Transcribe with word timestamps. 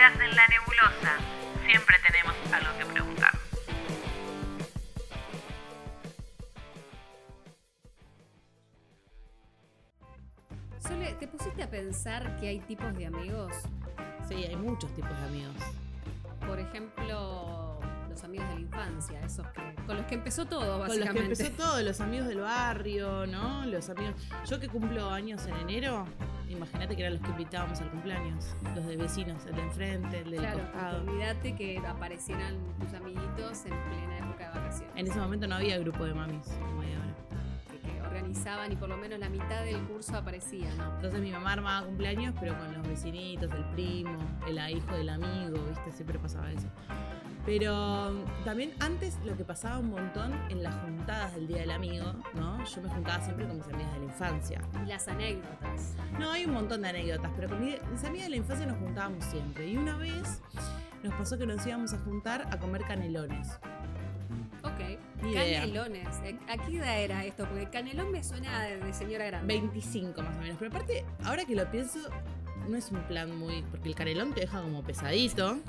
Perdidas 0.00 0.30
en 0.30 0.36
la 0.36 0.48
nebulosa. 0.48 1.16
Siempre 1.66 1.96
tenemos 2.06 2.34
algo 2.52 2.78
que 2.78 2.86
preguntar. 2.86 3.32
Sole, 10.78 11.12
¿te 11.20 11.28
pusiste 11.28 11.62
a 11.62 11.70
pensar 11.70 12.34
que 12.38 12.48
hay 12.48 12.60
tipos 12.60 12.96
de 12.96 13.06
amigos? 13.06 13.52
Sí, 14.26 14.36
hay 14.36 14.56
muchos 14.56 14.90
tipos 14.94 15.10
de 15.10 15.26
amigos. 15.26 15.56
Por 16.46 16.58
ejemplo, 16.58 17.78
los 18.08 18.24
amigos 18.24 18.48
de 18.48 18.54
la 18.54 18.60
infancia, 18.60 19.20
esos 19.20 19.46
que 19.48 19.74
con 19.86 19.98
los 19.98 20.06
que 20.06 20.14
empezó 20.14 20.46
todo, 20.46 20.78
Con 20.78 20.88
los 20.88 20.96
que 20.96 21.00
básicamente. 21.00 21.42
empezó 21.42 21.62
todo, 21.62 21.82
los 21.82 22.00
amigos 22.00 22.26
del 22.26 22.40
barrio, 22.40 23.26
¿no? 23.26 23.66
Los 23.66 23.90
amigos. 23.90 24.14
Yo 24.48 24.58
que 24.60 24.68
cumplo 24.68 25.10
años 25.10 25.46
en 25.46 25.56
enero, 25.56 26.06
imagínate 26.50 26.96
que 26.96 27.02
eran 27.02 27.14
los 27.14 27.22
que 27.22 27.30
invitábamos 27.30 27.80
al 27.80 27.90
cumpleaños. 27.90 28.54
Los 28.74 28.86
de 28.86 28.96
vecinos, 28.96 29.44
el 29.46 29.56
de 29.56 29.62
enfrente, 29.62 30.18
el 30.20 30.30
del 30.30 30.40
Claro, 30.40 30.60
costado. 30.60 31.02
olvídate 31.02 31.54
que 31.56 31.78
aparecieran 31.78 32.56
tus 32.80 32.92
amiguitos 32.94 33.64
en 33.66 33.70
plena 33.84 34.18
época 34.18 34.50
de 34.52 34.58
vacaciones. 34.58 34.92
En 34.96 35.06
ese 35.06 35.18
momento 35.18 35.46
no 35.46 35.54
había 35.56 35.78
grupo 35.78 36.04
de 36.04 36.14
mamis, 36.14 36.46
como 36.48 36.82
hay 36.82 36.92
ahora. 36.94 37.14
que, 37.70 37.78
que 37.88 38.02
organizaban 38.02 38.72
y 38.72 38.76
por 38.76 38.88
lo 38.88 38.96
menos 38.96 39.18
la 39.18 39.28
mitad 39.28 39.64
del 39.64 39.80
curso 39.86 40.16
aparecía, 40.16 40.74
¿no? 40.74 40.94
Entonces 40.96 41.20
mi 41.20 41.30
mamá 41.30 41.52
armaba 41.52 41.86
cumpleaños, 41.86 42.34
pero 42.40 42.58
con 42.58 42.72
los 42.72 42.86
vecinitos, 42.88 43.50
el 43.52 43.64
primo, 43.72 44.18
el 44.46 44.76
hijo 44.76 44.94
del 44.94 45.08
amigo, 45.10 45.64
¿viste? 45.68 45.92
Siempre 45.92 46.18
pasaba 46.18 46.50
eso. 46.52 46.68
Pero 47.46 48.12
también 48.44 48.72
antes 48.80 49.18
lo 49.24 49.36
que 49.36 49.44
pasaba 49.44 49.78
un 49.78 49.90
montón 49.90 50.32
en 50.50 50.62
las 50.62 50.74
juntadas 50.82 51.34
del 51.34 51.46
Día 51.46 51.58
del 51.58 51.70
Amigo, 51.70 52.12
¿no? 52.34 52.62
Yo 52.64 52.82
me 52.82 52.88
juntaba 52.90 53.24
siempre 53.24 53.46
con 53.46 53.56
mis 53.56 53.66
amigas 53.66 53.92
de 53.94 53.98
la 53.98 54.04
infancia. 54.04 54.60
Y 54.84 54.88
las 54.88 55.08
anécdotas. 55.08 55.94
No, 56.18 56.30
hay 56.32 56.44
un 56.44 56.52
montón 56.52 56.82
de 56.82 56.88
anécdotas, 56.90 57.30
pero 57.36 57.48
con 57.48 57.60
mi- 57.64 57.76
mis 57.90 58.04
amigas 58.04 58.26
de 58.26 58.30
la 58.30 58.36
infancia 58.36 58.66
nos 58.66 58.78
juntábamos 58.78 59.24
siempre. 59.24 59.66
Y 59.68 59.76
una 59.76 59.96
vez 59.96 60.42
nos 61.02 61.14
pasó 61.14 61.38
que 61.38 61.46
nos 61.46 61.66
íbamos 61.66 61.92
a 61.94 61.98
juntar 62.00 62.46
a 62.52 62.58
comer 62.58 62.82
canelones. 62.82 63.48
Ok. 64.62 64.98
Ni. 65.22 65.32
Canelones. 65.34 66.08
¿A 66.48 66.56
qué 66.66 66.76
edad 66.76 67.00
era 67.00 67.24
esto? 67.24 67.46
Porque 67.46 67.68
canelón 67.70 68.12
me 68.12 68.22
suena 68.22 68.62
de, 68.64 68.78
de 68.80 68.92
señora 68.92 69.24
grande. 69.24 69.46
25 69.54 70.22
más 70.22 70.36
o 70.36 70.40
menos. 70.40 70.56
Pero 70.58 70.70
aparte, 70.70 71.04
ahora 71.24 71.46
que 71.46 71.54
lo 71.56 71.68
pienso, 71.70 71.98
no 72.68 72.76
es 72.76 72.90
un 72.90 73.00
plan 73.04 73.34
muy. 73.38 73.62
Porque 73.70 73.88
el 73.88 73.94
canelón 73.94 74.34
te 74.34 74.42
deja 74.42 74.60
como 74.60 74.82
pesadito. 74.82 75.58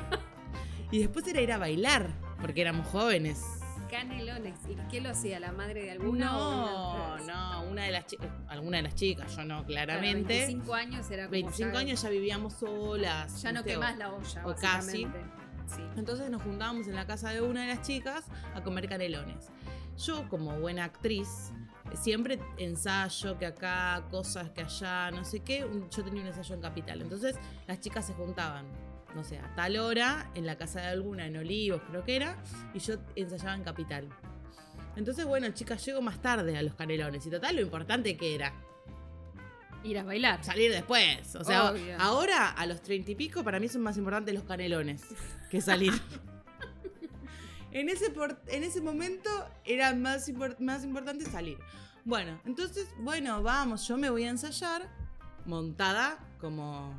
Y 0.92 1.00
después 1.00 1.26
era 1.28 1.42
ir 1.42 1.52
a 1.52 1.58
bailar, 1.58 2.10
porque 2.40 2.62
éramos 2.62 2.88
jóvenes. 2.88 3.44
Canelones. 3.90 4.56
¿Y 4.70 4.76
qué 4.90 5.02
lo 5.02 5.10
hacía? 5.10 5.40
¿La 5.40 5.52
madre 5.52 5.84
de 5.84 5.92
alguna 5.92 6.26
No, 6.26 7.18
no, 7.20 7.64
una 7.64 7.84
de 7.86 7.92
las 7.92 8.06
chicas, 8.06 8.30
alguna 8.48 8.78
de 8.78 8.84
las 8.84 8.96
chicas, 8.96 9.36
yo 9.36 9.44
no, 9.44 9.66
Claro, 9.66 9.86
claramente. 9.88 10.46
25 10.46 10.74
años 10.74 11.12
era 11.12 11.24
como 11.24 11.32
25 11.34 11.74
ya, 11.74 11.80
años 11.80 12.02
ya 12.02 12.10
vivíamos 12.10 12.54
solas. 12.54 13.42
ya 13.42 13.52
no 13.52 13.64
quemás 13.64 13.98
la 13.98 14.14
olla, 14.14 14.46
o 14.46 14.56
casi. 14.56 15.08
Sí. 15.68 15.82
Entonces 15.96 16.30
nos 16.30 16.42
juntábamos 16.42 16.88
en 16.88 16.96
la 16.96 17.06
casa 17.08 17.30
de 17.32 17.42
una 17.42 17.62
de 17.62 17.68
las 17.76 17.82
chicas 17.82 18.26
a 18.54 18.62
comer 18.62 18.88
canelones. 18.90 19.50
Yo, 19.98 20.28
como 20.30 20.58
buena 20.60 20.86
actriz, 20.86 21.52
siempre 21.94 22.40
ensayo 22.58 23.38
que 23.38 23.46
acá, 23.46 24.06
cosas 24.10 24.50
que 24.52 24.62
allá, 24.62 25.12
no 25.12 25.24
sé 25.24 25.42
qué. 25.42 25.60
Yo 25.92 26.04
tenía 26.04 26.22
un 26.22 26.28
ensayo 26.28 26.56
en 26.56 26.62
Capital. 26.62 27.02
Entonces 27.02 27.38
las 27.68 27.80
chicas 27.80 28.06
se 28.06 28.14
juntaban, 28.14 28.66
no 29.16 29.24
sé, 29.24 29.38
a 29.40 29.54
tal 29.56 29.78
hora 29.78 30.30
en 30.36 30.46
la 30.46 30.58
casa 30.58 30.82
de 30.82 30.88
alguna, 30.88 31.26
en 31.28 31.38
Olivos 31.38 31.82
creo 31.90 32.04
que 32.04 32.16
era, 32.16 32.38
y 32.74 32.80
yo 32.80 32.96
ensayaba 33.16 33.56
en 33.56 33.64
Capital. 33.64 34.08
Entonces, 34.96 35.26
bueno, 35.26 35.48
chicas, 35.50 35.86
llego 35.86 36.02
más 36.02 36.22
tarde 36.22 36.58
a 36.58 36.62
los 36.62 36.76
canelones. 36.76 37.26
Y 37.26 37.30
total, 37.30 37.56
lo 37.56 37.62
importante 37.62 38.18
que 38.18 38.36
era 38.36 38.54
Ir 39.84 39.98
a 39.98 40.04
bailar. 40.04 40.44
salir 40.44 40.72
después. 40.72 41.36
O 41.36 41.44
sea, 41.44 41.72
Obvio. 41.72 41.96
ahora 42.00 42.50
a 42.50 42.66
los 42.66 42.82
treinta 42.82 43.12
y 43.12 43.16
pico, 43.16 43.44
para 43.44 43.60
mí 43.60 43.68
son 43.70 43.82
más 43.84 43.98
importantes 43.98 44.34
los 44.36 44.44
canelones 44.44 45.02
que 45.50 45.62
salir. 45.62 45.94
en, 47.72 47.90
ese 47.90 48.10
por- 48.12 48.42
en 48.48 48.64
ese 48.64 48.82
momento 48.82 49.30
era 49.66 49.94
más, 49.96 50.28
impor- 50.30 50.60
más 50.60 50.84
importante 50.84 51.26
salir. 51.26 51.58
Bueno, 52.04 52.40
entonces, 52.46 52.88
bueno, 53.00 53.42
vamos, 53.44 53.88
yo 53.88 53.96
me 53.98 54.10
voy 54.10 54.24
a 54.26 54.30
ensayar 54.30 54.90
montada 55.46 56.20
como, 56.40 56.94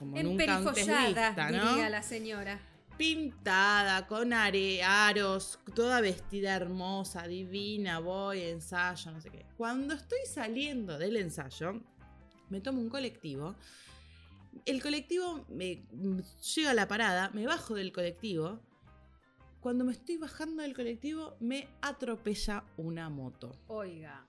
como 0.00 0.16
nunca 0.22 0.56
antes 0.56 0.86
vista, 0.86 1.50
¿no? 1.50 1.72
diría 1.72 1.90
la 1.90 2.02
señora. 2.02 2.58
pintada, 2.96 4.06
con 4.06 4.32
are, 4.32 4.82
aros, 4.82 5.58
toda 5.74 6.00
vestida 6.00 6.56
hermosa, 6.56 7.28
divina, 7.28 7.98
voy, 7.98 8.40
ensayo, 8.44 9.10
no 9.10 9.20
sé 9.20 9.28
qué. 9.28 9.44
Cuando 9.58 9.92
estoy 9.92 10.20
saliendo 10.24 10.98
del 10.98 11.18
ensayo, 11.18 11.82
me 12.48 12.62
tomo 12.62 12.80
un 12.80 12.88
colectivo. 12.88 13.56
El 14.64 14.80
colectivo 14.82 15.44
me 15.50 15.86
mm, 15.92 16.20
llega 16.54 16.70
a 16.70 16.74
la 16.74 16.88
parada, 16.88 17.30
me 17.34 17.46
bajo 17.46 17.74
del 17.74 17.92
colectivo. 17.92 18.58
Cuando 19.60 19.84
me 19.84 19.92
estoy 19.92 20.16
bajando 20.16 20.62
del 20.62 20.74
colectivo, 20.74 21.36
me 21.40 21.68
atropella 21.82 22.64
una 22.78 23.10
moto. 23.10 23.52
Oiga, 23.66 24.26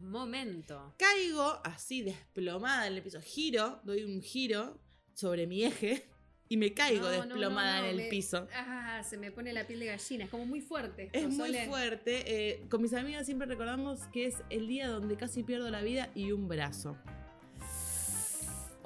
momento. 0.00 0.94
Caigo 0.98 1.60
así 1.64 2.02
desplomada 2.02 2.86
en 2.86 2.94
el 2.94 3.02
piso. 3.02 3.20
Giro, 3.20 3.80
doy 3.84 4.04
un 4.04 4.20
giro 4.22 4.78
sobre 5.14 5.46
mi 5.46 5.64
eje 5.64 6.08
y 6.48 6.56
me 6.56 6.74
caigo 6.74 7.02
No, 7.04 7.10
no, 7.10 7.16
no, 7.18 7.24
desplomada 7.26 7.78
no, 7.80 7.84
en 7.86 7.90
el 7.90 7.96
me- 7.96 8.08
piso. 8.08 8.46
Ah, 8.54 9.02
se 9.08 9.16
me 9.16 9.30
pone 9.32 9.52
la 9.52 9.66
piel 9.66 9.80
de 9.80 9.86
gallina. 9.86 10.24
Es 10.24 10.30
como 10.30 10.44
muy 10.46 10.60
fuerte. 10.60 11.10
Es 11.12 11.28
muy 11.28 11.54
fuerte. 11.66 12.24
eh, 12.26 12.66
con 12.68 12.82
mis 12.82 12.92
amigas 12.94 13.26
siempre 13.26 13.46
recordamos 13.46 14.00
que 14.12 14.26
es 14.26 14.36
el 14.50 14.66
día 14.68 14.88
donde 14.88 15.16
casi 15.16 15.42
pierdo 15.42 15.70
la 15.70 15.82
vida 15.82 16.10
y 16.14 16.32
un 16.32 16.48
brazo. 16.48 16.96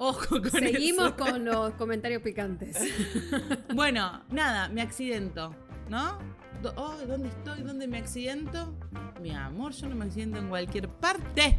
Ojo 0.01 0.41
con 0.41 0.49
Seguimos 0.51 1.07
eso. 1.07 1.17
con 1.17 1.43
los 1.43 1.73
comentarios 1.73 2.21
picantes. 2.21 2.77
Bueno, 3.75 4.23
nada, 4.29 4.69
me 4.69 4.81
accidento, 4.81 5.53
¿no? 5.89 6.17
Oh, 6.75 6.93
¿Dónde 7.07 7.29
estoy? 7.29 7.61
¿Dónde 7.61 7.87
me 7.87 7.97
accidento? 7.99 8.73
Mi 9.21 9.31
amor, 9.33 9.71
yo 9.71 9.87
no 9.87 9.95
me 9.95 10.05
accidento 10.05 10.39
en 10.39 10.49
cualquier 10.49 10.89
parte. 10.89 11.57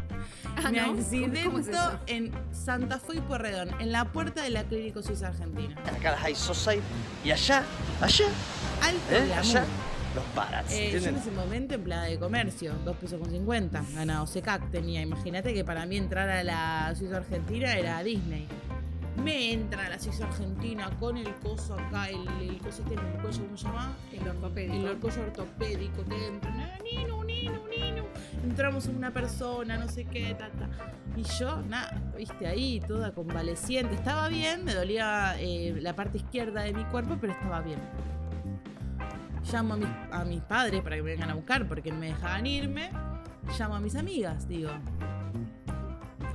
Ah, 0.56 0.70
me 0.70 0.78
¿no? 0.80 0.86
¿Cómo- 0.88 1.00
accidento 1.00 1.41
cómo 1.44 1.58
es 1.58 1.68
eso? 1.68 1.98
en 2.06 2.32
Santa 2.52 2.98
Fe 2.98 3.16
y 3.16 3.20
Porredón, 3.20 3.70
en 3.80 3.92
la 3.92 4.04
puerta 4.12 4.42
de 4.42 4.50
la 4.50 4.64
Clínico 4.64 5.02
Suiza 5.02 5.28
Argentina. 5.28 5.74
Acá 5.86 6.10
las 6.12 6.20
high 6.20 6.34
society 6.34 6.82
y 7.24 7.30
allá, 7.30 7.64
allá, 8.00 8.26
Alto 8.82 9.14
¿eh? 9.14 9.34
allá, 9.34 9.64
los 10.14 10.24
paras, 10.34 10.70
Eh, 10.70 10.91
yo 11.00 11.08
en 11.08 11.16
ese 11.16 11.30
momento 11.30 11.74
empleada 11.74 12.04
de 12.04 12.18
comercio, 12.18 12.74
2 12.84 12.97
pesos 12.97 13.18
con 13.20 13.30
50, 13.30 13.82
ganado 13.94 14.26
SECAC 14.26 14.70
tenía. 14.70 15.00
Imagínate 15.00 15.54
que 15.54 15.64
para 15.64 15.86
mí 15.86 15.97
entrar 15.97 16.28
a 16.28 16.44
la 16.44 16.94
Suiza 16.94 17.18
Argentina 17.18 17.72
era 17.74 18.02
Disney. 18.02 18.47
Me 19.16 19.53
entra 19.53 19.88
la 19.88 19.98
Suiza 19.98 20.26
Argentina 20.26 20.88
con 20.98 21.16
el 21.16 21.34
coso 21.37 21.75
acá, 21.75 22.09
el, 22.09 22.26
el 22.41 22.59
coso 22.59 22.82
este 22.82 22.94
en 22.94 23.00
el 23.00 23.12
cuello, 23.21 23.44
¿cómo 23.44 23.56
se 23.56 23.65
llama? 23.66 23.97
El 24.12 24.28
ortopédico. 24.28 24.88
El, 24.88 24.98
coso 24.98 25.21
ortopédico, 25.21 26.03
te 26.03 26.26
entra. 26.26 26.78
Nino, 26.82 27.22
nino, 27.25 27.60
nino. 27.69 28.04
Entramos 28.44 28.87
en 28.87 28.97
una 28.97 29.10
persona, 29.12 29.76
no 29.76 29.88
sé 29.88 30.04
qué, 30.06 30.34
ta, 30.34 30.48
ta. 30.50 30.69
Y 31.16 31.22
yo, 31.38 31.60
nada, 31.62 32.00
viste 32.16 32.47
ahí, 32.47 32.81
toda 32.81 33.12
convaleciente. 33.12 33.94
Estaba 33.94 34.28
bien, 34.28 34.65
me 34.65 34.75
dolía 34.75 35.34
eh, 35.38 35.77
la 35.81 35.94
parte 35.94 36.19
izquierda 36.19 36.62
de 36.62 36.72
mi 36.72 36.84
cuerpo, 36.84 37.19
pero 37.21 37.32
estaba 37.32 37.60
bien 37.60 37.78
llamo 39.53 39.75
a, 39.75 39.77
mis- 39.78 39.88
a 40.12 40.25
mis 40.25 40.41
padres 40.42 40.81
para 40.82 40.97
que 40.97 41.03
me 41.03 41.10
vengan 41.12 41.31
a 41.31 41.34
buscar 41.34 41.66
porque 41.66 41.91
no 41.91 41.98
me 41.98 42.09
dejaban 42.09 42.47
irme. 42.47 42.91
Llamo 43.59 43.75
a 43.75 43.81
mis 43.81 43.97
amigas, 43.97 44.47
digo. 44.47 44.71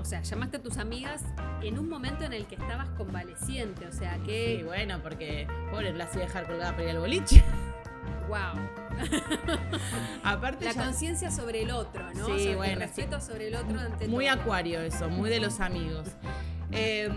O 0.05 0.07
sea, 0.07 0.21
llamaste 0.21 0.57
a 0.57 0.61
tus 0.61 0.77
amigas 0.77 1.23
en 1.63 1.79
un 1.79 1.89
momento 1.89 2.25
en 2.25 2.33
el 2.33 2.45
que 2.45 2.53
estabas 2.53 2.89
convaleciente. 2.91 3.87
O 3.87 3.91
sea, 3.91 4.17
Sí, 4.17 4.21
que. 4.27 4.61
bueno, 4.63 5.01
porque 5.01 5.47
pobre 5.71 5.91
la 5.93 6.03
hacía 6.03 6.21
dejar 6.21 6.45
colgada 6.45 6.73
para 6.73 6.83
ir 6.83 6.89
al 6.91 6.99
boliche. 6.99 7.43
¡Wow! 8.29 8.37
Aparte, 10.23 10.65
La 10.65 10.73
ya- 10.73 10.83
conciencia 10.85 11.31
sobre 11.31 11.63
el 11.63 11.71
otro, 11.71 12.03
¿no? 12.13 12.25
Sí, 12.27 12.31
Sobre 12.33 12.49
el 12.51 12.55
bueno, 12.55 12.79
respeto 12.81 13.19
sobre 13.19 13.47
el 13.47 13.55
otro 13.55 13.79
ante 13.79 14.07
muy 14.07 14.25
todo. 14.27 14.35
acuario 14.41 14.79
eso, 14.81 15.09
muy 15.09 15.29
de 15.31 15.39
los 15.39 15.59
amigos. 15.59 16.07
Eh, 16.71 17.09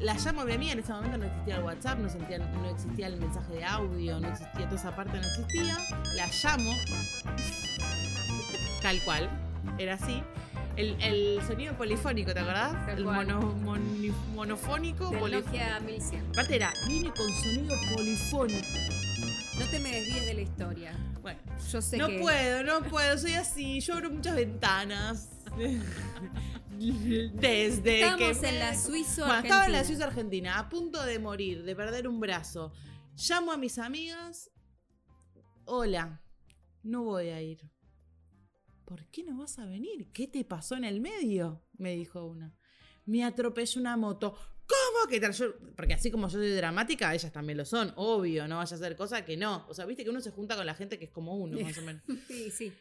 la 0.00 0.14
llamo 0.14 0.40
a 0.42 0.44
mi 0.46 0.52
amiga, 0.54 0.72
en 0.72 0.78
ese 0.78 0.92
momento 0.94 1.18
no 1.18 1.24
existía 1.26 1.56
el 1.56 1.62
WhatsApp, 1.64 1.98
no 1.98 2.06
existía 2.06 3.06
el 3.06 3.16
mensaje 3.18 3.52
de 3.52 3.64
audio, 3.66 4.18
no 4.18 4.28
existía, 4.28 4.64
toda 4.66 4.76
esa 4.80 4.96
parte 4.96 5.12
no 5.18 5.26
existía. 5.26 5.76
La 6.16 6.26
llamo, 6.26 6.70
tal 8.80 8.98
cual, 9.04 9.28
era 9.78 9.94
así. 9.94 10.22
El, 10.78 10.96
el 11.02 11.40
sonido 11.46 11.76
polifónico, 11.76 12.32
¿te 12.32 12.38
acordás? 12.40 12.86
Tal 12.86 12.98
el 12.98 13.04
cual. 13.04 13.26
mono- 13.26 13.52
moni- 13.56 14.12
monofónico. 14.34 15.10
Del 15.10 15.20
polif- 15.20 15.44
Nokia 15.44 15.80
1100. 15.80 16.26
Aparte 16.30 16.54
era, 16.56 16.72
viene 16.86 17.12
con 17.12 17.28
sonido 17.30 17.74
polifónico. 17.94 18.66
No 19.58 19.66
te 19.66 19.80
me 19.80 19.90
desvíes 19.90 20.26
de 20.26 20.34
la 20.34 20.40
historia. 20.42 20.92
Bueno, 21.20 21.40
Yo 21.72 21.82
sé 21.82 21.96
no 21.96 22.06
que. 22.06 22.20
puedo, 22.20 22.62
no 22.62 22.82
puedo, 22.88 23.18
soy 23.18 23.32
así, 23.34 23.80
yo 23.80 23.94
abro 23.94 24.10
muchas 24.10 24.36
ventanas. 24.36 25.30
Desde 26.78 28.02
Estamos 28.02 28.38
que 28.38 28.48
en 28.48 28.58
la 28.60 28.78
Suiza 28.78 29.26
Bueno, 29.26 29.42
estaba 29.42 29.66
en 29.66 29.72
la. 29.72 29.84
Suiza 29.84 30.04
Argentina, 30.04 30.58
a 30.60 30.68
punto 30.68 31.02
de 31.04 31.18
morir, 31.18 31.64
de 31.64 31.74
perder 31.74 32.06
un 32.06 32.20
brazo. 32.20 32.72
Llamo 33.16 33.50
a 33.50 33.56
mis 33.56 33.78
amigas. 33.78 34.48
Hola, 35.64 36.20
no 36.84 37.02
voy 37.02 37.30
a 37.30 37.42
ir. 37.42 37.58
¿Por 38.88 39.04
qué 39.08 39.22
no 39.22 39.36
vas 39.36 39.58
a 39.58 39.66
venir? 39.66 40.10
¿Qué 40.14 40.26
te 40.28 40.46
pasó 40.46 40.74
en 40.74 40.84
el 40.84 41.02
medio? 41.02 41.62
Me 41.76 41.94
dijo 41.94 42.24
una. 42.24 42.54
Me 43.04 43.22
atropelló 43.22 43.82
una 43.82 43.98
moto. 43.98 44.34
¿Cómo 44.66 45.10
que 45.10 45.20
tal? 45.20 45.34
Porque 45.76 45.92
así 45.92 46.10
como 46.10 46.28
yo 46.28 46.38
soy 46.38 46.52
dramática, 46.52 47.14
ellas 47.14 47.30
también 47.30 47.58
lo 47.58 47.66
son, 47.66 47.92
obvio, 47.96 48.48
no 48.48 48.56
vaya 48.56 48.74
a 48.74 48.78
hacer 48.78 48.96
cosas 48.96 49.22
que 49.22 49.36
no. 49.36 49.66
O 49.68 49.74
sea, 49.74 49.84
viste 49.84 50.04
que 50.04 50.10
uno 50.10 50.22
se 50.22 50.30
junta 50.30 50.56
con 50.56 50.64
la 50.64 50.74
gente 50.74 50.98
que 50.98 51.04
es 51.04 51.10
como 51.10 51.36
uno, 51.36 51.60
más 51.60 51.76
o 51.76 51.82
menos. 51.82 52.02
Sí, 52.28 52.50
sí. 52.50 52.72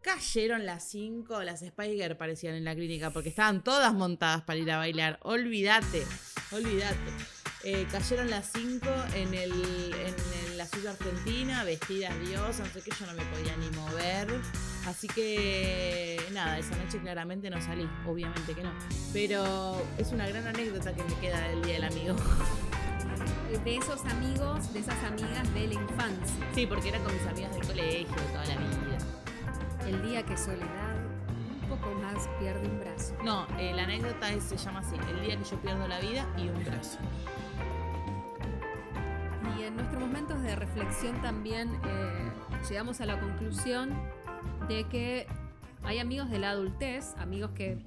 Cayeron 0.00 0.64
las 0.64 0.88
cinco, 0.88 1.42
las 1.42 1.58
Spiker 1.58 2.16
parecían 2.16 2.54
en 2.54 2.64
la 2.64 2.76
clínica, 2.76 3.10
porque 3.10 3.30
estaban 3.30 3.64
todas 3.64 3.92
montadas 3.92 4.42
para 4.42 4.60
ir 4.60 4.70
a 4.70 4.76
bailar. 4.76 5.18
Olvídate, 5.24 6.04
olvídate. 6.52 7.37
Eh, 7.64 7.86
cayeron 7.90 8.30
las 8.30 8.50
cinco 8.52 8.88
en, 9.14 9.34
el, 9.34 9.52
en, 9.52 10.14
en 10.46 10.58
la 10.58 10.64
ciudad 10.66 10.94
argentina, 10.98 11.64
vestidas 11.64 12.14
dios, 12.20 12.58
no 12.60 12.66
sé 12.66 12.82
qué, 12.82 12.92
yo 12.98 13.06
no 13.06 13.14
me 13.14 13.24
podía 13.26 13.56
ni 13.56 13.68
mover. 13.70 14.28
Así 14.86 15.08
que 15.08 16.20
nada, 16.32 16.58
esa 16.58 16.76
noche 16.76 16.98
claramente 16.98 17.50
no 17.50 17.60
salí, 17.60 17.88
obviamente 18.06 18.54
que 18.54 18.62
no. 18.62 18.72
Pero 19.12 19.82
es 19.98 20.12
una 20.12 20.26
gran 20.28 20.46
anécdota 20.46 20.94
que 20.94 21.02
me 21.02 21.14
queda 21.20 21.40
del 21.48 21.62
Día 21.62 21.74
del 21.74 21.84
Amigo. 21.84 22.16
De 23.64 23.76
esos 23.76 24.04
amigos, 24.04 24.72
de 24.74 24.80
esas 24.80 25.02
amigas 25.04 25.54
de 25.54 25.68
la 25.68 25.74
infancia. 25.74 26.46
Sí, 26.54 26.66
porque 26.66 26.90
era 26.90 26.98
con 26.98 27.14
mis 27.14 27.26
amigas 27.26 27.54
del 27.54 27.66
colegio, 27.66 28.16
toda 28.30 28.44
la 28.44 28.56
vida. 28.56 28.98
El 29.86 30.02
día 30.02 30.22
que 30.22 30.36
Soledad 30.36 30.87
poco 31.68 31.92
más 32.00 32.28
pierde 32.38 32.66
un 32.68 32.80
brazo. 32.80 33.14
No, 33.24 33.46
eh, 33.58 33.72
la 33.74 33.84
anécdota 33.84 34.30
es- 34.32 34.44
se 34.44 34.56
llama 34.56 34.80
así, 34.80 34.96
el 35.10 35.20
día 35.20 35.36
que 35.36 35.44
yo 35.44 35.56
pierdo 35.60 35.86
la 35.88 36.00
vida 36.00 36.26
y 36.36 36.48
un 36.48 36.64
brazo. 36.64 36.98
Y 39.58 39.62
en 39.62 39.76
nuestros 39.76 40.00
momentos 40.00 40.42
de 40.42 40.54
reflexión 40.56 41.20
también 41.22 41.74
eh, 41.84 42.30
llegamos 42.68 43.00
a 43.00 43.06
la 43.06 43.18
conclusión 43.20 43.90
de 44.68 44.84
que 44.84 45.26
hay 45.84 45.98
amigos 45.98 46.30
de 46.30 46.38
la 46.38 46.50
adultez, 46.50 47.14
amigos 47.18 47.50
que 47.52 47.78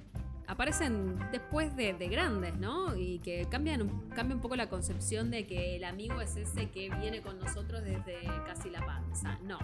aparecen 0.46 1.18
después 1.30 1.74
de, 1.76 1.94
de 1.94 2.08
grandes, 2.08 2.56
¿no? 2.56 2.94
Y 2.96 3.20
que 3.20 3.46
cambian 3.50 3.82
un, 3.82 4.10
cambia 4.10 4.34
un 4.36 4.42
poco 4.42 4.56
la 4.56 4.68
concepción 4.68 5.30
de 5.30 5.46
que 5.46 5.76
el 5.76 5.84
amigo 5.84 6.20
es 6.20 6.36
ese 6.36 6.70
que 6.70 6.90
viene 7.00 7.22
con 7.22 7.38
nosotros 7.38 7.82
desde 7.82 8.20
casi 8.46 8.68
la 8.70 8.84
panza. 8.84 9.38
No. 9.44 9.58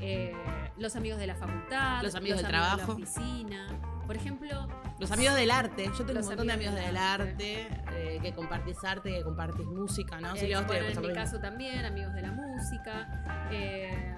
Eh, 0.00 0.34
los 0.78 0.94
amigos 0.96 1.18
de 1.18 1.26
la 1.26 1.34
facultad, 1.34 2.02
Los 2.02 2.14
amigos 2.14 2.38
del 2.38 2.46
de 2.46 2.50
trabajo. 2.52 2.76
la 2.88 2.92
oficina. 2.94 3.66
Por 4.06 4.14
ejemplo, 4.16 4.68
Los 4.98 5.10
amigos 5.10 5.34
del 5.34 5.50
arte, 5.50 5.84
yo 5.86 6.04
tengo 6.04 6.12
Los 6.14 6.22
un 6.24 6.28
montón 6.30 6.46
de 6.46 6.52
amigos 6.52 6.74
del 6.74 6.84
del 6.86 6.96
arte, 6.96 7.68
eh, 7.92 8.18
que 8.22 8.32
compartís 8.34 8.82
arte, 8.84 9.10
que 9.10 9.22
compartís 9.24 9.66
música, 9.66 10.20
¿no? 10.20 10.34
Eh, 10.36 10.46
bueno, 10.66 10.86
pasa 10.86 11.00
en 11.00 11.06
mi 11.08 11.12
caso 11.14 11.38
también, 11.40 11.84
amigos 11.84 12.14
de 12.14 12.22
la 12.22 12.32
música. 12.32 13.48
eh, 13.50 14.14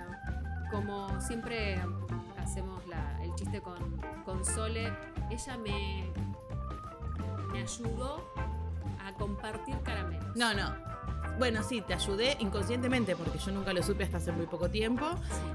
como 0.70 1.18
siempre 1.20 1.80
hacemos 2.38 2.86
la- 2.86 3.22
el 3.22 3.34
chiste 3.34 3.60
con, 3.62 3.96
con 4.24 4.44
Sole, 4.44 4.92
ella 5.30 5.56
me, 5.56 6.12
me 7.52 7.60
ayudó 7.62 8.30
a 9.04 9.12
compartir 9.14 9.78
caramelos. 9.82 10.36
No, 10.36 10.52
no. 10.52 10.74
Bueno, 11.38 11.62
sí, 11.62 11.80
te 11.82 11.94
ayudé 11.94 12.36
inconscientemente 12.40 13.14
porque 13.16 13.38
yo 13.38 13.52
nunca 13.52 13.72
lo 13.72 13.82
supe 13.82 14.04
hasta 14.04 14.16
hace 14.16 14.32
muy 14.32 14.46
poco 14.46 14.68
tiempo. 14.68 15.06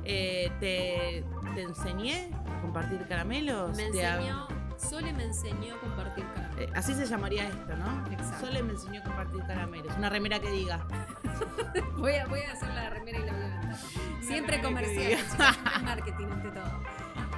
Eh, 0.06 0.50
te, 0.60 1.24
te 1.56 1.62
enseñé 1.62 2.30
a 2.58 2.62
compartir 2.62 3.06
caramelos. 3.08 3.76
Me 3.76 3.88
enseñó, 3.88 4.48
Sole 4.78 5.14
me 5.14 5.24
enseñó 5.26 5.76
a 5.76 5.80
compartir 5.80 6.26
caramelos. 6.34 6.70
eh, 6.70 6.74
así 6.76 6.94
se 6.94 7.06
llamaría 7.06 7.48
esto, 7.48 7.76
¿no? 7.76 8.08
Exacto. 8.12 8.48
Sole 8.48 8.64
me 8.64 8.72
enseñó 8.72 9.02
a 9.02 9.04
compartir 9.04 9.42
caramelos. 9.46 9.96
Una 9.98 10.10
remera 10.10 10.40
que 10.40 10.52
diga. 10.52 10.88
Voy 11.98 12.16
a, 12.16 12.28
voy 12.28 12.42
a 12.42 12.52
hacer 12.52 12.70
la 12.74 12.90
remera 12.90 13.20
y 13.20 13.26
la 13.26 13.34
voy 13.34 13.42
a 13.44 13.48
vender. 13.60 13.76
Siempre 14.22 14.62
comercial, 14.62 15.20
siempre 15.20 15.82
marketing 15.84 16.26
ante 16.32 16.50
todo. 16.50 16.84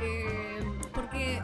Eh, 0.01 0.59
porque 0.94 1.41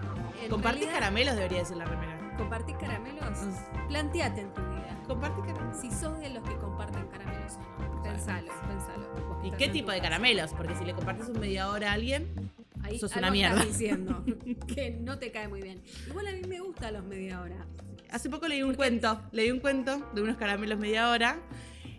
realidad, 0.61 0.91
caramelos, 0.93 1.35
debería 1.35 1.59
decir 1.59 1.77
la 1.77 1.85
remera. 1.85 2.17
Compartir 2.41 2.77
caramelos, 2.77 3.39
planteate 3.87 4.41
en 4.41 4.53
tu 4.53 4.61
vida. 4.61 5.03
Compartí 5.07 5.41
caramelos. 5.41 5.77
Si 5.81 5.91
sos 5.91 6.19
de 6.19 6.29
los 6.29 6.43
que 6.43 6.55
comparten 6.57 7.07
caramelos 7.07 7.53
o 7.79 7.95
no. 7.95 8.03
Pensalo, 8.03 8.51
pensalo. 8.67 9.39
¿Y 9.43 9.45
estás 9.47 9.59
qué 9.59 9.69
tipo 9.69 9.91
de 9.91 10.01
caramelos? 10.01 10.53
Porque 10.53 10.75
si 10.75 10.85
le 10.85 10.93
compartís 10.93 11.27
un 11.29 11.39
media 11.39 11.69
hora 11.69 11.91
a 11.91 11.93
alguien, 11.93 12.51
Ahí 12.83 12.97
sos 12.99 13.11
una 13.15 13.27
estás 13.27 13.31
mierda. 13.31 13.63
diciendo 13.65 14.23
que 14.67 14.91
no 14.91 15.17
te 15.19 15.31
cae 15.31 15.47
muy 15.47 15.61
bien. 15.61 15.81
Igual 16.07 16.27
a 16.27 16.31
mí 16.31 16.41
me 16.47 16.59
gustan 16.59 16.93
los 16.93 17.03
media 17.05 17.41
hora. 17.41 17.65
Hace 18.11 18.29
poco 18.29 18.47
leí 18.47 18.63
un 18.63 18.73
cuento, 18.75 19.21
leí 19.31 19.51
un 19.51 19.59
cuento 19.59 20.09
de 20.13 20.21
unos 20.21 20.35
caramelos 20.37 20.77
media 20.79 21.09
hora, 21.09 21.39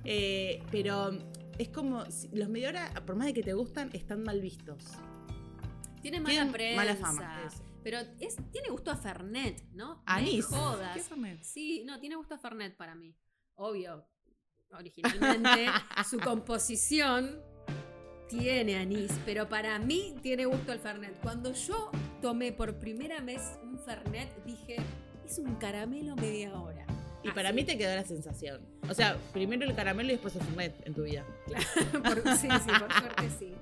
eh, 0.05 0.63
pero 0.71 1.11
es 1.59 1.69
como, 1.69 2.05
los 2.33 2.49
media 2.49 2.69
hora, 2.69 2.91
por 3.07 3.17
más 3.17 3.27
de 3.29 3.33
que 3.35 3.43
te 3.43 3.55
gustan, 3.55 3.91
están 3.93 4.23
mal 4.23 4.41
vistos. 4.41 4.85
Tiene 6.03 6.21
mala 6.21 6.31
Tienen 6.35 6.53
prensa. 6.53 6.77
mala 6.77 6.97
fama, 6.97 7.41
eso. 7.47 7.63
Pero 7.83 7.99
es, 8.21 8.37
tiene 8.51 8.69
gusto 8.71 8.91
a 8.91 8.97
Fernet, 8.97 9.63
¿no? 9.73 10.03
Anís. 10.07 10.47
Jodas. 10.47 10.95
¿Qué 10.95 11.03
Fernet? 11.03 11.43
Sí, 11.43 11.83
no, 11.85 11.99
tiene 12.01 12.17
gusto 12.17 12.35
a 12.35 12.39
Fernet 12.39 12.77
para 12.77 12.95
mí. 12.95 13.15
Obvio. 13.55 14.07
Originalmente, 14.71 15.67
su 16.09 16.19
composición 16.19 17.43
tiene 18.29 18.77
anís, 18.77 19.13
pero 19.27 19.49
para 19.49 19.79
mí 19.79 20.15
tiene 20.23 20.47
gusto 20.47 20.73
al 20.73 20.79
Fernet. 20.79 21.21
Cuando 21.21 21.53
yo 21.53 21.91
tomé 22.23 22.53
por 22.53 22.79
primera 22.79 23.21
vez 23.21 23.59
un 23.63 23.79
Fernet, 23.79 24.45
dije, 24.45 24.77
es 25.25 25.39
un 25.39 25.57
caramelo 25.57 26.17
media 26.17 26.59
hora. 26.59 26.87
Y 27.25 27.31
para 27.31 27.49
Así. 27.51 27.57
mí 27.57 27.65
te 27.65 27.79
quedó 27.79 27.95
la 27.95 28.05
sensación. 28.05 28.61
O 28.89 28.95
sea, 28.95 29.17
primero 29.33 29.65
el 29.65 29.75
caramelo 29.75 30.09
y 30.09 30.13
después 30.13 30.35
el 30.37 30.43
fernet 30.43 30.75
en 30.87 30.95
tu 30.95 31.05
vida. 31.05 31.25
Por- 31.93 32.23
sí, 32.37 32.49
sí, 32.51 32.71
por 32.79 32.93
suerte 32.93 33.31
sí. 33.39 33.55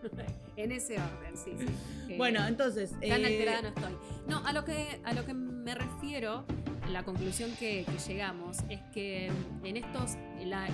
En 0.57 0.73
ese 0.73 0.95
orden, 0.95 1.37
sí, 1.37 1.53
sí. 1.59 1.67
Eh, 2.09 2.17
Bueno, 2.17 2.47
entonces... 2.47 2.91
Tan 2.93 3.03
eh, 3.03 3.13
alterada 3.27 3.63
no 3.63 3.69
estoy. 3.69 3.97
No, 4.27 4.45
a 4.47 4.53
lo 4.53 4.65
que, 4.65 5.01
a 5.05 5.13
lo 5.13 5.25
que 5.27 5.35
me 5.35 5.75
refiero, 5.75 6.45
la 6.91 7.03
conclusión 7.05 7.51
que, 7.59 7.85
que 7.85 7.99
llegamos 8.09 8.59
es 8.69 8.81
que 8.95 9.31
en 9.63 9.77
estos, 9.77 10.17
la, 10.45 10.67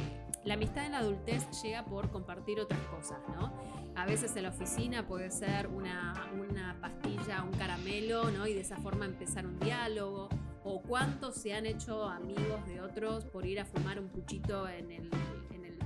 la 0.44 0.54
amistad 0.54 0.86
en 0.86 0.92
la 0.92 0.98
adultez 0.98 1.44
llega 1.62 1.84
por 1.84 2.10
compartir 2.10 2.60
otras 2.60 2.80
cosas, 2.86 3.18
¿no? 3.28 3.52
A 3.96 4.06
veces 4.06 4.36
en 4.36 4.42
la 4.44 4.50
oficina 4.50 5.06
puede 5.08 5.30
ser 5.30 5.66
una, 5.68 6.30
una 6.38 6.76
pastilla, 6.80 7.42
un 7.42 7.52
caramelo, 7.58 8.30
¿no? 8.30 8.46
Y 8.46 8.54
de 8.54 8.60
esa 8.60 8.76
forma 8.76 9.06
empezar 9.06 9.46
un 9.46 9.58
diálogo. 9.58 10.28
O 10.68 10.82
cuántos 10.82 11.36
se 11.36 11.54
han 11.54 11.64
hecho 11.64 12.04
amigos 12.04 12.66
de 12.66 12.80
otros 12.80 13.24
por 13.24 13.46
ir 13.46 13.60
a 13.60 13.64
fumar 13.64 14.00
un 14.00 14.08
puchito 14.08 14.68
en 14.68 14.90
el, 14.90 15.10
en 15.52 15.64
el, 15.64 15.78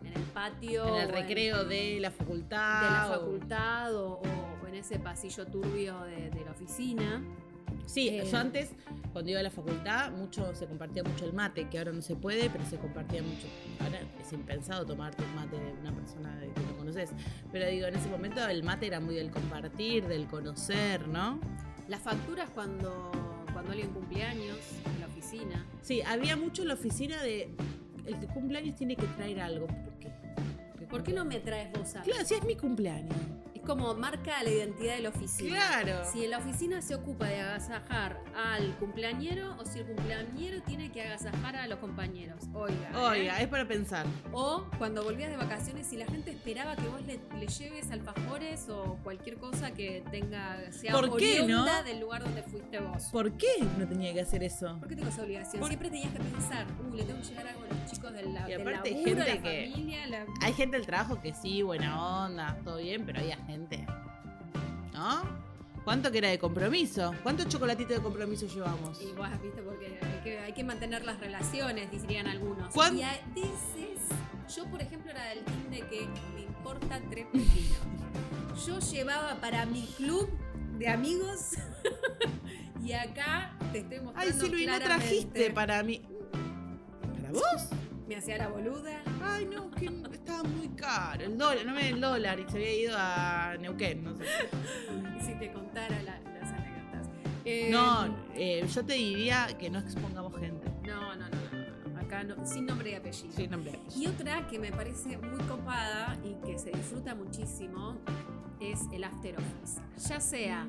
en 0.00 0.06
el 0.16 0.22
patio. 0.32 0.86
en 0.96 1.02
el 1.02 1.08
recreo 1.10 1.64
de 1.64 1.98
la 2.00 2.10
facultad. 2.10 2.82
de 2.82 2.90
la 2.90 3.18
facultad 3.18 3.94
o, 3.94 4.14
o- 4.14 4.62
o 4.62 4.66
en 4.66 4.74
ese 4.76 4.98
pasillo 4.98 5.46
turbio 5.46 6.00
de, 6.04 6.30
de 6.30 6.44
la 6.44 6.52
oficina. 6.52 7.22
Sí, 7.84 8.08
Eh, 8.08 8.24
yo 8.30 8.38
antes, 8.38 8.70
cuando 9.12 9.30
iba 9.32 9.40
a 9.40 9.42
la 9.42 9.50
facultad, 9.50 10.12
mucho 10.12 10.54
se 10.54 10.66
compartía 10.66 11.02
mucho 11.02 11.24
el 11.26 11.32
mate, 11.34 11.68
que 11.68 11.76
ahora 11.78 11.92
no 11.92 12.00
se 12.00 12.14
puede, 12.16 12.48
pero 12.48 12.64
se 12.64 12.78
compartía 12.78 13.22
mucho. 13.22 13.46
Ahora 13.80 13.98
es 14.20 14.32
impensado 14.32 14.86
tomarte 14.86 15.22
un 15.24 15.34
mate 15.34 15.58
de 15.58 15.72
una 15.72 15.92
persona 15.92 16.40
que 16.40 16.60
no 16.62 16.76
conoces. 16.78 17.10
Pero 17.50 17.66
digo, 17.66 17.86
en 17.86 17.96
ese 17.96 18.08
momento 18.08 18.46
el 18.48 18.62
mate 18.62 18.86
era 18.86 18.98
muy 19.00 19.14
del 19.16 19.30
compartir, 19.30 20.06
del 20.06 20.26
conocer, 20.26 21.06
¿no? 21.08 21.38
Las 21.88 22.00
facturas 22.02 22.48
cuando, 22.54 23.10
cuando 23.52 23.72
alguien 23.72 23.90
cumple 23.90 24.22
años 24.22 24.58
en 24.84 25.00
la 25.00 25.06
oficina. 25.06 25.66
Sí, 25.82 26.02
había 26.02 26.36
mucho 26.36 26.62
en 26.62 26.68
la 26.68 26.74
oficina 26.74 27.22
de. 27.22 27.54
El 28.06 28.18
que 28.18 28.26
cumpleaños 28.26 28.74
tiene 28.74 28.96
que 28.96 29.06
traer 29.06 29.40
algo. 29.40 29.66
¿Por 29.66 29.98
qué? 30.00 30.10
¿Por 30.90 31.02
qué 31.04 31.12
no 31.12 31.24
me 31.24 31.38
traes 31.38 31.70
vos 31.72 31.94
algo? 31.94 32.10
Claro, 32.10 32.26
si 32.26 32.34
es 32.34 32.44
mi 32.44 32.56
cumpleaños. 32.56 33.16
Como 33.66 33.94
marca 33.94 34.42
la 34.42 34.50
identidad 34.50 34.96
de 34.96 35.02
la 35.02 35.08
oficina. 35.10 35.54
Claro. 35.56 36.04
Si 36.10 36.26
la 36.26 36.38
oficina 36.38 36.82
se 36.82 36.94
ocupa 36.96 37.26
de 37.26 37.40
agasajar 37.40 38.20
al 38.36 38.76
cumpleañero 38.78 39.56
o 39.58 39.64
si 39.64 39.78
el 39.78 39.86
cumpleañero 39.86 40.60
tiene 40.62 40.90
que 40.90 41.02
agasajar 41.02 41.54
a 41.56 41.66
los 41.68 41.78
compañeros. 41.78 42.42
Oiga. 42.54 42.90
¿eh? 42.92 42.96
Oiga, 42.96 43.40
es 43.40 43.48
para 43.48 43.66
pensar. 43.68 44.04
O 44.32 44.64
cuando 44.78 45.04
volvías 45.04 45.30
de 45.30 45.36
vacaciones 45.36 45.92
y 45.92 45.96
la 45.96 46.06
gente 46.06 46.32
esperaba 46.32 46.74
que 46.74 46.88
vos 46.88 47.00
le, 47.06 47.20
le 47.38 47.46
lleves 47.46 47.90
alfajores 47.92 48.68
o 48.68 48.98
cualquier 49.04 49.36
cosa 49.36 49.70
que 49.72 50.02
tenga 50.10 50.58
sea 50.72 50.92
¿Por 50.92 51.16
qué, 51.16 51.44
no? 51.46 51.64
del 51.84 52.00
lugar 52.00 52.24
donde 52.24 52.42
fuiste 52.42 52.80
vos. 52.80 53.04
¿Por 53.12 53.32
qué 53.36 53.46
no 53.78 53.86
tenía 53.86 54.12
que 54.12 54.22
hacer 54.22 54.42
eso? 54.42 54.76
¿Por 54.80 54.88
qué 54.88 54.96
tengo 54.96 55.08
esa 55.08 55.22
obligación? 55.22 55.60
Por- 55.60 55.68
Siempre 55.68 55.88
tenías 55.90 56.12
que 56.12 56.18
pensar, 56.18 56.66
uh, 56.90 56.94
le 56.96 57.04
tengo 57.04 57.20
que 57.20 57.26
llegar 57.28 57.46
algo 57.46 57.62
a 57.64 57.74
los 57.74 57.90
chicos 57.90 58.12
del, 58.12 58.34
la, 58.34 58.50
Y 58.50 58.52
aparte 58.54 58.88
hay 58.88 58.94
laburo, 58.94 59.04
gente 59.24 59.34
la 59.36 59.42
que- 59.42 59.70
familia, 59.70 60.06
la... 60.08 60.26
Hay 60.40 60.52
gente 60.52 60.76
del 60.76 60.86
trabajo 60.86 61.20
que 61.20 61.32
sí, 61.32 61.62
buena 61.62 62.24
onda, 62.24 62.58
todo 62.64 62.78
bien, 62.78 63.06
pero 63.06 63.20
había 63.20 63.36
gente. 63.36 63.51
¿No? 64.92 65.22
¿Cuánto 65.84 66.12
que 66.12 66.18
era 66.18 66.28
de 66.28 66.38
compromiso? 66.38 67.12
¿Cuántos 67.22 67.48
chocolatitos 67.48 67.96
de 67.96 68.02
compromiso 68.02 68.46
llevamos? 68.46 69.00
Y 69.02 69.12
vos 69.12 69.26
has 69.26 69.42
visto 69.42 69.62
porque 69.64 69.98
hay 70.00 70.20
que, 70.22 70.38
hay 70.38 70.52
que 70.52 70.62
mantener 70.64 71.04
las 71.04 71.18
relaciones, 71.18 71.90
dirían 71.90 72.28
algunos. 72.28 72.72
¿Cuán- 72.72 72.96
Y 72.96 73.02
a 73.02 73.20
veces, 73.34 73.98
yo 74.54 74.64
por 74.66 74.80
ejemplo 74.80 75.10
era 75.10 75.24
del 75.30 75.44
team 75.44 75.70
de 75.70 75.80
que 75.88 76.08
me 76.34 76.42
importa 76.42 77.00
tres 77.10 77.26
pepinos. 77.26 77.78
Yo 78.66 78.78
llevaba 78.78 79.34
para 79.40 79.66
mi 79.66 79.86
club 79.96 80.30
de 80.78 80.88
amigos 80.88 81.54
y 82.84 82.92
acá 82.92 83.56
te 83.72 83.78
estoy 83.80 84.00
mostrando 84.00 84.32
Ay, 84.34 84.40
Silvi, 84.40 84.66
no 84.66 84.76
claramente. 84.76 84.86
trajiste 85.08 85.50
para 85.50 85.82
mí. 85.82 86.02
¿Para 87.16 87.32
vos? 87.32 87.68
Me 88.08 88.16
hacía 88.16 88.36
la 88.38 88.48
boluda. 88.48 89.02
Ay, 89.22 89.46
no, 89.46 89.70
que 89.70 89.86
estaba 90.12 90.42
muy 90.42 90.68
caro. 90.70 91.24
El 91.24 91.38
dólar, 91.38 91.64
no 91.64 91.72
me 91.72 91.88
el 91.88 92.00
dólar 92.00 92.38
y 92.40 92.44
se 92.50 92.56
había 92.58 92.74
ido 92.74 92.94
a 92.98 93.54
Neuquén, 93.60 94.02
no 94.04 94.14
sé. 94.16 94.24
Y 95.16 95.20
si 95.24 95.34
te 95.34 95.52
contara 95.52 96.02
la- 96.02 96.20
las 96.20 96.50
anécdotas. 96.52 97.08
Eh, 97.44 97.68
No, 97.70 98.14
eh, 98.34 98.66
yo 98.72 98.84
te 98.84 98.94
diría 98.94 99.46
que 99.58 99.70
no 99.70 99.78
expongamos 99.78 100.36
gente. 100.38 100.66
No, 100.86 101.14
no, 101.14 101.28
no, 101.28 101.36
no, 101.52 101.92
no, 101.94 102.02
otra 102.02 102.24
no- 102.24 102.44
sin 102.46 102.66
nombre 102.66 102.90
y 102.90 102.94
apellido. 102.94 103.32
Sí, 103.34 103.46
nombre. 103.48 103.78
Y 103.96 104.06
otra 104.06 104.46
que 104.48 104.58
me 104.58 104.72
parece 104.72 105.16
muy 105.18 105.38
copada 105.46 106.16
y 106.24 106.34
que 106.46 106.58
se 106.58 106.70
disfruta 106.70 107.14
muchísimo 107.14 107.96
es 108.60 108.80
el 108.92 109.04
after 109.04 109.36
office. 109.38 109.80
Ya 110.08 110.20
sea 110.20 110.66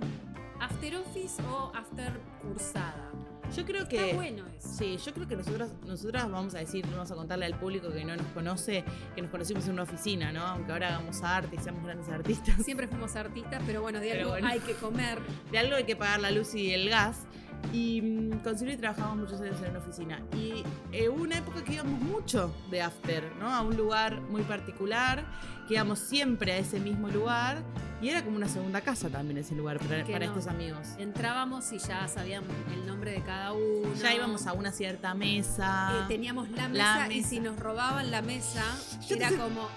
after 0.59 0.95
office 0.97 1.41
o 1.43 1.71
after 1.75 2.11
cursada. 2.41 3.11
Yo 3.55 3.65
creo 3.65 3.83
Está 3.83 3.89
que. 3.97 4.13
bueno 4.13 4.43
eso. 4.57 4.67
Sí, 4.77 4.97
yo 4.97 5.13
creo 5.13 5.27
que 5.27 5.35
nosotros, 5.35 5.69
nosotras 5.85 6.29
vamos 6.31 6.55
a 6.55 6.59
decir, 6.59 6.85
vamos 6.91 7.11
a 7.11 7.15
contarle 7.15 7.45
al 7.45 7.55
público 7.59 7.91
que 7.91 8.03
no 8.03 8.15
nos 8.15 8.25
conoce, 8.27 8.83
que 9.15 9.21
nos 9.21 9.29
conocimos 9.31 9.65
en 9.67 9.73
una 9.73 9.83
oficina, 9.83 10.31
¿no? 10.31 10.41
Aunque 10.45 10.71
ahora 10.71 10.95
hagamos 10.95 11.21
arte 11.23 11.55
y 11.55 11.59
seamos 11.59 11.83
grandes 11.83 12.09
artistas. 12.09 12.63
Siempre 12.63 12.87
fuimos 12.87 13.15
artistas, 13.15 13.61
pero 13.65 13.81
bueno, 13.81 13.99
de 13.99 14.07
Pero 14.09 14.19
algo 14.21 14.31
bueno. 14.31 14.47
hay 14.47 14.59
que 14.59 14.73
comer. 14.73 15.19
De 15.51 15.59
algo 15.59 15.75
hay 15.75 15.83
que 15.83 15.95
pagar 15.95 16.19
la 16.19 16.31
luz 16.31 16.55
y 16.55 16.71
el 16.73 16.89
gas. 16.89 17.25
Y 17.71 18.01
mm, 18.01 18.39
con 18.43 18.57
Silvia 18.57 18.77
trabajamos 18.77 19.17
muchos 19.17 19.39
años 19.41 19.55
en 19.63 19.69
una 19.71 19.79
oficina. 19.79 20.21
Y 20.35 20.63
eh, 20.91 21.09
una 21.09 21.37
época 21.37 21.63
que 21.63 21.73
íbamos 21.73 21.99
mucho 22.01 22.53
de 22.69 22.81
after, 22.81 23.23
¿no? 23.39 23.53
A 23.53 23.61
un 23.61 23.75
lugar 23.77 24.21
muy 24.21 24.41
particular, 24.43 25.23
que 25.67 25.75
íbamos 25.75 25.99
siempre 25.99 26.51
a 26.53 26.57
ese 26.57 26.79
mismo 26.79 27.07
lugar. 27.09 27.63
Y 28.01 28.09
era 28.09 28.21
como 28.21 28.35
una 28.35 28.49
segunda 28.49 28.81
casa 28.81 29.07
también 29.07 29.37
ese 29.37 29.55
lugar 29.55 29.79
para, 29.79 30.03
para 30.03 30.25
no. 30.25 30.33
estos 30.33 30.47
amigos. 30.47 30.87
Entrábamos 30.97 31.71
y 31.71 31.77
ya 31.79 32.05
sabíamos 32.09 32.49
el 32.73 32.85
nombre 32.85 33.11
de 33.11 33.21
cada 33.21 33.53
uno. 33.53 33.93
Ya 33.95 34.13
íbamos 34.13 34.45
a 34.45 34.51
una 34.53 34.73
cierta 34.73 35.13
mesa. 35.13 36.01
Eh, 36.01 36.05
teníamos 36.09 36.49
la 36.51 36.63
La 36.67 36.67
mesa, 36.95 37.13
y 37.13 37.17
mesa. 37.17 37.29
si 37.29 37.39
nos 37.39 37.57
robaban 37.57 38.11
la 38.11 38.21
mesa, 38.21 38.63
era 39.09 39.29
como. 39.29 39.69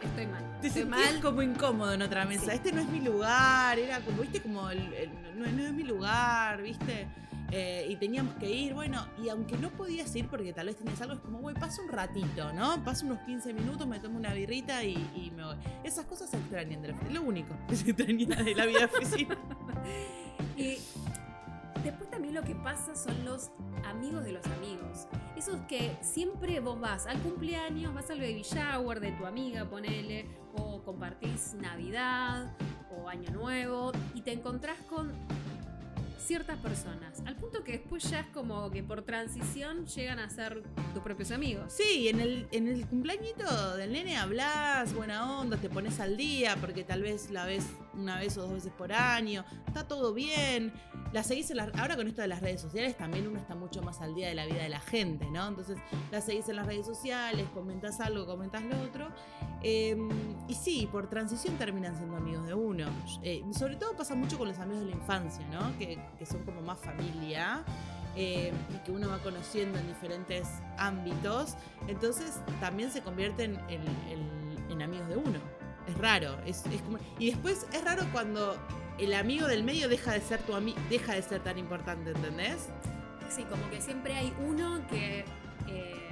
"Eh, 0.00 0.06
Estoy 0.06 0.26
mal. 0.26 0.44
Te 0.60 0.66
Estoy 0.68 0.84
mal. 0.84 1.20
como 1.20 1.42
incómodo 1.42 1.92
en 1.92 2.02
otra 2.02 2.24
mesa. 2.24 2.44
Sí. 2.46 2.50
Este 2.52 2.72
no 2.72 2.80
es 2.80 2.88
mi 2.88 3.00
lugar. 3.00 3.78
Era 3.78 4.00
como, 4.00 4.22
viste, 4.22 4.40
como 4.40 4.70
el- 4.70 4.92
el- 4.94 5.10
no, 5.38 5.46
no 5.46 5.62
es 5.62 5.72
mi 5.72 5.82
lugar, 5.84 6.62
viste. 6.62 7.06
Eh, 7.52 7.86
y 7.88 7.94
teníamos 7.96 8.34
que 8.36 8.50
ir, 8.50 8.74
bueno, 8.74 9.06
y 9.22 9.28
aunque 9.28 9.56
no 9.56 9.70
podías 9.70 10.14
ir 10.16 10.26
porque 10.26 10.52
tal 10.52 10.66
vez 10.66 10.74
tenías 10.76 11.00
algo, 11.00 11.14
es 11.14 11.20
como, 11.20 11.38
güey, 11.38 11.54
pasa 11.54 11.80
un 11.80 11.88
ratito, 11.88 12.52
¿no? 12.52 12.82
Pasa 12.82 13.04
unos 13.06 13.20
15 13.20 13.52
minutos, 13.52 13.86
me 13.86 14.00
tomo 14.00 14.16
una 14.18 14.32
birrita 14.32 14.82
y, 14.82 14.94
y 15.14 15.30
me 15.30 15.44
voy. 15.44 15.56
Esas 15.84 16.06
cosas 16.06 16.28
se 16.28 16.38
extrañan 16.38 16.82
de 16.82 16.88
la 16.88 16.94
oficina. 16.94 17.20
Lo 17.20 17.26
único 17.26 17.54
que 17.68 17.76
se 17.76 17.90
extraña 17.90 18.42
de 18.42 18.54
la 18.54 18.66
vida 18.66 18.86
oficina. 18.86 19.36
Y 20.56 20.78
después 21.86 22.10
también 22.10 22.34
lo 22.34 22.42
que 22.42 22.54
pasa 22.54 22.94
son 22.94 23.24
los 23.24 23.50
amigos 23.84 24.24
de 24.24 24.32
los 24.32 24.44
amigos. 24.46 25.06
Esos 25.36 25.56
que 25.68 25.96
siempre 26.00 26.60
vos 26.60 26.80
vas 26.80 27.06
al 27.06 27.18
cumpleaños, 27.20 27.94
vas 27.94 28.10
al 28.10 28.18
baby 28.18 28.42
shower 28.42 29.00
de 29.00 29.12
tu 29.12 29.24
amiga, 29.24 29.64
ponele, 29.64 30.26
o 30.54 30.82
compartís 30.82 31.54
Navidad 31.54 32.52
o 32.90 33.08
Año 33.08 33.30
Nuevo 33.30 33.92
y 34.14 34.22
te 34.22 34.32
encontrás 34.32 34.78
con 34.88 35.12
ciertas 36.18 36.58
personas. 36.58 37.22
Al 37.26 37.36
punto 37.36 37.62
que 37.62 37.72
después 37.72 38.08
ya 38.10 38.20
es 38.20 38.26
como 38.28 38.70
que 38.70 38.82
por 38.82 39.02
transición 39.02 39.86
llegan 39.86 40.18
a 40.18 40.28
ser 40.30 40.62
tus 40.94 41.02
propios 41.02 41.30
amigos. 41.30 41.72
Sí, 41.72 42.08
en 42.08 42.20
el, 42.20 42.48
en 42.52 42.68
el 42.68 42.86
cumpleañito 42.86 43.76
del 43.76 43.92
nene 43.92 44.16
hablas, 44.16 44.92
buena 44.94 45.38
onda, 45.38 45.56
te 45.56 45.68
pones 45.68 46.00
al 46.00 46.16
día, 46.16 46.56
porque 46.60 46.84
tal 46.84 47.02
vez 47.02 47.30
la 47.30 47.44
ves 47.44 47.66
una 47.94 48.18
vez 48.18 48.36
o 48.36 48.42
dos 48.42 48.52
veces 48.52 48.72
por 48.72 48.92
año, 48.92 49.44
está 49.66 49.86
todo 49.86 50.12
bien. 50.12 50.72
La 51.12 51.22
seguís 51.22 51.50
en 51.50 51.58
las, 51.58 51.74
ahora 51.78 51.96
con 51.96 52.06
esto 52.08 52.20
de 52.20 52.28
las 52.28 52.40
redes 52.40 52.60
sociales 52.60 52.96
también 52.96 53.26
uno 53.26 53.38
está 53.38 53.54
mucho 53.54 53.80
más 53.82 54.00
al 54.02 54.14
día 54.14 54.28
de 54.28 54.34
la 54.34 54.44
vida 54.44 54.62
de 54.62 54.68
la 54.68 54.80
gente, 54.80 55.30
¿no? 55.30 55.46
Entonces 55.48 55.78
la 56.10 56.20
seguís 56.20 56.48
en 56.48 56.56
las 56.56 56.66
redes 56.66 56.84
sociales, 56.84 57.46
comentas 57.54 58.00
algo, 58.00 58.26
comentas 58.26 58.62
lo 58.64 58.80
otro. 58.82 59.08
eh, 59.62 59.96
y 60.48 60.54
sí, 60.54 60.88
por 60.90 61.08
transición 61.08 61.56
terminan 61.56 61.96
siendo 61.96 62.16
amigos 62.16 62.46
de 62.46 62.54
uno. 62.54 62.86
Eh, 63.22 63.42
sobre 63.56 63.76
todo 63.76 63.96
pasa 63.96 64.14
mucho 64.14 64.36
con 64.36 64.48
los 64.48 64.58
amigos 64.58 64.84
de 64.84 64.90
la 64.90 64.96
infancia, 64.96 65.46
¿no? 65.48 65.76
Que, 65.78 65.98
que 66.18 66.26
son 66.26 66.42
como 66.44 66.60
más 66.62 66.78
familia 66.78 67.64
eh, 68.14 68.52
y 68.74 68.78
que 68.78 68.92
uno 68.92 69.10
va 69.10 69.18
conociendo 69.18 69.78
en 69.78 69.86
diferentes 69.88 70.48
ámbitos, 70.78 71.54
entonces 71.86 72.40
también 72.60 72.90
se 72.90 73.02
convierten 73.02 73.58
en, 73.68 74.82
amigos 74.82 75.08
de 75.08 75.16
uno. 75.16 75.38
Es 75.88 75.96
raro. 75.98 76.36
Es, 76.44 76.64
y 77.18 77.30
después 77.30 77.66
es 77.72 77.82
raro 77.82 78.04
cuando 78.12 78.56
el 78.98 79.14
amigo 79.14 79.46
del 79.46 79.64
medio 79.64 79.88
deja 79.88 80.12
de 80.12 80.20
ser 80.20 80.40
tu 80.42 80.54
amigo, 80.54 80.78
deja 80.90 81.14
de 81.14 81.22
ser 81.22 81.42
tan 81.42 81.58
importante, 81.58 82.10
¿entendés? 82.10 82.68
Sí, 83.30 83.44
como 83.44 83.68
que 83.70 83.80
siempre 83.80 84.14
hay 84.14 84.32
uno 84.46 84.86
que 84.88 85.24
eh, 85.66 86.08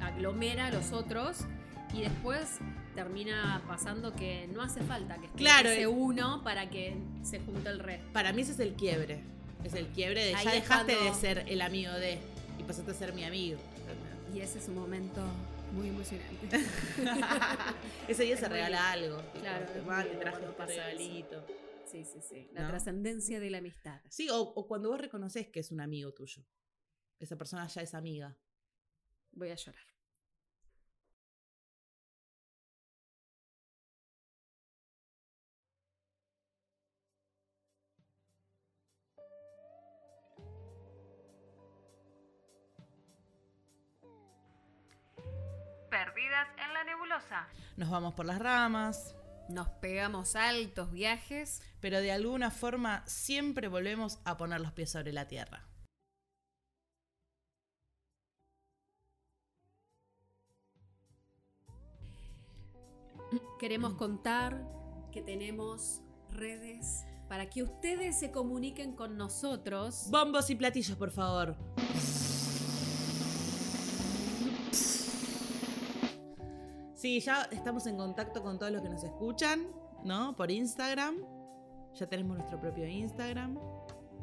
aglomera 0.00 0.68
a 0.68 0.70
los 0.70 0.92
otros 0.92 1.44
y 1.92 2.02
después 2.02 2.58
termina 2.94 3.62
pasando 3.66 4.12
que 4.14 4.46
no 4.48 4.62
hace 4.62 4.82
falta 4.82 5.18
que 5.18 5.26
esté 5.26 5.38
Claro, 5.38 5.68
ese 5.70 5.82
eh. 5.82 5.86
uno 5.86 6.42
para 6.44 6.68
que 6.70 6.94
se 7.22 7.40
junte 7.40 7.68
el 7.68 7.78
resto. 7.78 8.12
Para 8.12 8.32
mí 8.32 8.42
ese 8.42 8.52
es 8.52 8.60
el 8.60 8.74
quiebre. 8.74 9.22
Es 9.64 9.74
el 9.74 9.86
quiebre 9.88 10.24
de 10.24 10.34
Ahí 10.34 10.44
ya 10.44 10.52
dejaste 10.52 10.94
cuando- 10.94 11.14
de 11.14 11.20
ser 11.20 11.44
el 11.48 11.60
amigo 11.62 11.92
de 11.92 12.18
y 12.58 12.62
pasaste 12.64 12.90
a 12.90 12.94
ser 12.94 13.12
mi 13.14 13.24
amigo. 13.24 13.58
Y 14.34 14.40
ese 14.40 14.58
es 14.58 14.68
un 14.68 14.74
momento 14.76 15.22
muy 15.74 15.88
emocionante. 15.88 16.34
Ese 18.08 18.24
día 18.24 18.34
Es 18.34 18.40
se 18.40 18.48
muy 18.48 18.56
regala 18.56 18.92
algo. 18.92 19.22
Claro, 19.40 19.66
Tipo, 19.66 19.78
es 19.78 19.84
"Ma, 19.86 19.96
muy 20.00 20.08
te 20.10 20.16
traje 20.16 20.44
eso". 20.44 20.64
regalito. 20.66 21.46
Sí, 21.90 22.04
sí, 22.04 22.20
sí. 22.26 22.48
La 22.52 22.62
¿No? 22.62 22.68
trascendencia 22.68 23.40
de 23.40 23.50
la 23.50 23.58
amistad. 23.58 24.00
Sí, 24.08 24.28
o, 24.30 24.38
o 24.40 24.66
cuando 24.66 24.88
vos 24.90 25.00
reconoces 25.00 25.48
que 25.48 25.60
es 25.60 25.70
un 25.70 25.80
amigo 25.80 26.12
tuyo. 26.12 26.42
Esa 27.18 27.36
persona 27.36 27.66
ya 27.68 27.82
es 27.82 27.94
amiga. 27.94 28.36
Voy 29.32 29.50
a 29.50 29.54
llorar. 29.54 29.82
Perdidas 46.32 46.48
en 46.66 46.72
la 46.72 46.84
nebulosa. 46.84 47.46
Nos 47.76 47.90
vamos 47.90 48.14
por 48.14 48.24
las 48.24 48.38
ramas, 48.38 49.14
Nos 49.50 49.68
pegamos 49.68 50.34
altos 50.34 50.90
viajes. 50.90 51.60
pero 51.80 52.00
de 52.00 52.10
alguna 52.10 52.50
forma 52.50 53.02
siempre 53.06 53.68
volvemos 53.68 54.18
a 54.24 54.38
poner 54.38 54.60
los 54.62 54.72
pies 54.72 54.90
sobre 54.92 55.12
la 55.12 55.28
tierra. 55.28 55.66
Queremos 63.58 63.94
contar 63.94 64.62
que 65.10 65.22
tenemos 65.22 66.02
redes 66.30 67.04
para 67.28 67.48
que 67.48 67.62
ustedes 67.62 68.18
se 68.18 68.30
comuniquen 68.30 68.94
con 68.94 69.16
nosotros. 69.16 70.06
Bombos 70.10 70.50
y 70.50 70.54
platillos, 70.54 70.96
por 70.96 71.10
favor. 71.10 71.56
Sí, 77.02 77.18
ya 77.18 77.48
estamos 77.50 77.88
en 77.88 77.96
contacto 77.96 78.44
con 78.44 78.60
todos 78.60 78.70
los 78.70 78.80
que 78.80 78.88
nos 78.88 79.02
escuchan, 79.02 79.66
¿no? 80.04 80.36
Por 80.36 80.52
Instagram. 80.52 81.16
Ya 81.94 82.06
tenemos 82.06 82.36
nuestro 82.36 82.60
propio 82.60 82.86
Instagram. 82.86 83.58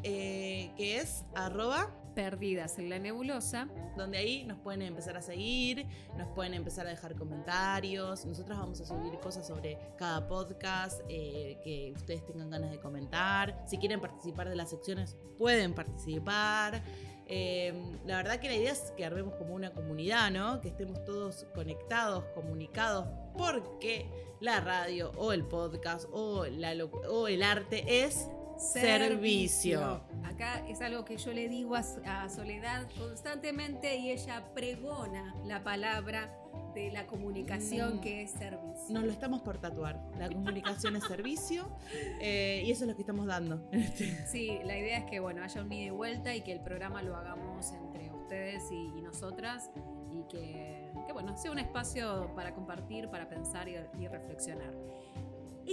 eh, 0.04 0.72
que 0.78 0.96
es 1.00 1.26
arroba 1.36 1.94
Perdidas 2.20 2.78
en 2.80 2.90
la 2.90 3.00
nebulosa. 3.00 3.70
donde 3.96 4.18
ahí 4.18 4.44
nos 4.44 4.60
pueden 4.60 4.82
empezar 4.82 5.16
a 5.16 5.22
seguir, 5.22 5.86
nos 6.18 6.28
pueden 6.36 6.54
empezar 6.54 6.86
a 6.86 6.90
dejar 6.90 7.16
comentarios. 7.16 8.26
Nosotros 8.26 8.58
vamos 8.58 8.82
a 8.82 8.86
subir 8.86 9.18
cosas 9.20 9.48
sobre 9.48 9.78
cada 9.98 10.28
podcast 10.28 11.00
eh, 11.08 11.58
que 11.64 11.94
ustedes 11.96 12.26
tengan 12.26 12.50
ganas 12.50 12.72
de 12.72 12.80
comentar. 12.82 13.64
Si 13.68 13.78
quieren 13.78 14.02
participar 14.02 14.50
de 14.50 14.58
las 14.58 14.70
secciones, 14.70 15.16
pueden 15.38 15.74
participar. 15.74 16.84
Eh, 17.26 17.74
la 18.06 18.18
verdad 18.18 18.42
que 18.42 18.50
la 18.50 18.56
idea 18.56 18.74
es 18.74 18.92
que 18.98 19.06
armemos 19.06 19.36
como 19.36 19.56
una 19.56 19.72
comunidad, 19.72 20.30
¿no? 20.30 20.60
Que 20.60 20.68
estemos 20.68 21.06
todos 21.06 21.46
conectados, 21.56 22.26
comunicados, 22.36 23.08
porque 23.38 24.10
la 24.42 24.60
radio 24.60 25.14
o 25.16 25.32
el 25.32 25.46
podcast 25.46 26.06
o 26.12 26.44
el 26.44 27.44
arte 27.44 28.04
es 28.04 28.30
servicio. 28.60 30.02
Acá 30.24 30.66
es 30.68 30.82
algo 30.82 31.06
que 31.06 31.18
yo 31.18 31.32
le 31.34 31.48
digo 31.50 31.76
a, 31.76 31.80
a 32.06 32.30
Soledad 32.30 32.88
constantemente 32.98 33.98
y 33.98 34.12
ella 34.12 34.44
pregona 34.54 35.36
la 35.46 35.64
palabra 35.64 36.34
de 36.74 36.92
la 36.92 37.08
comunicación 37.08 37.98
Mm. 37.98 38.02
que 38.02 38.22
es 38.24 38.32
servicio. 38.32 38.94
Nos 38.94 39.04
lo 39.04 39.12
estamos 39.12 39.42
por 39.42 39.58
tatuar. 39.60 40.00
La 40.18 40.30
comunicación 40.30 40.96
es 40.96 41.04
servicio 41.04 41.68
eh, 42.22 42.64
y 42.66 42.72
eso 42.72 42.84
es 42.84 42.90
lo 42.90 42.96
que 42.96 43.02
estamos 43.02 43.26
dando. 43.26 43.70
Sí, 44.28 44.60
la 44.64 44.78
idea 44.78 45.00
es 45.00 45.06
que 45.06 45.20
bueno, 45.20 45.44
haya 45.44 45.62
un 45.62 45.72
ida 45.72 45.86
y 45.88 45.90
vuelta 45.90 46.36
y 46.36 46.42
que 46.42 46.52
el 46.52 46.60
programa 46.62 47.02
lo 47.02 47.16
hagamos 47.16 47.72
entre 47.72 48.12
ustedes 48.12 48.64
y, 48.72 48.98
y 48.98 49.02
nosotras 49.02 49.72
y 50.12 50.24
que, 50.24 50.92
que, 51.08 51.14
bueno, 51.14 51.36
sea 51.38 51.52
un 51.52 51.60
espacio 51.60 52.32
para 52.36 52.54
compartir, 52.54 53.10
para 53.10 53.28
pensar 53.30 53.68
y, 53.68 53.76
y 54.00 54.08
reflexionar. 54.08 54.74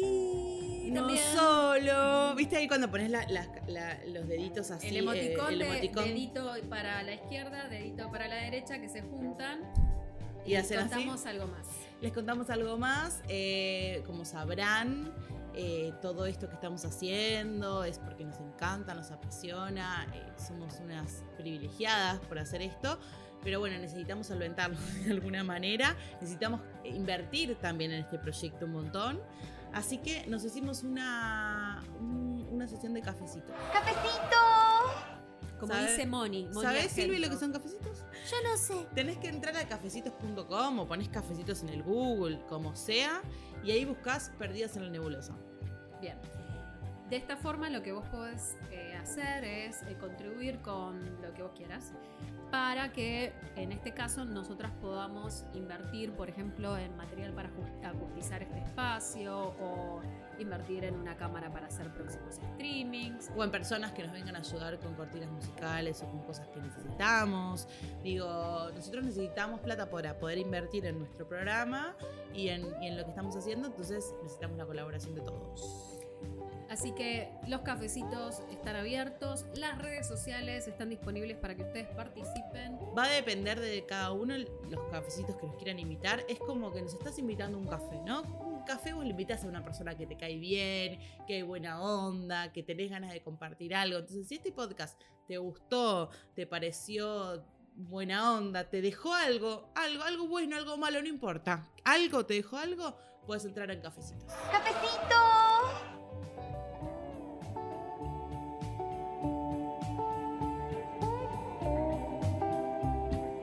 Y 0.02 0.90
no 0.92 1.00
también 1.02 1.24
solo. 1.34 2.34
¿Viste 2.34 2.56
ahí 2.56 2.68
cuando 2.68 2.90
pones 2.90 3.10
la- 3.10 3.26
la- 3.28 3.48
la- 3.66 3.98
los 4.06 4.28
deditos 4.28 4.70
así? 4.70 4.88
el 4.88 4.96
eh, 4.96 4.98
emoticón, 5.00 5.58
de 5.58 5.64
emoticón, 5.66 6.04
dedito 6.04 6.52
para 6.68 7.02
la 7.02 7.14
izquierda, 7.14 7.68
dedito 7.68 8.10
para 8.10 8.28
la 8.28 8.36
derecha 8.36 8.78
que 8.80 8.88
se 8.88 9.02
juntan 9.02 9.60
y 10.44 10.54
hacer 10.54 10.78
así? 10.78 10.90
contamos 10.90 11.26
algo 11.26 11.46
más. 11.48 11.66
Les 12.00 12.12
contamos 12.12 12.50
algo 12.50 12.76
más. 12.78 13.22
eh, 13.28 14.02
como 14.06 14.24
sabrán, 14.24 15.12
eh, 15.54 15.92
todo 16.02 16.26
esto 16.26 16.48
que 16.48 16.54
estamos 16.54 16.84
haciendo 16.84 17.84
es 17.84 17.98
porque 17.98 18.24
nos 18.24 18.38
encanta, 18.40 18.94
nos 18.94 19.10
apasiona. 19.10 20.06
eh, 20.14 20.22
somos 20.46 20.78
unas 20.84 21.24
privilegiadas 21.38 22.20
por 22.20 22.38
hacer 22.38 22.62
esto. 22.62 22.98
pero 23.42 23.60
bueno, 23.60 23.78
necesitamos 23.78 24.26
solventarlo 24.26 24.76
de 25.06 25.12
alguna 25.12 25.44
manera, 25.44 25.94
necesitamos 26.20 26.60
invertir 26.84 27.54
también 27.56 27.92
en 27.92 28.00
este 28.00 28.18
proyecto 28.18 28.64
un 28.66 28.72
montón. 28.72 29.20
Así 29.76 29.98
que 29.98 30.26
nos 30.26 30.42
hicimos 30.44 30.82
una, 30.82 31.82
un- 32.00 32.48
una 32.50 32.66
sesión 32.66 32.94
de 32.94 33.02
cafecito. 33.02 33.52
Como 35.60 35.72
¿Sabe- 35.72 35.88
dice 35.90 36.06
Moni. 36.06 36.46
Moni 36.52 36.60
¿Sabés, 36.66 36.92
Silvi, 36.92 37.18
lo 37.18 37.30
que 37.30 37.36
son 37.36 37.52
cafecitos? 37.52 37.98
Yo 38.30 38.36
no 38.50 38.56
sé. 38.58 38.86
Tenés 38.94 39.16
que 39.18 39.28
entrar 39.28 39.56
a 39.56 39.66
cafecitos.com 39.66 40.78
o 40.78 40.86
ponés 40.86 41.08
cafecitos 41.08 41.62
en 41.62 41.70
el 41.70 41.82
Google, 41.82 42.40
como 42.48 42.76
sea, 42.76 43.22
y 43.64 43.70
ahí 43.70 43.84
buscás 43.86 44.30
Perdidas 44.38 44.76
en 44.76 44.84
la 44.84 44.90
Nebulosa. 44.90 45.34
Bien. 46.00 46.18
De 47.08 47.16
esta 47.16 47.36
forma 47.36 47.70
lo 47.70 47.82
que 47.82 47.92
vos 47.92 48.04
podés 48.08 48.56
eh, 48.70 48.95
hacer 49.06 49.44
es 49.44 49.82
eh, 49.82 49.96
contribuir 49.98 50.58
con 50.58 51.22
lo 51.22 51.32
que 51.32 51.42
vos 51.42 51.52
quieras 51.54 51.92
para 52.50 52.92
que 52.92 53.32
en 53.56 53.72
este 53.72 53.92
caso 53.92 54.24
nosotras 54.24 54.72
podamos 54.80 55.44
invertir, 55.52 56.12
por 56.12 56.28
ejemplo, 56.28 56.78
en 56.78 56.96
material 56.96 57.32
para 57.32 57.50
acustizar 57.84 58.42
este 58.42 58.58
espacio 58.58 59.54
o 59.60 60.00
invertir 60.38 60.84
en 60.84 60.94
una 60.94 61.16
cámara 61.16 61.52
para 61.52 61.66
hacer 61.66 61.92
próximos 61.92 62.36
streamings. 62.36 63.30
O 63.36 63.42
en 63.42 63.50
personas 63.50 63.92
que 63.92 64.04
nos 64.04 64.12
vengan 64.12 64.36
a 64.36 64.38
ayudar 64.38 64.78
con 64.78 64.94
cortinas 64.94 65.30
musicales 65.30 66.02
o 66.02 66.06
con 66.06 66.22
cosas 66.22 66.46
que 66.48 66.60
necesitamos. 66.60 67.66
Digo, 68.02 68.70
nosotros 68.74 69.04
necesitamos 69.04 69.60
plata 69.60 69.90
para 69.90 70.18
poder 70.18 70.38
invertir 70.38 70.86
en 70.86 70.98
nuestro 70.98 71.26
programa 71.26 71.96
y 72.32 72.48
en, 72.48 72.64
y 72.80 72.86
en 72.86 72.96
lo 72.96 73.04
que 73.04 73.10
estamos 73.10 73.36
haciendo, 73.36 73.68
entonces 73.68 74.14
necesitamos 74.22 74.56
la 74.56 74.66
colaboración 74.66 75.14
de 75.14 75.22
todos. 75.22 75.95
Así 76.70 76.92
que 76.92 77.30
los 77.46 77.60
cafecitos 77.60 78.42
están 78.50 78.76
abiertos, 78.76 79.46
las 79.54 79.78
redes 79.78 80.06
sociales 80.06 80.66
están 80.66 80.90
disponibles 80.90 81.36
para 81.36 81.54
que 81.54 81.62
ustedes 81.62 81.88
participen. 81.94 82.78
Va 82.96 83.04
a 83.04 83.08
depender 83.08 83.60
de 83.60 83.84
cada 83.86 84.12
uno 84.12 84.34
los 84.36 84.90
cafecitos 84.90 85.36
que 85.36 85.46
nos 85.46 85.56
quieran 85.56 85.78
invitar. 85.78 86.24
Es 86.28 86.38
como 86.38 86.72
que 86.72 86.82
nos 86.82 86.94
estás 86.94 87.18
invitando 87.18 87.58
a 87.58 87.60
un 87.60 87.68
café, 87.68 88.00
¿no? 88.04 88.22
Un 88.22 88.64
café 88.64 88.92
vos 88.92 89.04
le 89.04 89.10
invitas 89.10 89.44
a 89.44 89.48
una 89.48 89.62
persona 89.64 89.96
que 89.96 90.06
te 90.06 90.16
cae 90.16 90.38
bien, 90.38 90.98
que 91.26 91.34
hay 91.34 91.42
buena 91.42 91.80
onda, 91.80 92.52
que 92.52 92.62
tenés 92.62 92.90
ganas 92.90 93.12
de 93.12 93.22
compartir 93.22 93.74
algo. 93.74 93.98
Entonces, 93.98 94.26
si 94.26 94.34
este 94.34 94.50
podcast 94.52 95.00
te 95.28 95.38
gustó, 95.38 96.10
te 96.34 96.46
pareció 96.46 97.44
buena 97.76 98.32
onda, 98.32 98.68
te 98.68 98.80
dejó 98.80 99.12
algo, 99.12 99.70
algo, 99.74 100.02
algo 100.02 100.26
bueno, 100.28 100.56
algo 100.56 100.76
malo, 100.76 101.00
no 101.00 101.08
importa. 101.08 101.68
Algo 101.84 102.24
te 102.26 102.34
dejó 102.34 102.56
algo, 102.56 102.96
puedes 103.26 103.44
entrar 103.44 103.70
en 103.70 103.80
cafecitos. 103.80 104.32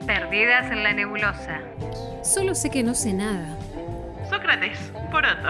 Perdidas 0.06 0.70
en 0.70 0.82
la 0.82 0.92
nebulosa. 0.92 1.62
Solo 2.22 2.54
sé 2.54 2.68
que 2.68 2.82
no 2.82 2.94
sé 2.94 3.14
nada. 3.14 3.56
Sócrates, 4.28 4.78
poroto. 5.10 5.48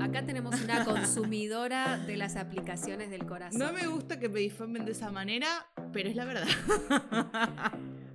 Acá 0.00 0.26
tenemos 0.26 0.60
una 0.60 0.84
consumidora 0.84 1.96
de 1.96 2.16
las 2.16 2.36
aplicaciones 2.36 3.08
del 3.08 3.24
corazón. 3.24 3.58
No 3.58 3.72
me 3.72 3.86
gusta 3.86 4.18
que 4.18 4.28
me 4.28 4.40
difamen 4.40 4.84
de 4.84 4.92
esa 4.92 5.10
manera, 5.10 5.46
pero 5.94 6.10
es 6.10 6.16
la 6.16 6.26
verdad. 6.26 6.46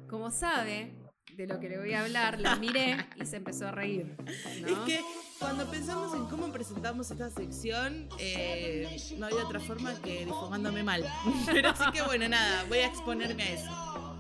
Como 0.08 0.30
sabe 0.30 0.97
de 1.38 1.46
lo 1.46 1.60
que 1.60 1.70
le 1.70 1.78
voy 1.78 1.94
a 1.94 2.02
hablar, 2.02 2.40
la 2.40 2.56
miré 2.56 2.98
y 3.16 3.26
se 3.26 3.38
empezó 3.38 3.68
a 3.68 3.72
reír. 3.72 4.16
¿no? 4.62 4.68
Es 4.68 4.78
que 4.88 5.02
cuando 5.38 5.70
pensamos 5.70 6.14
en 6.16 6.26
cómo 6.26 6.52
presentamos 6.52 7.12
esta 7.12 7.30
sección, 7.30 8.10
eh, 8.18 8.98
no 9.18 9.28
había 9.28 9.46
otra 9.46 9.60
forma 9.60 9.94
que 10.02 10.26
difamándome 10.26 10.82
mal. 10.82 11.06
Pero 11.46 11.70
así 11.70 11.84
que 11.94 12.02
bueno, 12.02 12.28
nada, 12.28 12.66
voy 12.68 12.80
a 12.80 12.88
exponerme 12.88 13.44
a 13.44 13.50
eso. 13.52 14.18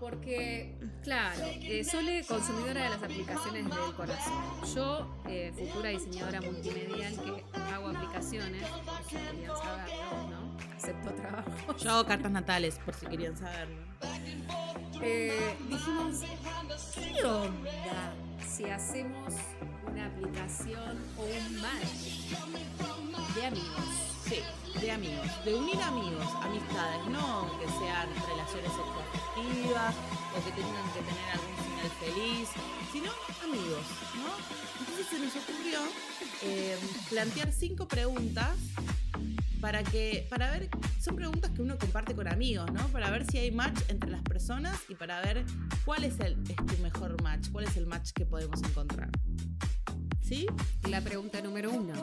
Porque, 0.00 0.78
claro, 1.02 1.44
eh, 1.44 1.84
Sole, 1.84 2.24
consumidora 2.26 2.84
de 2.84 2.90
las 2.90 3.02
aplicaciones 3.02 3.64
del 3.64 3.94
corazón. 3.94 4.42
Yo, 4.74 5.22
eh, 5.28 5.52
futura 5.58 5.90
diseñadora 5.90 6.40
multimedial 6.40 7.14
que 7.22 7.44
hago 7.74 7.88
aplicaciones, 7.88 8.62
por 8.62 9.02
si 9.04 9.16
querían 9.16 9.56
saberlo, 9.58 10.30
¿no? 10.30 10.56
Acepto 10.74 11.10
trabajo. 11.10 11.76
Yo 11.76 11.90
hago 11.90 12.06
cartas 12.06 12.30
natales, 12.30 12.78
por 12.78 12.94
si 12.94 13.06
querían 13.06 13.36
saberlo. 13.36 13.85
Eh, 15.02 15.56
dijimos, 15.68 16.16
¿qué 16.94 17.24
onda 17.24 18.12
si 18.46 18.64
hacemos 18.64 19.34
una 19.86 20.06
aplicación 20.06 20.98
o 21.16 21.22
un 21.22 21.60
match 21.60 23.34
de 23.34 23.46
amigos? 23.46 24.06
Sí, 24.28 24.40
de 24.80 24.90
amigos, 24.90 25.44
de 25.44 25.54
unir 25.54 25.80
amigos, 25.82 26.26
amistades, 26.42 27.06
no 27.08 27.48
que 27.60 27.68
sean 27.68 28.08
relaciones 28.28 28.72
sexoafectivas 28.72 29.94
o 30.36 30.44
que 30.44 30.50
tengan 30.50 30.92
que 30.92 31.00
tener 31.00 31.30
algún 31.32 31.56
final 31.64 31.90
feliz, 32.00 32.48
sino 32.92 33.10
amigos, 33.44 33.86
¿no? 34.16 34.80
Entonces 34.80 35.06
se 35.08 35.18
nos 35.20 35.36
ocurrió 35.36 35.80
eh, 36.42 36.76
plantear 37.08 37.52
cinco 37.52 37.86
preguntas 37.86 38.56
para 39.60 39.82
que, 39.82 40.26
para 40.28 40.50
ver, 40.50 40.68
son 41.00 41.16
preguntas 41.16 41.50
que 41.50 41.62
uno 41.62 41.78
comparte 41.78 42.14
con 42.14 42.28
amigos, 42.28 42.70
¿no? 42.72 42.86
Para 42.88 43.10
ver 43.10 43.24
si 43.30 43.38
hay 43.38 43.50
match 43.50 43.78
entre 43.88 44.10
las 44.10 44.22
personas 44.22 44.78
y 44.88 44.94
para 44.94 45.20
ver 45.20 45.44
cuál 45.84 46.04
es, 46.04 46.20
el, 46.20 46.38
es 46.48 46.56
tu 46.56 46.82
mejor 46.82 47.20
match, 47.22 47.48
cuál 47.50 47.64
es 47.64 47.76
el 47.76 47.86
match 47.86 48.10
que 48.12 48.26
podemos 48.26 48.62
encontrar. 48.62 49.10
¿Sí? 50.20 50.46
La 50.88 51.00
pregunta 51.00 51.40
número 51.40 51.70
uno. 51.70 51.94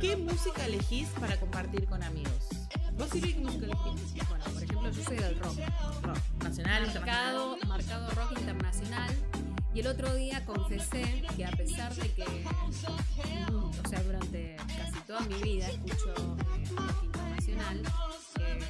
¿Qué 0.00 0.16
música 0.16 0.64
elegís 0.66 1.08
para 1.20 1.38
compartir 1.38 1.84
con 1.86 2.02
amigos? 2.02 2.48
¿Vos, 2.96 3.10
Silvi, 3.10 3.34
qué 3.34 3.40
música 3.40 3.66
elegís? 3.66 4.28
Bueno, 4.28 4.44
por 4.44 4.62
ejemplo, 4.62 4.90
yo 4.90 5.04
soy 5.04 5.16
del 5.16 5.38
rock. 5.38 5.58
Rock, 6.02 6.18
nacional, 6.42 6.86
marcado, 6.86 7.54
internacional. 7.54 7.68
marcado 7.68 8.10
rock 8.10 8.38
internacional. 8.38 9.14
Y 9.74 9.80
el 9.80 9.88
otro 9.88 10.14
día 10.14 10.44
confesé 10.46 11.24
que 11.36 11.44
a 11.44 11.50
pesar 11.50 11.92
de 11.96 12.08
que, 12.12 12.24
mm, 12.24 13.56
o 13.56 13.88
sea, 13.88 14.00
durante 14.04 14.54
casi 14.68 15.00
toda 15.04 15.20
mi 15.22 15.34
vida 15.42 15.66
escucho 15.66 16.14
eh, 16.14 16.64
internacional, 17.02 17.82
eh, 18.38 18.60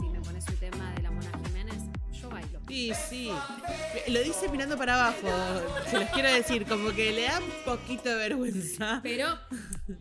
si 0.00 0.08
me 0.08 0.18
pones 0.20 0.48
un 0.48 0.56
tema 0.56 0.94
de 0.94 1.02
la 1.02 1.10
Mona 1.10 1.30
Jiménez, 1.30 1.40
yo 1.42 1.49
bailo. 2.30 2.60
Sí, 2.68 2.92
sí. 3.08 3.30
Lo 4.08 4.20
dice 4.22 4.48
mirando 4.48 4.76
para 4.78 4.94
abajo, 4.94 5.28
se 5.90 5.98
los 5.98 6.08
quiero 6.10 6.32
decir, 6.32 6.64
como 6.66 6.90
que 6.92 7.12
le 7.12 7.24
da 7.24 7.38
un 7.40 7.50
poquito 7.64 8.08
de 8.08 8.14
vergüenza. 8.16 9.00
Pero 9.02 9.26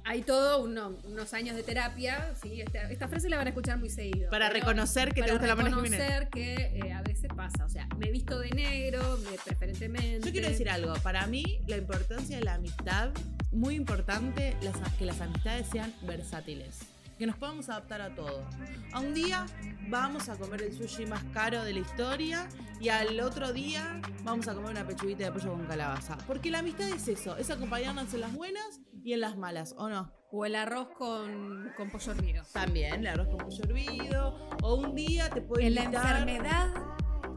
hay 0.06 0.22
todo 0.22 0.64
uno- 0.64 0.98
unos 1.06 1.34
años 1.34 1.56
de 1.56 1.64
terapia, 1.64 2.34
¿sí? 2.42 2.62
esta, 2.62 2.90
esta 2.90 3.08
frase 3.08 3.28
la 3.30 3.38
van 3.38 3.48
a 3.48 3.50
escuchar 3.50 3.78
muy 3.80 3.90
seguido. 3.90 4.30
Para 4.30 4.50
reconocer 4.50 5.10
que 5.10 5.16
te 5.16 5.22
para 5.22 5.34
gusta 5.34 5.48
la 5.48 5.56
Mona 5.56 5.70
Jiménez. 5.76 6.00
reconocer 6.00 6.30
que 6.30 6.54
eh, 6.86 6.94
a 6.94 7.02
veces 7.02 7.30
pasa, 7.36 7.66
o 7.66 7.70
sea, 7.70 7.88
me 7.98 8.08
he 8.08 8.12
visto 8.12 8.40
de 8.40 8.52
negro, 8.52 9.18
me- 9.30 9.38
preferentemente. 9.38 10.26
Yo 10.28 10.32
quiero 10.32 10.48
decir 10.48 10.70
algo, 10.70 10.94
para 11.04 11.26
mí 11.28 11.60
la 11.68 11.78
importancia 11.78 12.38
de 12.38 12.44
la 12.44 12.54
amistad, 12.56 13.10
muy 13.52 13.76
importante 13.76 14.56
las- 14.62 14.78
que 14.98 15.06
las 15.06 15.20
amistades 15.22 15.68
sean 15.72 15.94
versátiles, 16.04 16.78
que 17.20 17.28
nos 17.28 17.36
podamos 17.36 17.68
adaptar 17.70 18.02
a 18.02 18.16
todo. 18.16 18.48
A 18.94 19.02
un 19.02 19.14
día 19.14 19.46
vamos 19.90 20.30
a 20.30 20.38
comer 20.38 20.64
el 20.64 20.74
sushi 20.74 21.06
más 21.06 21.22
caro 21.34 21.66
de 21.66 21.74
la 21.74 21.80
historia 21.80 22.48
y 22.80 22.88
al 22.88 23.20
otro 23.20 23.52
día 23.52 24.02
vamos 24.24 24.48
a 24.48 24.56
comer 24.56 24.72
una 24.72 24.88
pechuguita 24.88 25.26
de 25.26 25.32
pollo 25.34 25.52
con 25.52 25.66
calabaza. 25.66 26.18
Porque 26.26 26.50
la 26.50 26.60
amistad 26.60 26.88
es 26.88 27.10
eso, 27.10 27.36
es 27.36 27.52
acompañarnos 27.52 28.14
en 28.14 28.22
las 28.22 28.34
buenas 28.34 28.80
y 29.04 29.12
en 29.12 29.20
las 29.20 29.38
malas, 29.38 29.76
¿o 29.78 29.90
no? 29.90 30.14
O 30.32 30.46
el 30.46 30.56
arroz 30.56 30.88
con, 30.98 31.72
con 31.76 31.90
pollo 31.90 32.14
hervido. 32.14 32.44
También, 32.54 33.02
el 33.02 33.08
arroz 33.08 33.28
con 33.28 33.38
pollo 33.40 33.64
hervido, 33.66 34.50
o 34.64 34.76
un 34.76 34.96
día 34.96 35.30
te 35.30 35.42
puedo 35.42 35.62
En 35.62 35.76
la 35.76 35.84
invitar 35.84 36.22
enfermedad, 36.22 36.74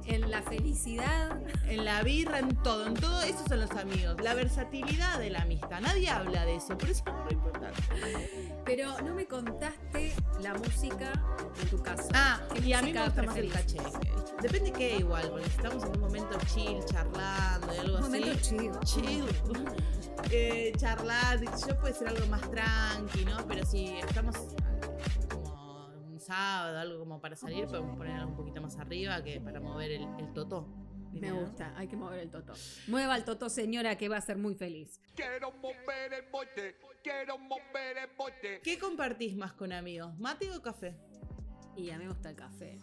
en 0.07 0.31
la 0.31 0.43
felicidad. 0.43 1.39
en 1.67 1.85
la 1.85 2.03
birra, 2.03 2.39
en 2.39 2.55
todo, 2.63 2.87
en 2.87 2.95
todo, 2.95 3.23
esos 3.23 3.47
son 3.49 3.61
los 3.61 3.71
amigos. 3.73 4.17
La 4.23 4.35
versatilidad 4.35 5.19
de 5.19 5.31
la 5.31 5.43
amistad, 5.43 5.81
nadie 5.81 6.11
habla 6.11 6.45
de 6.45 6.57
eso, 6.57 6.77
pero 6.79 6.93
eso 6.93 7.03
es 7.07 7.15
muy 7.25 7.33
importante. 7.33 7.83
Pero 8.65 9.01
no 9.01 9.15
me 9.15 9.27
contaste 9.27 10.13
la 10.41 10.55
música 10.55 11.13
en 11.63 11.69
tu 11.69 11.83
caso. 11.83 12.09
Ah, 12.15 12.41
¿Qué 12.55 12.61
y 12.61 12.73
a 12.73 12.83
mí 12.83 12.93
me 12.93 13.05
gusta 13.05 13.23
más 13.23 13.37
el 13.37 13.51
caché. 13.51 13.79
Depende 14.41 14.73
qué 14.73 14.97
igual, 14.99 15.31
porque 15.31 15.47
estamos 15.47 15.85
en 15.85 15.91
un 15.91 16.01
momento 16.01 16.39
chill, 16.53 16.85
charlando 16.85 17.75
y 17.75 17.79
algo 17.79 17.99
Un 17.99 18.03
así. 18.05 18.21
momento 18.21 18.41
chill. 18.41 18.73
Chill. 18.85 19.25
Eh, 20.31 20.73
yo 20.79 21.79
puede 21.81 21.95
ser 21.95 22.09
algo 22.09 22.27
más 22.29 22.41
tranqui, 22.51 23.25
¿no? 23.25 23.37
Pero 23.47 23.67
si 23.67 23.99
estamos 23.99 24.37
sábado, 26.23 26.79
algo 26.79 26.99
como 26.99 27.21
para 27.21 27.37
salir, 27.37 27.67
podemos 27.67 27.97
poner 27.97 28.15
algo 28.17 28.31
un 28.31 28.37
poquito 28.37 28.61
más 28.63 28.79
arriba 28.79 29.23
que 29.23 29.41
para 29.41 29.61
mover 29.61 29.91
el, 29.93 30.09
el 30.19 30.33
totó. 30.33 30.67
Me 31.13 31.31
gusta, 31.31 31.75
hay 31.77 31.89
que 31.89 31.97
mover 31.97 32.21
el 32.21 32.31
toto. 32.31 32.55
Mueva 32.89 33.17
el 33.17 33.25
toto, 33.25 33.51
señora, 33.51 33.97
que 33.99 34.09
va 34.09 34.17
a 34.17 34.21
ser 34.23 34.39
muy 34.39 34.55
feliz. 34.55 34.99
Quiero 35.15 35.53
mover 35.53 36.13
el 36.15 36.31
bote, 36.31 36.77
quiero 37.03 37.37
mover 37.39 37.99
el 37.99 38.17
bote. 38.17 38.61
¿Qué 38.63 38.79
compartís 38.79 39.37
más 39.37 39.53
con 39.53 39.73
amigos? 39.73 40.17
¿Mate 40.19 40.51
o 40.51 40.63
café? 40.63 40.97
Y 41.77 41.91
a 41.91 41.99
mí 41.99 42.05
me 42.05 42.11
gusta 42.11 42.31
el 42.31 42.37
café. 42.37 42.79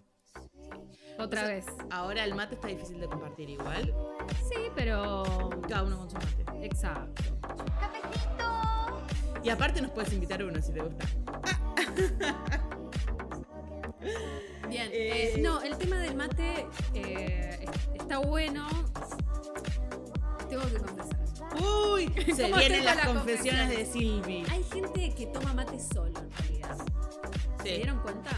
Otra 1.17 1.41
O 1.41 1.45
sea, 1.45 1.56
vez. 1.56 1.65
Ahora 1.89 2.23
el 2.23 2.36
mate 2.36 2.54
está 2.56 2.67
difícil 2.67 2.99
de 2.99 3.08
compartir 3.08 3.49
igual. 3.49 3.93
Sí, 4.47 4.69
pero. 4.75 5.23
Cada 5.67 5.84
uno 5.84 5.97
con 5.97 6.10
su 6.10 6.15
mate. 6.17 6.65
Exacto. 6.65 7.23
Y 9.43 9.49
aparte 9.49 9.82
nos 9.82 9.91
puedes 9.91 10.13
invitar 10.13 10.43
uno 10.43 10.62
si 10.62 10.71
te 10.71 10.82
gusta. 10.82 11.06
Bien. 14.70 14.90
Eh, 14.92 15.34
eh, 15.36 15.42
no, 15.42 15.62
el 15.62 15.78
tema 15.78 15.98
del 16.00 16.16
mate 16.16 16.66
eh, 16.94 17.60
es- 17.62 18.02
está 18.02 18.20
bueno. 18.20 18.68
Tengo 20.50 20.64
que 20.68 20.78
confesar. 20.78 21.20
Uy, 21.62 22.08
se 22.36 22.44
¿Cómo 22.44 22.58
vienen 22.58 22.86
las 22.86 22.98
la 22.98 23.06
confesiones 23.06 23.70
de 23.70 23.86
Silvi. 23.86 24.44
Hay 24.50 24.64
gente 24.64 25.14
que 25.16 25.28
toma 25.28 25.54
mate 25.54 25.80
solo 25.80 26.20
en 26.20 26.32
realidad. 26.32 26.78
¿Se 27.64 27.70
dieron 27.76 28.00
cuenta? 28.02 28.32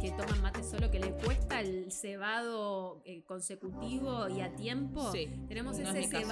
Que 0.00 0.10
toman 0.12 0.42
mate 0.42 0.62
solo, 0.64 0.90
que 0.90 0.98
le 0.98 1.12
cuesta 1.12 1.60
el 1.60 1.90
cebado 1.92 3.02
eh, 3.04 3.22
consecutivo 3.24 4.28
y 4.28 4.40
a 4.40 4.54
tiempo. 4.54 5.12
Sí, 5.12 5.28
Tenemos 5.48 5.78
no 5.78 5.90
es 5.90 5.94
ese 5.96 6.10
caso. 6.10 6.26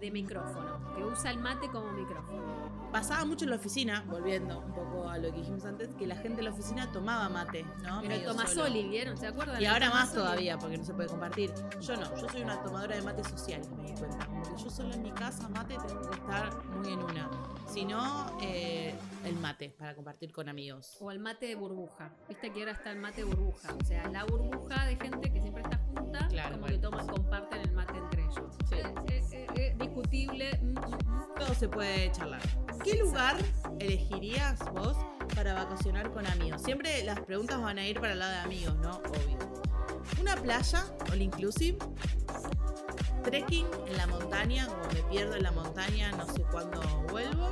De 0.00 0.10
micrófono, 0.10 0.94
que 0.94 1.04
usa 1.04 1.30
el 1.30 1.38
mate 1.38 1.68
como 1.68 1.92
micrófono. 1.92 2.70
Pasaba 2.90 3.24
mucho 3.24 3.44
en 3.44 3.50
la 3.50 3.56
oficina, 3.56 4.04
volviendo 4.08 4.58
un 4.58 4.72
poco 4.72 5.08
a 5.08 5.16
lo 5.16 5.30
que 5.30 5.38
dijimos 5.38 5.64
antes, 5.64 5.94
que 5.94 6.06
la 6.06 6.16
gente 6.16 6.40
en 6.40 6.46
la 6.46 6.50
oficina 6.50 6.90
tomaba 6.90 7.28
mate, 7.28 7.64
¿no? 7.82 8.00
Pero 8.02 8.32
Tomasoli. 8.32 8.88
¿vieron? 8.88 9.16
¿Se 9.16 9.28
acuerdan? 9.28 9.62
Y 9.62 9.66
ahora 9.66 9.90
más 9.90 10.12
todavía, 10.12 10.58
porque 10.58 10.76
no 10.76 10.84
se 10.84 10.94
puede 10.94 11.08
compartir. 11.08 11.52
Yo 11.80 11.96
no, 11.96 12.16
yo 12.16 12.28
soy 12.28 12.42
una 12.42 12.60
tomadora 12.62 12.96
de 12.96 13.02
mate 13.02 13.22
social, 13.22 13.62
me 13.76 13.92
di 13.92 13.94
cuenta. 13.94 14.26
Como 14.26 14.42
que 14.42 14.62
yo 14.62 14.70
solo 14.70 14.92
en 14.92 15.02
mi 15.02 15.12
casa 15.12 15.48
mate 15.48 15.76
tengo 15.86 16.00
que 16.10 16.16
estar 16.16 16.64
muy 16.64 16.92
en 16.92 16.98
una. 16.98 17.30
Si 17.68 17.84
no, 17.84 18.36
eh, 18.42 18.92
el 19.24 19.36
mate 19.36 19.70
para 19.70 19.94
compartir 19.94 20.32
con 20.32 20.48
amigos. 20.48 20.96
O 21.00 21.12
el 21.12 21.20
mate 21.20 21.46
de 21.46 21.54
burbuja. 21.54 22.10
Viste 22.28 22.52
que 22.52 22.60
ahora 22.60 22.72
está 22.72 22.90
el 22.90 22.98
mate 22.98 23.22
burbuja. 23.22 23.72
O 23.80 23.84
sea, 23.84 24.08
la 24.08 24.24
burbuja 24.24 24.86
de 24.86 24.96
gente 24.96 25.32
que 25.32 25.40
siempre 25.40 25.62
está 25.62 25.78
junta, 26.10 26.28
Claro, 26.28 26.50
como 26.50 26.60
bueno. 26.60 26.76
que 26.76 26.82
toman, 26.82 27.06
comparten 27.06 27.60
el 27.62 27.72
mate 27.72 27.98
entre 27.98 28.22
ellos. 28.22 28.54
Sí. 28.68 28.74
Eh, 28.76 29.22
eh, 29.32 29.46
eh, 29.56 29.76
discutible. 29.78 30.60
Todo 31.38 31.54
se 31.54 31.68
puede 31.68 32.10
charlar. 32.12 32.40
¿Qué 32.84 32.96
lugar 32.98 33.36
elegirías 33.78 34.58
vos 34.72 34.96
para 35.34 35.54
vacacionar 35.54 36.10
con 36.12 36.26
amigos? 36.26 36.62
Siempre 36.62 37.02
las 37.04 37.20
preguntas 37.20 37.60
van 37.60 37.78
a 37.78 37.86
ir 37.86 37.98
para 38.00 38.12
el 38.12 38.18
lado 38.18 38.32
de 38.32 38.38
amigos, 38.38 38.76
¿no? 38.76 38.96
Obvio. 38.96 39.38
Una 40.20 40.34
playa, 40.36 40.84
all 41.10 41.20
inclusive. 41.22 41.78
Trekking 43.22 43.66
en 43.86 43.96
la 43.96 44.06
montaña, 44.06 44.66
como 44.66 44.82
me 44.94 45.02
pierdo 45.10 45.36
en 45.36 45.42
la 45.42 45.52
montaña, 45.52 46.10
no 46.12 46.26
sé 46.26 46.42
cuándo 46.50 46.80
vuelvo. 47.10 47.50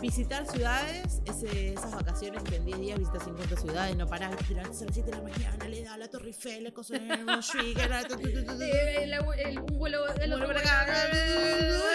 Visitar 0.00 0.46
ciudades, 0.46 1.20
ese- 1.26 1.74
esas 1.74 1.94
vacaciones 1.94 2.42
que 2.44 2.56
en 2.56 2.64
10 2.64 2.80
días 2.80 2.98
visitas 2.98 3.22
50 3.24 3.56
ciudades, 3.56 3.96
no 3.96 4.06
parás, 4.06 4.34
te 4.36 4.54
levantás 4.54 4.80
a 4.82 4.84
las 4.86 4.94
7 4.94 5.10
de 5.10 5.16
la 5.18 5.22
mañana, 5.22 5.68
le 5.68 5.82
das 5.82 5.92
a 5.92 5.96
la 5.98 6.08
Torre 6.08 6.28
Eiffel, 6.28 6.64
la 6.64 6.70
cosa 6.72 6.94
de 6.98 7.00
Montjuic. 7.24 7.78
Eh, 7.78 9.58
un 9.70 9.78
vuelo, 9.78 10.06
el 10.14 10.32
otro 10.32 10.50
acá, 10.50 10.86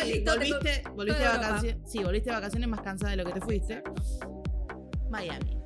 y 0.05 0.13
listo, 0.13 0.34
te- 0.34 0.38
volviste, 0.51 0.84
volviste 0.95 1.21
de 1.23 1.27
vacaciones. 1.29 1.77
Sí, 1.91 2.03
volviste 2.03 2.29
de 2.29 2.36
vacaciones 2.36 2.69
más 2.69 2.81
cansada 2.81 3.12
de 3.12 3.17
lo 3.17 3.25
que 3.25 3.34
te 3.34 3.41
fuiste. 3.41 3.84
Miami. 5.10 5.58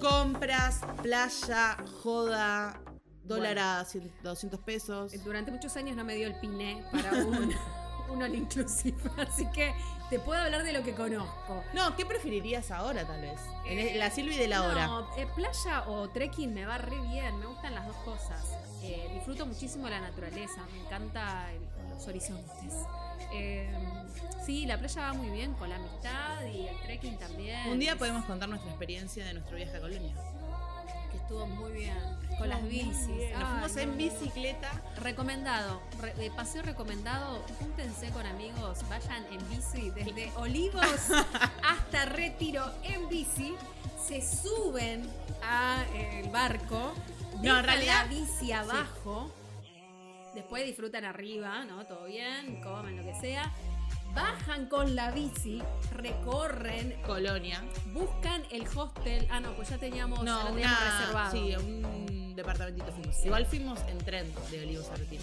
Compras, 0.00 0.80
playa, 1.02 1.76
joda, 2.02 2.80
dólar 3.24 3.58
a 3.58 3.84
100 3.84 4.10
200 4.22 4.60
pesos. 4.60 5.12
Durante 5.24 5.50
muchos 5.52 5.76
años 5.76 5.96
no 5.96 6.04
me 6.04 6.14
dio 6.16 6.26
el 6.26 6.38
piné 6.40 6.82
para 6.90 7.12
un, 7.24 7.52
un 8.10 8.22
all 8.22 8.34
inclusive, 8.34 8.96
así 9.18 9.44
que 9.52 9.72
te 10.10 10.18
puedo 10.18 10.40
hablar 10.40 10.62
de 10.64 10.72
lo 10.72 10.82
que 10.82 10.94
conozco. 10.94 11.62
No, 11.74 11.94
¿qué 11.96 12.06
preferirías 12.06 12.70
ahora 12.70 13.06
tal 13.06 13.20
vez? 13.20 13.38
El- 13.66 13.98
la 13.98 14.10
Silvi 14.10 14.36
de 14.36 14.48
la 14.48 14.62
hora. 14.62 14.86
No, 14.86 15.16
eh, 15.16 15.26
playa 15.34 15.84
o 15.86 16.08
trekking 16.08 16.54
me 16.54 16.64
va 16.64 16.78
re 16.78 16.98
bien, 17.00 17.38
me 17.38 17.46
gustan 17.46 17.74
las 17.74 17.86
dos 17.86 17.96
cosas. 17.98 18.42
Eh, 18.82 19.10
disfruto 19.14 19.44
muchísimo 19.44 19.88
la 19.88 20.00
naturaleza, 20.00 20.62
me 20.72 20.80
encanta 20.80 21.50
el- 21.52 21.88
los 21.90 22.06
horizontes. 22.06 22.74
Eh, 23.32 23.70
sí, 24.46 24.64
la 24.66 24.78
playa 24.78 25.02
va 25.02 25.12
muy 25.12 25.28
bien 25.30 25.52
con 25.54 25.68
la 25.68 25.76
amistad 25.76 26.44
y 26.46 26.68
el 26.68 26.80
trekking 26.84 27.18
también. 27.18 27.68
Un 27.68 27.78
día 27.78 27.96
podemos 27.96 28.24
contar 28.24 28.48
nuestra 28.48 28.70
experiencia 28.70 29.24
de 29.26 29.34
nuestro 29.34 29.56
viaje 29.56 29.76
a 29.76 29.80
Colonia. 29.80 30.14
Estuvo 31.28 31.46
muy 31.46 31.72
bien, 31.72 31.94
con 32.38 32.48
las 32.48 32.62
bicis. 32.66 33.30
Nos 33.38 33.48
fuimos 33.50 33.76
en 33.76 33.96
bicicleta. 33.98 34.70
Recomendado, 35.02 35.82
re- 36.00 36.14
eh, 36.24 36.30
paseo 36.34 36.62
recomendado, 36.62 37.44
júntense 37.58 38.08
con 38.12 38.24
amigos, 38.24 38.78
vayan 38.88 39.26
en 39.30 39.46
bici 39.50 39.90
desde 39.90 40.32
Olivos 40.36 40.82
hasta 41.62 42.06
Retiro 42.06 42.64
en 42.84 43.10
bici, 43.10 43.54
se 44.02 44.22
suben 44.26 45.06
al 45.42 46.30
barco, 46.30 46.94
No, 47.42 47.58
en 47.58 47.64
realidad- 47.64 48.04
la 48.06 48.08
bici 48.08 48.52
abajo, 48.52 49.30
después 50.34 50.64
disfrutan 50.64 51.04
arriba, 51.04 51.62
¿no? 51.66 51.84
Todo 51.84 52.06
bien, 52.06 52.62
comen 52.62 52.96
lo 52.96 53.02
que 53.02 53.20
sea, 53.20 53.52
bajan 54.22 54.66
con 54.66 54.94
la 54.94 55.10
bici, 55.10 55.62
recorren, 55.92 56.94
Colonia. 57.06 57.62
buscan 57.92 58.42
el 58.50 58.66
hostel, 58.74 59.26
ah 59.30 59.40
no, 59.40 59.52
pues 59.54 59.68
ya 59.70 59.78
teníamos, 59.78 60.18
ya 60.20 60.24
No, 60.24 60.42
lo 60.44 60.48
teníamos 60.50 60.78
una, 60.80 60.98
reservado. 61.00 61.32
sí, 61.32 61.54
un 61.56 62.34
departamentito 62.36 62.92
fuimos. 62.92 63.24
Igual 63.24 63.46
fuimos 63.46 63.80
en 63.88 63.98
tren 63.98 64.32
de 64.50 64.62
Olivos 64.62 64.88
a 64.90 64.96
Retiro. 64.96 65.22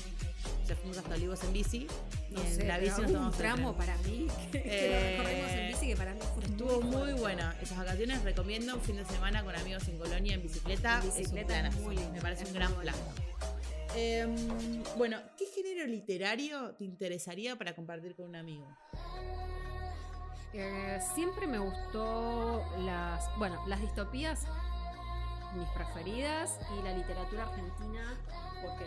O 0.64 0.68
sea, 0.68 0.76
fuimos 0.76 0.98
hasta 0.98 1.14
Olivos 1.16 1.44
en 1.44 1.54
bici. 1.54 1.88
y 2.30 2.34
No 2.34 2.42
en 2.42 2.56
sé, 2.56 2.66
la 2.66 2.78
bici 2.80 2.90
nos 3.02 3.08
un 3.12 3.14
tomamos 3.14 3.34
el 3.34 3.38
tramo 3.40 3.74
tren. 3.76 3.88
para 3.88 3.98
mí 4.00 4.28
que, 4.52 4.62
que 4.62 4.68
lo 4.68 4.72
Eh, 4.74 5.18
recorrimos 5.18 5.52
en 5.52 5.68
bici 5.68 5.88
que 5.88 5.96
para 5.96 6.14
mí 6.14 6.20
fue 6.34 6.44
Estuvo 6.44 6.82
muy 6.82 6.92
fuerte. 6.94 7.14
buena. 7.22 7.56
Esas 7.62 7.78
vacaciones 7.78 8.24
recomiendo 8.24 8.76
un 8.76 8.82
fin 8.82 8.96
de 8.98 9.06
semana 9.06 9.44
con 9.44 9.56
amigos 9.56 9.88
en 9.88 9.98
Colonia 9.98 10.34
en 10.36 10.42
bicicleta. 10.42 11.00
En 11.00 11.06
bicicleta 11.06 11.60
es 11.60 11.66
un 11.68 11.72
es 11.74 11.80
muy 11.82 11.96
lindo, 11.96 12.12
Me 12.14 12.22
parece 12.22 12.46
un 12.46 12.50
muy 12.52 12.60
gran 12.60 12.74
plan. 12.74 12.96
Em, 13.98 14.36
bueno, 14.98 15.18
¿qué 15.38 15.46
género 15.46 15.88
literario 15.88 16.76
te 16.76 16.84
interesaría 16.84 17.56
para 17.56 17.74
compartir 17.74 18.14
con 18.14 18.26
un 18.26 18.36
amigo? 18.36 18.68
Eh, 20.52 21.00
siempre 21.14 21.48
me 21.48 21.60
gustó 21.60 22.62
las, 22.80 23.24
bueno, 23.38 23.66
las 23.68 23.80
distopías, 23.80 24.48
mis 25.56 25.68
preferidas, 25.70 26.60
y 26.78 26.84
la 26.84 26.92
literatura 26.92 27.44
argentina, 27.44 28.20
porque 28.62 28.86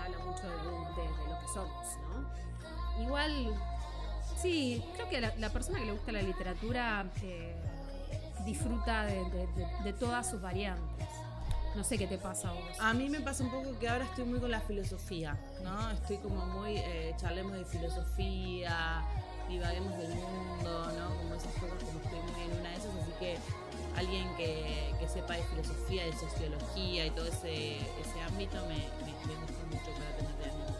habla 0.00 0.18
mucho 0.24 0.42
de, 0.42 1.28
lo 1.28 1.40
que 1.40 1.48
somos, 1.54 1.86
¿no? 2.10 3.02
Igual, 3.04 3.54
sí, 4.36 4.82
creo 4.96 5.08
que 5.08 5.20
la, 5.20 5.36
la 5.36 5.50
persona 5.50 5.78
que 5.78 5.86
le 5.86 5.92
gusta 5.92 6.10
la 6.10 6.22
literatura 6.22 7.06
eh, 7.22 7.54
disfruta 8.44 9.04
de 9.04 9.92
todas 9.92 10.28
sus 10.28 10.42
variantes. 10.42 11.11
No 11.74 11.82
sé 11.84 11.96
qué 11.96 12.06
te 12.06 12.18
pasa 12.18 12.50
a 12.50 12.52
vos. 12.52 12.62
A 12.80 12.92
mí 12.92 13.08
me 13.08 13.20
pasa 13.20 13.42
un 13.44 13.50
poco 13.50 13.78
que 13.78 13.88
ahora 13.88 14.04
estoy 14.04 14.24
muy 14.24 14.38
con 14.40 14.50
la 14.50 14.60
filosofía, 14.60 15.38
¿no? 15.64 15.90
Estoy 15.90 16.18
como 16.18 16.44
muy, 16.46 16.76
eh, 16.76 17.14
charlemos 17.18 17.52
de 17.52 17.64
filosofía, 17.64 19.02
divaguemos 19.48 19.96
del 19.96 20.14
mundo, 20.14 20.92
¿no? 20.98 21.16
Como 21.16 21.34
esas 21.34 21.52
cosas, 21.54 21.82
como 21.84 21.98
estoy 22.04 22.20
muy 22.30 22.42
en 22.52 22.60
una 22.60 22.68
de 22.70 22.76
esas, 22.76 22.94
así 22.94 23.12
que 23.18 23.38
alguien 23.96 24.28
que, 24.36 24.92
que 25.00 25.08
sepa 25.08 25.34
de 25.34 25.42
filosofía, 25.44 26.04
de 26.04 26.12
sociología 26.12 27.06
y 27.06 27.10
todo 27.10 27.26
ese, 27.26 27.76
ese 27.78 28.20
ámbito 28.28 28.56
me, 28.66 28.76
me- 28.76 29.26
me 29.26 29.40
gusta 29.40 29.64
mucho 29.70 29.92
para 29.98 30.16
tener 30.16 30.36
de 30.38 30.50
amigo. 30.50 30.76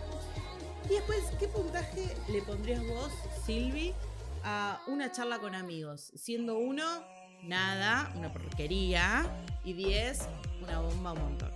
Y 0.85 0.88
después, 0.94 1.24
¿qué 1.38 1.48
puntaje 1.48 2.14
le 2.28 2.42
pondrías 2.42 2.87
vos, 2.87 3.11
Silvi, 3.46 3.94
a 4.44 4.78
una 4.88 5.11
charla 5.11 5.38
con 5.38 5.55
amigos? 5.55 6.12
Siendo 6.16 6.59
uno, 6.59 6.85
nada, 7.42 8.12
una 8.16 8.31
porquería, 8.33 9.24
y 9.64 9.74
diez, 9.74 10.26
una 10.62 10.81
bomba 10.81 11.12
un 11.12 11.20
montón. 11.20 11.51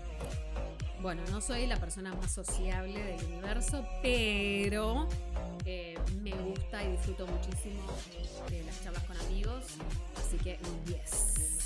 Bueno, 1.01 1.23
no 1.31 1.40
soy 1.40 1.66
la 1.66 1.77
persona 1.77 2.14
más 2.14 2.33
sociable 2.33 3.03
del 3.03 3.25
universo, 3.27 3.87
pero 4.03 5.09
eh, 5.64 5.97
me 6.23 6.33
gusta 6.33 6.83
y 6.83 6.92
disfruto 6.92 7.27
muchísimo 7.27 7.83
de 8.49 8.64
las 8.64 8.83
charlas 8.83 9.03
con 9.05 9.16
amigos, 9.21 9.64
así 10.16 10.37
que 10.38 10.59
un 10.64 10.85
10. 10.85 11.11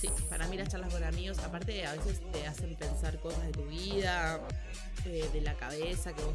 Sí, 0.00 0.08
para 0.28 0.48
mí 0.48 0.56
las 0.56 0.68
charlas 0.68 0.92
con 0.92 1.04
amigos, 1.04 1.38
aparte 1.40 1.86
a 1.86 1.92
veces 1.92 2.20
te 2.32 2.46
hacen 2.46 2.74
pensar 2.74 3.18
cosas 3.20 3.46
de 3.46 3.52
tu 3.52 3.64
vida, 3.66 4.40
eh, 5.04 5.28
de 5.32 5.40
la 5.42 5.54
cabeza, 5.54 6.12
que 6.12 6.22
vos, 6.22 6.34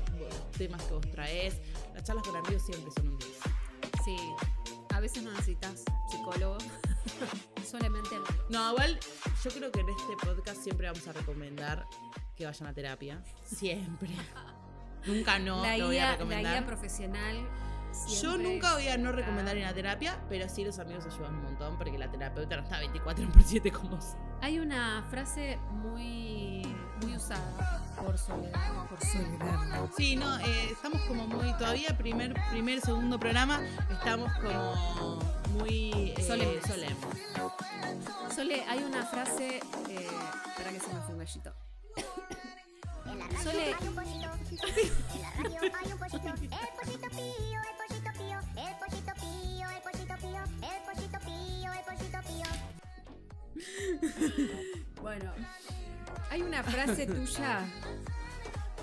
temas 0.58 0.82
que 0.84 0.94
vos 0.94 1.12
traes. 1.12 1.56
Las 1.94 2.04
charlas 2.04 2.26
con 2.26 2.36
amigos 2.36 2.64
siempre 2.66 2.92
son 2.96 3.10
un 3.10 3.20
10. 3.20 3.32
Sí, 4.06 4.18
a 4.90 5.00
veces 5.00 5.24
no 5.24 5.32
necesitas 5.32 5.84
psicólogo, 6.10 6.58
solamente. 7.70 8.10
No, 8.50 8.72
igual 8.72 9.00
yo 9.44 9.52
creo 9.52 9.72
que 9.72 9.80
en 9.82 9.90
este 9.90 10.14
podcast 10.26 10.62
siempre 10.64 10.88
vamos 10.88 11.08
a 11.08 11.14
recomendar 11.14 11.86
que 12.36 12.46
vayan 12.46 12.68
a 12.68 12.74
terapia. 12.74 13.24
Siempre. 13.44 14.10
nunca 15.06 15.38
no 15.40 15.62
la, 15.62 15.78
lo 15.78 15.88
voy 15.88 15.98
a 15.98 16.00
guía, 16.00 16.06
la 16.06 16.12
recomendar. 16.14 16.54
guía 16.54 16.66
profesional. 16.66 17.48
Yo 18.08 18.32
siempre 18.32 18.54
nunca 18.54 18.74
voy 18.74 18.88
a 18.88 18.98
no 18.98 19.12
recomendar 19.12 19.58
ir 19.58 19.66
a 19.66 19.74
terapia, 19.74 20.20
pero 20.30 20.48
sí 20.50 20.64
los 20.64 20.78
amigos 20.80 21.06
ayudan 21.06 21.36
un 21.36 21.44
montón 21.44 21.78
porque 21.78 21.98
la 21.98 22.12
terapeuta 22.12 22.58
no 22.58 22.64
está 22.64 22.80
24 22.80 23.30
por 23.30 23.44
7 23.44 23.72
con 23.72 23.90
vos. 23.90 24.16
Hay 24.42 24.60
una 24.60 25.04
frase 25.10 25.58
muy, 25.72 26.64
muy 27.02 27.16
usada 27.16 27.82
por 28.04 28.18
Soledad. 28.18 28.88
Por 28.90 29.00
Soledad. 29.04 29.90
Sí, 29.98 30.16
no, 30.16 30.38
eh, 30.40 30.70
estamos 30.72 31.02
como 31.04 31.26
muy, 31.28 31.52
todavía 31.54 31.98
primer, 31.98 32.34
primer, 32.52 32.82
segundo 32.82 33.20
programa, 33.20 33.62
estamos 33.90 34.32
como 34.34 35.20
muy 35.54 36.14
eh, 36.18 36.24
Solemnes. 36.26 36.64
solemnes. 36.66 36.98
Sole, 38.36 38.64
hay 38.68 38.84
una 38.84 39.06
frase. 39.06 39.62
Eh, 39.90 40.08
espera 40.50 40.72
que 40.72 40.80
se 40.80 40.94
me 40.94 41.02
fue 41.02 41.14
un 41.14 41.20
gallito. 41.20 41.54
Sole, 41.96 43.12
En 43.12 43.20
la 43.20 43.28
radio 43.28 43.62
hay 43.80 43.88
un 43.88 43.96
pollito, 43.96 44.30
pío, 44.76 45.62
el 45.62 45.72
pollito 45.72 45.90
pío, 45.90 45.94
el 45.94 45.98
pollito 45.98 46.34
pío, 46.36 46.50
el 46.52 46.70
pollito 46.76 47.10
pío, 47.10 47.60
el 47.62 47.75
Bueno, 55.02 55.32
hay 56.32 56.42
una 56.42 56.64
frase 56.64 57.06
tuya 57.06 57.60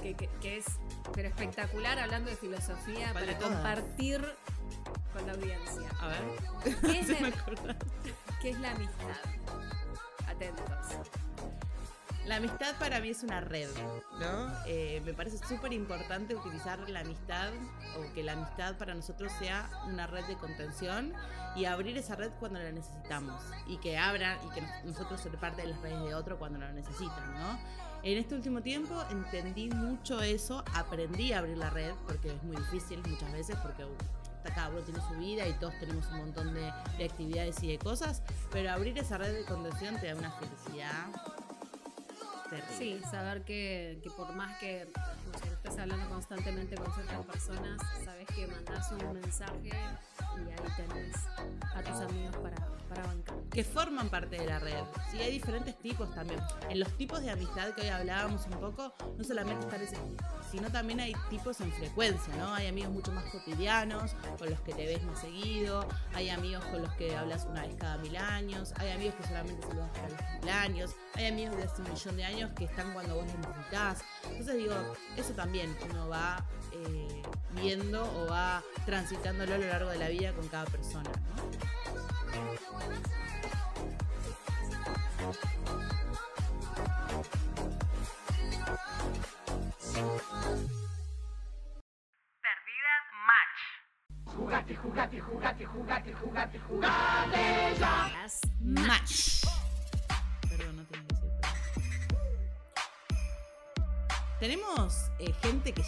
que, 0.03 0.15
que- 0.15 0.29
que 0.41 0.59
es 0.59 0.67
pero 1.13 1.29
espectacular 1.29 1.99
hablando 1.99 2.31
de 2.31 2.37
filosofía 2.37 3.11
¿Cuál 3.13 3.27
de 3.27 3.35
para 3.35 3.39
compartir 3.49 4.25
con 5.13 5.27
la 5.27 5.33
audiencia. 5.35 5.89
A 6.01 6.09
ver. 6.09 6.23
¿Qué 6.81 7.01
es, 7.01 7.09
la, 7.21 7.77
qué 8.41 8.51
es 8.51 8.61
la 8.61 8.71
amistad? 8.71 9.17
Atentos. 10.29 11.11
La 12.27 12.37
amistad 12.37 12.77
para 12.79 13.01
mí 13.01 13.09
es 13.09 13.25
una 13.25 13.41
red, 13.41 13.69
¿no? 14.21 14.53
Eh, 14.67 15.03
me 15.05 15.13
parece 15.13 15.39
súper 15.45 15.73
importante 15.73 16.37
utilizar 16.37 16.79
la 16.89 17.01
amistad 17.01 17.51
o 17.99 18.15
que 18.15 18.23
la 18.23 18.35
amistad 18.35 18.77
para 18.77 18.95
nosotros 18.95 19.33
sea 19.41 19.69
una 19.87 20.07
red 20.07 20.25
de 20.27 20.37
contención 20.37 21.13
y 21.57 21.65
abrir 21.65 21.99
esa 21.99 22.15
red 22.15 22.31
cuando 22.39 22.61
la 22.61 22.71
necesitamos 22.71 23.43
y 23.67 23.77
que 23.79 23.99
abran 23.99 24.39
y 24.47 24.55
que 24.55 24.61
nos- 24.61 24.85
nosotros 24.85 25.21
ser 25.21 25.33
parte 25.39 25.63
de 25.63 25.69
las 25.69 25.81
redes 25.81 26.01
de 26.01 26.15
otro 26.15 26.39
cuando 26.39 26.61
lo 26.61 26.73
necesitan, 26.73 27.35
¿no? 27.35 27.59
En 28.05 28.17
este 28.19 28.37
último 28.37 28.63
tiempo 28.63 29.03
entendí 29.11 29.69
mucho 29.71 30.23
eso, 30.23 30.65
aprendí 30.75 31.33
a 31.33 31.39
abrir 31.41 31.59
la 31.59 31.71
red 31.71 31.93
porque 32.07 32.33
es 32.35 32.43
muy 32.45 32.57
difícil 32.57 33.03
muchas 33.09 33.33
veces 33.33 33.57
porque 33.63 33.85
uh, 33.85 33.97
cada 34.55 34.69
uno 34.71 34.81
tiene 34.81 35.01
su 35.09 35.15
vida 35.19 35.47
y 35.49 35.53
todos 35.55 35.75
tenemos 35.81 36.07
un 36.09 36.19
montón 36.19 36.55
de, 36.55 36.73
de 36.99 37.05
actividades 37.05 37.61
y 37.65 37.69
de 37.73 37.79
cosas, 37.79 38.23
pero 38.53 38.71
abrir 38.73 38.97
esa 38.99 39.19
red 39.19 39.33
de 39.35 39.45
contención 39.45 39.99
te 40.01 40.07
da 40.07 40.15
una 40.17 40.31
felicidad 40.33 41.07
terrible. 42.61 42.77
Sí, 42.79 43.01
saber 43.11 43.43
que, 43.45 44.01
que 44.03 44.11
por 44.11 44.33
más 44.35 44.59
que 44.59 44.87
no 44.95 45.39
sé, 45.39 45.53
estés 45.53 45.79
hablando 45.79 46.09
constantemente 46.09 46.77
con 46.77 46.93
ciertas 46.95 47.25
personas, 47.27 47.81
sabes 48.05 48.27
que 48.29 48.47
mandás 48.47 48.91
un 48.93 49.13
mensaje 49.13 49.69
y 49.69 50.51
ahí 50.51 50.73
tenés 50.77 51.17
a 51.75 51.83
tus 51.83 52.01
amigos 52.01 52.37
para, 52.37 52.57
para 52.89 53.07
bancar. 53.07 53.37
que 53.51 53.65
forman 53.65 54.09
parte 54.09 54.39
de 54.39 54.47
la 54.47 54.59
red. 54.59 54.83
Sí, 55.11 55.19
hay 55.19 55.33
diferentes 55.33 55.79
tipos 55.79 56.15
también. 56.15 56.41
En 56.69 56.81
los 56.81 56.91
tipos 56.97 57.21
de 57.23 57.31
amistad 57.31 57.71
que 57.75 57.83
hoy 57.83 57.89
hablábamos 57.89 58.47
un 58.47 58.59
poco, 58.61 58.95
no 59.17 59.25
solamente 59.25 59.65
están 59.65 59.83
ese, 59.83 59.97
sino 60.51 60.71
también 60.71 61.01
hay 61.01 61.15
tipos 61.31 61.61
en 61.61 61.73
frecuencia, 61.73 62.35
¿no? 62.37 62.55
Hay 62.55 62.67
amigos 62.67 62.93
mucho 62.93 63.13
más 63.13 63.25
cotidianos, 63.25 64.15
con 64.39 64.51
los 64.51 64.61
que 64.61 64.75
te 64.75 64.87
ves 64.87 65.03
más 65.05 65.21
seguido, 65.21 65.87
hay 66.15 66.29
amigos 66.29 66.65
con 66.67 66.83
los 66.83 66.93
que 66.95 67.17
hablas 67.17 67.47
una 67.49 67.63
vez 67.63 67.75
cada 67.77 67.97
mil 67.99 68.17
años, 68.17 68.75
hay 68.79 68.91
amigos 68.91 69.15
que 69.17 69.25
solamente 69.29 69.67
saludas 69.67 69.91
para 69.91 70.09
los 70.11 70.23
cumpleaños, 70.23 70.91
hay 71.15 71.27
amigos 71.27 71.57
de 71.57 71.63
hace 71.63 71.83
un 71.83 71.91
millón 71.91 72.17
de 72.17 72.25
años 72.25 72.42
que 72.51 72.65
están 72.65 72.93
cuando 72.93 73.15
vos 73.15 73.27
los 73.27 73.37
necesitas. 73.37 74.03
Entonces 74.25 74.57
digo, 74.57 74.75
eso 75.17 75.33
también 75.35 75.77
uno 75.91 76.09
va 76.09 76.45
eh, 76.73 77.23
viendo 77.53 78.03
o 78.03 78.27
va 78.29 78.63
transitándolo 78.85 79.55
a 79.55 79.59
lo 79.59 79.67
largo 79.67 79.91
de 79.91 79.99
la 79.99 80.09
vida 80.09 80.33
con 80.33 80.49
cada 80.49 80.65
persona. 80.67 81.11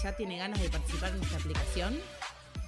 Ya 0.04 0.14
tiene 0.14 0.36
ganas 0.36 0.60
de 0.60 0.68
participar 0.68 1.10
en 1.12 1.16
nuestra 1.16 1.38
aplicación. 1.38 1.98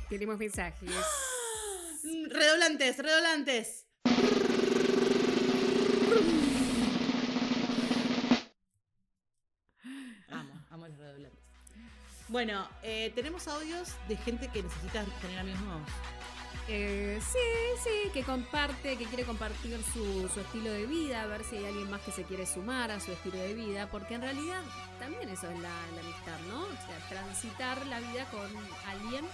Tenemos 0.09 0.39
mensajes. 0.39 0.91
Redoblantes, 2.31 2.97
redoblantes. 2.97 3.87
Amo, 10.31 10.65
amo 10.71 10.89
los 10.89 10.97
redoblantes. 10.97 11.45
Bueno, 12.29 12.69
eh, 12.83 13.13
tenemos 13.15 13.47
audios 13.49 13.91
de 14.09 14.17
gente 14.17 14.49
que 14.49 14.63
necesita 14.63 15.05
tener 15.21 15.39
amigos 15.39 15.61
nuevos. 15.61 15.91
Eh, 16.69 17.21
sí, 17.23 17.39
sí, 17.85 18.11
que 18.13 18.25
comparte, 18.25 18.97
que 18.97 19.05
quiere 19.05 19.23
compartir 19.25 19.79
su, 19.93 20.29
su 20.29 20.41
estilo 20.41 20.71
de 20.71 20.87
vida, 20.87 21.23
a 21.23 21.27
ver 21.27 21.45
si 21.45 21.57
hay 21.57 21.65
alguien 21.67 21.89
más 21.91 22.01
que 22.03 22.11
se 22.11 22.25
quiere 22.25 22.45
sumar 22.45 22.91
a 22.91 22.99
su 22.99 23.13
estilo 23.13 23.39
de 23.39 23.55
vida, 23.55 23.89
porque 23.89 24.15
en 24.15 24.23
realidad 24.23 24.63
también 24.99 25.29
eso 25.29 25.49
es 25.49 25.59
la, 25.61 25.69
la 25.95 26.01
amistad, 26.01 26.39
¿no? 26.49 26.63
O 26.65 26.87
sea, 26.87 27.09
transitar 27.09 27.87
la 27.87 28.01
vida 28.01 28.25
con 28.33 28.49
alguien 28.89 29.25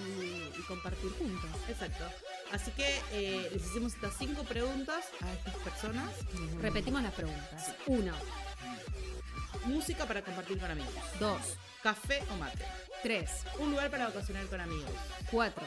y, 0.00 0.58
y 0.58 0.62
compartir 0.66 1.12
juntos. 1.16 1.50
Exacto. 1.68 2.04
Así 2.52 2.70
que 2.72 3.00
eh, 3.12 3.48
les 3.52 3.64
hicimos 3.64 3.94
estas 3.94 4.14
cinco 4.18 4.42
preguntas 4.42 5.04
a 5.22 5.32
estas 5.32 5.54
personas. 5.56 6.10
Repetimos 6.60 7.00
las 7.02 7.12
preguntas. 7.14 7.74
Uno, 7.86 8.12
Música 9.66 10.04
para 10.06 10.22
compartir 10.22 10.58
con 10.60 10.70
amigos. 10.70 10.92
dos, 11.18 11.40
Café 11.82 12.22
o 12.32 12.36
mate. 12.36 12.64
tres, 13.02 13.30
Un 13.58 13.70
lugar 13.70 13.90
para 13.90 14.06
vacacionar 14.06 14.46
con 14.46 14.60
amigos. 14.60 14.90
cuatro, 15.30 15.64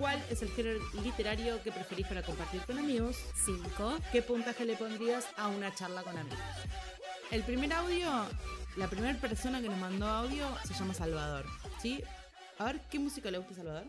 ¿Cuál 0.00 0.18
es 0.30 0.40
el 0.40 0.48
género 0.52 0.80
literario 1.04 1.62
que 1.62 1.70
preferís 1.70 2.06
para 2.06 2.22
compartir 2.22 2.62
con 2.62 2.78
amigos? 2.78 3.18
cinco. 3.44 3.98
¿Qué 4.10 4.22
puntaje 4.22 4.64
le 4.64 4.74
pondrías 4.74 5.28
a 5.36 5.48
una 5.48 5.74
charla 5.74 6.02
con 6.02 6.16
amigos? 6.16 6.38
El 7.30 7.42
primer 7.42 7.70
audio, 7.74 8.08
la 8.78 8.88
primera 8.88 9.18
persona 9.20 9.60
que 9.60 9.68
nos 9.68 9.76
mandó 9.76 10.06
audio 10.06 10.48
se 10.64 10.72
llama 10.72 10.94
Salvador. 10.94 11.44
¿Sí? 11.82 12.02
A 12.58 12.64
ver, 12.64 12.80
¿qué 12.90 12.98
música 12.98 13.30
le 13.30 13.36
gusta 13.36 13.52
a 13.52 13.56
Salvador? 13.56 13.84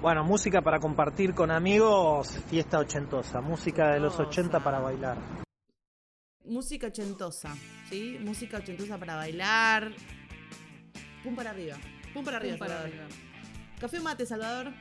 Bueno, 0.00 0.24
música 0.24 0.62
para 0.62 0.80
compartir 0.80 1.34
con 1.34 1.50
amigos, 1.50 2.30
fiesta 2.48 2.78
ochentosa, 2.78 3.42
música 3.42 3.92
de 3.92 4.00
los 4.00 4.14
Ochentosa. 4.14 4.40
80 4.40 4.64
para 4.64 4.78
bailar. 4.78 5.18
Música 6.46 6.86
ochentosa, 6.86 7.54
¿sí? 7.90 8.16
Música 8.18 8.56
ochentosa 8.56 8.96
para 8.96 9.16
bailar. 9.16 9.92
Pum 11.22 11.36
para 11.36 11.50
arriba. 11.50 11.76
Pum 12.14 12.24
para 12.24 12.38
arriba, 12.38 12.56
Pum 12.56 12.66
para 12.66 12.80
arriba. 12.80 13.04
Café 13.80 13.98
o 13.98 14.02
mate, 14.02 14.26
Salvador. 14.26 14.72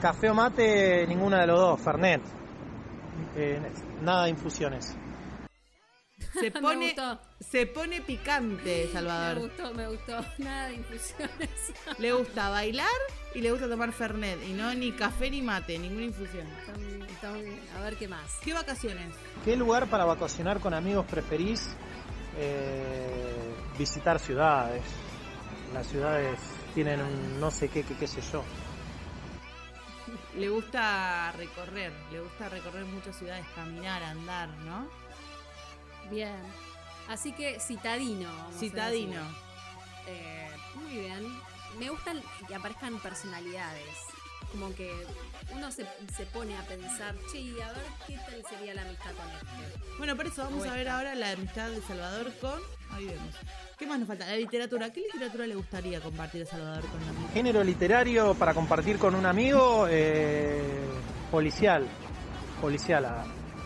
Café 0.00 0.30
o 0.30 0.34
mate, 0.34 1.06
ninguna 1.06 1.40
de 1.40 1.46
los 1.46 1.58
dos, 1.58 1.80
Fernet. 1.80 2.22
Eh, 3.36 3.60
nada 4.02 4.24
de 4.24 4.30
infusiones. 4.30 4.96
Se 6.32 6.42
Me 6.50 6.50
pone, 6.50 6.96
se 7.40 7.66
pone 7.66 8.00
picante, 8.00 8.84
Me 8.86 8.92
Salvador. 8.92 9.38
gustó, 9.40 9.74
me 9.74 9.88
gustó. 9.88 10.20
Nada 10.38 10.68
de 10.68 10.74
infusiones. 10.74 11.50
Le 11.98 12.12
gusta 12.12 12.48
bailar 12.48 12.88
y 13.34 13.40
le 13.40 13.50
gusta 13.50 13.68
tomar 13.68 13.92
Fernet. 13.92 14.38
Y 14.48 14.52
no 14.52 14.72
ni 14.74 14.92
café 14.92 15.30
ni 15.30 15.42
mate, 15.42 15.78
ninguna 15.78 16.06
infusión. 16.06 16.46
Está 17.10 17.30
muy 17.30 17.42
bien. 17.42 17.60
A 17.78 17.82
ver 17.82 17.96
qué 17.96 18.08
más. 18.08 18.38
¿Qué 18.42 18.52
vacaciones? 18.52 19.14
¿Qué 19.44 19.56
lugar 19.56 19.86
para 19.88 20.04
vacacionar 20.04 20.60
con 20.60 20.72
amigos 20.74 21.04
preferís? 21.06 21.74
Eh, 22.38 23.54
visitar 23.78 24.18
ciudades. 24.18 24.82
Las 25.72 25.86
ciudades 25.88 26.38
tienen 26.74 27.00
un 27.00 27.40
no 27.40 27.50
sé 27.50 27.68
qué, 27.68 27.84
qué, 27.84 27.94
qué 27.94 28.06
sé 28.06 28.20
yo. 28.32 28.44
Le 30.36 30.48
gusta 30.48 31.32
recorrer, 31.32 31.92
le 32.10 32.20
gusta 32.20 32.48
recorrer 32.48 32.84
muchas 32.86 33.16
ciudades, 33.16 33.46
caminar, 33.54 34.02
andar, 34.02 34.48
¿no? 34.48 34.88
Bien. 36.10 36.36
Así 37.08 37.32
que 37.32 37.60
citadino. 37.60 38.28
vamos 38.28 38.56
Citadino. 38.58 39.20
Eh, 40.06 40.50
muy 40.74 40.98
bien. 40.98 41.24
Me 41.78 41.90
gustan 41.90 42.20
que 42.48 42.54
aparezcan 42.54 42.98
personalidades. 43.00 43.96
Como 44.50 44.74
que 44.74 44.92
uno 45.52 45.70
se, 45.70 45.86
se 46.16 46.26
pone 46.26 46.56
a 46.56 46.62
pensar, 46.62 47.14
che, 47.30 47.40
y 47.40 47.60
a 47.60 47.68
ver 47.72 47.86
qué 48.06 48.16
tal 48.16 48.44
sería 48.48 48.74
la 48.74 48.82
amistad 48.82 49.12
con 49.12 49.28
este. 49.30 49.80
Bueno, 49.98 50.16
por 50.16 50.26
eso 50.26 50.44
vamos 50.44 50.66
a 50.66 50.74
ver 50.74 50.88
ahora 50.88 51.14
la 51.14 51.32
amistad 51.32 51.70
de 51.70 51.82
Salvador 51.82 52.32
con. 52.40 52.60
Ahí 52.90 53.06
vemos. 53.06 53.34
¿Qué 53.78 53.86
más 53.86 53.98
nos 53.98 54.06
falta? 54.06 54.26
La 54.26 54.36
literatura. 54.36 54.90
¿Qué 54.90 55.00
literatura 55.00 55.46
le 55.46 55.56
gustaría 55.56 56.00
compartir 56.00 56.42
a 56.42 56.46
Salvador 56.46 56.84
con 56.86 57.02
un 57.02 57.08
amigo? 57.08 57.28
Género 57.32 57.64
literario 57.64 58.34
para 58.34 58.54
compartir 58.54 58.98
con 58.98 59.14
un 59.14 59.26
amigo, 59.26 59.86
eh, 59.90 60.84
policial. 61.30 61.86
Policial, 62.60 63.06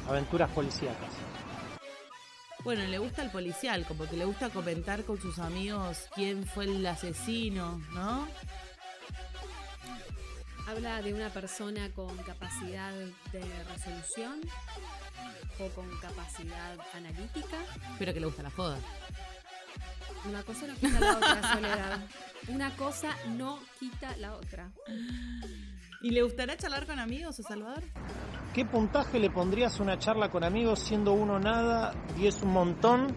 aventuras 0.08 0.50
policíacas. 0.50 1.10
Bueno, 2.64 2.84
le 2.84 2.98
gusta 2.98 3.22
el 3.22 3.30
policial, 3.30 3.84
como 3.86 4.06
que 4.08 4.16
le 4.16 4.24
gusta 4.24 4.50
comentar 4.50 5.04
con 5.04 5.20
sus 5.20 5.38
amigos 5.38 6.06
quién 6.14 6.44
fue 6.44 6.64
el 6.64 6.84
asesino, 6.86 7.80
¿no? 7.92 8.26
Habla 10.66 11.00
de 11.00 11.14
una 11.14 11.30
persona 11.30 11.90
con 11.94 12.14
capacidad 12.18 12.92
de 13.32 13.42
resolución 13.72 14.40
o 15.60 15.68
con 15.68 15.88
capacidad 16.00 16.76
analítica. 16.94 17.56
Pero 17.98 18.12
que 18.12 18.20
le 18.20 18.26
gusta 18.26 18.42
la 18.42 18.50
joda. 18.50 18.78
Una 20.26 20.42
cosa 20.42 20.66
no 20.66 20.74
quita 20.74 21.00
la 21.00 21.16
otra, 21.16 21.52
Soledad. 21.54 22.00
Una 22.48 22.76
cosa 22.76 23.16
no 23.36 23.58
quita 23.78 24.16
la 24.16 24.34
otra. 24.34 24.70
¿Y 26.02 26.10
le 26.10 26.22
gustará 26.22 26.56
charlar 26.56 26.86
con 26.86 26.98
amigos 26.98 27.38
a 27.40 27.42
Salvador? 27.42 27.82
¿Qué 28.54 28.64
puntaje 28.64 29.18
le 29.18 29.30
pondrías 29.30 29.78
a 29.78 29.82
una 29.82 29.98
charla 29.98 30.30
con 30.30 30.44
amigos 30.44 30.78
siendo 30.80 31.12
uno 31.12 31.38
nada, 31.38 31.92
10 32.16 32.42
un 32.42 32.52
montón? 32.52 33.16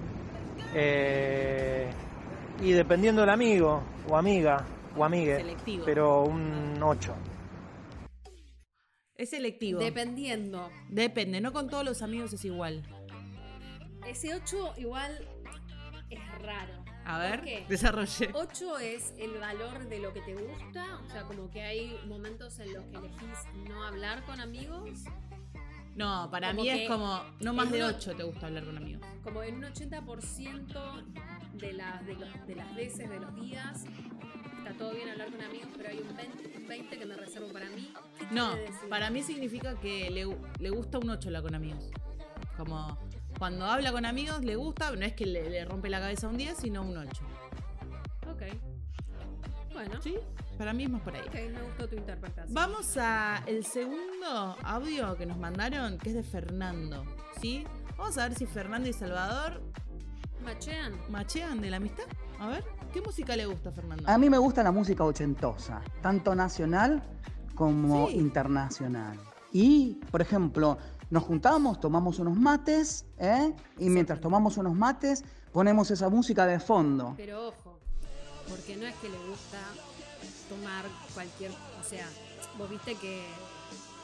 eh, 0.74 1.90
y 2.62 2.72
dependiendo 2.72 3.22
del 3.22 3.30
amigo 3.32 3.84
o 4.10 4.16
amiga 4.16 4.66
o 4.96 5.04
amigue, 5.04 5.38
Selectivo. 5.38 5.86
pero 5.86 6.24
un 6.24 6.82
8. 6.82 7.16
Es 9.16 9.30
selectivo. 9.32 9.80
Dependiendo. 9.80 10.70
Depende, 10.90 11.42
no 11.42 11.52
con 11.54 11.70
todos 11.70 11.84
los 11.86 12.02
amigos 12.02 12.34
es 12.34 12.46
igual. 12.46 12.84
Ese 14.08 14.34
8 14.34 14.74
igual 14.78 15.28
es 16.10 16.20
raro. 16.42 16.81
A 17.06 17.18
ver, 17.18 17.66
desarrolle. 17.68 18.30
8 18.34 18.78
es 18.80 19.14
el 19.18 19.32
valor 19.40 19.88
de 19.88 20.00
lo 20.00 20.14
que 20.14 20.22
te 20.22 20.36
gusta, 20.36 21.00
o 21.06 21.10
sea, 21.10 21.24
como 21.24 21.50
que 21.50 21.62
hay 21.62 22.00
momentos 22.08 22.60
en 22.60 22.74
los 22.74 22.86
que 22.86 22.98
elegís 22.98 23.68
no 23.70 23.84
hablar 23.84 24.24
con 24.26 24.40
amigos, 24.40 24.90
No, 25.96 26.30
para 26.32 26.52
Como 26.52 26.62
mí 26.62 26.70
es 26.70 26.88
como, 26.90 27.22
no 27.42 27.54
más 27.54 27.70
de 27.70 27.80
uno- 27.84 27.88
8 27.98 28.16
te 28.16 28.24
gusta 28.24 28.48
hablar 28.48 28.64
con 28.64 28.78
amigos. 28.78 29.06
como 29.26 29.44
en 29.44 29.56
un 29.58 29.66
80% 29.66 31.04
de, 31.56 31.74
las 31.74 32.06
de, 32.06 32.14
los- 32.16 32.48
de 32.48 32.56
las 32.56 32.74
veces, 32.76 33.10
de 33.10 33.20
los 33.20 33.36
días, 33.36 33.84
está 34.60 34.72
todo 34.78 34.94
bien 34.94 35.10
hablar 35.10 35.30
con 35.32 35.42
amigos, 35.42 35.68
pero 35.76 35.90
hay 35.90 36.00
un 36.00 36.16
20, 36.16 36.58
un 36.60 36.68
20 36.68 36.98
que 36.98 37.06
me 37.06 37.18
reservo 37.18 37.52
para 37.52 37.70
mí. 37.72 37.92
¿Qué 38.18 38.26
No, 38.32 38.56
para 38.90 39.10
mí 39.10 39.22
significa 39.22 39.78
que 39.82 40.10
le, 40.10 40.26
le 40.60 40.70
gusta 40.70 40.98
un 40.98 41.10
8 41.10 41.28
hablar 41.28 41.42
con 41.44 41.56
amigos. 41.56 41.90
Como 42.56 42.98
cuando 43.42 43.66
habla 43.66 43.92
con 43.92 44.06
amigos 44.06 44.44
le 44.44 44.56
gusta, 44.56 44.92
no 44.92 45.04
es 45.04 45.14
que 45.14 45.26
le, 45.26 45.50
le 45.50 45.66
rompe 45.66 45.90
la 45.90 46.00
cabeza 46.00 46.28
un 46.28 46.38
10, 46.38 46.56
sino 46.60 46.84
un 46.84 46.96
8. 46.96 47.10
Ok. 48.32 48.44
Bueno, 49.74 50.00
¿Sí? 50.00 50.16
Para 50.60 50.74
mí 50.74 50.84
es 50.84 50.92
más 50.92 51.02
por 51.02 51.16
ahí. 51.16 51.24
ok, 51.28 51.34
me 51.52 51.62
gustó 51.64 51.90
tu 51.90 51.96
interpretación. 51.96 52.54
Vamos 52.54 52.96
a 52.98 53.42
el 53.48 53.66
segundo 53.66 54.56
audio 54.64 55.18
que 55.18 55.26
nos 55.26 55.40
mandaron, 55.40 55.98
que 55.98 56.10
es 56.10 56.16
de 56.18 56.22
Fernando. 56.22 57.04
¿Sí? 57.42 57.66
Vamos 57.98 58.16
a 58.20 58.28
ver 58.28 58.38
si 58.38 58.46
Fernando 58.46 58.88
y 58.88 58.94
Salvador 58.94 59.60
¿Machean? 60.46 60.94
machean 61.10 61.62
de 61.62 61.72
la 61.72 61.78
amistad. 61.78 62.04
A 62.40 62.48
ver, 62.48 62.64
¿qué 62.94 63.02
música 63.02 63.36
le 63.36 63.48
gusta 63.48 63.70
a 63.70 63.72
Fernando? 63.72 64.04
A 64.08 64.18
mí 64.20 64.30
me 64.30 64.38
gusta 64.38 64.62
la 64.62 64.72
música 64.72 65.04
ochentosa, 65.04 65.82
tanto 66.04 66.36
nacional 66.36 67.02
como 67.56 68.08
Sí. 68.10 68.18
internacional. 68.18 69.18
Y, 69.52 69.96
por 70.12 70.22
ejemplo, 70.22 70.78
nos 71.12 71.24
juntamos, 71.24 71.80
tomamos 71.80 72.20
unos 72.20 72.38
mates, 72.38 73.06
¿eh? 73.20 73.54
y 73.78 73.90
mientras 73.90 74.20
tomamos 74.22 74.56
unos 74.58 74.74
mates, 74.74 75.24
ponemos 75.52 75.92
esa 75.92 76.10
música 76.10 76.48
de 76.48 76.60
fondo. 76.60 77.14
Pero 77.18 77.50
ojo, 77.50 77.80
porque 78.50 78.78
no 78.78 78.88
es 78.88 78.96
que 78.96 79.10
le 79.10 79.18
gusta 79.28 79.60
tomar 80.50 80.86
cualquier. 81.14 81.52
O 81.52 81.84
sea, 81.84 82.08
vos 82.58 82.70
viste 82.70 82.96
que, 82.96 83.26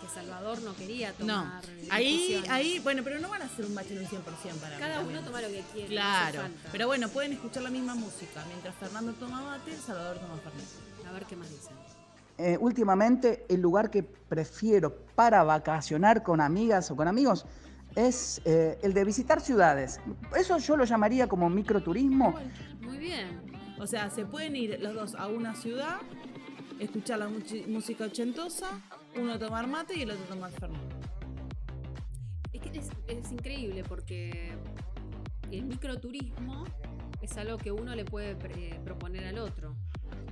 que 0.01 0.07
Salvador 0.13 0.61
no 0.63 0.75
quería 0.75 1.13
no, 1.19 1.43
tomar. 1.43 1.63
ahí, 1.89 2.13
infusiones. 2.13 2.49
ahí, 2.49 2.79
bueno, 2.79 3.01
pero 3.05 3.19
no 3.19 3.29
van 3.29 3.41
a 3.41 3.49
ser 3.49 3.65
un 3.65 3.73
match 3.73 3.91
en 3.91 3.99
un 3.99 4.05
100% 4.05 4.23
para 4.59 4.75
mí 4.75 4.79
Cada 4.79 4.99
uno 4.99 5.21
toma 5.21 5.41
lo 5.41 5.47
que 5.47 5.63
quiere. 5.73 5.87
Claro, 5.87 6.39
no 6.39 6.45
hace 6.45 6.53
falta. 6.55 6.69
pero 6.73 6.87
bueno, 6.87 7.07
pueden 7.07 7.31
escuchar 7.31 7.63
la 7.63 7.69
misma 7.69 7.95
música. 7.95 8.43
Mientras 8.49 8.75
Fernando 8.75 9.13
toma 9.13 9.41
mate, 9.43 9.77
Salvador 9.77 10.17
toma 10.19 10.35
Fernet. 10.39 11.07
A 11.07 11.11
ver 11.13 11.25
qué 11.25 11.37
más 11.37 11.49
dicen. 11.49 11.86
Eh, 12.37 12.57
últimamente, 12.59 13.45
el 13.49 13.61
lugar 13.61 13.89
que 13.89 14.03
prefiero 14.03 14.95
para 15.15 15.43
vacacionar 15.43 16.21
con 16.21 16.39
amigas 16.39 16.91
o 16.91 16.95
con 16.95 17.07
amigos 17.07 17.45
es 17.95 18.41
eh, 18.45 18.77
el 18.83 18.93
de 18.93 19.03
visitar 19.03 19.41
ciudades. 19.41 19.99
Eso 20.35 20.57
yo 20.59 20.77
lo 20.77 20.85
llamaría 20.85 21.27
como 21.27 21.49
microturismo. 21.49 22.35
Muy 22.81 22.97
bien. 22.99 23.41
O 23.79 23.87
sea, 23.87 24.09
se 24.11 24.25
pueden 24.25 24.55
ir 24.55 24.79
los 24.79 24.93
dos 24.93 25.15
a 25.15 25.27
una 25.27 25.55
ciudad, 25.55 25.97
escuchar 26.79 27.19
la 27.19 27.29
música 27.67 28.05
ochentosa, 28.05 28.67
uno 29.15 29.39
tomar 29.39 29.67
mate 29.67 29.97
y 29.97 30.03
el 30.03 30.11
otro 30.11 30.25
tomar 30.25 30.51
Fernet. 30.51 30.79
Es 32.53 32.61
que 32.61 32.79
es, 32.79 32.89
es 33.07 33.31
increíble 33.31 33.83
porque 33.83 34.51
el 35.51 35.65
microturismo 35.65 36.65
es 37.21 37.35
algo 37.37 37.57
que 37.57 37.71
uno 37.71 37.95
le 37.95 38.05
puede 38.05 38.35
pre- 38.35 38.79
proponer 38.83 39.25
al 39.25 39.39
otro. 39.39 39.75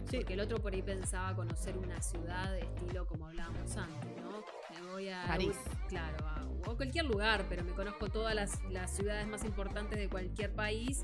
Sí. 0.10 0.18
Porque 0.18 0.34
el 0.34 0.40
otro 0.40 0.60
por 0.60 0.74
ahí 0.74 0.82
pensaba 0.82 1.36
conocer 1.36 1.78
una 1.78 2.02
ciudad 2.02 2.52
de 2.52 2.62
estilo 2.62 3.08
como 3.08 3.28
hablábamos 3.28 3.76
antes, 3.76 4.16
¿no? 4.22 4.44
Me 4.74 4.92
voy 4.92 5.10
a. 5.10 5.26
París. 5.28 5.56
Claro, 5.88 6.26
a, 6.28 6.46
o 6.68 6.76
cualquier 6.76 7.06
lugar, 7.06 7.46
pero 7.50 7.64
me 7.64 7.72
conozco 7.72 8.10
todas 8.10 8.36
las, 8.36 8.64
las 8.72 8.96
ciudades 8.96 9.28
más 9.28 9.44
importantes 9.44 9.98
de 9.98 10.10
cualquier 10.10 10.54
país. 10.54 11.04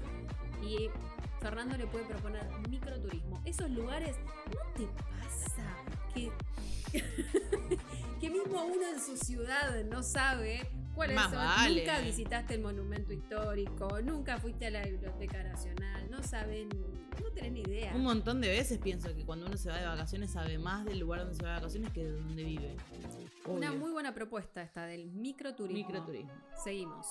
Y 0.61 0.89
Fernando 1.39 1.75
le 1.77 1.87
puede 1.87 2.05
proponer 2.05 2.47
microturismo. 2.69 3.41
Esos 3.45 3.69
lugares, 3.71 4.15
¿no 4.53 4.73
te 4.75 4.87
pasa 4.87 5.65
que, 6.13 6.31
que 8.19 8.29
mismo 8.29 8.63
uno 8.63 8.87
en 8.93 8.99
su 8.99 9.17
ciudad 9.17 9.83
no 9.85 10.03
sabe 10.03 10.69
Más 11.09 11.31
vale. 11.33 11.81
Nunca 11.81 11.99
visitaste 11.99 12.53
el 12.53 12.61
monumento 12.61 13.13
histórico, 13.13 14.01
nunca 14.01 14.37
fuiste 14.37 14.67
a 14.67 14.71
la 14.71 14.83
Biblioteca 14.83 15.43
Nacional, 15.43 16.09
no 16.09 16.21
saben, 16.21 16.69
no 16.69 17.31
tenés 17.33 17.51
ni 17.51 17.61
idea. 17.61 17.93
Un 17.95 18.03
montón 18.03 18.41
de 18.41 18.49
veces 18.49 18.77
pienso 18.77 19.13
que 19.15 19.25
cuando 19.25 19.47
uno 19.47 19.57
se 19.57 19.69
va 19.69 19.77
de 19.77 19.87
vacaciones 19.87 20.31
sabe 20.31 20.57
más 20.57 20.85
del 20.85 20.99
lugar 20.99 21.21
donde 21.21 21.35
se 21.35 21.43
va 21.43 21.49
de 21.49 21.55
vacaciones 21.55 21.91
que 21.91 22.03
de 22.03 22.11
donde 22.11 22.43
vive. 22.43 22.77
Una 23.45 23.71
muy 23.71 23.91
buena 23.91 24.13
propuesta 24.13 24.61
esta 24.61 24.85
del 24.85 25.11
microturismo. 25.11 25.87
Microturismo. 25.87 26.31
Seguimos. 26.63 27.07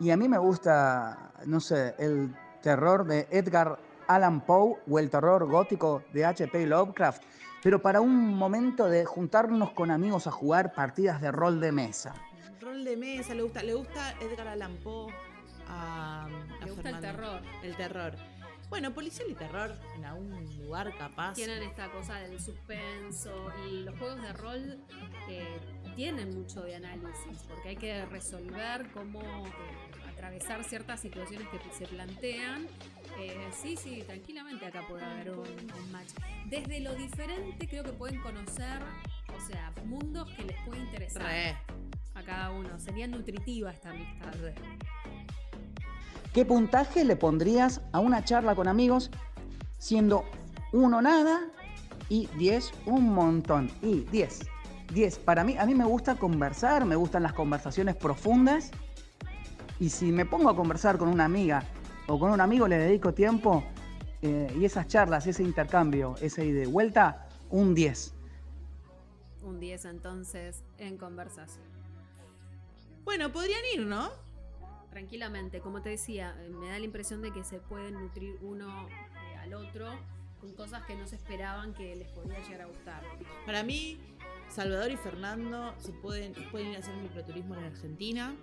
Y 0.00 0.10
a 0.10 0.16
mí 0.16 0.28
me 0.28 0.38
gusta, 0.38 1.32
no 1.46 1.60
sé, 1.60 1.94
el 1.98 2.34
terror 2.62 3.04
de 3.04 3.26
Edgar 3.30 3.78
Allan 4.06 4.40
Poe 4.44 4.76
o 4.88 4.98
el 4.98 5.10
terror 5.10 5.46
gótico 5.48 6.02
de 6.12 6.24
H.P. 6.24 6.66
Lovecraft, 6.66 7.22
pero 7.62 7.80
para 7.82 8.00
un 8.00 8.34
momento 8.34 8.88
de 8.88 9.04
juntarnos 9.04 9.72
con 9.72 9.90
amigos 9.90 10.26
a 10.26 10.30
jugar 10.30 10.72
partidas 10.72 11.20
de 11.20 11.30
rol 11.30 11.60
de 11.60 11.72
mesa. 11.72 12.14
Rol 12.78 12.84
de 12.84 12.96
mesa, 12.96 13.34
le 13.34 13.42
gusta, 13.42 13.62
le 13.64 13.74
gusta 13.74 14.14
Edgar 14.20 14.46
Allan 14.48 14.76
Poe 14.76 15.12
a, 15.66 16.26
a 16.26 16.28
Le 16.64 16.70
gusta 16.70 16.90
el 16.90 16.94
Fernando. 16.96 17.00
terror. 17.00 17.42
El 17.64 17.76
terror. 17.76 18.14
Bueno, 18.70 18.92
policial 18.94 19.26
y 19.28 19.34
terror 19.34 19.74
en 19.96 20.04
algún 20.04 20.56
lugar 20.58 20.96
capaz. 20.96 21.34
Tienen 21.34 21.62
esta 21.64 21.90
cosa 21.90 22.20
del 22.20 22.38
suspenso 22.38 23.50
y 23.68 23.80
los 23.82 23.98
juegos 23.98 24.22
de 24.22 24.32
rol 24.34 24.78
eh, 25.28 25.58
tienen 25.96 26.38
mucho 26.38 26.62
de 26.62 26.76
análisis 26.76 27.42
porque 27.48 27.70
hay 27.70 27.76
que 27.76 28.04
resolver 28.06 28.88
cómo 28.92 29.20
eh, 29.20 29.50
atravesar 30.12 30.62
ciertas 30.62 31.00
situaciones 31.00 31.48
que 31.48 31.58
se 31.72 31.86
plantean. 31.86 32.68
Eh, 33.18 33.48
sí, 33.60 33.76
sí, 33.76 34.04
tranquilamente 34.06 34.66
acá 34.66 34.86
puede 34.86 35.04
haber 35.04 35.30
un, 35.32 35.48
un 35.48 35.92
match. 35.92 36.10
Desde 36.46 36.78
lo 36.80 36.94
diferente 36.94 37.66
creo 37.66 37.82
que 37.82 37.92
pueden 37.92 38.20
conocer, 38.20 38.80
o 39.36 39.40
sea, 39.50 39.72
mundos 39.84 40.30
que 40.36 40.44
les 40.44 40.56
puede 40.64 40.78
interesar 40.80 41.22
Re. 41.24 41.56
A 42.18 42.22
cada 42.22 42.50
uno. 42.50 42.78
Sería 42.78 43.06
nutritiva 43.06 43.70
esta 43.70 43.90
amistad. 43.90 44.32
¿Qué 46.32 46.44
puntaje 46.44 47.04
le 47.04 47.16
pondrías 47.16 47.80
a 47.92 48.00
una 48.00 48.24
charla 48.24 48.54
con 48.54 48.68
amigos 48.68 49.10
siendo 49.78 50.24
uno 50.72 51.00
nada 51.00 51.40
y 52.08 52.26
10 52.38 52.72
un 52.86 53.14
montón? 53.14 53.70
Y 53.82 54.00
10. 54.00 54.40
10. 54.92 55.18
Para 55.20 55.44
mí, 55.44 55.56
a 55.56 55.66
mí 55.66 55.74
me 55.74 55.84
gusta 55.84 56.16
conversar, 56.16 56.84
me 56.84 56.96
gustan 56.96 57.22
las 57.22 57.32
conversaciones 57.32 57.96
profundas. 57.96 58.70
Y 59.80 59.90
si 59.90 60.10
me 60.10 60.26
pongo 60.26 60.50
a 60.50 60.56
conversar 60.56 60.98
con 60.98 61.08
una 61.08 61.24
amiga 61.24 61.62
o 62.08 62.18
con 62.18 62.30
un 62.30 62.40
amigo, 62.40 62.66
le 62.66 62.78
dedico 62.78 63.14
tiempo 63.14 63.62
eh, 64.22 64.52
y 64.58 64.64
esas 64.64 64.88
charlas, 64.88 65.26
ese 65.26 65.42
intercambio, 65.42 66.16
ese 66.20 66.44
ida 66.44 66.62
y 66.62 66.66
vuelta, 66.66 67.28
un 67.50 67.74
10. 67.74 68.14
Un 69.44 69.60
10 69.60 69.84
entonces 69.84 70.64
en 70.78 70.98
conversación. 70.98 71.77
Bueno, 73.08 73.32
podrían 73.32 73.62
ir, 73.74 73.86
¿no? 73.86 74.10
Tranquilamente, 74.90 75.60
como 75.60 75.80
te 75.80 75.88
decía, 75.88 76.36
eh, 76.42 76.50
me 76.50 76.68
da 76.68 76.78
la 76.78 76.84
impresión 76.84 77.22
de 77.22 77.32
que 77.32 77.42
se 77.42 77.58
pueden 77.58 77.94
nutrir 77.94 78.36
uno 78.42 78.86
eh, 78.86 79.36
al 79.38 79.54
otro 79.54 79.98
con 80.38 80.52
cosas 80.52 80.82
que 80.84 80.94
no 80.94 81.06
se 81.06 81.16
esperaban 81.16 81.72
que 81.72 81.96
les 81.96 82.06
podía 82.08 82.38
llegar 82.40 82.60
a 82.60 82.66
gustar. 82.66 83.02
Para 83.46 83.62
mí, 83.62 83.98
Salvador 84.50 84.90
y 84.90 84.98
Fernando 84.98 85.74
se 85.78 85.92
pueden, 85.92 86.34
pueden 86.50 86.68
ir 86.68 86.76
a 86.76 86.80
hacer 86.80 86.94
microturismo 86.96 87.54
en 87.54 87.64
Argentina 87.64 88.36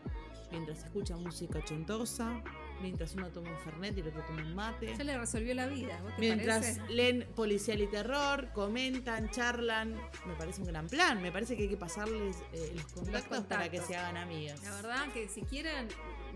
mientras 0.49 0.84
escuchan 0.84 1.22
música 1.22 1.59
ochentosa, 1.59 2.41
mientras 2.82 3.13
uno 3.15 3.30
toma 3.30 3.51
un 3.51 3.57
fernet 3.59 3.97
y 3.97 4.01
el 4.01 4.07
otro 4.07 4.23
toma 4.26 4.41
un 4.41 4.55
mate. 4.55 4.95
Ya 4.97 5.03
le 5.03 5.17
resolvió 5.17 5.53
la 5.53 5.67
vida, 5.67 5.99
¿vos 6.01 6.15
te 6.15 6.21
Mientras 6.21 6.59
parece? 6.78 6.93
leen 6.93 7.28
policial 7.36 7.82
y 7.82 7.88
terror, 7.88 8.49
comentan, 8.53 9.30
charlan, 9.32 9.93
me 10.26 10.34
parece 10.38 10.61
un 10.61 10.67
gran 10.67 10.88
plan. 10.88 11.21
Me 11.21 11.32
parece 11.32 11.55
que 11.55 11.63
hay 11.63 11.69
que 11.69 11.78
pasarles 11.78 12.38
eh, 12.53 12.71
los, 12.76 12.86
contactos 12.88 13.45
para 13.45 13.69
que 13.69 13.82
se 13.82 13.95
hagan 13.95 14.17
amigas. 14.17 14.61
La 14.63 14.71
verdad 14.76 15.11
que 15.13 15.28
si 15.28 15.41
quieren, 15.41 15.88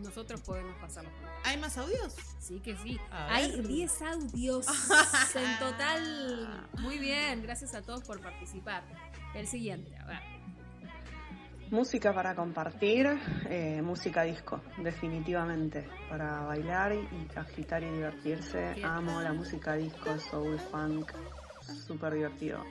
nosotros 0.03 0.41
podemos 0.41 0.75
pasarlos. 0.77 1.13
¿Hay 1.43 1.57
más 1.57 1.77
audios? 1.77 2.15
Sí 2.39 2.59
que 2.59 2.75
sí. 2.77 2.99
A 3.11 3.33
Hay 3.35 3.51
ver. 3.51 3.67
10 3.67 4.01
audios 4.01 4.65
en 5.35 5.59
total. 5.59 6.67
Muy 6.79 6.99
bien, 6.99 7.41
gracias 7.41 7.73
a 7.73 7.81
todos 7.81 8.03
por 8.03 8.21
participar. 8.21 8.83
El 9.35 9.47
siguiente, 9.47 9.95
a 9.97 10.05
ver. 10.05 10.38
Música 11.71 12.13
para 12.13 12.33
compartir, 12.33 13.07
eh, 13.47 13.81
música 13.83 14.23
disco, 14.23 14.61
definitivamente. 14.77 15.87
Para 16.09 16.41
bailar 16.41 16.93
y 16.93 17.07
agitar 17.37 17.83
y 17.83 17.91
divertirse. 17.91 18.75
Amo 18.83 19.21
la 19.21 19.33
música 19.33 19.75
disco, 19.75 20.17
soul, 20.19 20.59
funk, 20.59 21.11
súper 21.85 22.15
divertido. 22.15 22.65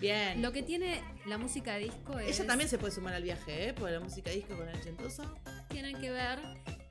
Bien. 0.00 0.42
Lo 0.42 0.52
que 0.52 0.62
tiene 0.62 1.02
la 1.24 1.38
música 1.38 1.76
disco 1.76 2.18
es. 2.18 2.38
Ella 2.38 2.46
también 2.46 2.68
se 2.68 2.76
puede 2.76 2.92
sumar 2.92 3.14
al 3.14 3.22
viaje, 3.22 3.68
¿eh? 3.68 3.74
Porque 3.74 3.92
la 3.92 4.00
música 4.00 4.30
disco 4.30 4.54
con 4.54 4.68
el 4.68 4.76
ochentosa. 4.76 5.24
tienen 5.68 5.98
que 5.98 6.10
ver 6.10 6.38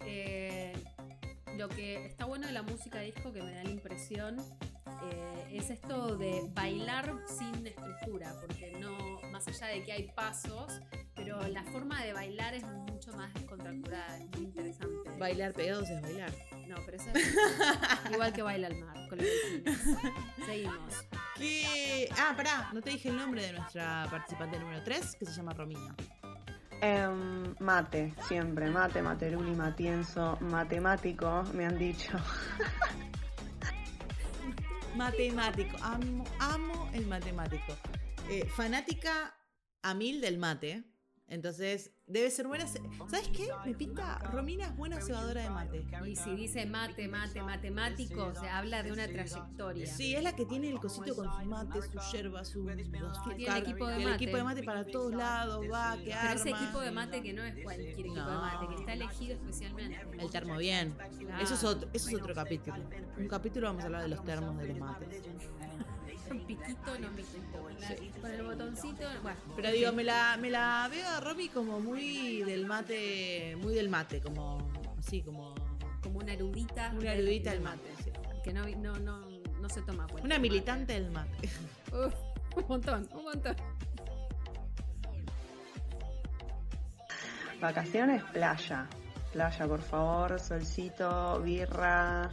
eh, 0.02 0.74
lo 1.58 1.70
que 1.70 2.08
está 2.08 2.26
bueno 2.26 2.48
de 2.48 2.54
la 2.54 2.64
música 2.64 3.02
disco 3.02 3.32
que 3.32 3.44
me 3.44 3.54
da 3.54 3.64
la 3.64 3.70
impresión 3.70 4.38
eh, 5.12 5.48
es 5.52 5.70
esto 5.70 6.18
de 6.18 6.42
bailar 6.54 7.14
sin 7.28 7.68
estructura 7.68 8.34
porque 8.42 8.72
no 8.80 9.15
más 9.36 9.48
allá 9.50 9.68
de 9.68 9.84
que 9.84 9.92
hay 9.92 10.04
pasos, 10.14 10.82
pero 11.14 11.46
la 11.50 11.62
forma 11.66 12.02
de 12.02 12.14
bailar 12.14 12.54
es 12.54 12.64
mucho 12.64 13.12
más 13.18 13.34
descontracturada, 13.34 14.18
es 14.18 14.30
muy 14.32 14.46
interesante. 14.46 15.10
Bailar 15.20 15.52
pegados 15.52 15.90
es 15.90 16.02
bailar. 16.02 16.32
No, 16.70 16.78
pero 16.86 16.96
eso 16.96 17.10
es 17.14 17.36
igual 18.14 18.32
que 18.32 18.42
baila 18.42 18.68
el 18.68 18.80
mar, 18.80 18.96
con 19.10 19.18
los. 19.18 19.28
Seguimos. 20.46 20.94
¿Qué? 21.36 22.08
Ah, 22.18 22.34
pará, 22.38 22.70
no 22.72 22.82
te 22.82 22.92
dije 22.92 23.10
el 23.10 23.18
nombre 23.18 23.42
de 23.42 23.52
nuestra 23.52 24.08
participante 24.10 24.58
número 24.58 24.82
3, 24.84 25.18
que 25.18 25.26
se 25.26 25.34
llama 25.34 25.52
Romina. 25.52 25.94
Em, 26.80 27.56
mate, 27.60 28.14
siempre, 28.30 28.70
mate, 28.70 29.02
materuli, 29.02 29.52
matienzo, 29.52 30.38
matemático, 30.40 31.44
me 31.54 31.66
han 31.66 31.78
dicho. 31.78 32.14
Matemático, 34.96 35.76
amo, 35.82 36.24
amo 36.40 36.90
el 36.94 37.06
matemático. 37.06 37.74
Eh, 38.30 38.46
fanática 38.56 39.36
a 39.82 39.94
mil 39.94 40.20
del 40.22 40.38
mate. 40.38 40.84
Entonces, 41.28 41.92
debe 42.06 42.30
ser 42.30 42.48
buena. 42.48 42.68
¿Sabes 42.68 43.30
qué? 43.30 43.50
Me 43.66 43.74
pinta. 43.74 44.20
Romina 44.32 44.66
es 44.68 44.76
buena 44.76 45.02
cebadora 45.02 45.42
de 45.42 45.50
mate. 45.50 45.86
Y 46.06 46.16
si 46.16 46.36
dice 46.36 46.68
mate, 46.68 47.08
mate, 47.08 47.42
matemático, 47.42 48.34
se 48.36 48.48
habla 48.48 48.84
de 48.84 48.92
una 48.92 49.08
trayectoria. 49.08 49.88
Sí, 49.88 50.14
es 50.16 50.22
la 50.22 50.36
que 50.36 50.46
tiene 50.46 50.70
el 50.70 50.80
cosito 50.80 51.16
con 51.16 51.26
su 51.26 51.46
mate, 51.46 51.82
su 51.82 51.98
yerba, 52.12 52.46
su 52.46 52.68
azúcar. 52.70 53.36
tiene 53.36 53.58
equipo 53.58 53.88
de 53.88 53.96
el 53.98 54.04
mate. 54.04 54.16
equipo 54.16 54.38
de 54.38 54.44
mate 54.44 54.64
para 54.64 54.86
todos 54.86 55.16
lados, 55.16 55.66
va, 55.72 55.98
que 55.98 56.14
Pero 56.22 56.34
ese 56.34 56.50
equipo 56.52 56.80
de 56.80 56.92
mate 56.92 57.24
que 57.24 57.34
no 57.34 57.44
es 57.44 57.64
cualquier 57.64 57.90
equipo 57.90 58.14
de 58.14 58.22
mate, 58.22 58.68
que 58.68 58.76
está 58.76 58.94
elegido 58.94 59.34
especialmente. 59.34 60.00
El 60.20 60.30
termo 60.30 60.58
bien. 60.58 60.96
Claro. 61.20 61.44
Eso 61.44 61.56
es 61.56 61.64
otro, 61.64 61.90
eso 61.92 62.10
es 62.10 62.16
otro 62.16 62.36
capítulo. 62.36 62.88
Un 63.18 63.28
capítulo 63.28 63.68
vamos 63.68 63.82
a 63.82 63.86
hablar 63.88 64.04
de 64.04 64.10
los 64.10 64.24
termos 64.24 64.58
de 64.58 64.68
los 64.68 64.78
mates. 64.78 65.24
Un 66.32 66.40
piquito, 66.46 67.00
no 67.00 67.10
piquito. 67.12 67.70
La- 67.80 68.22
Con 68.22 68.32
el 68.32 68.44
botoncito, 68.44 69.04
bueno. 69.22 69.40
Pero 69.56 69.72
digo, 69.72 69.92
me 69.94 70.04
la, 70.04 70.38
me 70.38 70.50
la 70.50 70.88
veo 70.90 71.08
a 71.08 71.20
Romy 71.20 71.50
como 71.50 71.80
muy 71.80 72.42
del 72.44 72.66
mate, 72.66 73.56
muy 73.62 73.76
del 73.76 73.90
mate, 73.90 74.22
como 74.22 74.58
así, 74.98 75.22
como 75.22 75.54
como 76.02 76.20
una 76.20 76.34
erudita. 76.34 76.92
una 76.98 77.14
erudita 77.14 77.52
del 77.52 77.62
mate. 77.62 77.90
sí. 78.04 78.12
Que 78.44 78.54
no, 78.54 78.68
no, 78.68 78.96
no, 79.00 79.28
no 79.60 79.70
se 79.70 79.82
toma 79.82 80.06
cuenta. 80.08 80.24
Una 80.26 80.38
militante 80.40 80.94
del 80.94 81.10
mate. 81.12 81.50
Uf, 81.92 82.14
un 82.58 82.66
montón, 82.68 83.10
un 83.14 83.24
montón. 83.24 83.56
Vacaciones, 87.60 88.24
playa. 88.34 88.88
Playa, 89.32 89.68
por 89.68 89.82
favor, 89.82 90.40
solcito, 90.40 91.42
birra, 91.42 92.30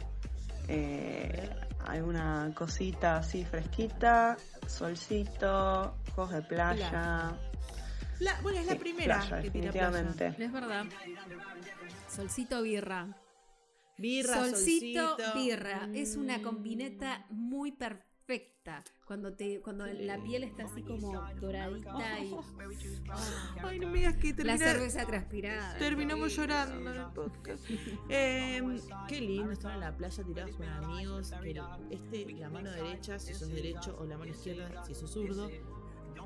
eh, 0.67 1.49
alguna 1.85 2.51
cosita 2.55 3.17
así 3.17 3.43
fresquita, 3.45 4.37
solcito, 4.67 5.95
juegos 6.15 6.33
de 6.33 6.41
playa. 6.43 7.33
La- 8.19 8.39
bueno, 8.41 8.59
es 8.59 8.67
la 8.67 8.75
primera 8.75 9.19
playa, 9.19 9.41
que 9.41 9.49
tira 9.51 9.71
playa. 9.71 9.91
definitivamente. 9.91 10.43
Es 10.43 10.51
verdad. 10.51 10.85
Solcito 12.07 12.61
birra. 12.61 13.07
Birra, 13.97 14.33
solcito, 14.49 15.15
solcito. 15.17 15.33
birra. 15.35 15.89
Es 15.93 16.15
una 16.15 16.41
combineta 16.41 17.25
muy 17.29 17.71
perfecta. 17.71 18.12
Cuando 19.05 19.33
te, 19.33 19.59
cuando 19.59 19.85
la 19.85 20.17
piel 20.23 20.43
está 20.43 20.63
así 20.63 20.81
como 20.81 21.11
doradita 21.41 22.19
y 22.21 22.33
Ay, 23.63 23.79
no 23.79 23.89
me 23.89 23.97
digas 23.99 24.15
que 24.15 24.33
la 24.43 24.57
cerveza 24.57 25.05
transpirada. 25.05 25.77
Terminamos 25.77 26.33
llorando 26.35 26.91
en 26.91 26.97
el 26.97 27.07
podcast. 27.07 27.65
Eh, 28.09 28.61
qué 29.09 29.19
lindo 29.19 29.51
estar 29.51 29.73
en 29.73 29.81
la 29.81 29.95
playa 29.95 30.23
tirados 30.23 30.55
con 30.55 30.67
amigos. 30.67 31.33
que 31.43 31.61
este, 31.91 32.33
la 32.33 32.49
mano 32.49 32.71
derecha, 32.71 33.19
si 33.19 33.33
sos 33.33 33.49
derecho, 33.49 33.97
o 33.99 34.05
la 34.05 34.17
mano 34.17 34.31
izquierda, 34.31 34.83
si 34.85 34.95
sos 34.95 35.11
zurdo. 35.11 35.49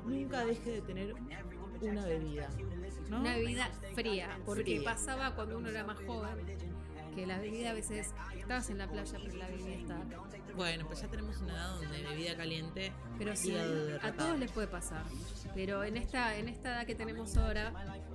Nunca 0.06 0.44
deje 0.44 0.70
de 0.70 0.82
tener 0.82 1.14
una 1.80 2.06
bebida. 2.06 2.48
¿no? 3.08 3.20
Una 3.20 3.34
bebida 3.34 3.70
fría, 3.94 4.38
porque 4.44 4.76
Fría. 4.76 4.84
pasaba 4.84 5.34
cuando 5.34 5.58
uno 5.58 5.68
era 5.68 5.84
más 5.84 5.98
joven, 6.06 6.46
que 7.18 7.26
la 7.26 7.38
bebida 7.38 7.70
a 7.70 7.72
veces 7.72 8.12
estabas 8.36 8.70
en 8.70 8.78
la 8.78 8.86
playa, 8.86 9.18
pero 9.24 9.36
la 9.36 9.48
bebida 9.48 9.96
acá. 9.96 10.06
Bueno, 10.54 10.86
pues 10.86 11.00
ya 11.02 11.08
tenemos 11.08 11.36
una 11.40 11.52
edad 11.52 11.74
donde 11.80 12.02
bebida 12.02 12.36
caliente. 12.36 12.92
Pero 13.18 13.34
sí, 13.34 13.56
a 14.02 14.12
todos 14.12 14.38
les 14.38 14.52
puede 14.52 14.68
pasar. 14.68 15.02
Pero 15.54 15.82
en 15.82 15.96
esta, 15.96 16.36
en 16.36 16.48
esta 16.48 16.70
edad 16.70 16.86
que 16.86 16.94
tenemos 16.94 17.36
ahora, 17.36 17.72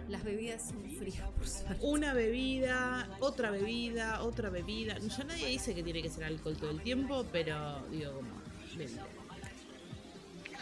las 0.08 0.24
bebidas 0.24 0.70
son 0.70 0.84
frías, 0.98 1.30
por 1.32 1.48
suerte. 1.48 1.86
Una 1.86 2.14
bebida, 2.14 3.10
otra 3.20 3.52
bebida, 3.52 4.24
otra 4.24 4.50
bebida. 4.50 4.98
Ya 5.00 5.24
nadie 5.26 5.48
dice 5.48 5.76
que 5.76 5.84
tiene 5.84 6.02
que 6.02 6.10
ser 6.10 6.24
alcohol 6.24 6.56
todo 6.56 6.72
el 6.72 6.82
tiempo, 6.82 7.26
pero 7.30 7.86
digo 7.90 8.14
como 8.14 8.30
bebida. 8.78 9.06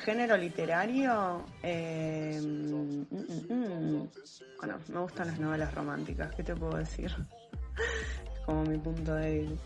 Género 0.04 0.36
literario, 0.36 1.46
eh, 1.62 2.42
mm, 2.42 3.06
mm, 3.12 3.54
mm. 3.54 4.10
bueno, 4.58 4.80
me 4.88 5.00
gustan 5.00 5.28
las 5.28 5.40
novelas 5.40 5.72
románticas, 5.76 6.34
¿qué 6.34 6.42
te 6.42 6.56
puedo 6.56 6.78
decir? 6.78 7.12
Como 8.46 8.64
mi 8.64 8.78
punto 8.78 9.16
débil. 9.16 9.58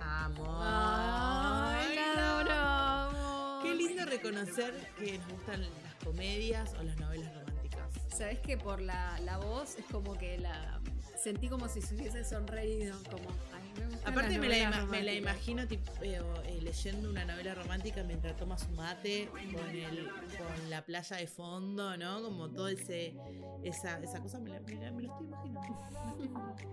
Amor. 0.00 0.48
Ay, 0.60 1.96
la 1.96 2.12
adoramos. 2.12 3.62
Qué 3.64 3.74
lindo 3.74 4.04
reconocer 4.06 4.74
que 4.98 5.18
nos 5.18 5.28
gustan 5.28 5.60
las 5.60 5.94
comedias 6.04 6.74
o 6.78 6.82
las 6.82 6.96
novelas 6.98 7.34
románticas. 7.34 7.90
Sabes 8.16 8.40
que 8.40 8.56
por 8.56 8.80
la, 8.80 9.18
la 9.20 9.38
voz 9.38 9.76
es 9.78 9.84
como 9.86 10.16
que 10.16 10.38
la 10.38 10.80
sentí 11.22 11.48
como 11.48 11.68
si 11.68 11.80
se 11.80 11.94
hubiese 11.94 12.24
sonreído, 12.24 12.96
como 13.10 13.30
ay, 13.54 13.72
me 13.78 13.86
gustan 13.86 14.12
Aparte 14.12 14.38
me 14.38 14.48
la, 14.48 14.58
ima- 14.58 14.86
me 14.86 15.02
la 15.02 15.12
imagino 15.12 15.66
tipo, 15.68 15.92
eh, 16.02 16.20
eh, 16.46 16.58
leyendo 16.62 17.10
una 17.10 17.24
novela 17.24 17.54
romántica 17.54 18.02
mientras 18.02 18.36
toma 18.36 18.58
su 18.58 18.68
mate 18.70 19.28
con, 19.52 19.68
el, 19.68 20.08
con 20.36 20.70
la 20.70 20.82
playa 20.84 21.16
de 21.16 21.26
fondo, 21.26 21.96
¿no? 21.96 22.22
Como 22.22 22.50
todo 22.50 22.68
ese 22.68 23.14
esa, 23.62 24.00
esa 24.00 24.20
cosa 24.20 24.38
me 24.40 24.50
la, 24.50 24.60
me 24.60 24.74
la- 24.74 24.90
me 24.90 25.02
lo 25.02 25.12
estoy 25.12 25.26
imaginando. 25.26 26.62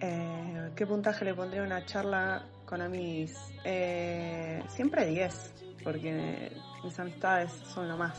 Eh, 0.00 0.72
¿Qué 0.76 0.86
puntaje 0.86 1.24
le 1.24 1.34
pondría 1.34 1.62
a 1.62 1.64
una 1.64 1.86
charla 1.86 2.44
con 2.66 2.82
amigos? 2.82 3.32
Eh, 3.64 4.62
siempre 4.68 5.06
10, 5.06 5.54
porque 5.82 6.52
mis 6.84 6.98
amistades 6.98 7.50
son 7.72 7.88
lo 7.88 7.96
más, 7.96 8.14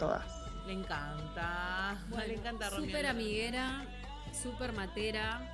todas. 0.00 0.24
Le 0.70 0.76
encanta. 0.78 1.96
Bueno, 2.08 2.26
le 2.28 2.34
encanta 2.34 2.70
Romeo. 2.70 2.86
Súper 2.86 3.06
amiguera, 3.06 3.84
súper 4.40 4.72
matera, 4.72 5.52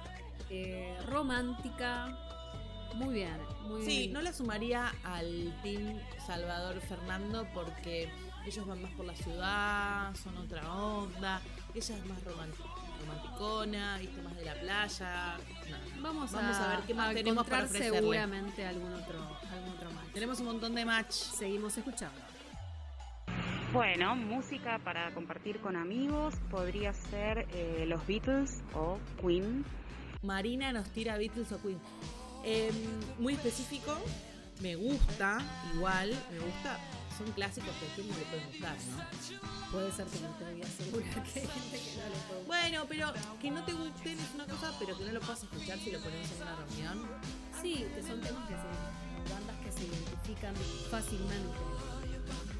eh, 0.50 0.96
romántica. 1.06 2.14
Muy 2.94 3.14
bien, 3.14 3.38
muy 3.62 3.84
Sí, 3.84 4.08
no 4.08 4.20
la 4.22 4.32
sumaría 4.32 4.92
al 5.04 5.54
team 5.62 5.98
Salvador 6.26 6.80
Fernando 6.80 7.46
porque 7.54 8.10
ellos 8.46 8.66
van 8.66 8.80
más 8.82 8.90
por 8.92 9.04
la 9.06 9.14
ciudad, 9.14 10.14
son 10.22 10.36
otra 10.38 10.72
onda, 10.72 11.40
ella 11.74 11.96
es 11.96 12.06
más 12.06 12.22
romanti- 12.24 13.00
romanticona, 13.00 13.98
viste, 13.98 14.22
más 14.22 14.36
de 14.36 14.44
la 14.46 14.54
playa. 14.54 15.36
Vamos, 16.00 16.32
Vamos 16.32 16.56
a, 16.56 16.68
ver 16.68 16.80
qué 16.86 16.94
más 16.94 17.12
tenemos 17.14 17.46
para 17.46 17.64
ofrecerle. 17.64 17.98
seguramente 17.98 18.66
algún 18.66 18.92
otro, 18.94 19.18
algún 19.52 19.70
otro 19.76 19.90
match. 19.90 20.12
Tenemos 20.14 20.40
un 20.40 20.46
montón 20.46 20.74
de 20.74 20.84
match. 20.84 21.10
Seguimos 21.12 21.76
escuchando. 21.76 22.18
Bueno, 23.72 24.14
música 24.14 24.78
para 24.78 25.10
compartir 25.12 25.58
con 25.58 25.76
amigos 25.76 26.34
podría 26.50 26.92
ser 26.92 27.46
eh, 27.52 27.84
los 27.86 28.06
Beatles 28.06 28.62
o 28.74 28.98
Queen. 29.20 29.64
Marina 30.22 30.72
nos 30.72 30.88
tira 30.90 31.18
Beatles 31.18 31.52
o 31.52 31.60
Queen. 31.60 31.78
Em, 32.44 32.74
muy 33.18 33.34
específico, 33.34 33.92
me 34.60 34.76
gusta, 34.76 35.38
igual, 35.74 36.10
me 36.30 36.38
gusta. 36.38 36.78
Son 37.18 37.30
clásicos 37.32 37.70
que 37.80 37.86
a 37.86 37.94
quién 37.94 38.08
no 38.08 38.16
le 38.16 38.24
pueden 38.24 38.46
gustar, 38.48 38.76
¿no? 38.90 39.72
Puede 39.72 39.90
ser 39.90 40.06
que 40.06 40.20
no 40.20 40.28
te 40.36 40.44
voy 40.44 40.62
a 40.62 40.66
asegurar 40.66 41.22
que 41.24 41.40
hay 41.40 41.46
gente 41.46 41.78
que 41.78 41.96
no 41.96 42.08
le 42.08 42.20
puede. 42.28 42.44
Bueno, 42.46 42.84
pero 42.88 43.12
que 43.40 43.50
no 43.50 43.64
te 43.64 43.72
gusten 43.72 44.18
es 44.18 44.34
una 44.34 44.44
cosa, 44.46 44.72
pero 44.78 44.96
que 44.96 45.04
no 45.04 45.12
lo 45.12 45.20
puedas 45.20 45.42
escuchar 45.42 45.78
si 45.78 45.90
lo 45.92 45.98
ponemos 46.00 46.30
en 46.30 46.42
una 46.42 46.56
reunión. 46.56 47.08
Sí, 47.60 47.86
que 47.94 48.02
son 48.02 48.20
temas 48.20 48.46
que 48.48 48.54
se. 48.54 49.32
bandas 49.34 49.56
que 49.64 49.72
se 49.72 49.84
identifican 49.86 50.54
fácilmente. 50.90 51.75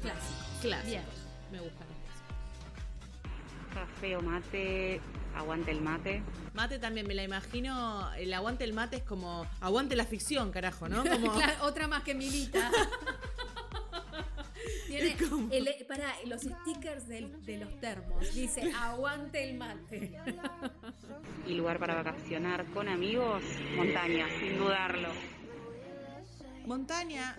Clásicos. 0.01 0.59
Clásicos. 0.61 0.89
Bien. 0.89 1.03
Me 1.51 1.59
gustan 1.59 1.87
los 1.87 1.97
clásicos. 1.97 3.73
Café 3.73 4.17
o 4.17 4.21
mate, 4.21 5.01
aguante 5.35 5.71
el 5.71 5.81
mate. 5.81 6.21
Mate 6.53 6.79
también 6.79 7.07
me 7.07 7.13
la 7.13 7.23
imagino, 7.23 8.11
el 8.15 8.33
aguante 8.33 8.63
el 8.63 8.73
mate 8.73 8.97
es 8.97 9.03
como 9.03 9.45
aguante 9.61 9.95
la 9.95 10.05
ficción, 10.05 10.51
carajo, 10.51 10.89
¿no? 10.89 11.03
Como 11.09 11.33
Claro, 11.33 11.65
otra 11.65 11.87
más 11.87 12.03
que 12.03 12.15
milita. 12.15 12.71
Tiene 14.87 15.15
el- 15.51 15.85
para 15.87 16.13
los 16.25 16.41
stickers 16.41 17.07
del- 17.07 17.45
de 17.45 17.57
los 17.57 17.79
termos. 17.79 18.33
Dice, 18.33 18.71
aguante 18.73 19.43
el 19.49 19.57
mate. 19.57 20.17
Y 21.45 21.53
lugar 21.55 21.77
para 21.77 21.93
vacacionar 21.95 22.65
con 22.67 22.87
amigos, 22.87 23.43
montaña, 23.75 24.27
sin 24.39 24.57
dudarlo. 24.57 25.09
montaña, 26.65 27.37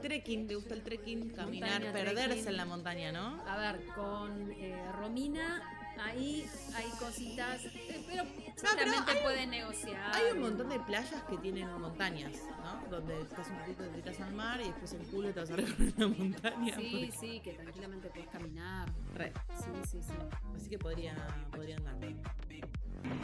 trekking, 0.00 0.46
le 0.48 0.54
gusta 0.56 0.74
el 0.74 0.82
trekking, 0.82 1.30
caminar, 1.30 1.70
Montaña, 1.70 1.92
perderse 1.92 2.24
trekking. 2.28 2.48
en 2.48 2.56
la 2.56 2.64
montaña, 2.64 3.12
¿no? 3.12 3.42
A 3.46 3.56
ver, 3.58 3.84
con 3.94 4.50
eh, 4.52 4.80
Romina, 4.98 5.62
ahí 6.00 6.46
hay 6.74 6.86
cositas, 6.98 7.64
eh, 7.64 8.04
pero 8.06 8.22
un- 8.24 9.22
pueden 9.22 9.50
negociar. 9.50 10.14
Hay 10.14 10.32
un 10.32 10.40
montón 10.40 10.68
de 10.68 10.78
playas 10.80 11.22
que 11.28 11.36
tienen 11.38 11.70
montañas, 11.80 12.32
¿no? 12.62 12.88
Donde 12.90 13.20
estás 13.22 13.48
un 13.48 13.58
ratito, 13.58 13.84
te 13.84 14.02
tiras 14.02 14.20
al 14.20 14.32
mar 14.34 14.60
y 14.60 14.64
después 14.68 14.92
en 14.92 15.04
culo 15.06 15.32
te 15.32 15.40
vas 15.40 15.50
a 15.50 15.56
recorrer 15.56 15.92
la 15.98 16.06
montaña. 16.08 16.76
Sí, 16.76 16.90
porque- 16.90 17.12
sí, 17.18 17.40
que 17.40 17.52
tranquilamente 17.54 18.08
puedes 18.10 18.28
caminar. 18.28 18.88
Re. 19.14 19.32
Sí, 19.58 19.70
sí, 19.90 19.98
sí. 20.02 20.12
Así 20.56 20.68
que 20.70 20.78
podría, 20.78 21.14
podrían 21.52 21.84
dar. 21.84 21.96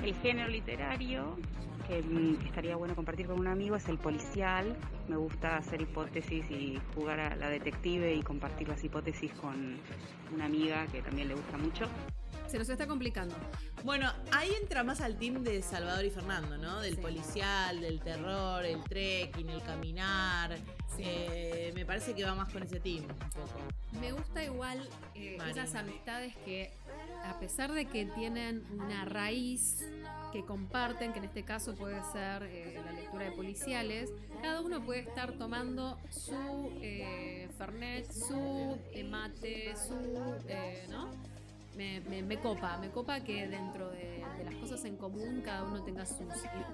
El 0.02 0.14
género 0.16 0.48
literario 0.48 1.36
que 1.86 2.02
mm, 2.02 2.46
estaría 2.46 2.76
bueno 2.76 2.94
compartir 2.94 3.26
con 3.26 3.38
un 3.38 3.46
amigo 3.46 3.76
es 3.76 3.88
el 3.88 3.98
policial. 3.98 4.76
Me 5.08 5.16
gusta 5.16 5.56
hacer 5.56 5.82
hipótesis 5.82 6.50
y 6.50 6.80
jugar 6.94 7.20
a 7.20 7.36
la 7.36 7.48
detective 7.48 8.14
y 8.14 8.22
compartir 8.22 8.68
las 8.68 8.82
hipótesis 8.82 9.32
con 9.34 9.78
una 10.34 10.46
amiga 10.46 10.86
que 10.86 11.02
también 11.02 11.28
le 11.28 11.34
gusta 11.34 11.56
mucho. 11.58 11.86
Se 12.54 12.58
nos 12.60 12.68
está 12.68 12.86
complicando. 12.86 13.34
Bueno, 13.82 14.12
ahí 14.30 14.48
entra 14.62 14.84
más 14.84 15.00
al 15.00 15.16
team 15.18 15.42
de 15.42 15.60
Salvador 15.60 16.04
y 16.04 16.10
Fernando, 16.10 16.56
¿no? 16.56 16.80
Del 16.80 16.94
Sí. 16.94 17.00
policial, 17.00 17.80
del 17.80 17.98
terror, 18.00 18.64
el 18.64 18.80
trekking, 18.84 19.48
el 19.50 19.60
caminar. 19.64 20.56
Eh, 20.96 21.72
me 21.74 21.84
parece 21.84 22.14
que 22.14 22.22
va 22.22 22.32
más 22.36 22.52
con 22.52 22.62
ese 22.62 22.78
team 22.78 23.02
un 23.06 23.30
poco. 23.30 23.58
Me 24.00 24.12
gusta 24.12 24.44
igual 24.44 24.88
eh, 25.16 25.36
esas 25.50 25.74
amistades 25.74 26.36
que, 26.44 26.72
a 27.24 27.40
pesar 27.40 27.72
de 27.72 27.86
que 27.86 28.06
tienen 28.06 28.64
una 28.70 29.04
raíz 29.04 29.84
que 30.32 30.44
comparten, 30.44 31.12
que 31.12 31.18
en 31.18 31.24
este 31.24 31.42
caso 31.42 31.74
puede 31.74 32.00
ser 32.12 32.44
eh, 32.44 32.80
la 32.86 32.92
lectura 32.92 33.24
de 33.24 33.32
policiales, 33.32 34.12
cada 34.42 34.60
uno 34.60 34.80
puede 34.84 35.00
estar 35.00 35.32
tomando 35.32 35.98
su 36.08 36.70
fernet, 37.58 38.12
su 38.12 38.78
mate, 39.10 39.74
su, 39.76 39.96
¿no? 40.92 41.33
Me, 41.76 42.00
me- 42.02 42.22
me 42.22 42.38
copa, 42.38 42.78
me 42.78 42.90
copa 42.90 43.20
que 43.20 43.48
dentro 43.48 43.90
de, 43.90 44.24
de 44.38 44.44
las 44.44 44.54
cosas 44.56 44.84
en 44.84 44.96
común 44.96 45.42
cada 45.44 45.64
uno 45.64 45.82
tenga 45.82 46.06
sus 46.06 46.18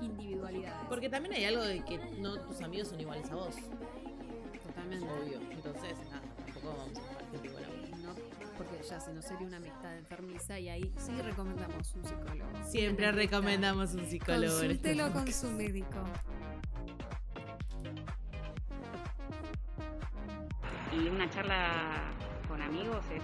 individualidades. 0.02 0.86
Porque 0.88 1.08
también 1.08 1.34
hay 1.34 1.44
algo 1.46 1.62
de 1.62 1.82
que 1.84 1.98
no 2.18 2.38
tus 2.40 2.60
amigos 2.60 2.88
son 2.88 3.00
iguales 3.00 3.30
a 3.30 3.34
vos, 3.36 3.54
Totalmente. 4.66 5.06
obvio. 5.10 5.40
Entonces, 5.50 5.96
nada, 6.10 6.22
tampoco 6.44 6.68
vamos 6.76 6.98
a 6.98 7.02
compartir 7.02 7.46
igual 7.46 7.64
a 7.64 7.68
vos. 7.68 7.98
No, 8.00 8.14
porque 8.58 8.82
ya 8.86 9.00
si 9.00 9.12
no 9.12 9.22
sería 9.22 9.46
una 9.46 9.56
amistad 9.56 9.96
enfermiza 9.96 10.58
y 10.60 10.68
ahí 10.68 10.92
sí 10.98 11.12
recomendamos 11.22 11.94
un 11.94 12.04
psicólogo. 12.04 12.50
Siempre 12.64 13.06
Una 13.08 13.14
amistad. 13.14 13.36
recomendamos 13.38 13.94
un 13.94 14.06
psicólogo. 14.06 14.52
Consúltelo 14.58 15.12
con 15.12 15.32
su 15.32 15.50
médico. 15.50 15.96
Y 20.92 21.08
una 21.08 21.30
charla 21.30 22.12
con 22.48 22.60
amigos 22.60 23.04
es, 23.14 23.22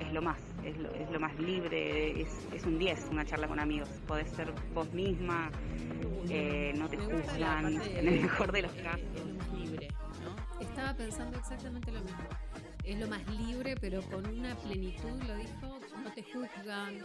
es 0.00 0.12
lo 0.12 0.22
más, 0.22 0.38
es 0.64 0.76
lo, 0.78 0.90
es 0.94 1.10
lo 1.10 1.20
más 1.20 1.38
libre, 1.38 2.20
es, 2.20 2.28
es 2.52 2.64
un 2.64 2.78
10 2.78 3.08
una 3.10 3.24
charla 3.24 3.48
con 3.48 3.58
amigos. 3.58 3.88
Podés 4.06 4.30
ser 4.30 4.52
vos 4.74 4.92
misma, 4.92 5.50
eh, 6.28 6.72
no 6.76 6.88
te 6.88 6.96
juzgan, 6.96 7.80
en 7.82 8.08
el 8.08 8.20
mejor 8.22 8.52
de 8.52 8.62
los 8.62 8.72
casos. 8.72 9.00
Es 9.14 9.26
lo 9.26 9.34
más 9.34 9.52
libre, 9.52 9.88
¿no? 10.22 10.60
Estaba 10.60 10.94
pensando 10.94 11.38
exactamente 11.38 11.92
lo 11.92 12.00
mismo. 12.00 12.18
Es 12.84 12.98
lo 12.98 13.08
más 13.08 13.26
libre, 13.28 13.74
pero 13.80 14.02
con 14.02 14.26
una 14.26 14.54
plenitud, 14.56 15.22
lo 15.26 15.36
dijo, 15.36 15.78
no 16.02 16.12
te 16.12 16.22
juzgan. 16.22 16.98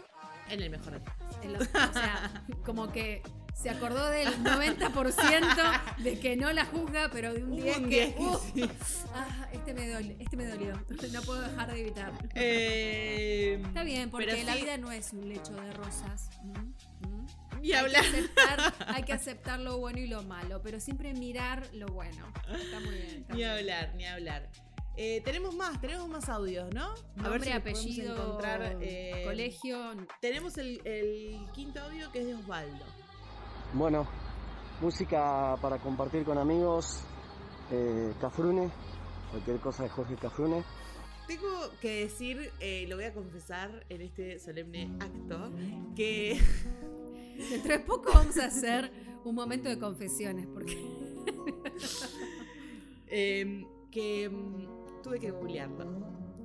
En 0.49 0.61
el 0.61 0.71
mejor 0.71 0.93
de 1.41 1.49
los 1.49 1.67
casos. 1.67 1.89
O 1.89 1.93
sea, 1.93 2.43
como 2.65 2.91
que 2.91 3.21
se 3.53 3.69
acordó 3.69 4.09
del 4.09 4.27
90% 4.43 5.97
de 5.97 6.19
que 6.19 6.35
no 6.37 6.51
la 6.53 6.65
juzga, 6.65 7.09
pero 7.11 7.33
de 7.33 7.43
un 7.43 7.53
Hubo 7.53 7.61
10 7.63 7.77
un 7.77 7.89
que, 7.89 7.89
10 7.89 8.15
que 8.15 8.21
uh, 8.21 8.39
sí. 8.53 8.69
ah, 9.13 9.47
este 9.51 9.73
me 9.73 9.89
dolió, 9.89 10.15
este 10.19 10.37
me 10.37 10.45
dolió. 10.45 10.73
No 11.11 11.21
puedo 11.23 11.41
dejar 11.41 11.73
de 11.73 11.81
evitar. 11.81 12.13
Eh, 12.35 13.61
Está 13.65 13.83
bien, 13.83 14.09
porque 14.09 14.43
la 14.43 14.55
vida 14.55 14.77
no 14.77 14.91
es 14.91 15.11
un 15.13 15.27
lecho 15.27 15.53
de 15.53 15.71
rosas. 15.73 16.29
¿Mm? 16.43 16.51
¿Mm? 17.07 17.27
Y 17.61 17.65
Hay 17.65 17.69
que, 17.71 17.75
hablar. 17.77 18.05
aceptar, 18.05 18.73
hay 18.87 19.03
que 19.03 19.13
aceptar 19.13 19.59
lo 19.59 19.77
bueno 19.79 19.99
y 19.99 20.07
lo 20.07 20.23
malo, 20.23 20.61
pero 20.63 20.79
siempre 20.79 21.13
mirar 21.13 21.67
lo 21.73 21.87
bueno. 21.87 22.31
Está 22.53 22.79
muy 22.79 22.95
bien. 22.95 23.07
está 23.21 23.33
Ni 23.33 23.39
bien. 23.39 23.49
hablar, 23.51 23.93
ni 23.95 24.05
hablar. 24.05 24.49
Eh, 24.95 25.21
tenemos 25.23 25.55
más, 25.55 25.79
tenemos 25.81 26.07
más 26.09 26.27
audios, 26.29 26.73
¿no? 26.73 26.93
Nombre, 27.15 27.39
si 27.43 27.49
podemos 27.49 27.55
apellido, 27.61 28.15
encontrar, 28.15 28.77
eh, 28.81 29.23
colegio. 29.25 29.95
Tenemos 30.21 30.57
el, 30.57 30.81
el 30.85 31.37
quinto 31.53 31.81
audio 31.81 32.11
que 32.11 32.19
es 32.19 32.25
de 32.27 32.35
Osvaldo. 32.35 32.85
Bueno, 33.73 34.07
música 34.81 35.55
para 35.61 35.77
compartir 35.77 36.23
con 36.23 36.37
amigos, 36.37 37.01
eh, 37.71 38.13
Cafrune, 38.19 38.69
cualquier 39.31 39.59
cosa 39.59 39.83
de 39.83 39.89
Jorge 39.89 40.15
Cafrune. 40.15 40.63
Tengo 41.27 41.69
que 41.79 42.05
decir, 42.05 42.51
eh, 42.59 42.85
lo 42.87 42.95
voy 42.95 43.05
a 43.05 43.13
confesar 43.13 43.85
en 43.89 44.01
este 44.01 44.39
solemne 44.39 44.91
acto, 44.99 45.51
que 45.95 46.39
Dentro 47.39 47.71
de 47.71 47.79
poco 47.79 48.11
vamos 48.13 48.37
a 48.37 48.45
hacer 48.45 48.91
un 49.23 49.33
momento 49.33 49.69
de 49.69 49.79
confesiones, 49.79 50.45
porque 50.47 50.75
eh, 53.07 53.65
que 53.89 54.29
mm, 54.29 55.01
tuve 55.01 55.19
que 55.19 55.31
googlearlo. 55.31 55.85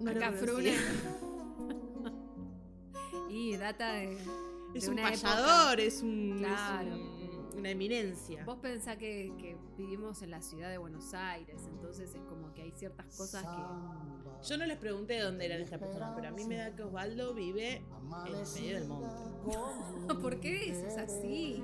No 0.00 0.12
conocía. 0.12 0.74
y 3.28 3.56
data 3.56 3.94
de. 3.94 4.16
Es 4.74 4.84
de 4.84 4.90
un 4.90 4.98
una 4.98 5.10
payador, 5.10 5.80
es, 5.80 6.02
un, 6.02 6.32
es 6.32 6.38
Claro. 6.38 6.96
Un- 7.54 7.58
una 7.60 7.70
eminencia. 7.70 8.44
Vos 8.44 8.58
pensás 8.58 8.96
que, 8.96 9.32
que 9.38 9.56
vivimos 9.78 10.22
en 10.22 10.30
la 10.30 10.42
ciudad 10.42 10.68
de 10.70 10.78
Buenos 10.78 11.14
Aires, 11.14 11.62
entonces 11.68 12.14
es 12.14 12.22
como 12.22 12.52
que 12.52 12.62
hay 12.62 12.72
ciertas 12.72 13.06
cosas 13.16 13.42
que. 13.44 14.48
Yo 14.48 14.58
no 14.58 14.66
les 14.66 14.76
pregunté 14.78 15.20
dónde 15.20 15.46
eran 15.46 15.60
estas 15.62 15.78
personas, 15.78 16.12
pero 16.14 16.28
a 16.28 16.30
mí 16.32 16.44
me 16.46 16.56
da 16.56 16.74
que 16.74 16.82
Osvaldo 16.82 17.32
vive 17.34 17.76
en 18.26 18.34
medio 18.54 18.74
del 18.80 18.88
monte. 18.88 19.08
¿Por 20.22 20.40
qué 20.40 20.70
eso 20.70 20.86
es 20.86 20.96
así? 20.98 21.62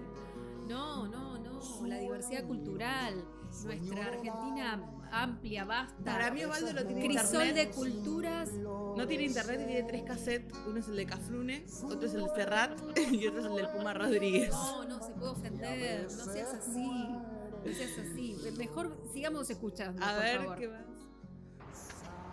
No, 0.68 1.06
no, 1.08 1.38
no. 1.38 1.60
La 1.86 1.98
diversidad 1.98 2.46
cultural, 2.46 3.22
nuestra 3.64 4.06
Argentina 4.06 4.82
amplia, 5.12 5.64
vasta. 5.64 6.04
Para 6.04 6.30
mí 6.30 6.44
Osvaldo 6.44 6.72
no 6.72 6.86
tiene 6.86 7.06
Crisol 7.06 7.46
internet. 7.46 7.54
de 7.54 7.74
culturas. 7.74 8.50
No 8.52 9.06
tiene 9.06 9.24
internet 9.24 9.60
y 9.62 9.66
tiene 9.66 9.82
tres 9.84 10.02
cassettes. 10.02 10.58
Uno 10.66 10.78
es 10.78 10.88
el 10.88 10.96
de 10.96 11.06
Cafrune, 11.06 11.64
otro 11.84 12.06
es 12.06 12.14
el 12.14 12.22
de 12.24 12.28
Serrat 12.34 12.78
y 13.12 13.26
otro 13.26 13.40
es 13.40 13.46
el 13.46 13.54
del 13.56 13.68
Puma 13.68 13.94
Rodríguez. 13.94 14.50
No, 14.50 14.84
no 14.84 15.02
se 15.02 15.12
puede 15.12 15.30
ofender. 15.30 16.02
No 16.04 16.24
seas 16.32 16.54
así. 16.54 16.86
No 17.64 17.72
seas 17.74 17.98
así. 17.98 18.36
Mejor 18.56 18.96
sigamos 19.12 19.48
escuchando. 19.50 20.04
A 20.04 20.14
por 20.14 20.22
ver 20.22 20.38
favor. 20.38 20.58
qué 20.58 20.68
más. 20.68 20.80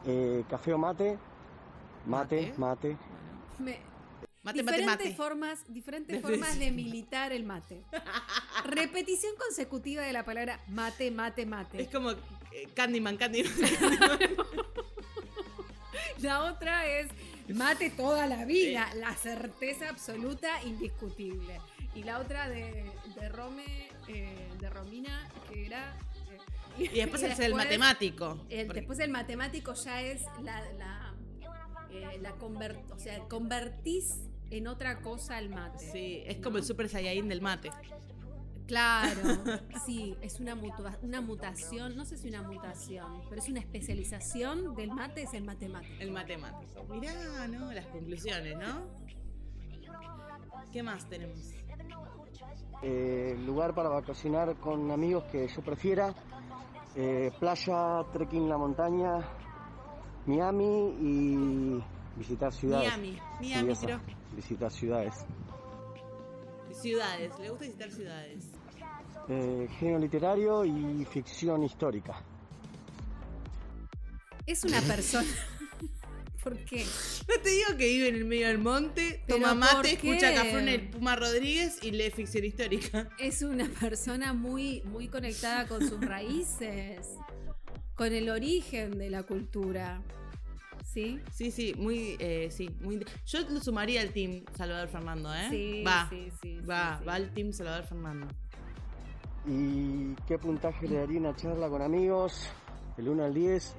Eh, 0.06 0.44
café 0.50 0.74
o 0.74 0.78
mate, 0.78 1.18
mate, 2.06 2.54
mate. 2.58 2.98
Me- 3.60 3.98
Mate, 4.44 4.64
mate, 4.64 4.78
diferentes 4.78 5.08
mate. 5.08 5.16
formas, 5.16 5.66
diferentes 5.68 6.16
De 6.16 6.22
formas 6.30 6.58
de 6.58 6.72
militar 6.72 7.34
el 7.34 7.44
mate. 7.44 7.84
Repetición 8.64 9.34
consecutiva 9.36 10.04
de 10.04 10.14
la 10.14 10.24
palabra 10.24 10.62
mate, 10.70 11.12
mate, 11.12 11.46
mate. 11.46 11.82
Es 11.82 11.90
como 11.90 12.12
Candyman, 12.74 13.18
Candyman. 13.22 13.52
La 16.22 16.44
otra 16.46 16.86
es 16.88 17.08
mate 17.54 17.90
toda 17.92 18.26
la 18.28 18.46
vida, 18.46 18.90
la 18.96 19.14
certeza 19.16 19.90
absoluta, 19.90 20.62
indiscutible. 20.64 21.60
Y 21.96 22.04
la 22.04 22.20
otra 22.20 22.48
de, 22.50 22.86
de 23.20 23.30
Rome, 23.30 23.90
eh, 24.08 24.36
de 24.60 24.70
Romina, 24.70 25.28
que 25.50 25.66
era... 25.66 25.96
eh, 26.78 26.84
Y 26.92 26.98
después 27.00 27.24
es 27.24 27.40
el 27.40 27.54
matemático. 27.56 28.46
el- 28.50 28.66
Porque- 28.68 28.82
después 28.82 29.00
el 29.00 29.10
matemático 29.12 29.74
ya 29.74 30.02
es 30.02 30.24
la... 30.44 30.62
la, 30.74 31.14
eh, 31.92 32.20
la 32.22 32.36
conver- 32.38 32.84
o 32.92 33.00
sea, 33.00 33.20
convertís 33.28 34.16
en 34.52 34.68
otra 34.68 35.00
cosa 35.02 35.40
el 35.40 35.50
mate. 35.50 35.92
Sí, 35.92 36.24
es 36.26 36.38
como 36.38 36.58
el 36.58 36.64
Super 36.64 36.90
Saiyajin 36.90 37.28
del 37.30 37.42
mate. 37.42 37.70
Claro, 38.68 39.22
sí, 39.86 40.16
es 40.22 40.40
una, 40.40 40.56
mutua- 40.56 40.98
una 41.02 41.22
mutación, 41.22 41.96
no 41.96 42.04
sé 42.06 42.18
si 42.18 42.28
una 42.28 42.42
mutación, 42.42 43.22
pero 43.30 43.42
es 43.42 43.48
una 43.50 43.60
especialización 43.62 44.76
del 44.76 44.92
mate, 44.92 45.24
es 45.24 45.34
el 45.34 45.44
matemático. 45.46 45.94
El 46.00 46.12
matemático. 46.12 46.84
Mirá, 46.90 47.48
¿no? 47.48 47.72
Las 47.72 47.86
conclusiones, 47.88 48.58
¿no? 48.58 48.86
¿Qué 50.72 50.84
más 50.84 51.08
tenemos? 51.08 51.40
Eh, 52.84 53.36
lugar 53.46 53.74
para 53.74 53.90
vacacionar 53.90 54.56
con 54.58 54.92
amigos 54.92 55.24
que 55.32 55.48
yo 55.48 55.62
prefiera, 55.62 56.14
eh, 56.96 57.32
playa, 57.40 58.04
trekking, 58.12 58.50
la 58.50 58.58
montaña, 58.58 59.20
Miami 60.26 60.94
y 61.02 61.84
visitar 62.18 62.52
ciudades. 62.54 62.88
Miami, 62.90 63.20
Miami, 63.40 63.76
creo. 63.76 64.00
Visitar 64.36 64.72
ciudades. 64.72 65.26
Ciudades, 66.72 67.32
le 67.40 67.50
gusta 67.50 67.66
visitar 67.66 67.90
ciudades. 67.90 68.52
Eh, 69.30 69.68
género 69.80 70.00
literario 70.00 70.64
y 70.64 71.06
ficción 71.06 71.64
histórica. 71.64 72.24
Es 74.46 74.64
una 74.64 74.82
persona. 74.82 75.28
¿Por 76.44 76.58
qué? 76.60 76.86
No 77.28 77.42
te 77.44 77.50
digo 77.50 77.68
que 77.78 77.86
vive 77.88 78.08
en 78.08 78.16
el 78.16 78.26
medio 78.26 78.48
del 78.48 78.58
monte, 78.58 79.22
¿Pero 79.28 79.40
toma 79.40 79.54
mate, 79.54 79.94
escucha 79.94 80.34
Cafrune 80.34 80.76
el 80.76 80.90
Puma 80.90 81.18
Rodríguez 81.18 81.80
y 81.84 81.92
lee 81.92 82.10
ficción 82.10 82.46
histórica. 82.46 83.10
Es 83.20 83.42
una 83.42 83.68
persona 83.68 84.32
muy, 84.32 84.82
muy 84.84 85.10
conectada 85.10 85.68
con 85.68 85.86
sus 85.86 86.00
raíces, 86.00 87.18
con 87.96 88.14
el 88.14 88.30
origen 88.30 88.98
de 88.98 89.10
la 89.10 89.24
cultura. 89.24 90.02
Sí. 90.86 91.20
Sí, 91.34 91.52
sí, 91.52 91.74
muy, 91.78 92.16
eh, 92.20 92.48
sí, 92.50 92.70
muy. 92.80 93.06
Yo 93.26 93.42
lo 93.50 93.60
sumaría 93.60 94.00
al 94.00 94.14
team 94.14 94.46
Salvador 94.56 94.88
Fernando, 94.88 95.34
¿eh? 95.36 95.48
Sí, 95.50 95.84
va, 95.86 96.08
sí, 96.10 96.32
sí, 96.42 96.60
va, 96.62 96.94
sí, 96.94 97.00
sí. 97.00 97.06
va 97.06 97.16
al 97.16 97.34
team 97.34 97.52
Salvador 97.52 97.84
Fernando. 97.86 98.28
¿Y 99.48 100.14
qué 100.28 100.38
puntaje 100.38 100.88
le 100.88 100.98
daría 100.98 101.20
una 101.20 101.36
charla 101.36 101.70
con 101.70 101.82
amigos? 101.82 102.50
El 102.98 103.10
1 103.10 103.24
al 103.24 103.34
10 103.34 103.76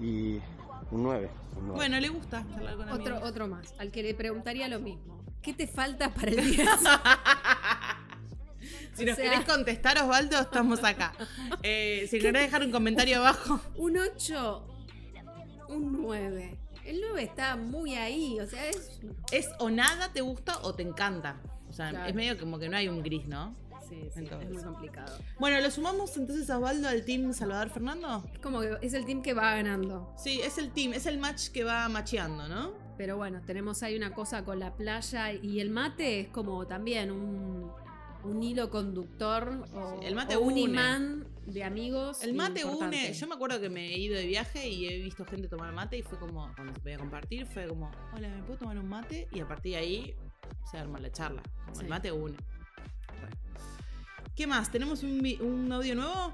y 0.00 0.36
un 0.90 1.02
9. 1.02 1.28
un 1.56 1.62
9. 1.68 1.74
Bueno, 1.74 2.00
le 2.00 2.08
gusta 2.08 2.44
charlar 2.54 2.76
con 2.76 2.88
Otro, 2.90 3.14
amigos. 3.16 3.28
otro 3.30 3.48
más, 3.48 3.74
al 3.78 3.90
que 3.90 4.02
le 4.02 4.14
preguntaría 4.14 4.68
lo 4.68 4.80
mismo. 4.80 5.22
¿Qué 5.42 5.52
te 5.52 5.66
falta 5.66 6.12
para 6.14 6.30
el 6.30 6.36
10? 6.50 6.68
Si 8.94 9.04
nos 9.04 9.12
o 9.12 9.16
sea- 9.16 9.30
querés 9.30 9.44
contestar, 9.44 9.98
Osvaldo, 9.98 10.40
estamos 10.40 10.82
acá. 10.82 11.12
Eh, 11.62 12.06
si 12.10 12.18
querés 12.18 12.44
dejar 12.44 12.62
un 12.64 12.72
comentario 12.72 13.18
abajo. 13.18 13.60
un 13.76 13.98
8, 13.98 14.66
un 15.68 16.00
9. 16.02 16.56
El 16.86 17.00
9 17.02 17.22
está 17.22 17.56
muy 17.56 17.94
ahí, 17.94 18.40
o 18.40 18.46
sea, 18.46 18.66
es... 18.70 18.98
Es 19.32 19.48
o 19.58 19.68
nada 19.68 20.12
te 20.14 20.22
gusta 20.22 20.58
o 20.62 20.74
te 20.74 20.82
encanta. 20.82 21.36
O 21.68 21.74
sea, 21.74 21.90
Claro. 21.90 22.06
es 22.08 22.14
medio 22.14 22.38
como 22.40 22.58
que 22.58 22.70
no 22.70 22.76
hay 22.78 22.88
un 22.88 23.02
gris, 23.02 23.26
¿no? 23.26 23.54
Sí, 23.88 24.08
sí, 24.12 24.20
Entonces. 24.20 24.48
es 24.50 24.54
muy 24.54 24.62
complicado. 24.64 25.18
Bueno, 25.38 25.60
¿lo 25.60 25.70
sumamos 25.70 26.16
entonces 26.16 26.48
a 26.50 26.58
Osvaldo 26.58 26.88
al 26.88 27.04
team 27.04 27.32
Salvador 27.32 27.70
Fernando? 27.70 28.24
Es 28.32 28.38
como 28.40 28.60
que 28.60 28.76
es 28.82 28.94
el 28.94 29.04
team 29.04 29.22
que 29.22 29.34
va 29.34 29.54
ganando. 29.54 30.12
Sí, 30.16 30.40
es 30.40 30.58
el 30.58 30.70
team, 30.72 30.92
es 30.94 31.06
el 31.06 31.18
match 31.18 31.48
que 31.48 31.64
va 31.64 31.88
macheando, 31.88 32.48
¿no? 32.48 32.72
Pero 32.96 33.16
bueno, 33.16 33.40
tenemos 33.44 33.82
ahí 33.82 33.96
una 33.96 34.14
cosa 34.14 34.44
con 34.44 34.58
la 34.58 34.74
playa 34.74 35.32
y 35.32 35.60
el 35.60 35.70
mate 35.70 36.20
es 36.20 36.28
como 36.28 36.66
también 36.66 37.10
un, 37.10 37.70
un 38.24 38.42
hilo 38.42 38.70
conductor 38.70 39.64
o, 39.74 39.98
Sí, 40.00 40.06
el 40.06 40.14
mate 40.14 40.36
o 40.36 40.40
un 40.40 40.52
une. 40.54 40.60
imán 40.62 41.26
de 41.44 41.62
amigos. 41.62 42.22
El 42.24 42.32
mate 42.34 42.62
importante. 42.62 42.96
une. 42.96 43.12
Yo 43.12 43.26
me 43.28 43.34
acuerdo 43.34 43.60
que 43.60 43.68
me 43.68 43.86
he 43.94 43.98
ido 43.98 44.16
de 44.16 44.26
viaje 44.26 44.66
y 44.68 44.88
he 44.88 44.98
visto 44.98 45.24
gente 45.26 45.46
tomar 45.46 45.72
mate 45.74 45.98
y 45.98 46.02
fue 46.02 46.18
como, 46.18 46.50
cuando 46.54 46.72
se 46.74 46.80
podía 46.80 46.96
compartir, 46.98 47.46
fue 47.46 47.68
como, 47.68 47.90
hola, 48.14 48.28
¿me 48.28 48.42
puedo 48.44 48.58
tomar 48.60 48.78
un 48.78 48.88
mate? 48.88 49.28
Y 49.30 49.40
a 49.40 49.46
partir 49.46 49.72
de 49.72 49.78
ahí 49.78 50.14
se 50.70 50.78
arma 50.78 50.98
la 50.98 51.12
charla. 51.12 51.42
Como 51.66 51.82
el 51.82 51.88
mate 51.88 52.10
une. 52.10 52.36
Bueno. 53.20 53.36
¿Qué 54.36 54.46
más? 54.46 54.70
¿Tenemos 54.70 55.02
un, 55.02 55.72
audio 55.72 55.94
nuevo? 55.94 56.32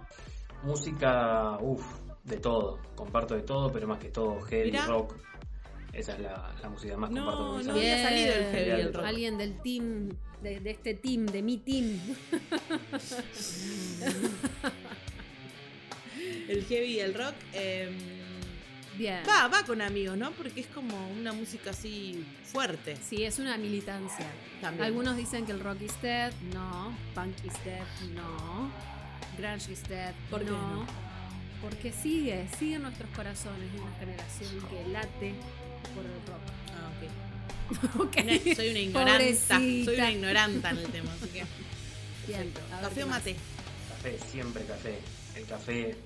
Música, 0.65 1.57
uff, 1.61 1.85
de 2.25 2.37
todo. 2.39 2.81
Comparto 2.97 3.35
de 3.35 3.43
todo, 3.43 3.71
pero 3.73 3.87
más 3.87 3.99
que 4.01 4.09
todo 4.09 4.41
heavy, 4.43 4.73
Mirá. 4.73 4.87
rock. 4.87 5.15
Esa 5.93 6.15
es 6.15 6.21
la, 6.21 6.53
la 6.61 6.69
música 6.69 6.97
más 6.97 7.11
No, 7.11 7.25
comparto 7.27 7.53
con 7.53 7.67
no 7.67 7.73
había 7.75 8.03
salido 8.03 8.35
el 8.35 8.45
heavy 8.53 8.81
el 8.81 8.93
rock. 8.95 9.05
Alguien 9.05 9.39
del 9.39 9.61
team, 9.63 10.09
de, 10.43 10.59
de 10.61 10.71
este 10.71 10.95
team, 10.95 11.27
de 11.27 11.43
mi 11.43 11.59
team. 11.59 12.01
El 16.49 16.65
heavy 16.65 16.87
y 16.97 17.01
el 17.01 17.15
rock. 17.15 17.35
em, 17.53 18.22
Bien. 19.03 19.23
va, 19.29 19.49
va 19.49 19.65
con 19.65 19.81
amigos, 19.83 20.17
¿no? 20.17 20.31
Porque 20.33 20.61
es 20.61 20.67
como 20.69 20.95
una 21.11 21.33
música 21.33 21.71
así 21.71 22.25
fuerte. 22.45 22.97
Sí, 23.09 23.25
es 23.25 23.39
una 23.41 23.57
militancia. 23.57 24.27
También. 24.61 24.85
Algunos 24.85 25.17
dicen 25.17 25.45
que 25.45 25.53
el 25.53 25.61
rock 25.61 25.81
is 25.83 26.01
dead, 26.03 26.33
no. 26.55 26.97
Punk 27.15 27.35
is 27.45 27.53
dead, 27.65 27.83
no. 28.15 28.71
Grunge 29.39 29.73
is 29.73 29.83
dead, 29.89 30.15
¿Por 30.31 30.41
qué 30.45 30.51
no. 30.51 30.75
no? 30.77 30.87
Porque 31.63 31.93
sigue, 31.93 32.47
sigue 32.59 32.75
en 32.77 32.83
nuestros 32.83 33.11
corazones 33.11 33.73
de 33.73 33.81
una 33.81 33.93
generación 33.99 34.51
que 34.69 34.89
late 34.93 35.35
por 35.95 36.05
el 36.05 36.13
rock. 36.27 36.43
Ah, 36.77 36.91
ok. 36.95 37.03
Ok. 38.01 38.17
Una- 38.23 38.55
soy 38.55 38.69
una 38.71 38.79
ignoranta. 38.79 39.59
Soy 39.59 39.95
una 39.95 40.11
ignoranta 40.13 40.71
en 40.71 40.79
el 40.79 40.87
tema, 40.87 41.13
así 41.15 41.29
que. 41.29 41.45
Bien, 42.29 42.53
Café 42.81 43.03
o 43.05 43.07
mate. 43.09 43.37
Café, 43.89 44.19
siempre 44.31 44.65
café. 44.65 44.99
El 45.35 45.45
café 45.47 45.97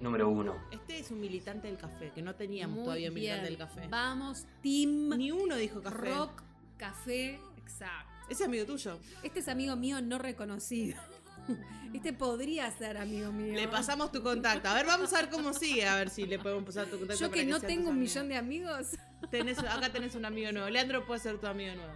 número 0.00 0.28
uno. 0.28 0.56
Este 0.70 0.98
es 0.98 1.10
un 1.10 1.20
militante 1.20 1.68
del 1.68 1.76
café, 1.76 2.10
que 2.14 2.22
no 2.22 2.34
teníamos 2.34 2.76
Muy 2.76 2.84
todavía 2.84 3.10
militante 3.10 3.44
del 3.46 3.58
café. 3.58 3.86
Vamos, 3.88 4.46
team 4.62 5.10
Ni 5.16 5.30
uno 5.30 5.56
dijo 5.56 5.82
café. 5.82 5.96
rock, 6.14 6.42
café, 6.76 7.40
exacto. 7.56 8.12
Ese 8.30 8.44
amigo 8.44 8.66
tuyo. 8.66 8.98
Este 9.22 9.40
es 9.40 9.48
amigo 9.48 9.74
mío 9.76 10.00
no 10.00 10.18
reconocido. 10.18 10.98
Este 11.94 12.12
podría 12.12 12.70
ser 12.70 12.98
amigo 12.98 13.32
mío. 13.32 13.54
Le 13.54 13.66
pasamos 13.66 14.12
tu 14.12 14.22
contacto. 14.22 14.68
A 14.68 14.74
ver, 14.74 14.84
vamos 14.84 15.10
a 15.14 15.22
ver 15.22 15.30
cómo 15.30 15.54
sigue. 15.54 15.88
A 15.88 15.96
ver 15.96 16.10
si 16.10 16.26
le 16.26 16.38
podemos 16.38 16.62
pasar 16.64 16.84
tu 16.88 16.98
contacto. 16.98 17.18
Yo 17.24 17.30
que 17.30 17.46
no 17.46 17.58
tengo 17.60 17.88
un 17.88 17.98
millón 17.98 18.28
de 18.28 18.36
amigos. 18.36 18.88
Tenés- 19.30 19.58
acá 19.66 19.90
tenés 19.90 20.14
un 20.14 20.26
amigo 20.26 20.52
nuevo. 20.52 20.68
Leandro 20.68 21.06
puede 21.06 21.20
ser 21.20 21.38
tu 21.38 21.46
amigo 21.46 21.74
nuevo. 21.74 21.92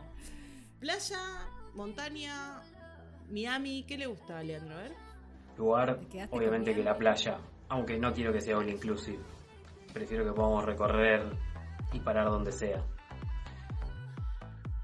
Playa, 0.80 1.18
montaña, 1.74 2.62
Miami. 3.30 3.84
¿Qué 3.86 3.98
le 3.98 4.06
gusta 4.06 4.38
a 4.38 4.42
Leandro? 4.42 4.74
A 4.74 4.82
ver. 4.82 4.92
Lugar, 5.58 6.00
obviamente 6.30 6.74
que 6.74 6.82
la 6.82 6.96
playa. 6.96 7.38
Aunque 7.72 7.98
no 7.98 8.12
quiero 8.12 8.34
que 8.34 8.40
sea 8.42 8.58
all 8.58 8.68
inclusive. 8.68 9.18
Prefiero 9.94 10.24
que 10.26 10.32
podamos 10.32 10.62
recorrer 10.66 11.24
y 11.90 12.00
parar 12.00 12.26
donde 12.26 12.52
sea. 12.52 12.82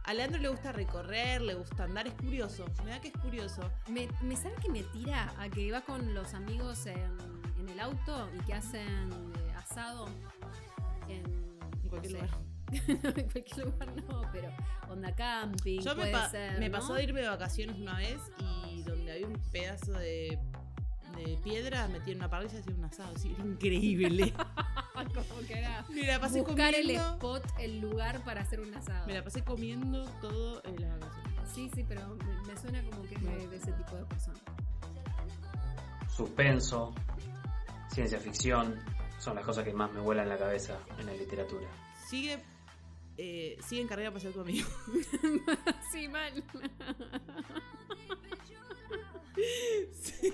A 0.05 0.15
Leandro 0.15 0.41
le 0.41 0.49
gusta 0.49 0.73
recorrer, 0.73 1.43
le 1.43 1.53
gusta 1.55 1.85
andar. 1.85 2.07
Es 2.07 2.15
curioso. 2.15 2.65
Me 2.85 2.93
da 2.93 2.99
que 3.01 3.09
es 3.09 3.15
curioso. 3.15 3.61
Me, 3.91 4.09
me 4.23 4.37
sabe 4.37 4.55
que 4.63 4.71
me 4.71 4.83
tira 4.85 5.31
a 5.39 5.51
que 5.51 5.71
va 5.71 5.83
con 5.83 6.15
los 6.15 6.33
amigos 6.33 6.87
en, 6.87 7.19
en 7.59 7.69
el 7.69 7.79
auto 7.79 8.31
y 8.35 8.43
que 8.47 8.55
hacen 8.55 9.11
eh, 9.13 9.53
asado 9.55 10.07
en, 11.09 11.27
En 11.83 11.89
cualquier 11.91 12.13
no 12.15 12.21
sé. 12.21 12.25
lugar. 12.25 12.31
en 13.19 13.31
cualquier 13.31 13.67
lugar 13.67 13.89
no, 14.09 14.23
pero 14.33 14.49
onda 14.89 15.15
camping. 15.15 15.81
Yo 15.81 15.95
me, 15.95 16.11
pa- 16.11 16.31
ser, 16.31 16.59
me 16.59 16.71
¿no? 16.71 16.79
pasó 16.79 16.95
de 16.95 17.03
irme 17.05 17.21
de 17.21 17.29
vacaciones 17.29 17.77
una 17.77 17.99
vez 17.99 18.19
y 18.39 18.83
donde 18.85 19.13
había 19.13 19.27
un 19.27 19.39
pedazo 19.53 19.93
de, 19.93 20.39
de 21.19 21.37
piedra, 21.43 21.89
metí 21.89 22.13
en 22.13 22.19
una 22.19 22.31
parrilla 22.31 22.55
y 22.57 22.61
hacía 22.61 22.75
un 22.75 22.85
asado. 22.85 23.15
así, 23.15 23.33
era 23.35 23.45
increíble. 23.45 24.33
Como 25.29 25.41
que 25.47 25.59
era 25.59 25.85
Me 25.91 26.03
la 26.05 26.19
pasé 26.21 26.43
buscar 26.43 26.75
el 26.75 26.83
comiendo. 26.87 27.13
spot, 27.15 27.45
el 27.61 27.81
lugar 27.81 28.25
para 28.25 28.41
hacer 28.41 28.61
un 28.61 28.75
asado. 28.75 29.07
Me 29.07 29.15
la 29.15 29.23
pasé 29.23 29.45
comiendo 29.45 30.05
todo 30.21 30.61
en 30.65 30.81
las 30.81 30.99
vacaciones. 30.99 31.51
Sí, 31.55 31.71
sí, 31.75 31.85
pero 31.87 32.17
me, 32.17 32.53
me 32.53 32.57
suena 32.61 32.83
como 32.83 33.03
que 33.03 33.15
es 33.15 33.23
de, 33.23 33.49
de 33.49 33.57
ese 33.57 33.73
tipo 33.73 33.95
de 33.97 34.05
persona. 34.07 34.39
Suspenso, 36.15 36.93
ciencia 37.93 38.19
ficción, 38.19 38.75
son 39.19 39.37
las 39.37 39.45
cosas 39.45 39.65
que 39.65 39.73
más 39.73 39.93
me 39.93 40.01
vuelan 40.01 40.29
la 40.29 40.37
cabeza 40.37 40.79
en 40.99 41.07
la 41.07 41.13
literatura. 41.15 41.69
Sigue, 42.11 42.43
eh, 43.17 43.57
sigue 43.67 43.83
en 43.83 43.89
carrera 43.89 44.11
para 44.11 44.21
ser 44.21 44.33
tu 44.33 44.41
amigo. 44.41 44.69
sí, 45.93 46.09
mal. 46.09 46.33
Sí. 50.01 50.33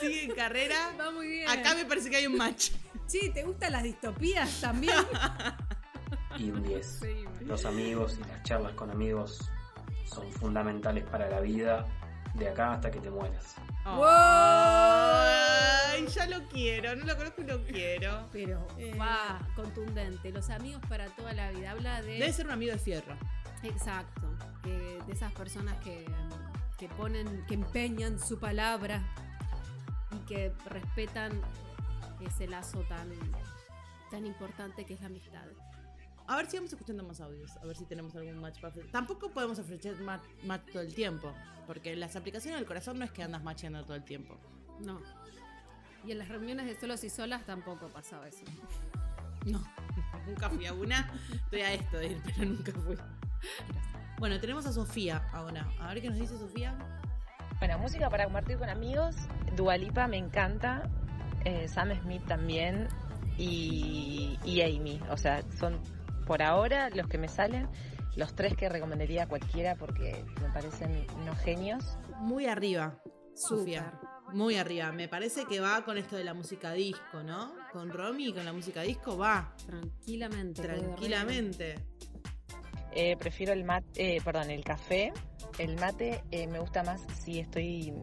Sigue 0.00 0.24
en 0.24 0.34
carrera. 0.34 0.92
Va 0.98 1.10
muy 1.10 1.26
bien. 1.28 1.48
Acá 1.48 1.74
me 1.74 1.84
parece 1.84 2.10
que 2.10 2.16
hay 2.16 2.26
un 2.26 2.36
match. 2.36 2.70
Sí, 3.06 3.30
¿te 3.32 3.42
gustan 3.44 3.72
las 3.72 3.82
distopías 3.82 4.60
también? 4.60 4.94
Y 6.36 6.50
un 6.50 6.62
10. 6.62 6.86
Sí, 7.00 7.24
man. 7.24 7.34
Los 7.46 7.64
amigos 7.64 8.16
y 8.18 8.28
las 8.28 8.42
charlas 8.44 8.72
con 8.74 8.90
amigos 8.90 9.50
son 10.04 10.30
fundamentales 10.32 11.04
para 11.04 11.28
la 11.28 11.40
vida 11.40 11.86
de 12.34 12.48
acá 12.48 12.74
hasta 12.74 12.90
que 12.90 13.00
te 13.00 13.10
mueras. 13.10 13.56
Ay, 13.84 13.98
ya 16.06 16.26
lo 16.26 16.46
quiero. 16.48 16.94
No 16.96 17.04
lo 17.04 17.16
conozco 17.16 17.42
y 17.42 17.46
lo 17.46 17.64
quiero. 17.64 18.28
Pero 18.32 18.66
Eh. 18.78 18.94
va, 18.98 19.40
contundente. 19.56 20.30
Los 20.30 20.50
amigos 20.50 20.80
para 20.88 21.06
toda 21.08 21.32
la 21.32 21.50
vida. 21.50 21.72
Habla 21.72 22.02
de. 22.02 22.12
Debe 22.18 22.32
ser 22.32 22.46
un 22.46 22.52
amigo 22.52 22.72
de 22.72 22.78
fierro. 22.78 23.16
Exacto. 23.62 24.22
eh, 24.64 24.98
de 25.06 25.12
esas 25.12 25.32
personas 25.32 25.76
que, 25.78 26.04
que 26.78 26.88
ponen, 26.88 27.44
que 27.46 27.54
empeñan 27.54 28.18
su 28.18 28.38
palabra 28.38 29.02
y 30.12 30.18
que 30.26 30.52
respetan 30.66 31.40
ese 32.20 32.46
lazo 32.46 32.80
tan, 32.88 33.08
tan 34.10 34.26
importante 34.26 34.84
que 34.84 34.94
es 34.94 35.00
la 35.00 35.06
amistad. 35.06 35.46
A 36.26 36.36
ver 36.36 36.46
si 36.46 36.58
vamos 36.58 36.72
escuchando 36.72 37.02
más 37.02 37.20
audios. 37.20 37.56
A 37.56 37.66
ver 37.66 37.76
si 37.76 37.84
tenemos 37.86 38.14
algún 38.14 38.38
match 38.38 38.56
para 38.60 38.68
ofrecer. 38.68 38.92
Tampoco 38.92 39.30
podemos 39.30 39.58
ofrecer 39.58 39.96
match, 40.00 40.22
match 40.44 40.62
todo 40.70 40.82
el 40.82 40.94
tiempo. 40.94 41.32
Porque 41.66 41.96
las 41.96 42.14
aplicaciones 42.14 42.60
del 42.60 42.68
corazón 42.68 42.98
no 42.98 43.04
es 43.04 43.10
que 43.10 43.22
andas 43.22 43.42
matcheando 43.42 43.82
todo 43.84 43.96
el 43.96 44.04
tiempo. 44.04 44.38
No. 44.80 45.00
Y 46.06 46.12
en 46.12 46.18
las 46.18 46.28
reuniones 46.28 46.66
de 46.66 46.78
solos 46.78 47.02
y 47.02 47.10
solas 47.10 47.44
tampoco 47.46 47.88
pasaba 47.88 48.28
eso. 48.28 48.44
No, 49.44 49.60
nunca 50.26 50.48
fui 50.50 50.66
a 50.66 50.72
una. 50.72 51.12
Estoy 51.32 51.62
a 51.62 51.72
esto 51.74 51.98
de 51.98 52.06
ir, 52.06 52.22
pero 52.24 52.44
nunca 52.44 52.72
fui. 52.72 52.96
Bueno, 54.18 54.38
tenemos 54.40 54.66
a 54.66 54.72
Sofía 54.72 55.24
ahora. 55.32 55.66
A 55.80 55.88
ver 55.94 56.02
qué 56.02 56.08
nos 56.10 56.18
dice 56.18 56.36
Sofía. 56.38 56.76
Bueno, 57.58 57.78
música 57.78 58.08
para 58.10 58.24
compartir 58.24 58.58
con 58.58 58.68
amigos. 58.68 59.16
Dualipa 59.56 60.06
me 60.08 60.18
encanta. 60.18 60.82
eh, 61.44 61.68
Sam 61.68 61.98
Smith 62.02 62.26
también. 62.26 62.88
Y, 63.38 64.38
y 64.44 64.60
Amy. 64.62 65.00
O 65.10 65.16
sea, 65.16 65.42
son 65.58 65.78
por 66.26 66.42
ahora 66.42 66.90
los 66.90 67.06
que 67.08 67.16
me 67.18 67.28
salen. 67.28 67.68
Los 68.16 68.34
tres 68.34 68.54
que 68.56 68.68
recomendaría 68.68 69.22
a 69.22 69.26
cualquiera 69.28 69.76
porque 69.76 70.24
me 70.42 70.48
parecen 70.52 71.06
unos 71.22 71.38
genios. 71.38 71.96
Muy 72.18 72.46
arriba, 72.46 72.98
Sofía. 73.34 73.98
Muy 74.32 74.56
arriba. 74.56 74.92
Me 74.92 75.08
parece 75.08 75.44
que 75.46 75.60
va 75.60 75.84
con 75.84 75.96
esto 75.96 76.16
de 76.16 76.24
la 76.24 76.34
música 76.34 76.72
disco, 76.72 77.22
¿no? 77.22 77.54
Con 77.72 77.90
Romy, 77.90 78.32
con 78.32 78.44
la 78.44 78.52
música 78.52 78.82
disco, 78.82 79.16
va. 79.16 79.54
Tranquilamente. 79.66 80.60
Tranquilamente. 80.62 81.86
Eh, 82.94 83.16
prefiero 83.18 83.52
el 83.52 83.64
mate, 83.64 84.16
eh, 84.16 84.20
perdón, 84.24 84.50
el 84.50 84.64
café. 84.64 85.12
El 85.58 85.76
mate 85.76 86.22
eh, 86.30 86.46
me 86.46 86.58
gusta 86.58 86.82
más 86.82 87.02
si 87.22 87.38
estoy 87.40 87.92
mm, 87.92 88.02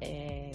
eh, 0.00 0.52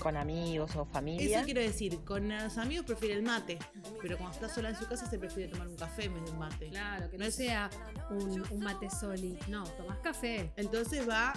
con 0.00 0.16
amigos 0.16 0.74
o 0.76 0.84
familia. 0.84 1.38
Eso 1.38 1.44
quiero 1.44 1.60
decir, 1.60 2.04
con 2.04 2.28
los 2.28 2.58
amigos 2.58 2.86
prefiere 2.86 3.14
el 3.14 3.22
mate, 3.22 3.58
pero 4.00 4.16
cuando 4.18 4.34
está 4.34 4.48
sola 4.48 4.70
en 4.70 4.76
su 4.76 4.86
casa 4.86 5.06
se 5.08 5.18
prefiere 5.18 5.50
tomar 5.50 5.68
un 5.68 5.76
café 5.76 6.04
en 6.04 6.14
vez 6.14 6.24
de 6.24 6.30
un 6.30 6.38
mate. 6.38 6.68
Claro, 6.68 7.10
que 7.10 7.18
no, 7.18 7.30
sea 7.30 7.70
un, 8.10 8.44
un 8.50 8.60
mate 8.60 8.88
soli. 8.90 9.38
No, 9.48 9.64
tomás 9.64 9.98
café. 9.98 10.52
Entonces 10.56 11.08
va 11.08 11.32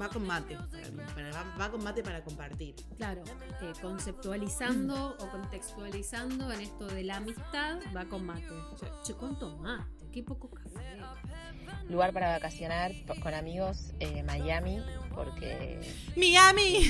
va 0.00 0.08
con 0.08 0.26
mate, 0.26 0.56
para 0.56 0.88
mí, 0.90 1.02
para- 1.14 1.30
va, 1.30 1.56
va 1.56 1.70
con 1.70 1.84
mate 1.84 2.02
para 2.02 2.22
compartir. 2.24 2.74
Claro, 2.96 3.22
eh, 3.62 3.72
conceptualizando 3.80 5.16
o 5.20 5.30
contextualizando 5.30 6.50
en 6.50 6.60
esto 6.62 6.86
de 6.86 7.04
la 7.04 7.16
amistad, 7.16 7.78
va 7.96 8.04
con 8.06 8.24
mate. 8.26 8.48
Che, 9.04 9.14
¿cuánto 9.14 9.56
mate? 9.58 10.03
Qué 10.14 10.22
poco 10.22 10.48
café. 10.48 10.70
Lugar 11.90 12.12
para 12.12 12.28
vacacionar 12.30 12.92
con 13.20 13.34
amigos, 13.34 13.92
eh, 13.98 14.22
Miami, 14.22 14.80
porque 15.12 15.80
¡Miami! 16.16 16.84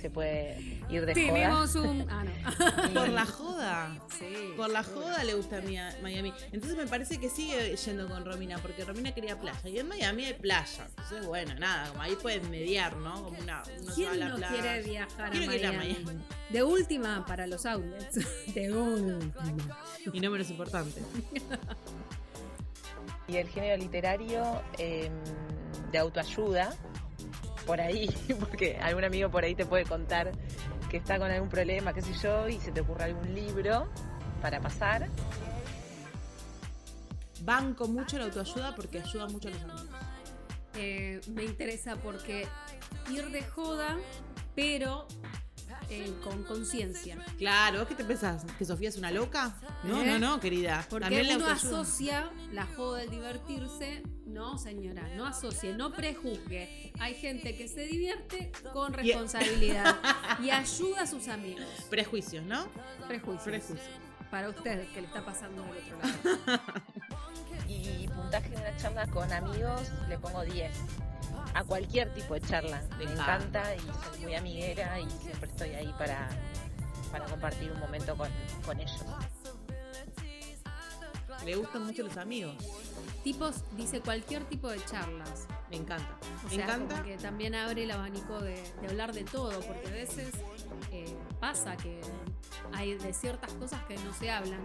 se 0.00 0.10
puede 0.10 0.80
ir 0.88 1.04
de 1.04 1.12
Tenemos 1.14 1.72
joda. 1.72 1.90
un. 1.90 2.06
Ah, 2.08 2.24
no. 2.24 2.94
Por 3.00 3.08
la 3.08 3.26
joda. 3.26 3.98
Sí. 4.18 4.52
Por 4.56 4.70
la 4.70 4.84
joda 4.84 5.24
le 5.24 5.34
gusta 5.34 5.60
Mia- 5.60 5.94
Miami. 6.02 6.32
Entonces 6.52 6.78
me 6.78 6.86
parece 6.86 7.18
que 7.18 7.28
sigue 7.28 7.74
yendo 7.76 8.08
con 8.08 8.24
Romina, 8.24 8.58
porque 8.58 8.84
Romina 8.84 9.12
quería 9.12 9.38
playa. 9.40 9.58
Y 9.68 9.78
en 9.80 9.88
Miami 9.88 10.26
hay 10.26 10.34
playa. 10.34 10.86
Entonces, 10.90 11.26
bueno, 11.26 11.54
nada, 11.56 11.88
como 11.90 12.02
ahí 12.02 12.14
pueden 12.22 12.48
mediar, 12.50 12.96
¿no? 12.98 13.24
Como 13.24 13.38
una, 13.40 13.62
uno 13.80 13.92
¿Quién 13.94 14.20
la 14.20 14.28
no 14.28 14.36
playa. 14.36 14.52
quiere 14.62 14.82
viajar 14.82 15.26
a 15.26 15.30
Quiero 15.30 15.52
ir 15.52 15.66
a 15.66 15.72
Miami? 15.72 15.94
Miami. 16.04 16.22
De 16.50 16.62
última 16.62 17.26
para 17.26 17.46
los 17.48 17.66
outlets. 17.66 18.20
De 18.54 18.72
última. 18.72 19.78
Y 20.12 20.20
no 20.20 20.30
menos 20.30 20.48
importante. 20.50 21.02
Y 23.28 23.36
el 23.36 23.48
género 23.48 23.76
literario 23.76 24.62
eh, 24.78 25.10
de 25.90 25.98
autoayuda, 25.98 26.74
por 27.66 27.80
ahí, 27.80 28.08
porque 28.40 28.78
algún 28.80 29.04
amigo 29.04 29.30
por 29.30 29.44
ahí 29.44 29.54
te 29.54 29.66
puede 29.66 29.84
contar 29.84 30.32
que 30.90 30.98
está 30.98 31.18
con 31.18 31.30
algún 31.30 31.48
problema, 31.48 31.92
qué 31.92 32.02
sé 32.02 32.12
yo, 32.22 32.48
y 32.48 32.58
se 32.58 32.70
te 32.70 32.80
ocurre 32.80 33.04
algún 33.04 33.34
libro 33.34 33.88
para 34.40 34.60
pasar. 34.60 35.08
Banco 37.42 37.88
mucho 37.88 38.18
la 38.18 38.24
autoayuda 38.24 38.74
porque 38.74 39.00
ayuda 39.00 39.28
mucho 39.28 39.48
a 39.48 39.50
los 39.50 39.62
amigos. 39.62 39.86
Eh, 40.74 41.20
me 41.28 41.44
interesa 41.44 41.96
porque 41.96 42.46
ir 43.10 43.30
de 43.30 43.42
joda, 43.42 43.96
pero 44.54 45.06
eh, 45.90 46.12
con 46.24 46.42
conciencia. 46.44 47.16
Claro, 47.38 47.80
¿vos 47.80 47.88
qué 47.88 47.94
te 47.94 48.04
pensás? 48.04 48.44
¿Que 48.58 48.64
Sofía 48.64 48.88
es 48.88 48.96
una 48.96 49.10
loca? 49.10 49.54
No, 49.84 50.02
¿Eh? 50.02 50.06
no, 50.06 50.18
no, 50.18 50.40
querida. 50.40 50.84
Porque 50.88 51.04
También 51.04 51.28
la 51.28 51.36
uno 51.36 51.46
autoayuda. 51.46 51.80
asocia 51.80 52.30
la 52.52 52.66
joda 52.66 52.98
del 53.00 53.10
divertirse. 53.10 54.02
No, 54.26 54.58
señora, 54.58 55.08
no 55.16 55.24
asocie, 55.26 55.72
no 55.74 55.92
prejuzgue. 55.92 56.92
Hay 56.98 57.14
gente 57.14 57.56
que 57.56 57.68
se 57.68 57.82
divierte 57.86 58.50
con 58.72 58.92
Y- 58.92 58.96
responsabilidad 58.96 59.96
y 60.42 60.50
ayuda 60.50 61.02
a 61.02 61.06
sus 61.06 61.28
amigos. 61.28 61.64
Prejuicios, 61.88 62.44
¿no? 62.44 62.66
Prejuicios. 63.06 63.44
Prejuicios. 63.44 63.80
Para 64.30 64.48
usted, 64.48 64.86
que 64.92 65.00
le 65.00 65.06
está 65.06 65.24
pasando 65.24 65.62
del 65.62 65.82
otro 65.84 65.98
lado. 66.46 66.62
Y 67.68 68.06
puntaje 68.08 68.48
de 68.50 68.56
una 68.56 68.76
charla 68.76 69.06
con 69.08 69.32
amigos 69.32 69.82
le 70.08 70.18
pongo 70.18 70.42
10. 70.44 70.70
A 71.56 71.64
cualquier 71.64 72.12
tipo 72.12 72.34
de 72.34 72.40
charla. 72.42 72.82
Me 72.98 73.04
encanta 73.04 73.74
y 73.74 73.80
soy 73.80 74.20
muy 74.24 74.34
amiguera 74.34 75.00
y 75.00 75.08
siempre 75.22 75.48
estoy 75.48 75.70
ahí 75.70 75.92
para, 75.98 76.28
para 77.10 77.24
compartir 77.24 77.72
un 77.72 77.80
momento 77.80 78.14
con, 78.14 78.28
con 78.64 78.78
ellos. 78.78 79.02
Le 81.46 81.54
gustan 81.56 81.86
mucho 81.86 82.02
los 82.02 82.16
amigos. 82.18 82.54
Tipos, 83.24 83.62
dice 83.76 84.00
cualquier 84.00 84.44
tipo 84.44 84.68
de 84.68 84.84
charlas. 84.84 85.46
Me 85.70 85.76
encanta. 85.76 86.18
O 86.44 86.48
Me 86.48 86.56
sea, 86.56 86.64
encanta. 86.64 86.94
como 86.96 87.06
que 87.08 87.16
también 87.16 87.54
abre 87.54 87.84
el 87.84 87.90
abanico 87.90 88.40
de, 88.40 88.60
de 88.82 88.88
hablar 88.88 89.12
de 89.14 89.24
todo, 89.24 89.58
porque 89.60 89.88
a 89.88 89.92
veces 89.92 90.30
eh, 90.92 91.16
pasa 91.40 91.76
que 91.76 92.00
hay 92.72 92.94
de 92.98 93.12
ciertas 93.14 93.52
cosas 93.54 93.82
que 93.84 93.96
no 93.98 94.12
se 94.12 94.30
hablan. 94.30 94.60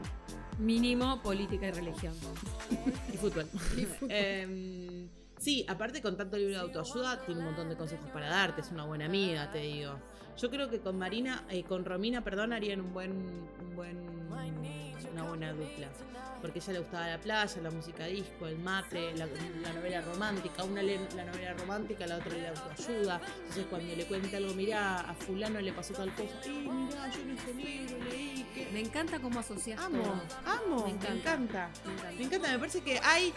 Mínimo 0.59 1.21
política 1.21 1.67
y 1.67 1.71
religión. 1.71 2.15
Y 3.13 3.17
fútbol. 3.17 3.47
Y 3.77 3.85
fútbol. 3.85 4.11
Em, 4.11 5.09
sí, 5.41 5.65
aparte 5.67 6.01
con 6.01 6.15
tanto 6.15 6.37
libro 6.37 6.53
de 6.53 6.61
autoayuda, 6.61 7.25
tiene 7.25 7.39
un 7.39 7.47
montón 7.47 7.67
de 7.69 7.75
consejos 7.75 8.09
para 8.11 8.29
darte, 8.29 8.61
es 8.61 8.69
una 8.71 8.85
buena 8.85 9.05
amiga, 9.05 9.51
te 9.51 9.57
digo. 9.59 9.95
Yo 10.37 10.49
creo 10.49 10.69
que 10.69 10.79
con 10.79 10.97
Marina, 10.97 11.43
eh, 11.49 11.63
con 11.63 11.83
Romina, 11.83 12.23
perdón, 12.23 12.53
harían 12.53 12.79
un 12.81 12.93
buen, 12.93 13.11
un 13.11 13.75
buen, 13.75 13.97
una 15.11 15.23
buena 15.23 15.51
dupla. 15.53 15.89
Porque 16.41 16.57
a 16.57 16.61
ella 16.63 16.73
le 16.73 16.79
gustaba 16.79 17.07
la 17.07 17.19
playa, 17.19 17.61
la 17.61 17.69
música 17.69 18.05
disco, 18.05 18.47
el 18.47 18.57
mate, 18.57 19.13
la, 19.15 19.27
la 19.61 19.73
novela 19.73 20.01
romántica. 20.01 20.63
Una 20.63 20.81
lee 20.81 20.99
la 21.15 21.25
novela 21.25 21.53
romántica, 21.53 22.07
la 22.07 22.15
otra 22.17 22.33
lee 22.33 22.41
la 22.41 22.49
autoayuda. 22.49 23.21
Entonces 23.41 23.65
cuando 23.69 23.95
le 23.95 24.05
cuenta 24.05 24.37
algo, 24.37 24.53
mirá, 24.55 25.01
a 25.01 25.13
fulano 25.13 25.61
le 25.61 25.71
pasó 25.71 25.93
tal 25.93 26.11
cosa. 26.15 26.33
Y 26.47 26.67
mirá, 26.67 27.11
yo 27.11 27.21
en 27.21 27.29
este 27.37 27.53
libro 27.53 27.97
leí 28.09 28.43
que... 28.55 28.69
Me 28.73 28.79
encanta 28.79 29.19
cómo 29.19 29.39
asocias 29.39 29.79
Amo, 29.79 30.01
todo. 30.01 30.21
amo, 30.51 30.77
Me 30.77 30.93
me 30.93 30.97
encanta. 30.97 31.37
Me 31.37 31.43
encanta. 31.43 31.69
Me 32.17 32.23
encanta, 32.23 32.51
me 32.53 32.57
parece 32.59 32.81
que 32.81 32.99
hay 33.03 33.33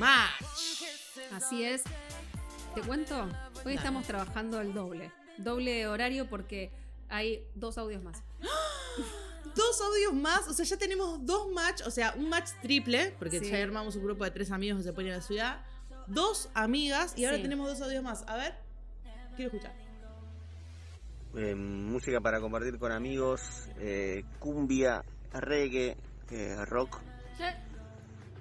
match. 0.00 1.01
Así 1.32 1.64
es. 1.64 1.82
Te 2.74 2.80
cuento, 2.82 3.28
hoy 3.64 3.74
estamos 3.74 4.06
trabajando 4.06 4.60
el 4.60 4.72
doble. 4.72 5.10
Doble 5.38 5.86
horario 5.86 6.28
porque 6.28 6.70
hay 7.08 7.46
dos 7.54 7.78
audios 7.78 8.02
más. 8.02 8.22
Dos 9.54 9.82
audios 9.82 10.14
más, 10.14 10.48
o 10.48 10.54
sea, 10.54 10.64
ya 10.64 10.78
tenemos 10.78 11.26
dos 11.26 11.50
match, 11.52 11.82
o 11.84 11.90
sea, 11.90 12.14
un 12.16 12.30
match 12.30 12.50
triple, 12.62 13.14
porque 13.18 13.38
Sí. 13.40 13.50
ya 13.50 13.62
armamos 13.62 13.96
un 13.96 14.04
grupo 14.04 14.24
de 14.24 14.30
tres 14.30 14.50
amigos 14.50 14.78
que 14.78 14.84
se 14.84 14.92
ponen 14.94 15.12
a 15.12 15.16
la 15.16 15.22
ciudad. 15.22 15.60
Dos 16.06 16.48
amigas 16.54 17.12
y 17.18 17.26
ahora 17.26 17.36
Sí. 17.36 17.42
tenemos 17.42 17.68
dos 17.68 17.82
audios 17.82 18.02
más. 18.02 18.24
A 18.28 18.36
ver, 18.36 18.54
quiero 19.36 19.50
escuchar. 19.50 19.74
Eh, 21.36 21.54
música 21.54 22.20
para 22.22 22.40
compartir 22.40 22.78
con 22.78 22.92
amigos, 22.92 23.42
eh, 23.78 24.24
cumbia, 24.38 25.04
reggae, 25.32 25.98
eh, 26.30 26.56
rock. 26.64 27.00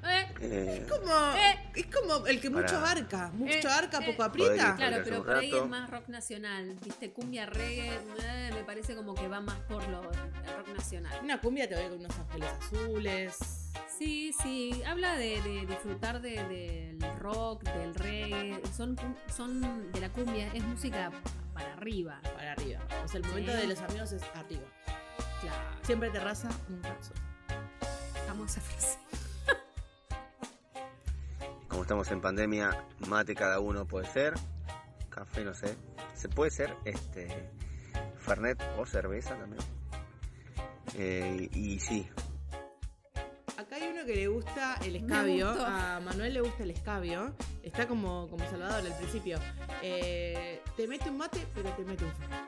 Eh, 0.03 0.83
Es 0.85 0.91
como, 0.91 1.35
es 1.75 1.85
como 1.87 2.25
el 2.27 2.41
que 2.41 2.49
mucho 2.49 2.65
Para- 2.65 2.77
abarca, 2.79 3.29
mucho 3.33 3.53
Eh, 3.67 3.71
abarca, 3.71 3.99
eh. 3.99 4.11
poco 4.11 4.23
aprieta. 4.23 4.75
Claro, 4.75 5.01
pero 5.03 5.23
por 5.23 5.35
ahí 5.35 5.53
es 5.55 5.65
más 5.67 5.89
rock 5.89 6.07
nacional. 6.09 6.75
Viste, 6.83 7.11
cumbia, 7.11 7.45
reggae, 7.45 7.93
eh, 8.23 8.49
me 8.53 8.63
parece 8.63 8.95
como 8.95 9.13
que 9.13 9.27
va 9.27 9.39
más 9.41 9.57
por 9.69 9.87
lo 9.89 10.01
el 10.11 10.57
rock 10.57 10.69
nacional. 10.75 11.19
Una 11.23 11.39
cumbia 11.39 11.67
te 11.69 11.75
voy 11.75 11.89
con 11.89 11.99
unos 11.99 12.17
ángeles 12.17 12.49
azules. 12.59 13.37
Sí, 13.97 14.33
sí, 14.41 14.81
habla 14.87 15.15
de, 15.15 15.41
de 15.41 15.65
disfrutar 15.67 16.21
de- 16.21 16.43
del 16.43 17.19
rock, 17.19 17.63
del 17.63 17.93
reggae, 17.93 18.59
son, 18.75 18.97
son 19.35 19.91
de 19.91 19.99
la 20.01 20.09
cumbia, 20.09 20.47
es 20.53 20.63
música 20.63 21.11
para 21.53 21.73
arriba. 21.73 22.19
Para 22.35 22.53
arriba. 22.53 22.79
O 23.03 23.07
sea, 23.07 23.19
el 23.19 23.27
momento 23.27 23.51
Sí. 23.51 23.57
de 23.59 23.67
los 23.67 23.79
amigos 23.81 24.11
es 24.11 24.23
arriba. 24.33 24.63
Claro, 25.41 25.57
Siempre 25.83 26.09
terraza, 26.09 26.49
nunca 26.67 26.89
sol. 27.01 27.15
amo 28.29 28.45
esa 28.45 28.61
frase. 28.61 28.97
Como 31.81 32.03
estamos 32.03 32.11
en 32.11 32.21
pandemia, 32.21 32.85
mate 33.07 33.33
cada 33.33 33.59
uno 33.59 33.87
puede 33.87 34.05
ser, 34.05 34.35
café 35.09 35.43
no 35.43 35.55
sé, 35.55 35.75
se 36.13 36.29
puede 36.29 36.51
ser 36.51 36.75
este 36.85 37.49
Fernet 38.19 38.61
o 38.77 38.85
cerveza 38.85 39.35
también. 39.35 39.63
Eh, 40.95 41.49
y 41.55 41.79
sí, 41.79 42.07
Acá 43.57 43.77
hay 43.77 43.89
uno 43.91 44.05
que 44.05 44.15
le 44.15 44.27
gusta 44.27 44.75
el 44.85 44.97
escabio. 44.97 45.49
A 45.49 45.99
Manuel 46.01 46.35
le 46.35 46.41
gusta 46.41 46.61
el 46.61 46.69
escabio. 46.69 47.33
Está 47.63 47.87
como, 47.87 48.27
como 48.29 48.47
Salvador 48.47 48.85
al 48.85 48.97
principio. 48.97 49.39
Eh, 49.81 50.61
te 50.77 50.87
mete 50.87 51.09
un 51.09 51.17
mate, 51.17 51.47
pero 51.55 51.71
te 51.71 51.83
mete 51.83 52.05
un 52.05 52.11
fernet. 52.11 52.39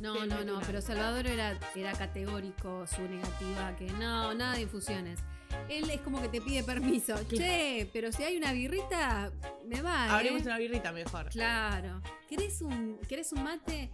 No, 0.00 0.24
no, 0.24 0.42
no, 0.42 0.60
pero 0.66 0.80
Salvador 0.80 1.26
era, 1.26 1.58
era 1.74 1.92
categórico 1.92 2.86
su 2.86 3.02
negativa, 3.02 3.76
que 3.76 3.92
no, 3.92 4.32
nada 4.32 4.54
de 4.54 4.62
infusiones. 4.62 5.20
Él 5.68 5.88
es 5.90 6.00
como 6.00 6.20
que 6.22 6.28
te 6.28 6.40
pide 6.40 6.62
permiso. 6.64 7.14
Che, 7.28 7.88
pero 7.92 8.10
si 8.12 8.22
hay 8.24 8.36
una 8.36 8.52
birrita, 8.52 9.30
me 9.66 9.80
va. 9.82 10.14
Abrimos 10.16 10.42
¿eh? 10.42 10.46
una 10.46 10.58
birrita 10.58 10.92
mejor. 10.92 11.28
Claro. 11.30 12.00
¿Querés 12.28 12.60
un, 12.62 12.98
¿Querés 13.08 13.32
un 13.32 13.42
mate? 13.42 13.90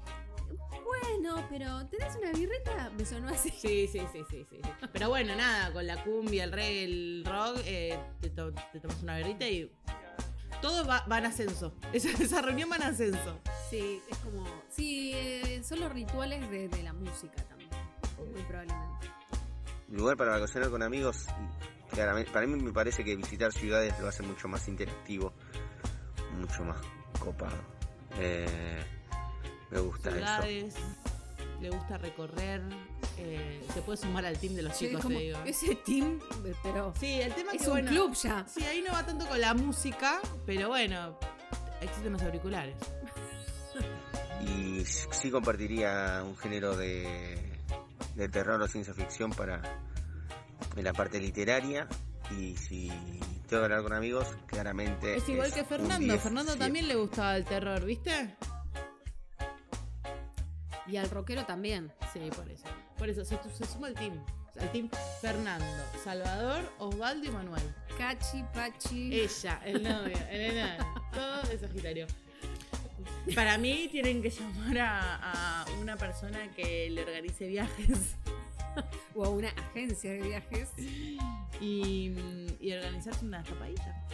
Bueno, 0.84 1.44
pero 1.50 1.86
¿tenés 1.86 2.14
una 2.16 2.32
birrita? 2.32 2.90
Me 2.96 3.04
sonó 3.04 3.28
así. 3.28 3.50
Sí, 3.50 3.88
sí, 3.90 4.00
sí, 4.12 4.20
sí, 4.30 4.46
sí. 4.50 4.60
Pero 4.92 5.08
bueno, 5.08 5.34
nada, 5.34 5.72
con 5.72 5.86
la 5.86 6.02
cumbia, 6.04 6.44
el 6.44 6.52
reggae, 6.52 6.84
el 6.84 7.24
rock, 7.26 7.58
eh, 7.64 7.98
te, 8.20 8.30
to- 8.30 8.52
te 8.72 8.80
tomas 8.80 9.02
una 9.02 9.16
birrita 9.16 9.48
y 9.48 9.70
todo 10.60 10.86
va, 10.86 11.04
va 11.10 11.18
en 11.18 11.26
ascenso. 11.26 11.74
Esa, 11.92 12.10
esa 12.22 12.42
reunión 12.42 12.70
va 12.70 12.76
en 12.76 12.82
ascenso. 12.84 13.40
Sí, 13.70 14.00
es 14.10 14.18
como. 14.18 14.44
Sí, 14.68 15.12
eh, 15.14 15.62
son 15.64 15.80
los 15.80 15.92
rituales 15.92 16.48
de, 16.50 16.68
de 16.68 16.82
la 16.82 16.92
música 16.92 17.42
también. 17.44 17.70
Muy 18.32 18.42
probablemente. 18.42 19.08
Lugar 19.88 20.16
para 20.16 20.32
vacacionar 20.32 20.70
con 20.70 20.82
amigos, 20.82 21.26
para 22.32 22.46
mí 22.46 22.56
me 22.56 22.72
parece 22.72 23.04
que 23.04 23.16
visitar 23.16 23.52
ciudades 23.52 23.98
lo 24.00 24.08
hace 24.08 24.22
mucho 24.22 24.48
más 24.48 24.66
interactivo, 24.68 25.32
mucho 26.38 26.64
más 26.64 26.78
copado. 27.18 27.56
Eh, 28.18 28.82
me 29.70 29.80
gusta 29.80 30.10
eso. 30.10 30.18
Ciudades, 30.18 30.74
le 31.60 31.70
gusta 31.70 31.98
recorrer. 31.98 32.62
eh, 33.18 33.64
se 33.72 33.80
puede 33.82 33.98
sumar 33.98 34.24
al 34.26 34.38
team 34.38 34.54
de 34.54 34.62
los 34.62 34.76
Sí, 34.76 34.86
chicos, 34.86 35.02
como 35.02 35.16
te 35.16 35.22
digo. 35.22 35.38
Ese 35.44 35.74
team, 35.76 36.20
pero. 36.62 36.92
Sí, 36.98 37.20
el 37.20 37.32
tema 37.34 37.52
Es 37.52 37.62
que 37.62 37.66
un 37.68 37.72
bueno, 37.74 37.90
club 37.90 38.14
ya. 38.14 38.44
Sí, 38.48 38.64
ahí 38.64 38.82
no 38.82 38.92
va 38.92 39.04
tanto 39.06 39.26
con 39.28 39.40
la 39.40 39.54
música, 39.54 40.20
pero 40.46 40.68
bueno, 40.68 41.18
existen 41.80 42.12
los 42.12 42.22
auriculares. 42.22 42.76
Y 44.46 44.84
sí 44.84 45.30
compartiría 45.30 46.22
un 46.24 46.36
género 46.36 46.76
de, 46.76 47.53
de 48.14 48.28
terror 48.28 48.60
o 48.60 48.68
ciencia 48.68 48.94
ficción 48.94 49.30
para 49.32 49.62
en 50.76 50.84
la 50.84 50.92
parte 50.92 51.20
literaria. 51.20 51.88
Y 52.30 52.56
si 52.56 52.88
tengo 53.48 53.60
que 53.60 53.64
hablar 53.64 53.82
con 53.82 53.92
amigos, 53.92 54.26
claramente. 54.46 55.16
Es 55.16 55.28
igual 55.28 55.52
que 55.52 55.64
Fernando. 55.64 56.12
10, 56.12 56.22
Fernando 56.22 56.56
también 56.56 56.88
le 56.88 56.94
gustaba 56.94 57.36
el 57.36 57.44
terror, 57.44 57.84
¿viste? 57.84 58.36
Y 60.86 60.96
al 60.96 61.10
rockero 61.10 61.44
también. 61.44 61.92
Sí, 62.12 62.30
por 62.34 62.48
eso. 62.48 62.64
Por 62.98 63.08
eso 63.08 63.24
se, 63.24 63.38
se 63.56 63.66
suma 63.66 63.88
el 63.88 63.94
team. 63.94 64.24
Al 64.60 64.70
team 64.70 64.88
Fernando, 65.20 65.66
Salvador, 66.02 66.72
Osvaldo 66.78 67.26
y 67.26 67.30
Manuel. 67.30 67.74
Cachi, 67.98 68.44
Pachi. 68.54 69.20
Ella, 69.20 69.60
el 69.64 69.82
novio, 69.82 70.16
el 70.30 70.40
enano. 70.40 70.94
Todo 71.12 71.42
es 71.50 71.60
Sagitario. 71.60 72.06
Para 73.34 73.58
mí 73.58 73.88
tienen 73.90 74.22
que 74.22 74.30
llamar 74.30 74.78
a, 74.78 75.62
a 75.62 75.66
una 75.80 75.96
persona 75.96 76.50
que 76.54 76.90
le 76.90 77.02
organice 77.02 77.46
viajes 77.46 78.16
O 79.14 79.24
a 79.24 79.28
una 79.28 79.50
agencia 79.50 80.12
de 80.12 80.20
viajes. 80.20 80.68
y, 81.60 82.12
y 82.60 82.72
organizarse 82.72 83.24
una 83.24 83.40
escapadita. 83.40 84.04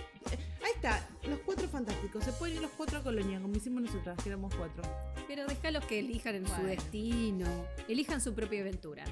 Ahí 0.62 0.72
está, 0.74 1.09
los 1.26 1.38
cuatro 1.41 1.66
fantásticos. 1.68 2.22
Se 2.24 2.32
pueden 2.32 2.57
ir 2.57 2.62
los 2.62 2.70
cuatro 2.72 2.99
a 2.99 3.03
Colonia, 3.03 3.41
como 3.41 3.57
hicimos 3.57 3.82
nosotras, 3.82 4.18
que 4.22 4.28
éramos 4.28 4.55
cuatro. 4.55 4.82
Pero 5.26 5.47
déjalos 5.47 5.84
que 5.86 5.99
elijan 6.01 6.34
en 6.34 6.47
su 6.47 6.62
destino. 6.62 7.47
Elijan 7.88 8.20
su 8.20 8.34
propia 8.34 8.61
aventura. 8.61 9.05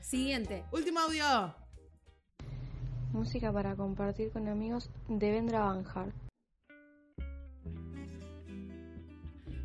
Siguiente. 0.00 0.62
Último 0.70 1.00
audio. 1.00 1.54
Música 3.12 3.52
para 3.52 3.74
compartir 3.74 4.30
con 4.30 4.46
amigos 4.48 4.88
de 5.08 5.32
Vendra 5.32 5.60
Banjar. 5.64 6.12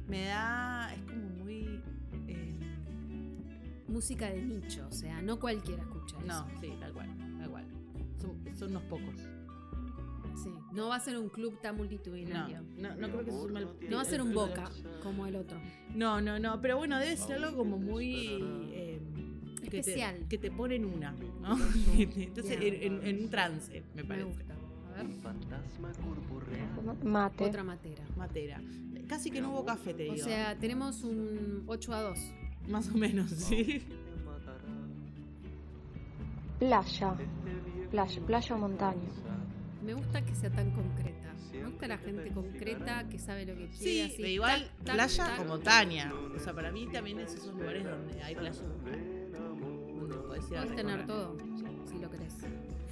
Me 0.07 0.25
da. 0.25 0.93
Es 0.93 1.01
como 1.03 1.29
muy. 1.43 1.81
eh, 2.27 2.53
Música 3.87 4.27
de 4.29 4.41
nicho, 4.41 4.85
o 4.89 4.91
sea, 4.91 5.21
no 5.21 5.39
cualquiera 5.39 5.81
escucha 5.81 6.17
eso. 6.17 6.25
no, 6.27 6.59
sí, 6.59 6.73
tal 6.79 6.93
cual. 6.93 7.09
Tal 7.39 7.49
cual. 7.49 7.65
Son, 8.19 8.37
son 8.57 8.69
unos 8.71 8.83
pocos. 8.83 9.15
Sí, 10.43 10.49
no 10.73 10.89
va 10.89 10.97
a 10.97 10.99
ser 10.99 11.17
un 11.17 11.29
club 11.29 11.59
tan 11.61 11.77
multitudinario. 11.77 12.61
No, 12.77 12.89
no, 12.89 12.95
no 12.95 13.07
creo 13.09 13.25
que 13.25 13.31
se 13.31 13.37
sume 13.41 13.59
el- 13.61 13.89
No 13.89 13.95
va 13.95 14.01
a 14.01 14.05
ser 14.05 14.21
un 14.21 14.33
boca 14.33 14.69
como 15.01 15.25
el 15.25 15.35
otro. 15.37 15.57
No, 15.95 16.21
no, 16.21 16.37
no, 16.37 16.61
pero 16.61 16.77
bueno, 16.77 16.99
debe 16.99 17.15
ser 17.17 17.37
algo 17.43 17.57
como 17.57 17.77
muy 17.79 18.39
eh, 18.71 18.99
que 19.63 19.69
te- 19.69 19.79
Especial. 19.79 20.27
Que 20.29 20.37
te, 20.37 20.51
pone 20.51 20.75
en 20.75 20.85
una, 20.85 21.15
¿no? 21.41 21.57
Entonces, 21.97 22.57
en, 22.61 22.83
en- 22.99 23.07
en 23.07 23.23
un 23.23 23.29
trance, 23.29 23.83
me 23.95 24.03
Me 24.03 24.07
parece. 24.07 24.27
gusta. 24.27 24.55
Ver. 24.97 25.05
Mate. 27.03 27.45
Otra 27.45 27.63
matera. 27.63 28.03
Matera. 28.15 28.61
Casi 29.07 29.31
que 29.31 29.41
no 29.41 29.51
hubo 29.51 29.65
café, 29.65 29.93
te 29.93 30.09
O 30.09 30.13
digo. 30.13 30.25
sea, 30.25 30.55
tenemos 30.57 31.03
un 31.03 31.63
8 31.67 31.93
a 31.93 32.01
2. 32.01 32.19
más 32.69 32.89
o 32.89 32.97
menos, 32.97 33.29
sí. 33.31 33.81
Playa. 36.59 37.15
Playa, 37.91 38.21
playa 38.25 38.55
o 38.55 38.59
montaña. 38.59 39.09
Me 39.85 39.93
gusta 39.93 40.21
que 40.25 40.35
sea 40.35 40.49
tan 40.49 40.71
concreta. 40.71 41.33
Me 41.53 41.63
gusta 41.65 41.87
la 41.87 41.97
gente 41.97 42.31
concreta 42.31 43.07
que 43.07 43.19
sabe 43.19 43.45
lo 43.45 43.53
que 43.55 43.67
quiere. 43.69 43.77
Sí, 43.77 44.01
así, 44.01 44.13
pero 44.17 44.27
igual 44.29 44.71
playa 44.83 45.25
tac. 45.25 45.39
o 45.41 45.45
montaña. 45.45 46.13
O 46.35 46.39
sea, 46.39 46.53
para 46.53 46.71
mí 46.71 46.87
también 46.91 47.19
es 47.19 47.35
esos 47.35 47.53
lugares 47.53 47.85
donde 47.85 48.21
hay 48.21 48.35
playa. 48.35 48.61
Donde 48.61 48.97
ir 48.97 50.13
a 50.17 50.27
Puedes 50.27 50.75
tener 50.75 51.05
todo, 51.05 51.37
si 51.85 51.99
lo 51.99 52.09
querés. 52.09 52.35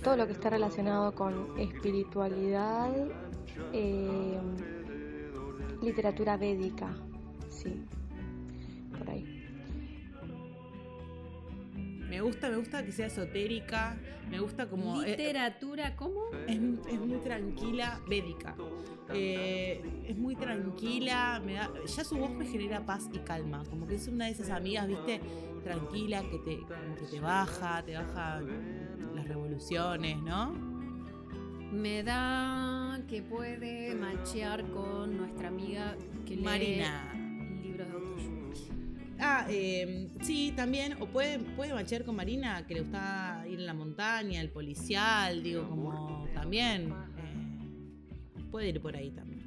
Todo 0.05 0.17
lo 0.17 0.27
que 0.27 0.33
está 0.33 0.51
relacionado 0.51 1.15
con 1.15 1.59
espiritualidad, 1.59 2.91
eh, 3.73 4.39
literatura 5.81 6.37
védica. 6.37 6.95
Sí. 7.49 7.83
Por 8.95 9.09
ahí. 9.09 9.25
Me 12.07 12.21
gusta, 12.21 12.49
me 12.51 12.57
gusta 12.57 12.85
que 12.85 12.91
sea 12.91 13.07
esotérica. 13.07 13.97
Me 14.29 14.39
gusta 14.39 14.69
como. 14.69 15.01
eh, 15.01 15.09
Literatura, 15.09 15.95
¿cómo? 15.95 16.25
Es, 16.47 16.59
es 16.87 16.99
muy 16.99 17.17
tranquila, 17.23 17.99
védica. 18.07 18.55
Eh, 19.11 19.81
es 20.07 20.15
muy 20.17 20.35
tranquila, 20.35 21.41
me 21.43 21.53
da, 21.53 21.71
ya 21.85 22.03
su 22.03 22.15
voz 22.17 22.29
me 22.31 22.45
genera 22.45 22.85
paz 22.85 23.09
y 23.11 23.17
calma. 23.19 23.63
Como 23.71 23.87
que 23.87 23.95
es 23.95 24.07
una 24.07 24.25
de 24.25 24.31
esas 24.33 24.51
amigas, 24.51 24.87
viste, 24.87 25.19
tranquila, 25.63 26.21
que 26.29 26.37
te, 26.39 26.57
como 26.59 26.95
que 26.95 27.05
te 27.05 27.19
baja, 27.19 27.83
te 27.83 27.95
baja 27.95 28.41
las 29.25 29.35
revoluciones, 29.35 30.21
¿no? 30.21 30.51
Me 31.71 32.03
da 32.03 33.01
que 33.07 33.21
puede 33.21 33.95
machear 33.95 34.63
con 34.71 35.17
nuestra 35.17 35.47
amiga 35.49 35.95
que 36.25 36.35
lee 36.35 36.43
Marina. 36.43 37.13
libros 37.61 37.87
de 37.87 37.93
autoayuda. 37.93 38.35
Ah, 39.19 39.45
eh, 39.49 40.09
sí, 40.21 40.53
también. 40.55 40.95
O 41.01 41.07
puede, 41.07 41.39
puede 41.39 41.73
machear 41.73 42.05
con 42.05 42.15
Marina, 42.15 42.65
que 42.67 42.75
le 42.75 42.81
gusta 42.81 43.43
ir 43.47 43.59
en 43.59 43.65
la 43.65 43.73
montaña, 43.73 44.41
el 44.41 44.49
policial, 44.49 45.41
digo, 45.43 45.67
como 45.67 46.27
también. 46.33 46.91
eh, 46.91 48.41
puede 48.51 48.69
ir 48.69 48.81
por 48.81 48.95
ahí 48.95 49.11
también. 49.11 49.43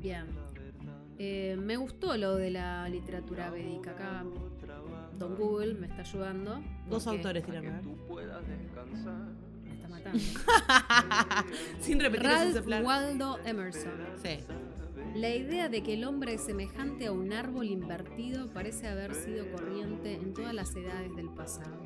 Bien. 0.00 0.26
Eh, 1.18 1.56
me 1.58 1.76
gustó 1.76 2.16
lo 2.16 2.36
de 2.36 2.50
la 2.50 2.88
literatura 2.88 3.50
védica. 3.50 3.92
Acá 3.92 4.24
Don 5.18 5.34
Google 5.34 5.74
me 5.74 5.86
está 5.86 6.02
ayudando. 6.02 6.60
Dos 6.88 7.06
autores, 7.06 7.44
tirame. 7.44 7.68
a 7.68 7.72
ver. 7.72 7.80
Me 9.64 9.72
está 9.74 9.88
matando. 9.88 10.18
Sin 11.80 12.00
repetir 12.00 12.26
Ralph. 12.28 12.84
Waldo 12.84 13.38
Emerson. 13.44 13.92
Sí. 14.22 14.38
La 15.14 15.30
idea 15.34 15.68
de 15.68 15.82
que 15.82 15.94
el 15.94 16.04
hombre 16.04 16.34
es 16.34 16.42
semejante 16.42 17.06
a 17.06 17.12
un 17.12 17.32
árbol 17.32 17.66
invertido 17.66 18.48
parece 18.52 18.86
haber 18.86 19.14
sido 19.14 19.50
corriente 19.50 20.14
en 20.14 20.34
todas 20.34 20.52
las 20.54 20.74
edades 20.76 21.14
del 21.16 21.28
pasado. 21.30 21.82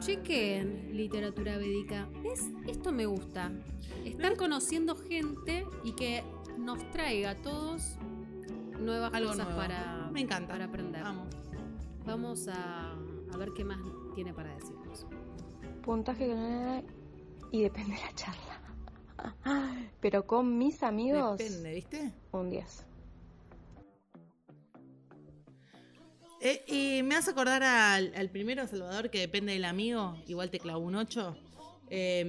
Chequen 0.00 0.90
literatura 0.96 1.56
védica. 1.58 2.08
¿Ves? 2.22 2.50
Esto 2.66 2.92
me 2.92 3.06
gusta. 3.06 3.50
Estar 4.04 4.36
conociendo 4.36 4.96
gente 4.96 5.64
y 5.84 5.92
que 5.92 6.24
nos 6.58 6.90
traiga 6.90 7.30
a 7.30 7.34
todos 7.36 7.96
nuevas 8.80 9.14
Algo 9.14 9.30
cosas 9.30 9.46
nuevo. 9.46 9.60
para, 9.60 10.10
Me 10.12 10.20
encanta. 10.20 10.52
para 10.52 10.64
aprender. 10.64 11.02
Vamos. 11.02 11.28
Vamos 12.04 12.48
a, 12.48 12.95
a 13.32 13.36
ver 13.36 13.50
qué 13.54 13.64
más 13.64 13.78
tiene 14.14 14.32
para 14.32 14.54
decirnos. 14.54 15.06
Puntaje 15.82 16.26
que 16.26 16.84
y 17.52 17.62
depende 17.62 17.94
de 17.94 18.00
la 18.00 18.14
charla. 18.14 18.60
Pero 20.00 20.26
con 20.26 20.58
mis 20.58 20.82
amigos, 20.82 21.38
Depende, 21.38 21.74
¿viste? 21.74 22.12
un 22.32 22.50
10. 22.50 22.86
Eh, 26.40 26.64
y 26.68 27.02
me 27.02 27.16
hace 27.16 27.30
acordar 27.30 27.62
al, 27.62 28.12
al 28.14 28.30
primero 28.30 28.66
Salvador, 28.66 29.10
que 29.10 29.20
depende 29.20 29.52
del 29.52 29.64
amigo, 29.64 30.16
igual 30.26 30.50
te 30.50 30.58
clavo 30.58 30.80
un 30.80 30.94
8. 30.96 31.36
Eh, 31.88 32.24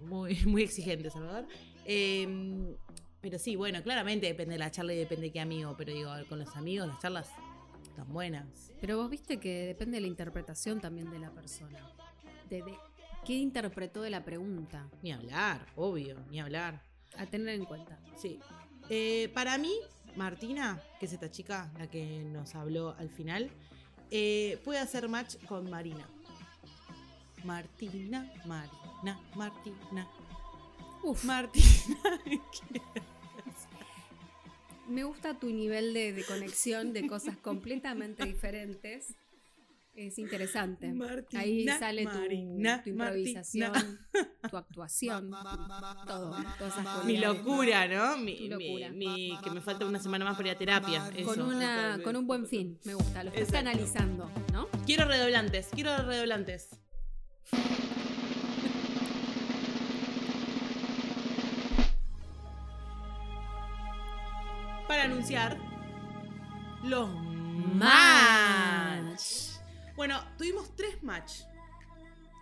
muy, 0.00 0.34
muy 0.46 0.62
exigente, 0.62 1.10
Salvador. 1.10 1.46
Eh, 1.84 2.76
pero 3.20 3.38
sí, 3.38 3.56
bueno, 3.56 3.82
claramente 3.82 4.26
depende 4.26 4.54
de 4.54 4.58
la 4.58 4.70
charla 4.70 4.92
y 4.92 4.96
depende 4.96 5.26
de 5.26 5.32
qué 5.32 5.40
amigo. 5.40 5.74
Pero 5.76 5.92
digo, 5.92 6.10
con 6.28 6.38
los 6.38 6.56
amigos 6.56 6.88
las 6.88 7.00
charlas 7.00 7.30
están 7.98 8.12
buenas. 8.12 8.72
Pero 8.80 8.96
vos 8.96 9.10
viste 9.10 9.40
que 9.40 9.66
depende 9.66 9.96
de 9.96 10.02
la 10.02 10.06
interpretación 10.06 10.80
también 10.80 11.10
de 11.10 11.18
la 11.18 11.30
persona. 11.30 11.80
De, 12.48 12.62
de 12.62 12.74
qué 13.24 13.34
interpretó 13.34 14.02
de 14.02 14.10
la 14.10 14.24
pregunta. 14.24 14.88
Ni 15.02 15.12
hablar, 15.12 15.66
obvio, 15.74 16.16
ni 16.30 16.38
hablar. 16.38 16.80
A 17.16 17.26
tener 17.26 17.48
en 17.48 17.64
cuenta. 17.64 17.98
Sí. 18.16 18.38
Eh, 18.88 19.30
para 19.34 19.58
mí, 19.58 19.72
Martina, 20.14 20.80
que 21.00 21.06
es 21.06 21.12
esta 21.12 21.28
chica, 21.28 21.72
la 21.76 21.88
que 21.88 22.22
nos 22.22 22.54
habló 22.54 22.94
al 22.98 23.10
final, 23.10 23.50
eh, 24.12 24.60
puede 24.64 24.78
hacer 24.78 25.08
match 25.08 25.36
con 25.46 25.68
Marina. 25.68 26.08
Martina, 27.44 28.32
Marina, 28.46 29.20
Martina. 29.34 30.08
Uf. 31.02 31.24
Martina. 31.24 31.98
Me 34.88 35.04
gusta 35.04 35.38
tu 35.38 35.48
nivel 35.50 35.92
de, 35.94 36.12
de 36.12 36.24
conexión 36.24 36.92
de 36.92 37.06
cosas 37.06 37.36
completamente 37.36 38.24
diferentes. 38.24 39.14
Es 39.94 40.16
interesante. 40.18 40.92
Martina, 40.92 41.40
Ahí 41.42 41.66
sale 41.66 42.04
tu, 42.04 42.08
Marina, 42.10 42.82
tu 42.84 42.90
improvisación, 42.90 43.72
Martina. 43.72 44.08
tu 44.48 44.56
actuación, 44.56 45.30
todo. 46.06 46.36
Todas 46.56 46.78
esas 46.78 47.04
Mi 47.04 47.16
locura, 47.18 47.88
¿no? 47.88 48.16
Mi, 48.16 48.36
Tu 48.36 48.48
locura. 48.48 48.90
mi- 48.90 49.36
que 49.42 49.50
me 49.50 49.60
falta 49.60 49.84
una 49.86 49.98
semana 49.98 50.24
más 50.24 50.36
para 50.36 50.50
ir 50.50 50.54
a 50.54 50.58
terapia. 50.58 51.10
Con, 51.24 51.42
una, 51.42 51.98
con 52.04 52.14
un 52.14 52.26
buen 52.28 52.46
fin, 52.46 52.78
me 52.84 52.94
gusta. 52.94 53.24
Lo 53.24 53.30
estás 53.30 53.48
Exacto. 53.48 53.64
canalizando, 53.70 54.30
¿no? 54.52 54.68
Quiero 54.86 55.04
redoblantes, 55.06 55.66
quiero 55.74 55.96
redoblantes. 56.04 56.68
Para 64.98 65.12
anunciar 65.12 65.56
los 66.82 67.08
match. 67.74 69.22
Bueno, 69.94 70.20
tuvimos 70.36 70.74
tres 70.74 71.00
match. 71.04 71.42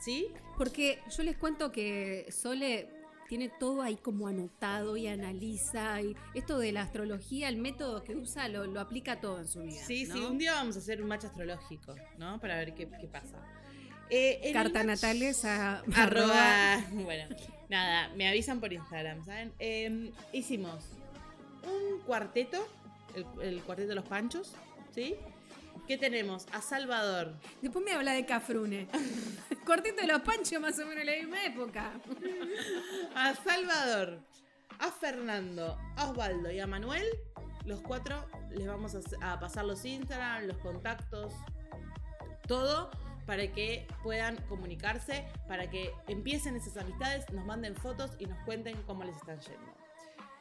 ¿Sí? 0.00 0.28
Porque 0.56 1.00
yo 1.14 1.22
les 1.22 1.36
cuento 1.36 1.70
que 1.70 2.26
Sole 2.30 2.88
tiene 3.28 3.50
todo 3.60 3.82
ahí 3.82 3.96
como 3.96 4.26
anotado 4.26 4.96
y 4.96 5.06
analiza. 5.06 6.00
Y 6.00 6.16
esto 6.32 6.58
de 6.58 6.72
la 6.72 6.80
astrología, 6.80 7.50
el 7.50 7.58
método 7.58 8.02
que 8.02 8.16
usa, 8.16 8.48
lo, 8.48 8.64
lo 8.66 8.80
aplica 8.80 9.20
todo 9.20 9.38
en 9.40 9.48
su 9.48 9.60
vida. 9.60 9.82
Sí, 9.86 10.06
sí, 10.06 10.18
un 10.18 10.38
día 10.38 10.54
vamos 10.54 10.76
a 10.76 10.78
hacer 10.78 11.02
un 11.02 11.08
match 11.08 11.24
astrológico, 11.26 11.94
¿no? 12.16 12.40
Para 12.40 12.56
ver 12.56 12.74
qué, 12.74 12.88
qué 12.88 13.06
pasa. 13.06 13.36
Eh, 14.08 14.50
Carta 14.54 14.80
match- 14.82 14.86
natales 14.86 15.44
a 15.44 15.80
Arroba. 15.94 16.80
Bueno, 16.92 17.36
nada, 17.68 18.08
me 18.16 18.26
avisan 18.26 18.60
por 18.60 18.72
Instagram, 18.72 19.22
¿saben? 19.26 19.52
Eh, 19.58 20.10
hicimos 20.32 20.82
un 21.66 22.00
cuarteto, 22.00 22.66
el, 23.14 23.26
el 23.42 23.62
cuarteto 23.62 23.90
de 23.90 23.94
los 23.94 24.04
panchos, 24.04 24.54
¿sí? 24.94 25.16
¿Qué 25.86 25.96
tenemos? 25.96 26.46
A 26.52 26.60
Salvador. 26.60 27.34
Después 27.62 27.84
me 27.84 27.92
habla 27.92 28.12
de 28.12 28.26
Cafrune. 28.26 28.88
Cuarteto 29.64 30.00
de 30.00 30.08
los 30.08 30.22
Panchos, 30.22 30.60
más 30.60 30.78
o 30.78 30.86
menos 30.86 31.00
en 31.02 31.06
la 31.06 31.12
misma 31.12 31.44
época. 31.44 31.92
A 33.14 33.34
Salvador, 33.34 34.20
a 34.78 34.90
Fernando, 34.90 35.78
a 35.96 36.10
Osvaldo 36.10 36.50
y 36.50 36.58
a 36.58 36.66
Manuel. 36.66 37.04
Los 37.64 37.80
cuatro 37.82 38.26
les 38.50 38.66
vamos 38.66 38.96
a, 38.96 39.32
a 39.32 39.38
pasar 39.38 39.64
los 39.64 39.84
Instagram, 39.84 40.46
los 40.46 40.56
contactos, 40.58 41.32
todo 42.48 42.90
para 43.26 43.52
que 43.52 43.86
puedan 44.02 44.36
comunicarse, 44.48 45.24
para 45.48 45.68
que 45.68 45.92
empiecen 46.06 46.56
esas 46.56 46.76
amistades, 46.76 47.28
nos 47.32 47.44
manden 47.44 47.74
fotos 47.74 48.12
y 48.18 48.26
nos 48.26 48.38
cuenten 48.44 48.80
cómo 48.82 49.04
les 49.04 49.16
están 49.16 49.40
yendo. 49.40 49.75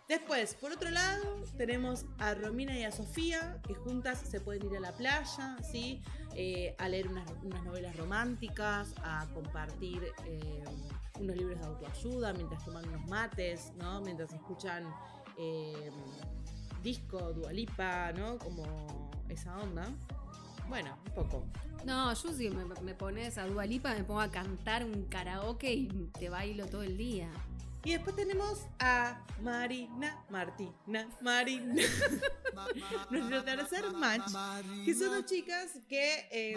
Después, 0.08 0.53
por 0.53 0.72
otro 0.72 0.91
lado, 0.91 1.24
tenemos 1.58 2.06
a 2.20 2.36
Romina 2.36 2.78
y 2.78 2.84
a 2.84 2.91
Sofía, 2.91 3.60
que 3.66 3.74
juntas 3.74 4.20
se 4.20 4.39
pueden 4.39 4.64
ir 4.68 4.78
a 4.78 4.80
la 4.80 4.91
playa, 4.91 5.58
¿sí? 5.64 6.03
Eh, 6.36 6.76
a 6.78 6.88
leer 6.88 7.08
unas, 7.08 7.28
unas 7.41 7.64
novelas 7.64 7.95
románticas, 7.95 8.93
a 9.01 9.26
compartir 9.34 10.03
eh, 10.26 10.64
unos 11.20 11.36
libros 11.36 11.60
de 11.60 11.66
autoayuda 11.66 12.34
mientras 12.34 12.64
toman 12.64 12.88
unos 12.88 13.08
mates, 13.08 13.74
¿no? 13.78 14.01
Mientras 14.01 14.32
escuchan 14.32 14.88
eh, 15.39 15.89
disco, 16.84 17.34
dualipa, 17.34 18.12
¿no? 18.14 18.38
Como 18.38 19.10
esa 19.28 19.58
onda. 19.58 19.88
Bueno, 20.70 20.97
un 21.08 21.14
poco. 21.14 21.45
No, 21.84 22.14
yo 22.14 22.34
si 22.34 22.49
me, 22.51 22.66
me 22.66 22.93
pones 22.93 23.38
a 23.38 23.45
Dualipa, 23.47 23.93
me 23.93 24.03
pongo 24.03 24.22
a 24.22 24.30
cantar 24.30 24.84
un 24.84 25.06
karaoke 25.06 25.74
y 25.74 25.88
te 26.20 26.30
bailo 26.30 26.66
todo 26.68 26.84
el 26.84 26.97
día. 26.97 27.30
Y 27.86 27.91
después 27.91 28.15
tenemos 28.15 28.65
a 28.79 29.21
Marina, 29.43 30.17
Martina, 30.29 31.07
Marina. 31.21 31.75
Nuestro 33.11 33.43
tercer 33.43 33.91
match. 33.93 34.31
Que 34.83 34.93
son 34.95 35.09
dos 35.11 35.25
chicas 35.25 35.71
que. 35.88 36.27
eh, 36.31 36.55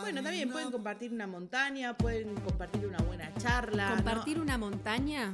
bueno, 0.00 0.22
también 0.22 0.50
pueden 0.50 0.70
compartir 0.70 1.12
una 1.12 1.26
montaña, 1.26 1.94
pueden 1.96 2.34
compartir 2.36 2.86
una 2.86 2.98
buena 2.98 3.34
charla. 3.34 3.90
¿no? 3.90 3.96
¿Compartir 3.96 4.40
una 4.40 4.56
montaña? 4.56 5.32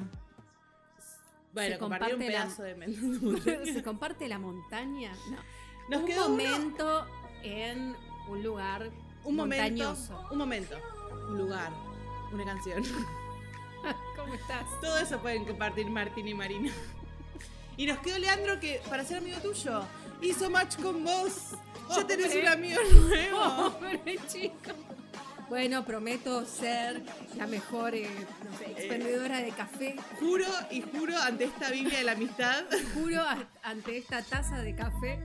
Bueno, 1.54 1.74
¿Se 1.74 1.78
compartir 1.78 2.14
un 2.14 2.20
la- 2.20 2.26
pedazo 2.26 2.62
de 2.62 2.74
montaña. 3.20 3.72
¿Se 3.72 3.82
comparte 3.84 4.26
la 4.28 4.38
montaña? 4.38 5.12
No. 5.30 5.36
Nos 5.90 6.00
un 6.00 6.06
quedó 6.06 6.26
uno- 6.26 6.30
momento 6.44 7.06
en 7.42 7.94
un 8.28 8.42
lugar 8.42 8.90
Un 9.24 9.36
momento, 9.36 9.94
un 10.30 10.38
momento, 10.38 10.76
un 11.28 11.38
lugar, 11.38 11.72
una 12.32 12.44
canción. 12.44 12.82
¿Cómo 14.22 14.34
estás? 14.34 14.80
Todo 14.80 14.98
eso 14.98 15.18
pueden 15.18 15.44
compartir 15.44 15.90
Martín 15.90 16.28
y 16.28 16.34
Marina. 16.34 16.72
Y 17.76 17.86
nos 17.86 17.98
quedó 17.98 18.18
Leandro 18.18 18.60
que, 18.60 18.80
para 18.88 19.04
ser 19.04 19.18
amigo 19.18 19.40
tuyo, 19.40 19.82
hizo 20.20 20.48
match 20.48 20.76
con 20.76 21.02
vos. 21.02 21.54
Ya 21.90 22.06
tenés 22.06 22.32
un 22.36 22.46
amigo 22.46 22.80
nuevo. 23.08 23.72
Pobre 23.72 24.18
chico. 24.28 24.70
Bueno, 25.52 25.84
prometo 25.84 26.46
ser 26.46 27.02
la 27.36 27.46
mejor 27.46 27.94
eh, 27.94 28.08
no 28.50 28.56
sé, 28.56 28.70
expendedora 28.70 29.36
de 29.42 29.50
café. 29.50 29.96
Juro 30.18 30.46
y 30.70 30.80
juro 30.80 31.14
ante 31.18 31.44
esta 31.44 31.70
Biblia 31.70 31.98
de 31.98 32.04
la 32.04 32.12
amistad. 32.12 32.64
Juro 32.94 33.20
a- 33.20 33.46
ante 33.62 33.98
esta 33.98 34.22
taza 34.22 34.62
de 34.62 34.74
café 34.74 35.22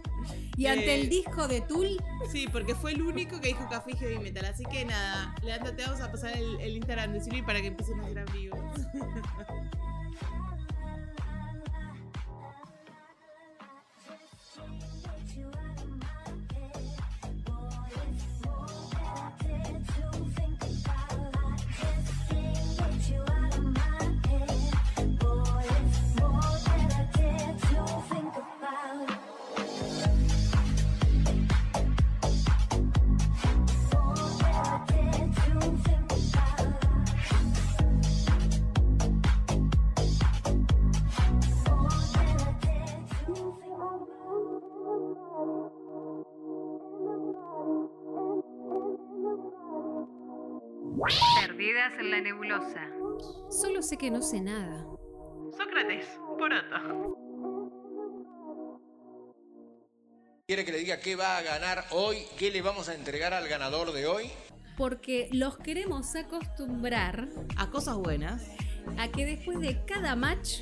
y 0.57 0.65
Eh, 0.65 0.69
ante 0.69 0.95
el 0.95 1.07
disco 1.07 1.47
de 1.47 1.61
Tool. 1.61 1.95
Sí, 2.29 2.45
porque 2.51 2.75
fue 2.75 2.91
el 2.91 3.03
único 3.03 3.39
que 3.39 3.47
dijo 3.47 3.69
café 3.69 3.91
y 3.93 3.95
heavy 3.95 4.19
metal. 4.19 4.43
Así 4.47 4.65
que 4.65 4.83
nada, 4.83 5.33
Leandro, 5.43 5.73
te 5.73 5.83
vamos 5.83 6.01
a 6.01 6.11
pasar 6.11 6.35
el, 6.35 6.59
el 6.59 6.75
Instagram 6.75 7.13
de 7.13 7.21
Silvi 7.21 7.41
para 7.43 7.61
que 7.61 7.67
empiecen 7.67 7.97
a 8.01 8.03
ser 8.09 8.19
amigos. 8.19 8.59
Perdidas 15.05 15.66
la 52.17 52.23
nebulosa. 52.23 52.81
Solo 53.49 53.81
sé 53.81 53.97
que 53.97 54.09
no 54.11 54.21
sé 54.21 54.41
nada. 54.41 54.85
Sócrates, 55.55 56.05
poroto. 56.37 57.17
¿Quiere 60.47 60.63
que 60.65 60.71
le 60.71 60.79
diga 60.79 60.99
qué 60.99 61.15
va 61.15 61.37
a 61.37 61.41
ganar 61.41 61.83
hoy? 61.91 62.19
¿Qué 62.37 62.51
le 62.51 62.61
vamos 62.61 62.89
a 62.89 62.95
entregar 62.95 63.33
al 63.33 63.47
ganador 63.47 63.91
de 63.91 64.07
hoy? 64.07 64.29
Porque 64.77 65.29
los 65.33 65.57
queremos 65.57 66.15
acostumbrar 66.15 67.27
a 67.57 67.69
cosas 67.69 67.97
buenas. 67.97 68.43
A 68.97 69.09
que 69.09 69.25
después 69.25 69.59
de 69.59 69.83
cada 69.85 70.15
match 70.15 70.61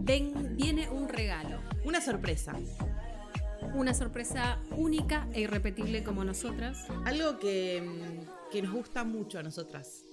ven- 0.00 0.56
viene 0.56 0.90
un 0.90 1.08
regalo. 1.08 1.60
Una 1.84 2.00
sorpresa. 2.00 2.52
Una 3.74 3.94
sorpresa 3.94 4.58
única 4.76 5.26
e 5.32 5.40
irrepetible 5.40 6.04
como 6.04 6.22
nosotras. 6.24 6.86
Algo 7.06 7.38
que, 7.38 7.80
mm, 7.82 8.50
que 8.50 8.62
nos 8.62 8.72
gusta 8.72 9.04
mucho 9.04 9.38
a 9.38 9.42
nosotras. 9.42 10.04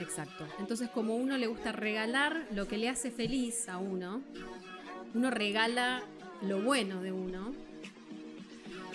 Exacto. 0.00 0.46
Entonces, 0.58 0.88
como 0.88 1.14
uno 1.14 1.36
le 1.36 1.46
gusta 1.46 1.72
regalar 1.72 2.46
lo 2.52 2.66
que 2.66 2.78
le 2.78 2.88
hace 2.88 3.10
feliz 3.10 3.68
a 3.68 3.78
uno, 3.78 4.22
uno 5.14 5.30
regala 5.30 6.02
lo 6.42 6.62
bueno 6.62 7.02
de 7.02 7.12
uno. 7.12 7.52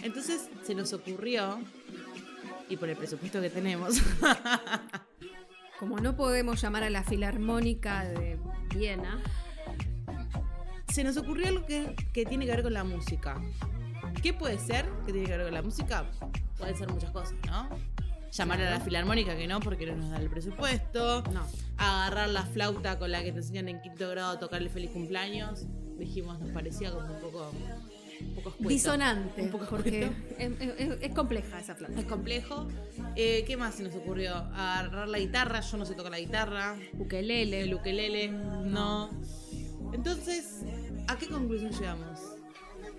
Entonces 0.01 0.49
se 0.64 0.76
nos 0.76 0.93
ocurrió, 0.93 1.60
y 2.70 2.78
por 2.78 2.89
el 2.89 2.97
presupuesto 2.97 3.41
que 3.41 3.49
tenemos, 3.49 4.01
Como 5.80 5.99
no 5.99 6.16
podemos 6.16 6.62
llamar 6.62 6.84
a 6.84 6.89
la 6.89 7.03
Filarmónica 7.03 8.06
de 8.06 8.39
Viena, 8.74 9.22
se 10.88 11.03
nos 11.03 11.18
ocurrió 11.18 11.47
algo 11.47 11.66
que, 11.66 11.95
que 12.14 12.26
tiene 12.26 12.45
que 12.45 12.51
ver 12.51 12.64
con 12.64 12.74
la 12.74 12.86
música. 12.86 13.41
¿Qué 14.24 14.34
puede 14.34 14.58
ser 14.58 14.89
que 15.06 15.12
tiene 15.12 15.28
que 15.28 15.36
ver 15.36 15.45
con 15.45 15.53
la 15.53 15.62
música? 15.62 16.10
Pueden 16.58 16.78
ser 16.78 16.89
muchas 16.89 17.12
cosas, 17.12 17.36
¿no? 17.45 17.70
Llamar 18.38 18.61
a 18.61 18.69
la 18.71 18.79
filarmónica 18.81 19.36
que 19.38 19.47
no, 19.47 19.59
porque 19.61 19.86
no 19.86 19.95
nos 19.95 20.09
da 20.11 20.17
el 20.17 20.29
presupuesto. 20.29 21.23
No. 21.31 21.47
Agarrar 21.77 22.29
la 22.29 22.43
flauta 22.43 22.99
con 22.99 23.11
la 23.11 23.23
que 23.23 23.31
te 23.31 23.38
enseñan 23.39 23.69
en 23.69 23.81
quinto 23.81 24.09
grado 24.09 24.31
a 24.31 24.39
tocar 24.39 24.61
el 24.61 24.69
feliz 24.69 24.91
cumpleaños. 24.91 25.65
Dijimos, 25.97 26.39
nos 26.39 26.49
parecía 26.51 26.91
como 26.91 27.13
un 27.13 27.21
poco, 27.21 27.51
un 28.19 28.36
poco 28.36 28.49
escueto. 28.49 28.67
disonante, 28.69 29.41
Un 29.43 29.51
poco 29.51 29.65
porque 29.69 30.11
es, 30.38 30.51
es- 30.59 30.97
es 31.01 31.13
compleja 31.15 31.59
esa 31.59 31.75
flauta. 31.75 31.97
Es 31.99 32.05
complejo. 32.05 32.67
Eh, 33.15 33.45
¿Qué 33.47 33.55
más 33.55 33.75
se 33.75 33.83
nos 33.83 33.95
ocurrió? 33.95 34.36
Agarrar 34.36 35.07
la 35.07 35.19
guitarra. 35.19 35.61
Yo 35.61 35.77
no 35.77 35.86
sé 35.86 35.93
tocar 35.95 36.11
la 36.11 36.19
guitarra. 36.19 36.75
Ukelele. 36.99 37.61
El 37.61 37.73
ukelele. 37.73 38.27
No. 38.29 39.09
Entonces, 39.93 40.63
¿a 41.07 41.17
qué 41.17 41.27
conclusión 41.27 41.71
llegamos? 41.71 42.19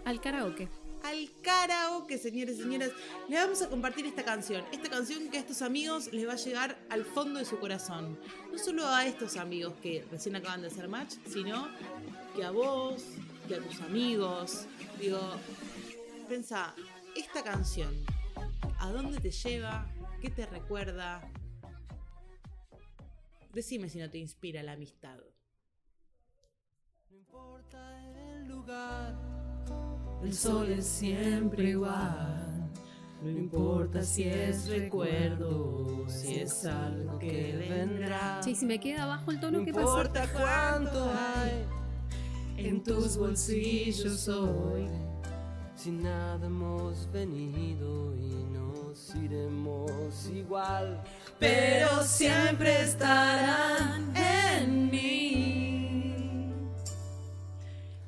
Al 0.07 0.21
karaoke. 0.21 0.69
Al 1.07 1.31
karaoke, 1.41 2.19
señores 2.19 2.59
y 2.59 2.63
señoras. 2.63 2.91
Le 3.29 3.37
vamos 3.37 3.63
a 3.63 3.69
compartir 3.69 4.07
esta 4.07 4.25
canción. 4.25 4.65
Esta 4.73 4.91
canción 4.91 5.31
que 5.31 5.37
a 5.37 5.41
estos 5.41 5.63
amigos 5.63 6.13
les 6.13 6.27
va 6.27 6.33
a 6.33 6.37
llegar 6.37 6.77
al 6.91 7.05
fondo 7.05 7.39
de 7.39 7.45
su 7.45 7.61
corazón. 7.61 8.19
No 8.51 8.59
solo 8.59 8.85
a 8.89 9.07
estos 9.07 9.37
amigos 9.37 9.75
que 9.81 10.05
recién 10.11 10.35
acaban 10.35 10.63
de 10.63 10.67
hacer 10.67 10.89
match, 10.89 11.15
sino 11.29 11.69
que 12.35 12.45
a 12.45 12.51
vos, 12.51 13.05
que 13.47 13.55
a 13.55 13.61
tus 13.61 13.81
amigos. 13.83 14.67
Digo, 14.99 15.21
pensá, 16.29 16.75
esta 17.15 17.45
canción, 17.45 17.95
¿a 18.81 18.91
dónde 18.91 19.21
te 19.21 19.31
lleva? 19.31 19.89
¿Qué 20.21 20.31
te 20.31 20.45
recuerda? 20.47 21.23
Decime 23.53 23.89
si 23.89 24.01
no 24.01 24.11
te 24.11 24.19
inspira 24.19 24.61
la 24.65 24.73
amistad. 24.73 25.21
El 27.11 27.25
sol 30.33 30.71
es 30.71 30.87
siempre 30.87 31.71
igual. 31.71 32.43
No 33.23 33.31
importa 33.31 34.03
si 34.03 34.25
es 34.25 34.69
recuerdo, 34.69 36.05
si 36.09 36.37
es 36.37 36.65
algo 36.67 37.19
que 37.19 37.57
vendrá. 37.69 38.41
Che, 38.45 38.55
si 38.55 38.67
me 38.67 38.79
queda 38.79 39.05
abajo 39.05 39.31
el 39.31 39.41
tono, 39.41 39.59
No 39.61 39.65
¿qué 39.65 39.73
pasa? 39.73 39.87
importa 39.87 40.27
cuánto 40.33 41.11
hay 41.13 41.65
en 42.59 42.83
tus 42.83 43.17
bolsillos 43.17 44.29
hoy. 44.29 44.87
Si 45.75 45.91
nada 45.91 46.47
hemos 46.47 47.11
venido 47.13 48.15
y 48.17 48.33
nos 48.53 49.15
iremos 49.15 50.31
igual. 50.35 51.03
Pero 51.39 52.03
siempre 52.03 52.83
estarán 52.83 54.13
en 54.17 54.91
mí. 54.91 55.66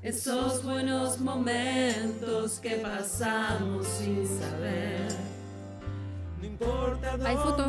Esos 0.09 0.65
buenos 0.65 1.21
momentos 1.21 2.61
que 2.61 2.77
pasamos 2.77 3.87
sin 3.87 4.27
saber. 4.27 5.07
No 6.41 6.47
importa 6.47 7.19
Hay 7.27 7.37
fotos 7.37 7.67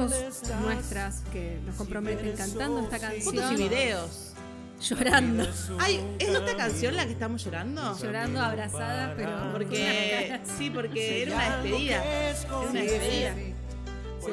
nuestras 0.62 1.22
que 1.34 1.60
nos 1.66 1.76
comprometen 1.76 2.38
cantando 2.38 2.80
esta 2.80 2.98
canción. 2.98 3.36
Fotos 3.36 3.52
y 3.52 3.56
videos. 3.58 4.32
Llorando. 4.80 5.46
Ay, 5.80 6.00
¿es 6.18 6.30
esta 6.30 6.56
canción 6.56 6.96
la 6.96 7.06
que 7.06 7.12
estamos 7.12 7.44
llorando? 7.44 7.98
Llorando 8.02 8.40
abrazadas, 8.40 9.16
pero 9.18 9.52
Porque, 9.52 10.40
sí, 10.58 10.70
porque 10.70 11.24
era 11.24 11.36
una 11.36 11.58
despedida. 11.58 12.06
Era 12.06 12.58
una 12.58 12.82
despedida. 12.82 13.36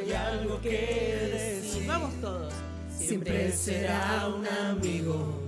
Hay 0.01 0.13
algo 0.13 0.61
que 0.61 1.61
decir, 1.61 1.89
Vamos 1.89 2.15
todos. 2.21 2.55
siempre 2.97 3.51
será 3.51 4.29
un 4.29 4.47
amigo. 4.47 5.43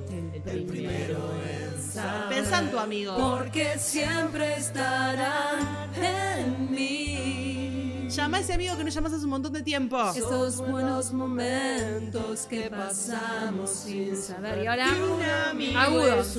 El 0.45 0.65
primero 0.65 1.31
en 1.49 1.68
saber. 2.03 2.29
Pensá 2.29 2.59
en 2.61 2.71
tu 2.71 2.79
amigo. 2.79 3.17
Porque 3.17 3.79
siempre 3.79 4.57
estarán 4.57 5.91
en 6.03 6.71
mí. 6.71 8.07
Llama 8.11 8.39
a 8.39 8.41
ese 8.41 8.55
amigo 8.55 8.77
que 8.77 8.85
no 8.85 8.91
llamas 8.91 9.13
hace 9.13 9.25
un 9.25 9.31
montón 9.31 9.53
de 9.53 9.63
tiempo. 9.63 9.97
Esos 10.15 10.57
buenos 10.67 11.13
momentos 11.13 12.47
que 12.49 12.69
pasamos 12.71 13.71
sin 13.71 14.17
saber. 14.17 14.63
Y 14.65 14.67
ahora, 14.67 14.87
Que 14.93 15.03
un 15.03 15.23
amigo 15.23 15.79
agudo. 15.79 16.21
es 16.21 16.37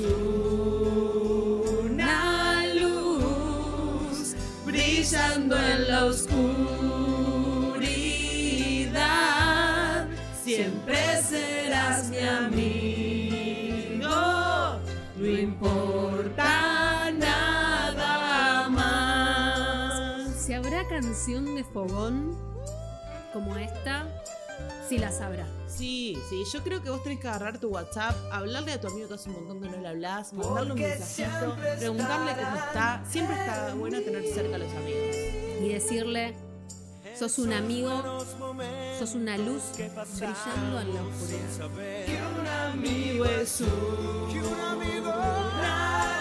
una 1.86 2.66
luz 2.74 4.36
brillando 4.66 5.56
en 5.58 5.88
la 5.88 6.06
oscuridad. 8.90 10.08
Siempre 10.44 10.98
serás 11.22 12.10
mi 12.10 12.20
amigo. 12.20 12.69
Canción 21.20 21.54
de 21.54 21.66
fogón 21.66 22.34
como 23.34 23.58
esta, 23.58 24.08
sí 24.88 24.98
la 24.98 25.12
sabrá. 25.12 25.46
Sí, 25.68 26.18
sí, 26.30 26.44
yo 26.54 26.64
creo 26.64 26.82
que 26.82 26.90
vos 26.90 27.04
tenés 27.04 27.20
que 27.20 27.28
agarrar 27.28 27.58
tu 27.58 27.68
WhatsApp, 27.68 28.16
hablarle 28.32 28.72
a 28.72 28.80
tu 28.80 28.88
amigo 28.88 29.10
que 29.10 29.16
hace 29.16 29.28
un 29.28 29.36
montón 29.36 29.60
que 29.60 29.68
no 29.68 29.82
le 29.82 29.90
hablas, 29.90 30.32
mandarle 30.32 30.72
un 30.72 30.80
mensajito, 30.80 31.58
preguntarle 31.78 32.32
cómo 32.42 32.56
está. 32.56 33.04
Siempre 33.10 33.36
está 33.36 33.74
bueno 33.76 34.00
tener 34.00 34.34
cerca 34.34 34.56
a 34.56 34.60
los 34.60 34.72
amigos. 34.72 35.16
Y 35.62 35.68
decirle, 35.68 36.38
sos 37.18 37.38
un 37.38 37.52
amigo, 37.52 38.26
sos 38.98 39.14
una 39.14 39.38
luz 39.38 39.64
brillando 39.76 40.80
en 40.80 40.96
la 40.96 41.02
oscuridad. 41.02 41.70
Que 42.06 42.18
un 42.40 42.48
amigo 42.48 43.26
es 43.26 43.60
una 43.60 44.70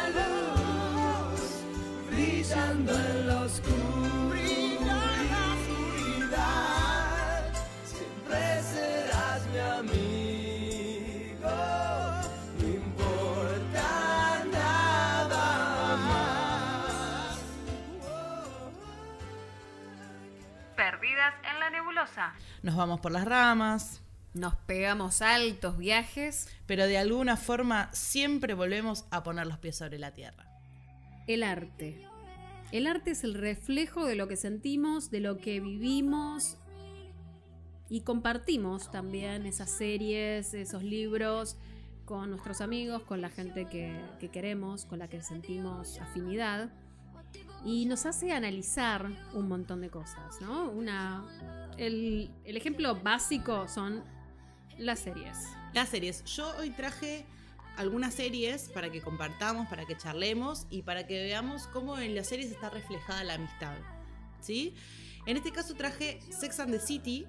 luz 0.08 0.66
brillando 2.10 2.92
en 2.92 3.28
la 3.28 3.42
oscuridad. 3.42 4.27
Siempre 7.84 8.62
serás 8.62 9.46
mi 9.52 9.58
amigo. 9.58 11.50
No 12.58 12.66
importa 12.68 14.44
nada 14.52 15.96
más. 15.96 17.38
Perdidas 20.76 21.34
en 21.52 21.60
la 21.60 21.70
nebulosa. 21.70 22.34
Nos 22.62 22.76
vamos 22.76 23.00
por 23.00 23.12
las 23.12 23.24
ramas, 23.24 24.00
Nos 24.34 24.54
pegamos 24.54 25.22
altos 25.22 25.78
viajes. 25.78 26.48
pero 26.66 26.86
de 26.86 26.98
alguna 26.98 27.36
forma 27.36 27.88
siempre 27.92 28.54
volvemos 28.54 29.06
a 29.10 29.22
poner 29.22 29.46
los 29.46 29.58
pies 29.58 29.76
sobre 29.78 29.98
la 29.98 30.12
tierra. 30.12 30.44
El 31.26 31.42
arte. 31.42 32.06
El 32.70 32.86
arte 32.86 33.12
es 33.12 33.24
el 33.24 33.34
reflejo 33.34 34.04
de 34.04 34.14
lo 34.14 34.28
que 34.28 34.36
sentimos, 34.36 35.10
de 35.10 35.20
lo 35.20 35.38
que 35.38 35.60
vivimos 35.60 36.58
y 37.88 38.02
compartimos 38.02 38.90
también 38.90 39.46
esas 39.46 39.70
series, 39.70 40.52
esos 40.52 40.82
libros 40.82 41.56
con 42.04 42.30
nuestros 42.30 42.60
amigos, 42.60 43.02
con 43.02 43.22
la 43.22 43.30
gente 43.30 43.66
que, 43.66 43.98
que 44.20 44.28
queremos, 44.28 44.84
con 44.84 44.98
la 44.98 45.08
que 45.08 45.22
sentimos 45.22 45.98
afinidad. 45.98 46.70
Y 47.64 47.86
nos 47.86 48.06
hace 48.06 48.32
analizar 48.32 49.10
un 49.34 49.48
montón 49.48 49.80
de 49.80 49.90
cosas, 49.90 50.40
¿no? 50.40 50.70
Una, 50.70 51.26
el, 51.76 52.30
el 52.44 52.56
ejemplo 52.56 52.94
básico 52.96 53.66
son 53.68 54.04
las 54.78 55.00
series. 55.00 55.36
Las 55.72 55.88
series. 55.88 56.22
Yo 56.24 56.50
hoy 56.58 56.70
traje 56.70 57.26
algunas 57.78 58.12
series 58.14 58.68
para 58.68 58.90
que 58.90 59.00
compartamos, 59.00 59.68
para 59.68 59.86
que 59.86 59.96
charlemos 59.96 60.66
y 60.68 60.82
para 60.82 61.06
que 61.06 61.22
veamos 61.22 61.66
cómo 61.68 61.98
en 61.98 62.14
las 62.14 62.28
series 62.28 62.50
está 62.50 62.70
reflejada 62.70 63.24
la 63.24 63.34
amistad. 63.34 63.76
¿Sí? 64.40 64.74
En 65.26 65.36
este 65.36 65.52
caso 65.52 65.74
traje 65.74 66.20
Sex 66.30 66.60
and 66.60 66.72
the 66.72 66.80
City. 66.80 67.26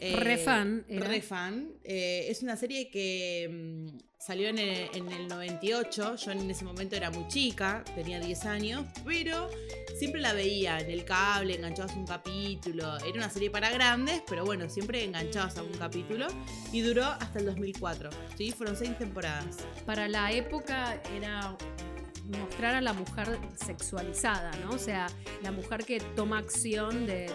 Re 0.00 0.38
fan 0.38 0.84
era. 0.88 1.08
Re 1.08 1.22
fan. 1.22 1.72
Eh, 1.84 2.26
es 2.28 2.42
una 2.42 2.56
serie 2.56 2.90
que 2.90 3.48
mm, 3.50 4.09
salió 4.20 4.48
en 4.48 4.58
el, 4.58 4.90
en 4.94 5.10
el 5.10 5.28
98. 5.28 6.16
Yo 6.16 6.30
en 6.30 6.50
ese 6.50 6.64
momento 6.64 6.94
era 6.94 7.10
muy 7.10 7.26
chica, 7.28 7.82
tenía 7.94 8.20
10 8.20 8.44
años, 8.44 8.84
pero 9.04 9.48
siempre 9.98 10.20
la 10.20 10.34
veía 10.34 10.78
en 10.78 10.90
el 10.90 11.04
cable, 11.04 11.56
enganchabas 11.56 11.96
un 11.96 12.06
capítulo. 12.06 12.98
Era 12.98 13.14
una 13.14 13.30
serie 13.30 13.50
para 13.50 13.70
grandes, 13.70 14.22
pero 14.28 14.44
bueno, 14.44 14.68
siempre 14.68 15.02
enganchabas 15.04 15.56
a 15.56 15.62
un 15.62 15.72
capítulo. 15.72 16.26
Y 16.70 16.82
duró 16.82 17.04
hasta 17.04 17.38
el 17.38 17.46
2004. 17.46 18.10
¿sí? 18.36 18.52
Fueron 18.52 18.76
seis 18.76 18.96
temporadas. 18.98 19.56
para 19.86 20.06
la 20.06 20.30
época 20.32 21.00
era 21.16 21.56
mostrar 22.38 22.76
a 22.76 22.80
la 22.80 22.92
mujer 22.92 23.38
sexualizada, 23.56 24.52
¿no? 24.62 24.70
O 24.70 24.78
sea, 24.78 25.06
la 25.42 25.50
mujer 25.50 25.84
que 25.84 25.98
toma 26.14 26.38
acción 26.38 27.06
de, 27.06 27.26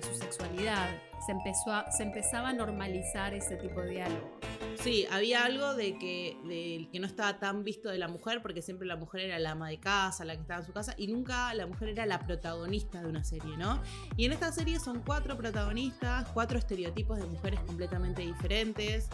su 0.00 0.14
sexualidad. 0.14 0.88
Se, 1.26 1.32
empezó 1.32 1.84
se 1.96 2.02
empezaba 2.02 2.48
a 2.48 2.52
normalizar 2.52 3.34
ese 3.34 3.56
tipo 3.56 3.80
de 3.82 3.90
diálogo. 3.90 4.41
Sí, 4.80 5.06
había 5.10 5.44
algo 5.44 5.74
de 5.74 5.98
que, 5.98 6.36
de 6.44 6.88
que 6.90 6.98
no 7.00 7.06
estaba 7.06 7.38
tan 7.38 7.62
visto 7.64 7.88
de 7.88 7.98
la 7.98 8.08
mujer, 8.08 8.42
porque 8.42 8.62
siempre 8.62 8.86
la 8.86 8.96
mujer 8.96 9.22
era 9.22 9.38
la 9.38 9.52
ama 9.52 9.68
de 9.68 9.78
casa, 9.78 10.24
la 10.24 10.34
que 10.34 10.40
estaba 10.42 10.60
en 10.60 10.66
su 10.66 10.72
casa, 10.72 10.94
y 10.98 11.06
nunca 11.06 11.52
la 11.54 11.66
mujer 11.66 11.90
era 11.90 12.06
la 12.06 12.18
protagonista 12.18 13.00
de 13.00 13.06
una 13.08 13.22
serie, 13.24 13.56
¿no? 13.56 13.80
Y 14.16 14.24
en 14.24 14.32
esta 14.32 14.50
serie 14.52 14.78
son 14.80 15.00
cuatro 15.02 15.36
protagonistas, 15.36 16.28
cuatro 16.34 16.58
estereotipos 16.58 17.18
de 17.18 17.26
mujeres 17.26 17.60
completamente 17.60 18.22
diferentes, 18.22 19.08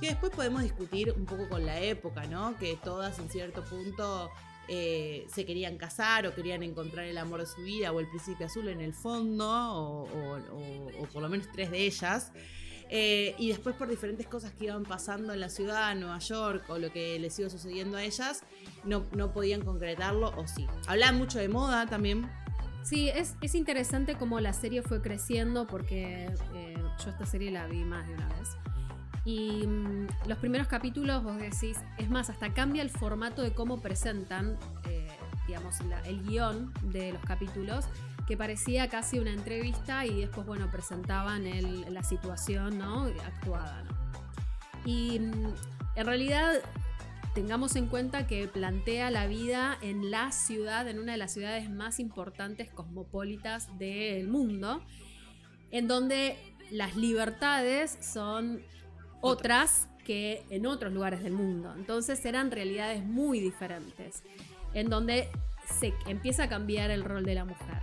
que 0.00 0.08
después 0.08 0.30
podemos 0.32 0.62
discutir 0.62 1.12
un 1.16 1.24
poco 1.26 1.48
con 1.48 1.64
la 1.64 1.80
época, 1.80 2.26
¿no? 2.26 2.56
Que 2.58 2.76
todas 2.82 3.18
en 3.18 3.28
cierto 3.30 3.64
punto 3.64 4.30
eh, 4.68 5.26
se 5.32 5.46
querían 5.46 5.78
casar 5.78 6.26
o 6.26 6.34
querían 6.34 6.62
encontrar 6.62 7.06
el 7.06 7.16
amor 7.18 7.40
de 7.40 7.46
su 7.46 7.62
vida 7.62 7.90
o 7.92 8.00
el 8.00 8.08
príncipe 8.08 8.44
azul 8.44 8.68
en 8.68 8.80
el 8.82 8.92
fondo, 8.92 9.48
o, 9.48 10.02
o- 10.02 10.36
o- 10.52 11.02
o 11.02 11.06
por 11.06 11.22
lo 11.22 11.28
menos 11.28 11.48
tres 11.52 11.70
de 11.70 11.86
ellas. 11.86 12.32
Eh, 12.90 13.34
y 13.38 13.48
después 13.48 13.76
por 13.76 13.88
diferentes 13.88 14.26
cosas 14.26 14.52
que 14.52 14.66
iban 14.66 14.84
pasando 14.84 15.32
en 15.32 15.40
la 15.40 15.50
ciudad, 15.50 15.92
en 15.92 16.00
Nueva 16.00 16.18
York, 16.18 16.64
o 16.68 16.78
lo 16.78 16.90
que 16.90 17.18
les 17.18 17.38
iba 17.38 17.50
sucediendo 17.50 17.96
a 17.96 18.02
ellas, 18.02 18.42
no, 18.84 19.04
no 19.14 19.32
podían 19.32 19.62
concretarlo 19.62 20.32
o 20.36 20.46
sí. 20.46 20.66
Hablaban 20.86 21.18
mucho 21.18 21.38
de 21.38 21.48
moda 21.48 21.86
también. 21.86 22.30
Sí, 22.82 23.08
es, 23.08 23.36
es 23.42 23.54
interesante 23.54 24.14
cómo 24.16 24.40
la 24.40 24.52
serie 24.54 24.82
fue 24.82 25.02
creciendo 25.02 25.66
porque 25.66 26.32
eh, 26.54 26.74
yo 27.04 27.10
esta 27.10 27.26
serie 27.26 27.50
la 27.50 27.66
vi 27.66 27.84
más 27.84 28.06
de 28.08 28.14
una 28.14 28.28
vez. 28.28 28.48
Y 29.24 29.66
mm, 29.66 30.06
los 30.26 30.38
primeros 30.38 30.68
capítulos, 30.68 31.22
vos 31.22 31.36
decís, 31.36 31.78
es 31.98 32.08
más, 32.08 32.30
hasta 32.30 32.54
cambia 32.54 32.80
el 32.80 32.88
formato 32.88 33.42
de 33.42 33.52
cómo 33.52 33.82
presentan, 33.82 34.56
eh, 34.88 35.08
digamos, 35.46 35.76
el 36.06 36.22
guion 36.22 36.72
de 36.84 37.12
los 37.12 37.22
capítulos, 37.22 37.84
que 38.28 38.36
parecía 38.36 38.88
casi 38.88 39.18
una 39.18 39.32
entrevista 39.32 40.04
y 40.04 40.20
después, 40.20 40.46
bueno, 40.46 40.70
presentaban 40.70 41.46
el- 41.46 41.92
la 41.92 42.02
situación, 42.02 42.76
¿no? 42.78 43.04
Actuada, 43.24 43.82
¿no? 43.84 43.96
Y 44.84 45.18
mm, 45.18 45.54
en 45.96 46.06
realidad 46.06 46.60
tengamos 47.34 47.74
en 47.76 47.86
cuenta 47.86 48.26
que 48.26 48.46
plantea 48.46 49.10
la 49.10 49.26
vida 49.26 49.78
en 49.80 50.10
la 50.10 50.30
ciudad, 50.30 50.86
en 50.88 50.98
una 50.98 51.12
de 51.12 51.18
las 51.18 51.32
ciudades 51.32 51.70
más 51.70 51.98
importantes 52.00 52.70
cosmopolitas 52.70 53.76
del 53.78 54.28
mundo, 54.28 54.82
en 55.70 55.88
donde 55.88 56.36
las 56.70 56.96
libertades 56.96 57.96
son 58.02 58.60
otras 59.22 59.88
que 60.04 60.44
en 60.50 60.66
otros 60.66 60.92
lugares 60.92 61.22
del 61.22 61.32
mundo. 61.32 61.72
Entonces 61.76 62.22
eran 62.26 62.50
realidades 62.50 63.02
muy 63.04 63.40
diferentes, 63.40 64.22
en 64.74 64.90
donde 64.90 65.28
se 65.80 65.94
empieza 66.06 66.44
a 66.44 66.48
cambiar 66.48 66.90
el 66.90 67.04
rol 67.04 67.24
de 67.24 67.34
la 67.34 67.44
mujer. 67.44 67.80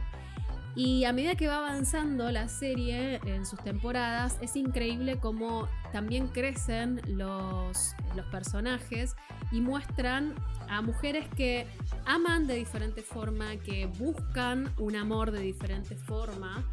Y 0.76 1.06
a 1.06 1.14
medida 1.14 1.36
que 1.36 1.48
va 1.48 1.58
avanzando 1.58 2.30
la 2.32 2.50
serie 2.50 3.22
en 3.26 3.46
sus 3.46 3.64
temporadas, 3.64 4.38
es 4.42 4.58
increíble 4.58 5.18
cómo 5.22 5.70
también 5.94 6.28
crecen 6.28 7.02
los, 7.08 7.96
los 8.14 8.26
personajes 8.26 9.16
y 9.54 9.62
muestran 9.62 10.36
a 10.68 10.82
mujeres 10.82 11.28
que 11.38 11.66
aman 12.06 12.46
de 12.46 12.56
diferente 12.56 13.02
forma, 13.04 13.56
que 13.58 13.86
buscan 13.86 14.70
un 14.78 14.98
amor 14.98 15.32
de 15.32 15.40
diferente 15.40 15.96
forma, 15.96 16.66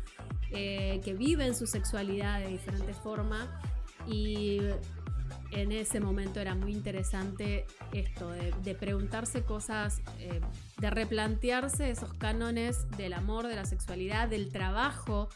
eh, 0.51 1.01
que 1.05 1.15
viven 1.15 1.55
su 1.55 1.69
sexualidad 1.69 2.41
de 2.41 2.49
diferente 2.49 2.95
forma. 2.95 3.61
Y 4.09 4.59
en 5.53 5.71
ese 5.73 6.01
momento 6.01 6.41
era 6.41 6.55
muy 6.55 6.73
interesante 6.73 7.67
esto, 7.93 8.31
de, 8.31 8.75
preguntarse 8.75 9.43
cosas, 9.43 10.01
eh, 10.19 10.41
de 10.79 10.91
replantearse 10.91 11.91
esos 11.91 12.13
cánones 12.15 12.91
del 12.97 13.13
amor, 13.13 13.47
de 13.47 13.57
la 13.57 13.65
sexualidad, 13.65 14.29
del 14.29 14.51
trabajo 14.51 15.29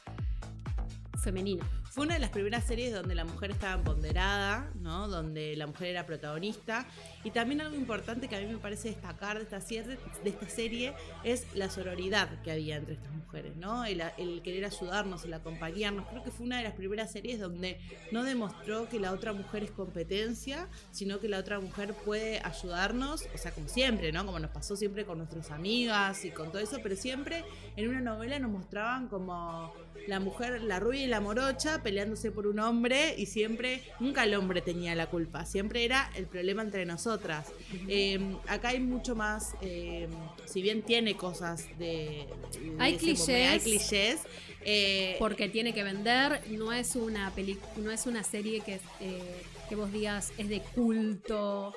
femenino. 1.22 1.64
Fue 1.96 2.04
una 2.04 2.12
de 2.12 2.20
las 2.20 2.28
primeras 2.28 2.64
series 2.64 2.92
donde 2.92 3.14
la 3.14 3.24
mujer 3.24 3.52
estaba 3.52 3.72
empoderada, 3.72 4.70
¿no? 4.82 5.08
Donde 5.08 5.56
la 5.56 5.66
mujer 5.66 5.88
era 5.88 6.04
protagonista. 6.04 6.86
Y 7.24 7.30
también 7.30 7.62
algo 7.62 7.74
importante 7.74 8.28
que 8.28 8.36
a 8.36 8.40
mí 8.40 8.44
me 8.44 8.58
parece 8.58 8.88
destacar 8.90 9.38
de 9.38 9.44
esta 9.44 9.62
serie, 9.62 9.96
de 10.22 10.28
esta 10.28 10.46
serie 10.46 10.92
es 11.24 11.46
la 11.54 11.70
sororidad 11.70 12.28
que 12.42 12.52
había 12.52 12.76
entre 12.76 12.96
estas 12.96 13.12
mujeres, 13.12 13.56
¿no? 13.56 13.86
El, 13.86 14.02
el 14.18 14.42
querer 14.42 14.66
ayudarnos, 14.66 15.24
el 15.24 15.32
acompañarnos. 15.32 16.06
Creo 16.08 16.22
que 16.22 16.30
fue 16.30 16.44
una 16.44 16.58
de 16.58 16.64
las 16.64 16.74
primeras 16.74 17.10
series 17.12 17.40
donde 17.40 17.80
no 18.12 18.24
demostró 18.24 18.90
que 18.90 19.00
la 19.00 19.12
otra 19.12 19.32
mujer 19.32 19.62
es 19.62 19.70
competencia, 19.70 20.68
sino 20.90 21.18
que 21.18 21.30
la 21.30 21.38
otra 21.38 21.60
mujer 21.60 21.94
puede 22.04 22.40
ayudarnos, 22.44 23.24
o 23.34 23.38
sea, 23.38 23.52
como 23.52 23.70
siempre, 23.70 24.12
¿no? 24.12 24.26
Como 24.26 24.38
nos 24.38 24.50
pasó 24.50 24.76
siempre 24.76 25.06
con 25.06 25.16
nuestras 25.16 25.50
amigas 25.50 26.26
y 26.26 26.30
con 26.30 26.52
todo 26.52 26.60
eso, 26.60 26.76
pero 26.82 26.94
siempre 26.94 27.42
en 27.74 27.88
una 27.88 28.02
novela 28.02 28.38
nos 28.38 28.50
mostraban 28.50 29.08
como 29.08 29.72
la 30.06 30.20
mujer, 30.20 30.62
la 30.62 30.78
rubia 30.78 31.04
y 31.04 31.06
la 31.06 31.20
morocha 31.20 31.82
peleándose 31.90 32.32
por 32.32 32.48
un 32.48 32.58
hombre 32.58 33.14
y 33.16 33.26
siempre, 33.26 33.80
nunca 34.00 34.24
el 34.24 34.34
hombre 34.34 34.60
tenía 34.60 34.92
la 34.96 35.06
culpa, 35.06 35.46
siempre 35.46 35.84
era 35.84 36.10
el 36.16 36.26
problema 36.26 36.62
entre 36.62 36.84
nosotras. 36.84 37.46
Eh, 37.86 38.18
acá 38.48 38.70
hay 38.70 38.80
mucho 38.80 39.14
más, 39.14 39.54
eh, 39.60 40.08
si 40.46 40.62
bien 40.62 40.82
tiene 40.82 41.16
cosas 41.16 41.68
de... 41.78 42.26
de 42.60 42.76
Hay 42.80 42.96
clichés. 42.96 43.28
momento, 43.28 43.52
Hay 43.52 43.60
clichés. 43.60 44.20
eh, 44.62 45.14
Porque 45.20 45.48
tiene 45.48 45.72
que 45.72 45.84
vender, 45.84 46.40
no 46.50 46.72
es 46.72 46.96
una 46.96 47.30
peli 47.36 47.56
no 47.76 47.92
es 47.92 48.06
una 48.06 48.24
serie 48.24 48.62
que, 48.62 48.80
eh, 49.00 49.42
que 49.68 49.76
vos 49.76 49.92
digas 49.92 50.32
es 50.38 50.48
de 50.48 50.62
culto, 50.74 51.72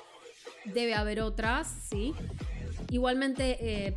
debe 0.64 0.94
haber 0.94 1.20
otras, 1.20 1.68
¿sí? 1.88 2.14
Igualmente, 2.90 3.58
eh, 3.60 3.94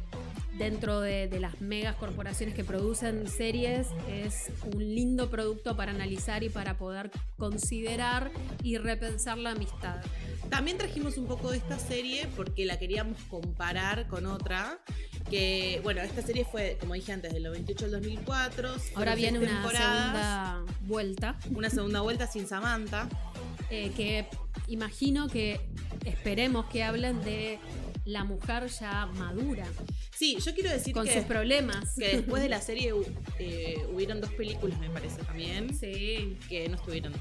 dentro 0.64 1.02
de, 1.02 1.28
de 1.28 1.40
las 1.42 1.60
megas 1.60 1.96
corporaciones 1.98 2.56
que 2.56 2.64
producen 2.64 3.28
series, 3.28 3.88
es 4.10 4.50
un 4.74 4.80
lindo 4.96 5.30
producto 5.30 5.76
para 5.76 5.92
analizar 5.92 6.42
y 6.44 6.50
para 6.50 6.78
poder 6.78 7.12
considerar 7.38 8.32
y 8.64 8.78
repensar 8.78 9.38
la 9.38 9.52
amistad. 9.52 9.98
También 10.50 10.78
trajimos 10.78 11.18
un 11.18 11.26
poco 11.26 11.52
de 11.52 11.58
esta 11.58 11.78
serie 11.80 12.28
porque 12.36 12.66
la 12.66 12.80
queríamos 12.80 13.18
comparar 13.30 14.08
con 14.08 14.26
otra. 14.26 14.80
Que, 15.30 15.80
bueno, 15.84 16.02
esta 16.02 16.22
serie 16.22 16.46
fue, 16.46 16.78
como 16.80 16.94
dije 16.94 17.12
antes, 17.12 17.34
del 17.34 17.44
98 17.44 17.86
al 17.86 17.92
2004. 17.92 18.70
Ahora 18.96 19.16
viene 19.16 19.40
una 19.40 19.70
segunda 19.70 20.64
vuelta. 20.82 21.40
Una 21.52 21.70
segunda 21.70 22.02
vuelta 22.02 22.28
sin 22.28 22.48
Samantha. 22.48 23.10
eh, 23.70 23.92
que 23.96 24.28
imagino 24.68 25.28
que 25.28 25.60
esperemos 26.06 26.66
que 26.68 26.84
hablen 26.84 27.22
de 27.24 27.60
la 28.06 28.24
mujer 28.24 28.68
ya 28.68 29.08
madura. 29.18 29.66
Sí, 30.16 30.38
yo 30.44 30.54
quiero 30.54 30.70
decir 30.70 30.94
Con 30.94 31.06
que, 31.06 31.14
sus 31.14 31.24
problemas. 31.24 31.96
que 31.98 32.18
después 32.18 32.42
de 32.42 32.50
la 32.50 32.62
serie 32.62 32.94
eh, 33.40 33.86
hubieron 33.94 34.22
dos 34.22 34.32
películas, 34.32 34.80
me 34.80 34.90
parece 34.90 35.22
también. 35.24 35.76
Sí. 35.78 36.38
Que 36.50 36.70
no 36.70 36.76
estuvieron. 36.76 37.14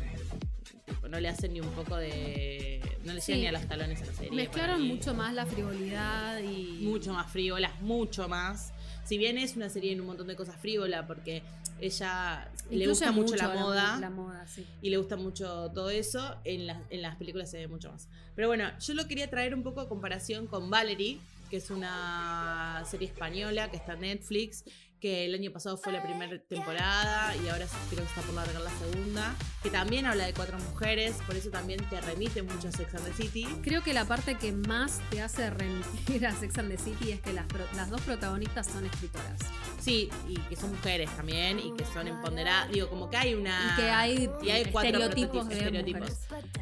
tipo, 0.87 1.09
no 1.09 1.19
le 1.21 1.29
hacen 1.29 1.53
ni 1.55 1.61
un 1.61 1.71
poco 1.71 1.97
de. 1.97 2.81
No 3.05 3.13
le 3.15 3.21
Sí. 3.21 3.33
llegan 3.33 3.41
ni 3.43 3.47
a 3.49 3.53
los 3.61 3.69
talones 3.69 4.03
a 4.03 4.07
la 4.07 4.13
serie. 4.13 4.31
Mezclaron 4.33 4.83
mucho 4.83 5.15
más 5.15 5.33
la 5.35 5.47
frivolidad 5.47 6.39
y. 6.41 6.79
mucho 6.83 7.13
más 7.13 7.31
frívolas, 7.33 7.81
mucho 7.81 8.29
más. 8.29 8.73
Si 9.05 9.19
bien 9.19 9.37
es 9.39 9.57
una 9.57 9.69
serie 9.69 9.93
en 9.93 10.01
un 10.01 10.07
montón 10.07 10.29
de 10.29 10.37
cosas 10.37 10.57
frívola, 10.61 11.07
porque 11.09 11.43
ella 11.81 12.49
le 12.71 12.87
gusta 12.87 13.11
mucho, 13.11 13.35
la 13.35 13.49
la- 13.49 13.55
moda 13.55 13.99
la 14.01 14.11
moda, 14.11 14.47
sí. 14.47 14.65
y 14.81 14.91
le 14.91 14.97
gusta 14.99 15.17
mucho 15.17 15.71
todo 15.75 15.91
eso, 15.91 16.37
en, 16.45 16.69
las- 16.69 16.79
en 16.91 17.03
las 17.03 17.17
películas 17.17 17.51
se 17.51 17.59
ve 17.59 17.67
mucho 17.67 17.91
más. 17.91 18.09
Pero 18.37 18.47
bueno, 18.49 18.71
yo 18.79 18.95
lo 18.95 19.09
quería 19.09 19.29
traer 19.29 19.55
un 19.55 19.65
poco 19.65 19.81
a 19.81 19.89
comparación 19.89 20.47
con 20.47 20.71
Valerie, 20.71 21.19
que 21.53 21.59
es 21.59 21.69
una 21.69 22.83
serie 22.87 23.09
española 23.09 23.71
que 23.71 23.77
está 23.77 23.93
en 23.93 24.01
Netflix, 24.01 24.65
que 25.03 25.25
el 25.25 25.35
año 25.35 25.51
pasado 25.51 25.77
fue 25.77 25.93
la 25.93 26.01
primera 26.01 26.39
temporada 26.39 27.35
y 27.35 27.49
ahora 27.49 27.67
creo 27.91 28.05
que 28.05 28.09
está 28.09 28.23
por 28.23 28.37
largar 28.37 28.63
la 28.63 28.71
segunda, 28.71 29.35
que 29.61 29.69
también 29.69 30.07
habla 30.07 30.27
de 30.27 30.33
cuatro 30.33 30.57
mujeres, 30.71 31.17
por 31.27 31.35
eso 31.35 31.51
también 31.51 31.85
te 31.91 32.01
remite 32.01 32.43
mucho 32.43 32.69
a 32.69 32.71
Sex 32.71 32.95
and 32.95 33.05
the 33.07 33.13
City. 33.13 33.49
Creo 33.63 33.83
que 33.83 33.95
la 33.95 34.05
parte 34.05 34.37
que 34.39 34.53
más 34.53 35.01
te 35.11 35.21
hace 35.21 35.51
remitir 35.51 36.25
a 36.25 36.33
Sex 36.33 36.57
and 36.57 36.71
the 36.71 36.79
City 36.79 37.11
es 37.11 37.21
que 37.21 37.33
las, 37.33 37.47
las 37.75 37.91
dos 37.91 38.01
protagonistas 38.03 38.69
son 38.69 38.87
escritoras. 38.87 39.41
Sí, 39.81 40.09
y 40.29 40.39
que 40.39 40.55
son 40.55 40.71
mujeres 40.71 41.11
también 41.17 41.59
y 41.59 41.75
que 41.75 41.85
son 41.85 42.07
empoderadas. 42.07 42.71
Digo, 42.71 42.89
como 42.89 43.11
que 43.11 43.17
hay 43.17 43.35
una. 43.35 43.73
Y 43.73 43.81
que 43.81 43.91
hay 43.91 44.31
y 44.41 44.51
hay 44.51 44.67
cuatro 44.67 45.01
estereotipos 45.01 45.49
de 45.49 45.55
estereotipos. 45.55 46.11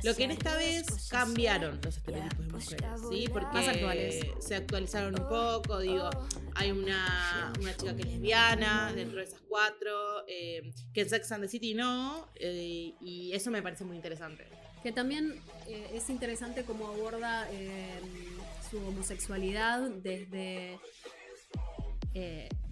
Lo 0.03 0.17
que 0.17 0.25
en 0.25 0.31
esta 0.31 0.57
vez 0.57 0.87
cambiaron 1.11 1.79
los 1.85 1.99
estereotipos 1.99 2.47
de 2.47 2.53
mujeres, 2.53 3.01
¿sí? 3.11 3.29
Porque 3.31 3.53
Más 3.53 3.69
actuales. 3.69 4.27
se 4.39 4.57
actualizaron 4.57 5.21
un 5.21 5.29
poco. 5.29 5.79
Digo, 5.81 6.09
hay 6.55 6.71
una, 6.71 7.53
una 7.61 7.77
chica 7.77 7.95
que 7.95 8.03
es 8.03 8.09
lesbiana 8.09 8.30
dentro 8.95 9.19
de 9.19 9.25
esas 9.25 9.41
cuatro, 9.49 10.25
eh, 10.29 10.73
que 10.95 11.03
en 11.03 11.09
Sex 11.09 11.33
and 11.33 11.43
the 11.43 11.49
City 11.49 11.75
no, 11.75 12.29
eh, 12.37 12.95
y 13.01 13.33
eso 13.33 13.51
me 13.51 13.63
parece 13.63 13.85
muy 13.85 13.97
interesante. 13.97 14.47
Que 14.83 14.93
también 14.93 15.35
eh, 15.69 15.91
es 15.95 16.09
interesante 16.09 16.65
cómo 16.65 16.89
aborda 16.89 17.49
eh, 17.53 18.01
su 18.71 18.79
homosexualidad 18.79 19.91
desde. 19.91 20.79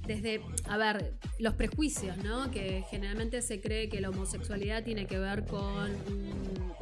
desde, 0.06 0.40
a 0.64 0.78
ver, 0.78 1.14
los 1.38 1.54
prejuicios, 1.54 2.16
¿no? 2.18 2.50
Que 2.50 2.84
generalmente 2.90 3.42
se 3.42 3.60
cree 3.60 3.88
que 3.88 4.00
la 4.00 4.10
homosexualidad 4.10 4.84
tiene 4.84 5.06
que 5.06 5.18
ver 5.18 5.44
con, 5.44 5.92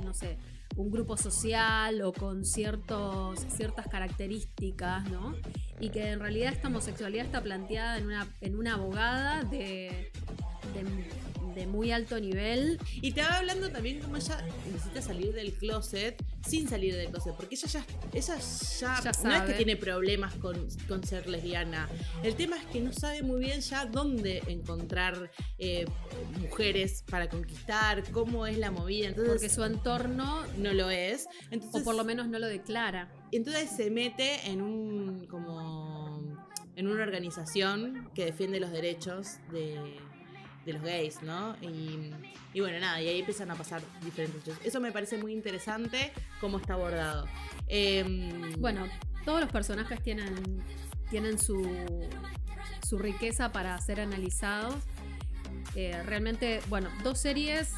no 0.05 0.15
sé, 0.15 0.37
un 0.75 0.91
grupo 0.91 1.17
social 1.17 2.03
o 2.03 2.13
con 2.13 2.45
ciertos, 2.45 3.41
ciertas 3.49 3.87
características, 3.89 5.09
¿no? 5.11 5.35
Y 5.81 5.91
que 5.91 6.11
en 6.11 6.21
realidad 6.21 6.53
esta 6.53 6.69
homosexualidad 6.69 7.27
está 7.27 7.43
planteada 7.43 7.99
en 7.99 8.07
una, 8.07 8.27
en 8.41 8.57
una 8.57 8.75
abogada 8.75 9.43
de, 9.45 10.11
de, 10.75 10.85
de 11.57 11.67
muy 11.67 11.91
alto 11.91 12.21
nivel. 12.21 12.79
Y 12.93 13.13
te 13.13 13.23
va 13.23 13.39
hablando 13.39 13.71
también 13.71 14.01
como 14.01 14.17
ella 14.17 14.47
necesita 14.73 15.03
salir 15.03 15.33
del 15.33 15.55
closet 15.55 16.23
sin 16.47 16.69
salir 16.69 16.95
del 16.95 17.09
closet, 17.09 17.35
porque 17.35 17.57
ella 17.57 17.67
ya, 17.67 17.85
ella 18.13 18.39
ya, 18.39 19.01
Ya 19.03 19.13
no 19.25 19.35
es 19.35 19.43
que 19.43 19.53
tiene 19.55 19.77
problemas 19.77 20.35
con, 20.35 20.69
con 20.87 21.03
ser 21.03 21.27
lesbiana. 21.29 21.89
El 22.23 22.37
tema 22.37 22.57
es 22.57 22.65
que 22.67 22.81
no 22.81 22.93
sabe 22.93 23.23
muy 23.23 23.41
bien 23.41 23.61
ya 23.61 23.87
dónde 23.87 24.43
encontrar 24.47 25.31
eh, 25.59 25.87
mujeres 26.41 27.03
para 27.11 27.29
conquistar, 27.29 28.05
cómo 28.13 28.47
es 28.47 28.59
la 28.59 28.71
movida. 28.71 29.09
Entonces, 29.09 29.33
Porque 29.33 29.49
su 29.49 29.65
entorno 29.65 30.45
no 30.59 30.75
lo 30.75 30.91
es. 30.91 31.27
Entonces, 31.51 31.81
o 31.81 31.85
por 31.85 31.95
lo 31.95 32.05
menos 32.05 32.29
no 32.29 32.39
lo 32.39 32.47
declara. 32.47 33.11
entonces 33.33 33.71
se 33.77 33.91
mete 33.91 34.47
en 34.51 34.61
un 34.61 35.27
como 35.27 36.37
en 36.77 36.89
una 36.89 37.03
organización 37.03 38.11
que 38.15 38.27
defiende 38.27 38.61
los 38.61 38.71
derechos 38.71 39.39
de, 39.51 39.99
de 40.67 40.73
los 40.73 40.83
gays, 40.83 41.23
¿no? 41.23 41.57
Y, 41.63 42.61
bueno, 42.61 42.79
nada, 42.81 43.01
y 43.01 43.09
ahí 43.09 43.21
empiezan 43.21 43.51
a 43.51 43.55
pasar 43.55 43.81
diferentes 44.03 44.43
hechos. 44.43 44.59
Eso 44.65 44.81
me 44.81 44.93
parece 44.93 45.17
muy 45.17 45.33
interesante 45.33 46.13
cómo 46.41 46.59
está 46.59 46.75
abordado. 46.75 47.27
Em, 47.69 48.53
Bueno, 48.61 48.87
todos 49.25 49.41
los 49.41 49.51
personajes 49.51 50.03
tienen, 50.03 50.63
tienen 51.09 51.39
su, 51.39 51.63
su 52.87 52.99
riqueza 52.99 53.53
para 53.53 53.81
ser 53.81 54.01
analizados. 54.01 54.75
Eh, 55.75 56.03
realmente, 56.05 56.61
bueno, 56.69 56.89
dos 57.05 57.19
series 57.19 57.73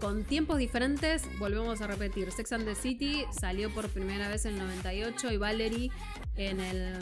con 0.00 0.24
tiempos 0.24 0.58
diferentes, 0.58 1.24
volvemos 1.38 1.80
a 1.80 1.86
repetir. 1.86 2.30
Sex 2.30 2.52
and 2.52 2.64
the 2.64 2.74
City 2.74 3.24
salió 3.30 3.70
por 3.70 3.88
primera 3.88 4.28
vez 4.28 4.44
en 4.44 4.54
el 4.54 4.60
98 4.60 5.32
y 5.32 5.36
Valerie 5.36 5.90
en 6.36 6.60
el 6.60 6.98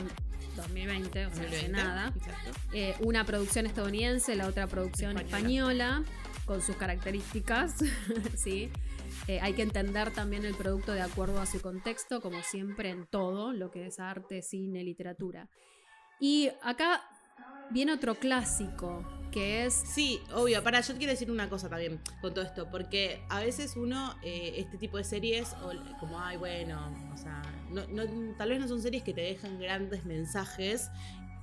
2020, 0.55 1.25
o 1.25 1.33
sea, 1.33 1.43
hace 1.43 1.67
2020, 1.67 1.71
nada. 1.71 2.13
Eh, 2.73 2.95
una 3.01 3.25
producción 3.25 3.65
estadounidense, 3.65 4.35
la 4.35 4.47
otra 4.47 4.67
producción 4.67 5.17
española, 5.17 6.03
con 6.45 6.61
sus 6.61 6.75
características, 6.75 7.75
¿sí? 8.35 8.71
Eh, 9.27 9.39
hay 9.41 9.53
que 9.53 9.63
entender 9.63 10.11
también 10.11 10.45
el 10.45 10.55
producto 10.55 10.91
de 10.91 11.01
acuerdo 11.01 11.41
a 11.41 11.45
su 11.45 11.61
contexto, 11.61 12.21
como 12.21 12.41
siempre 12.43 12.89
en 12.89 13.07
todo, 13.07 13.53
lo 13.53 13.71
que 13.71 13.87
es 13.87 13.99
arte, 13.99 14.41
cine, 14.41 14.83
literatura. 14.83 15.49
Y 16.19 16.49
acá 16.61 17.01
viene 17.71 17.93
otro 17.93 18.15
clásico, 18.15 19.03
que 19.35 19.65
es... 19.65 19.73
Sí, 19.73 20.19
obvio. 20.33 20.63
Para, 20.63 20.79
yo 20.81 20.95
quiero 20.95 21.11
decir 21.11 21.29
una 21.29 21.49
cosa 21.49 21.67
también 21.69 21.99
con 22.21 22.33
todo 22.33 22.43
esto, 22.45 22.69
porque 22.71 23.21
a 23.29 23.39
veces 23.41 23.75
uno, 23.75 24.15
eh, 24.23 24.53
este 24.57 24.77
tipo 24.77 24.97
de 24.97 25.03
series, 25.03 25.53
o 25.61 25.71
como, 25.99 26.19
ay, 26.19 26.37
bueno, 26.37 26.79
o 27.13 27.17
sea, 27.17 27.41
no, 27.69 27.85
no- 27.87 28.33
tal 28.37 28.49
vez 28.49 28.59
no 28.61 28.67
son 28.67 28.81
series 28.81 29.03
que 29.03 29.13
te 29.13 29.21
dejan 29.21 29.59
grandes 29.59 30.05
mensajes 30.05 30.89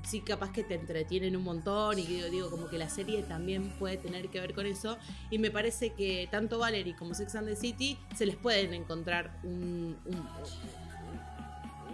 sí 0.04 0.20
capaz 0.20 0.50
que 0.50 0.64
te 0.64 0.74
entretienen 0.74 1.36
un 1.36 1.44
montón 1.44 1.96
y 1.96 2.02
digo, 2.04 2.28
digo, 2.28 2.50
como 2.50 2.68
que 2.68 2.76
la 2.76 2.88
serie 2.88 3.22
también 3.22 3.68
puede 3.78 3.98
tener 3.98 4.30
que 4.30 4.40
ver 4.40 4.52
con 4.52 4.66
eso. 4.66 4.98
Y 5.30 5.38
me 5.38 5.52
parece 5.52 5.92
que 5.92 6.26
tanto 6.28 6.58
Valerie 6.58 6.96
como 6.96 7.14
Sex 7.14 7.36
and 7.36 7.46
the 7.46 7.54
City 7.54 7.96
se 8.16 8.26
les 8.26 8.34
pueden 8.34 8.74
encontrar 8.74 9.38
un- 9.44 9.96
un- 10.06 10.28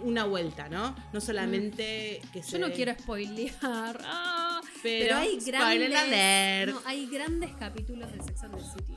una 0.09 0.25
vuelta, 0.25 0.69
¿no? 0.69 0.95
No 1.13 1.21
solamente 1.21 2.21
que 2.33 2.41
se... 2.41 2.53
Yo 2.53 2.59
no 2.67 2.73
quiero 2.73 2.93
spoilear. 2.99 3.99
Ah, 4.03 4.38
Pero, 4.81 5.05
pero, 5.07 5.17
hay 5.17 5.39
grandes, 5.39 6.73
no, 6.73 6.81
hay 6.85 7.07
grandes 7.07 7.51
capítulos 7.55 8.11
de 8.11 8.23
Sex 8.23 8.43
and 8.43 8.55
the 8.55 8.63
City. 8.63 8.95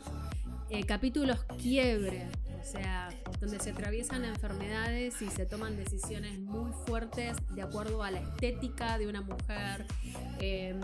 Eh, 0.71 0.85
capítulos 0.85 1.45
quiebre, 1.61 2.29
o 2.61 2.65
sea, 2.65 3.11
donde 3.41 3.61
se 3.61 3.71
atraviesan 3.71 4.25
enfermedades 4.25 5.21
y 5.21 5.29
se 5.29 5.45
toman 5.45 5.77
decisiones 5.77 6.39
muy 6.39 6.73
fuertes 6.87 7.37
de 7.51 7.63
acuerdo 7.63 8.03
a 8.03 8.11
la 8.11 8.21
estética 8.21 8.99
de 8.99 9.09
una 9.09 9.21
mujer. 9.21 9.87
em, 10.41 10.81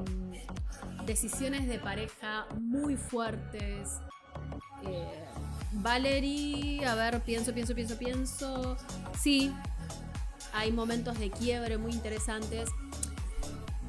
decisiones 1.06 1.66
de 1.66 1.78
pareja 1.78 2.46
muy 2.60 2.96
fuertes. 2.96 3.98
Eh, 4.84 5.24
Valerie, 5.72 6.84
a 6.84 6.94
ver, 6.94 7.20
pienso, 7.22 7.54
pienso, 7.54 7.74
pienso, 7.74 7.96
pienso. 7.96 8.76
Sí, 9.18 9.52
hay 10.52 10.70
momentos 10.70 11.18
de 11.18 11.30
quiebre 11.30 11.78
muy 11.78 11.92
interesantes. 11.92 12.68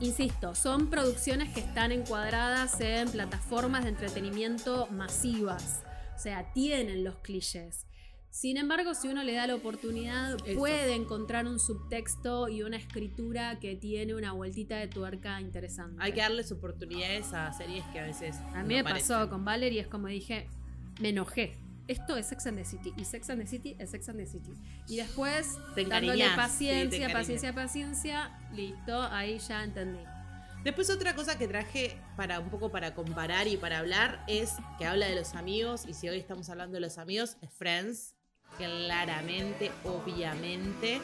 Insisto, 0.01 0.55
son 0.55 0.89
producciones 0.89 1.53
que 1.53 1.59
están 1.59 1.91
encuadradas 1.91 2.80
en 2.80 3.09
plataformas 3.09 3.84
de 3.84 3.89
entretenimiento 3.89 4.88
masivas. 4.91 5.84
O 6.15 6.19
sea, 6.19 6.53
tienen 6.53 7.03
los 7.03 7.17
clichés. 7.17 7.85
Sin 8.30 8.57
embargo, 8.57 8.93
si 8.93 9.09
uno 9.09 9.23
le 9.23 9.34
da 9.34 9.47
la 9.47 9.55
oportunidad, 9.55 10.38
Eso. 10.45 10.57
puede 10.57 10.93
encontrar 10.93 11.47
un 11.47 11.59
subtexto 11.59 12.47
y 12.47 12.63
una 12.63 12.77
escritura 12.77 13.59
que 13.59 13.76
tiene 13.76 14.15
una 14.15 14.31
vueltita 14.31 14.77
de 14.77 14.88
tuerca 14.88 15.41
interesante. 15.41 15.97
Hay 15.99 16.13
que 16.13 16.21
darles 16.21 16.51
oportunidades 16.51 17.34
a 17.34 17.51
series 17.51 17.84
que 17.88 17.99
a 17.99 18.03
veces... 18.03 18.38
A 18.53 18.63
mí 18.63 18.76
me 18.76 18.84
pasó 18.84 19.30
con 19.30 19.43
Valerie, 19.43 19.81
es 19.81 19.88
como 19.88 20.07
dije, 20.07 20.47
me 21.01 21.09
enojé. 21.09 21.57
Esto 21.90 22.18
es 22.18 22.28
Sex 22.28 22.45
and 22.45 22.56
the 22.56 22.66
City 22.66 22.94
y 22.95 23.03
Sex 23.03 23.32
and 23.32 23.41
the 23.41 23.48
City 23.48 23.76
es 23.80 23.90
Sex 23.90 24.07
and 24.10 24.20
the 24.20 24.28
City. 24.28 24.52
Y 24.88 24.98
después, 24.98 25.57
dándole 25.76 26.24
sí, 26.24 26.36
paciencia, 26.36 27.11
paciencia, 27.11 27.56
paciencia, 27.56 28.40
listo, 28.53 29.02
ahí 29.02 29.40
ya 29.40 29.64
entendí. 29.64 30.03
Después 30.64 30.91
otra 30.91 31.16
cosa 31.16 31.40
que 31.40 31.48
traje 31.48 31.98
para 32.16 32.40
un 32.40 32.52
poco 32.52 32.70
para 32.70 32.94
comparar 32.94 33.48
y 33.48 33.57
para 33.57 33.80
hablar 33.80 34.24
es 34.28 34.53
que 34.78 34.86
habla 34.86 35.07
de 35.07 35.16
los 35.16 35.34
amigos 35.34 35.86
y 35.88 35.95
si 35.95 36.07
hoy 36.07 36.20
estamos 36.20 36.52
hablando 36.52 36.76
de 36.76 36.82
los 36.82 36.99
amigos 36.99 37.38
es 37.41 37.49
Friends, 37.53 38.14
claramente, 38.57 39.72
obviamente. 39.84 41.02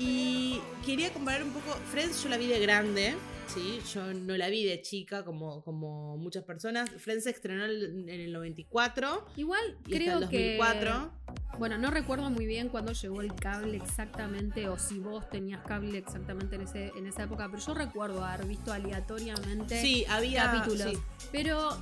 Y 0.00 0.60
quería 0.84 1.12
comparar 1.12 1.44
un 1.44 1.52
poco, 1.52 1.76
Friends 1.92 2.24
yo 2.24 2.28
la 2.28 2.38
vi 2.38 2.48
de 2.48 2.58
grande, 2.58 3.14
¿sí? 3.54 3.80
Yo 3.92 4.12
no 4.14 4.36
la 4.36 4.48
vi 4.48 4.64
de 4.64 4.80
chica 4.82 5.24
como, 5.24 5.62
como 5.62 6.16
muchas 6.16 6.44
personas. 6.44 6.90
Friends 6.90 7.24
se 7.24 7.30
estrenó 7.30 7.64
en 7.64 8.08
el 8.08 8.32
94. 8.32 9.26
Igual 9.36 9.60
y 9.86 9.94
hasta 9.94 9.96
creo 9.96 10.14
el 10.14 10.20
2004. 10.20 11.10
que. 11.28 11.58
Bueno, 11.58 11.76
no 11.78 11.90
recuerdo 11.90 12.30
muy 12.30 12.46
bien 12.46 12.68
cuándo 12.68 12.92
llegó 12.92 13.20
el 13.20 13.34
cable 13.34 13.76
exactamente 13.76 14.68
o 14.68 14.78
si 14.78 14.98
vos 14.98 15.28
tenías 15.28 15.60
cable 15.66 15.98
exactamente 15.98 16.56
en, 16.56 16.62
ese, 16.62 16.92
en 16.96 17.06
esa 17.06 17.24
época, 17.24 17.48
pero 17.50 17.62
yo 17.62 17.74
recuerdo 17.74 18.24
haber 18.24 18.46
visto 18.46 18.72
aleatoriamente 18.72 19.80
Sí, 19.80 20.04
había- 20.08 20.50
capítulos. 20.50 20.90
sí. 20.92 20.98
Pero 21.30 21.76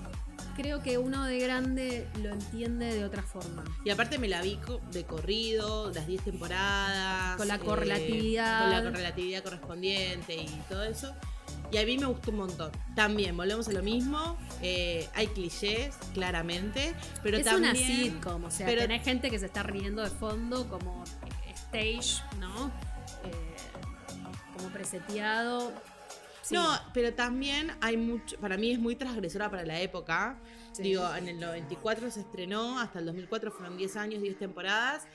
creo 0.57 0.83
que 0.83 0.99
uno 0.99 1.25
de 1.25 1.39
grande 1.39 2.07
lo 2.21 2.31
entiende 2.31 2.93
de 2.93 3.05
otra 3.05 3.23
forma. 3.23 3.65
Y 3.85 3.91
aparte 3.91 4.19
me 4.19 4.29
la 4.29 4.43
vi 4.43 4.59
de 4.91 5.05
corrido, 5.05 5.91
las 5.93 6.07
10 6.07 6.25
temporadas. 6.25 7.37
Con 7.37 7.47
la 7.49 7.55
eh, 7.55 7.61
correlatividad. 7.61 8.61
con 8.63 8.71
la 8.71 8.83
correlatividad 8.91 9.43
correspondiente 9.45 10.35
y 10.35 10.49
todo 10.69 10.83
eso. 10.85 11.15
Y 11.73 11.79
a 11.79 11.87
mí 11.87 11.99
me 11.99 12.07
gustó 12.07 12.31
un 12.33 12.39
montón. 12.39 12.73
También, 12.97 13.37
volvemos 13.37 13.69
a 13.69 13.73
lo 13.73 13.83
mismo. 13.83 14.37
eh, 14.63 15.09
hay 15.15 15.29
clichés, 15.29 15.95
claramente. 16.13 16.95
Pero 17.23 17.39
es 17.39 17.45
también. 17.45 17.71
una 17.71 17.81
sitcom, 17.81 18.45
o 18.45 18.51
sea, 18.51 18.67
pero- 18.67 18.83
tenés 18.83 19.03
gente 19.05 19.31
que 19.31 19.39
se 19.39 19.47
está 19.47 19.63
riendo 19.63 20.03
de 20.03 20.11
fondo 20.11 20.69
como 20.69 21.03
stage, 21.55 22.23
¿no? 22.39 22.69
Eh, 23.25 23.57
como 24.57 24.69
preseteado. 24.71 25.73
Sí. 26.43 26.55
No, 26.55 26.67
pero 26.93 27.15
también 27.15 27.73
hay 27.81 27.97
mucho. 27.97 28.37
Para 28.39 28.57
mí 28.57 28.73
es 28.73 28.79
muy 28.79 28.97
transgresora 28.97 29.51
para 29.51 29.65
la 29.65 29.81
época. 29.81 30.37
Digo, 30.79 31.15
en 31.15 31.29
el 31.29 31.41
94 31.41 32.11
se 32.11 32.21
estrenó, 32.21 32.79
hasta 32.79 33.01
el 33.01 33.07
2004 33.07 33.51
fueron 33.53 33.77
10 33.77 33.97
años, 33.97 34.23
10 34.23 34.39
temporadas. 34.39 35.07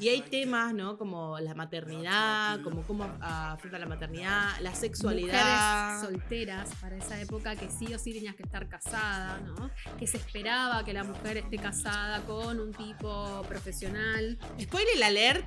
Y 0.00 0.08
hay 0.08 0.22
temas, 0.22 0.72
¿no? 0.74 0.98
Como 0.98 1.38
la 1.40 1.54
maternidad, 1.54 2.60
como 2.62 2.82
cómo 2.82 3.04
afronta 3.20 3.78
la 3.78 3.86
maternidad, 3.86 4.50
la 4.60 4.74
sexualidad. 4.74 5.94
Mujeres 6.02 6.20
solteras 6.28 6.68
para 6.80 6.96
esa 6.96 7.20
época 7.20 7.56
que 7.56 7.68
sí 7.70 7.92
o 7.94 7.98
sí 7.98 8.12
tenías 8.12 8.34
que 8.36 8.42
estar 8.44 8.68
casada, 8.68 9.40
¿no? 9.40 9.70
Que 9.98 10.06
se 10.06 10.16
esperaba 10.18 10.84
que 10.84 10.92
la 10.92 11.04
mujer 11.04 11.38
esté 11.38 11.56
casada 11.58 12.20
con 12.22 12.60
un 12.60 12.72
tipo 12.72 13.42
profesional. 13.48 14.38
Spoiler 14.60 15.02
alert. 15.04 15.44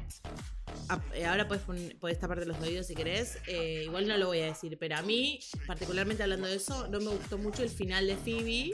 Ah, 0.89 0.99
eh, 1.13 1.25
Ahora 1.25 1.47
puedes, 1.47 1.63
pon- 1.63 1.93
podés 1.99 2.19
taparte 2.19 2.45
los 2.45 2.59
oídos 2.59 2.87
si 2.87 2.95
querés. 2.95 3.37
Eh, 3.47 3.83
igual 3.85 4.07
no 4.07 4.17
lo 4.17 4.27
voy 4.27 4.39
a 4.41 4.45
decir, 4.47 4.77
pero 4.77 4.97
a 4.97 5.01
mí, 5.01 5.39
particularmente 5.65 6.23
hablando 6.23 6.47
de 6.47 6.55
eso, 6.55 6.87
no 6.89 6.99
me 6.99 7.09
gustó 7.09 7.37
mucho 7.37 7.63
el 7.63 7.69
final 7.69 8.05
de 8.07 8.15
Phoebe. 8.17 8.71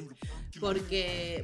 Porque, 0.60 0.83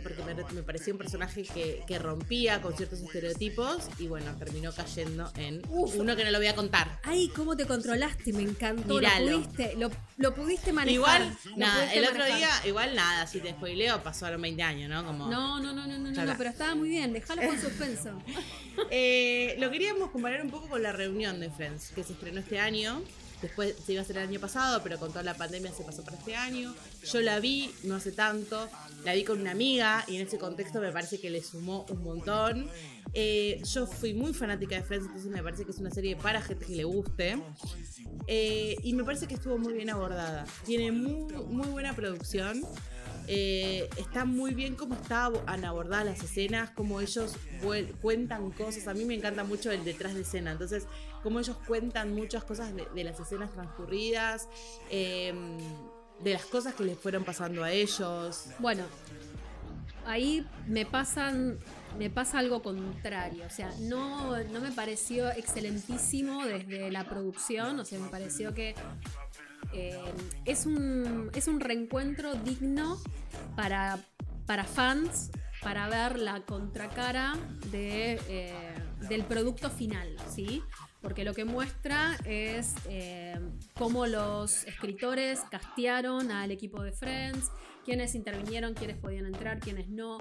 porque 0.04 0.24
me, 0.24 0.36
me 0.54 0.64
pareció 0.64 0.94
un 0.94 0.98
personaje 0.98 1.44
que, 1.44 1.84
que 1.88 2.00
rompía 2.00 2.62
con 2.62 2.76
ciertos 2.76 3.00
estereotipos. 3.00 3.88
Y 3.98 4.08
bueno, 4.08 4.36
terminó 4.38 4.72
cayendo 4.74 5.32
en 5.36 5.62
uno 5.70 6.16
que 6.16 6.24
no 6.24 6.32
lo 6.32 6.38
voy 6.38 6.48
a 6.48 6.56
contar. 6.56 7.00
Ay, 7.04 7.30
¿cómo 7.36 7.56
te 7.56 7.66
controlaste? 7.66 8.34
Me 8.34 8.44
encantó. 8.44 9.00
Lo 9.00 9.10
pudiste, 9.10 9.76
lo, 9.78 9.92
lo 10.18 10.36
pudiste 10.36 10.74
manejar. 10.74 11.22
Igual, 11.22 11.38
nada, 11.58 11.94
el 11.94 12.06
otro 12.06 12.26
día, 12.26 12.50
igual 12.66 12.96
nada, 12.96 13.28
si 13.28 13.40
te 13.40 13.52
spoileo, 13.52 14.02
pasaron 14.04 14.42
20 14.42 14.64
años, 14.64 14.90
¿no? 14.90 15.06
Como, 15.06 15.28
No, 15.28 15.60
no, 15.60 15.74
no, 15.74 15.88
no, 15.88 15.98
no, 15.98 16.12
no, 16.12 16.38
pero 16.38 16.50
estaba 16.50 16.76
muy 16.76 16.90
bien. 16.90 17.14
Déjalo 17.14 17.44
con 17.44 17.60
suspenso. 17.60 18.22
Eh, 18.92 19.58
lo 19.60 19.70
queríamos 19.72 20.10
comparar 20.10 20.42
un 20.42 20.50
poco 20.50 20.70
con 20.70 20.82
la 20.82 20.94
reunión 20.94 21.42
de 21.42 21.50
Friends, 21.50 21.92
que 21.94 22.04
se 22.04 22.14
estrenó 22.14 22.40
este 22.40 22.60
año. 22.60 23.04
Después 23.42 23.76
se 23.86 23.94
iba 23.94 24.02
a 24.02 24.04
hacer 24.04 24.18
el 24.18 24.28
año 24.28 24.40
pasado, 24.40 24.82
pero 24.84 24.98
con 24.98 25.10
toda 25.10 25.24
la 25.24 25.34
pandemia 25.34 25.72
se 25.72 25.84
pasó 25.84 26.04
para 26.04 26.18
este 26.18 26.36
año. 26.36 26.76
Yo 27.04 27.22
la 27.22 27.40
vi 27.40 27.74
no 27.84 27.96
hace 27.96 28.12
tanto, 28.12 28.70
la 29.04 29.14
vi 29.14 29.24
con 29.24 29.40
una 29.40 29.52
amiga 29.52 30.04
y 30.08 30.18
en 30.18 30.28
ese 30.28 30.38
contexto 30.38 30.82
me 30.82 30.92
parece 30.92 31.20
que 31.20 31.30
le 31.30 31.42
sumó 31.42 31.86
un 31.90 32.04
montón. 32.04 32.70
Eh, 33.14 33.62
yo 33.74 33.88
fui 33.88 34.14
muy 34.14 34.34
fanática 34.34 34.76
de 34.76 34.84
Friends, 34.84 35.08
entonces 35.08 35.32
me 35.32 35.42
parece 35.42 35.66
que 35.66 35.72
es 35.72 35.80
una 35.80 35.90
serie 35.90 36.16
para 36.16 36.42
gente 36.42 36.66
que 36.66 36.76
le 36.76 36.84
guste. 36.84 37.42
Eh, 38.28 38.76
y 38.84 38.94
me 38.94 39.04
parece 39.04 39.28
que 39.28 39.36
estuvo 39.36 39.58
muy 39.58 39.74
bien 39.74 39.90
abordada. 39.90 40.46
Tiene 40.66 40.92
muy, 40.92 41.68
buena 41.68 41.94
producción. 41.96 42.62
Eh, 43.32 43.88
está 43.98 44.26
muy 44.26 44.56
bien 44.56 44.76
cómo 44.76 44.96
estaban 44.96 45.64
abordadas 45.64 46.06
las 46.06 46.24
escenas, 46.24 46.72
cómo 46.72 47.00
ellos 47.00 47.34
cuentan 48.02 48.52
cosas. 48.52 48.88
A 48.88 48.94
mí 48.94 49.06
me 49.06 49.16
encanta 49.16 49.44
mucho 49.44 49.72
el 49.72 49.84
detrás 49.84 50.16
de 50.16 50.22
escena. 50.22 50.52
Entonces, 50.52 50.86
cómo 51.24 51.40
ellos 51.40 51.58
cuentan 51.68 52.14
muchas 52.14 52.44
cosas 52.44 52.74
de, 52.76 53.04
las 53.04 53.20
escenas 53.20 53.52
transcurridas, 53.52 54.48
eh, 54.90 55.34
de 56.24 56.34
las 56.34 56.46
cosas 56.46 56.74
que 56.74 56.84
les 56.84 56.98
fueron 56.98 57.24
pasando 57.24 57.64
a 57.64 57.72
ellos. 57.72 58.46
Bueno, 58.60 58.84
ahí 60.06 60.46
me 60.68 60.86
pasan. 60.86 61.60
Me 61.98 62.10
pasa 62.12 62.38
algo 62.38 62.62
contrario, 62.62 63.46
o 63.48 63.50
sea, 63.50 63.72
no, 63.80 64.38
no 64.44 64.62
me 64.62 64.72
pareció 64.72 65.32
excelentísimo 65.32 66.46
desde 66.46 66.92
la 66.92 67.04
producción, 67.04 67.80
o 67.80 67.84
sea, 67.84 67.98
me 67.98 68.10
pareció 68.10 68.54
que 68.54 68.76
eh, 69.74 70.00
es, 70.46 70.68
un, 70.68 71.32
es 71.34 71.48
un 71.48 71.60
reencuentro 71.60 72.36
digno 72.36 73.02
para, 73.56 73.98
para 74.46 74.66
fans, 74.66 75.32
para 75.64 75.90
ver 75.90 76.20
la 76.20 76.42
contracara 76.42 77.36
de, 77.72 78.22
eh, 78.28 78.54
del 79.10 79.24
producto 79.24 79.72
final, 79.72 80.16
¿sí? 80.34 80.62
Porque 81.02 81.24
lo 81.24 81.34
que 81.34 81.46
muestra 81.46 82.18
es 82.26 82.74
eh, 82.90 83.40
cómo 83.74 84.06
los 84.06 84.66
escritores 84.66 85.40
castearon 85.50 86.32
al 86.32 86.52
equipo 86.52 86.84
de 86.84 86.92
Friends, 86.92 87.52
quiénes 87.86 88.16
intervinieron, 88.16 88.74
quiénes 88.74 88.98
podían 88.98 89.26
entrar, 89.26 89.60
quiénes 89.60 89.88
no, 89.88 90.18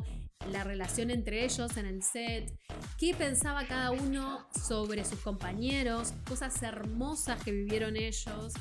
la 0.53 0.65
relación 0.65 1.11
entre 1.11 1.45
ellos 1.45 1.77
en 1.77 1.87
el 1.87 2.03
set, 2.03 2.53
qué 2.97 3.15
pensaba 3.15 3.67
cada 3.67 3.91
uno 3.91 4.47
sobre 4.67 5.05
sus 5.05 5.19
compañeros, 5.21 6.13
cosas 6.27 6.63
hermosas 6.63 7.43
que 7.43 7.51
vivieron 7.51 7.97
ellos. 7.97 8.53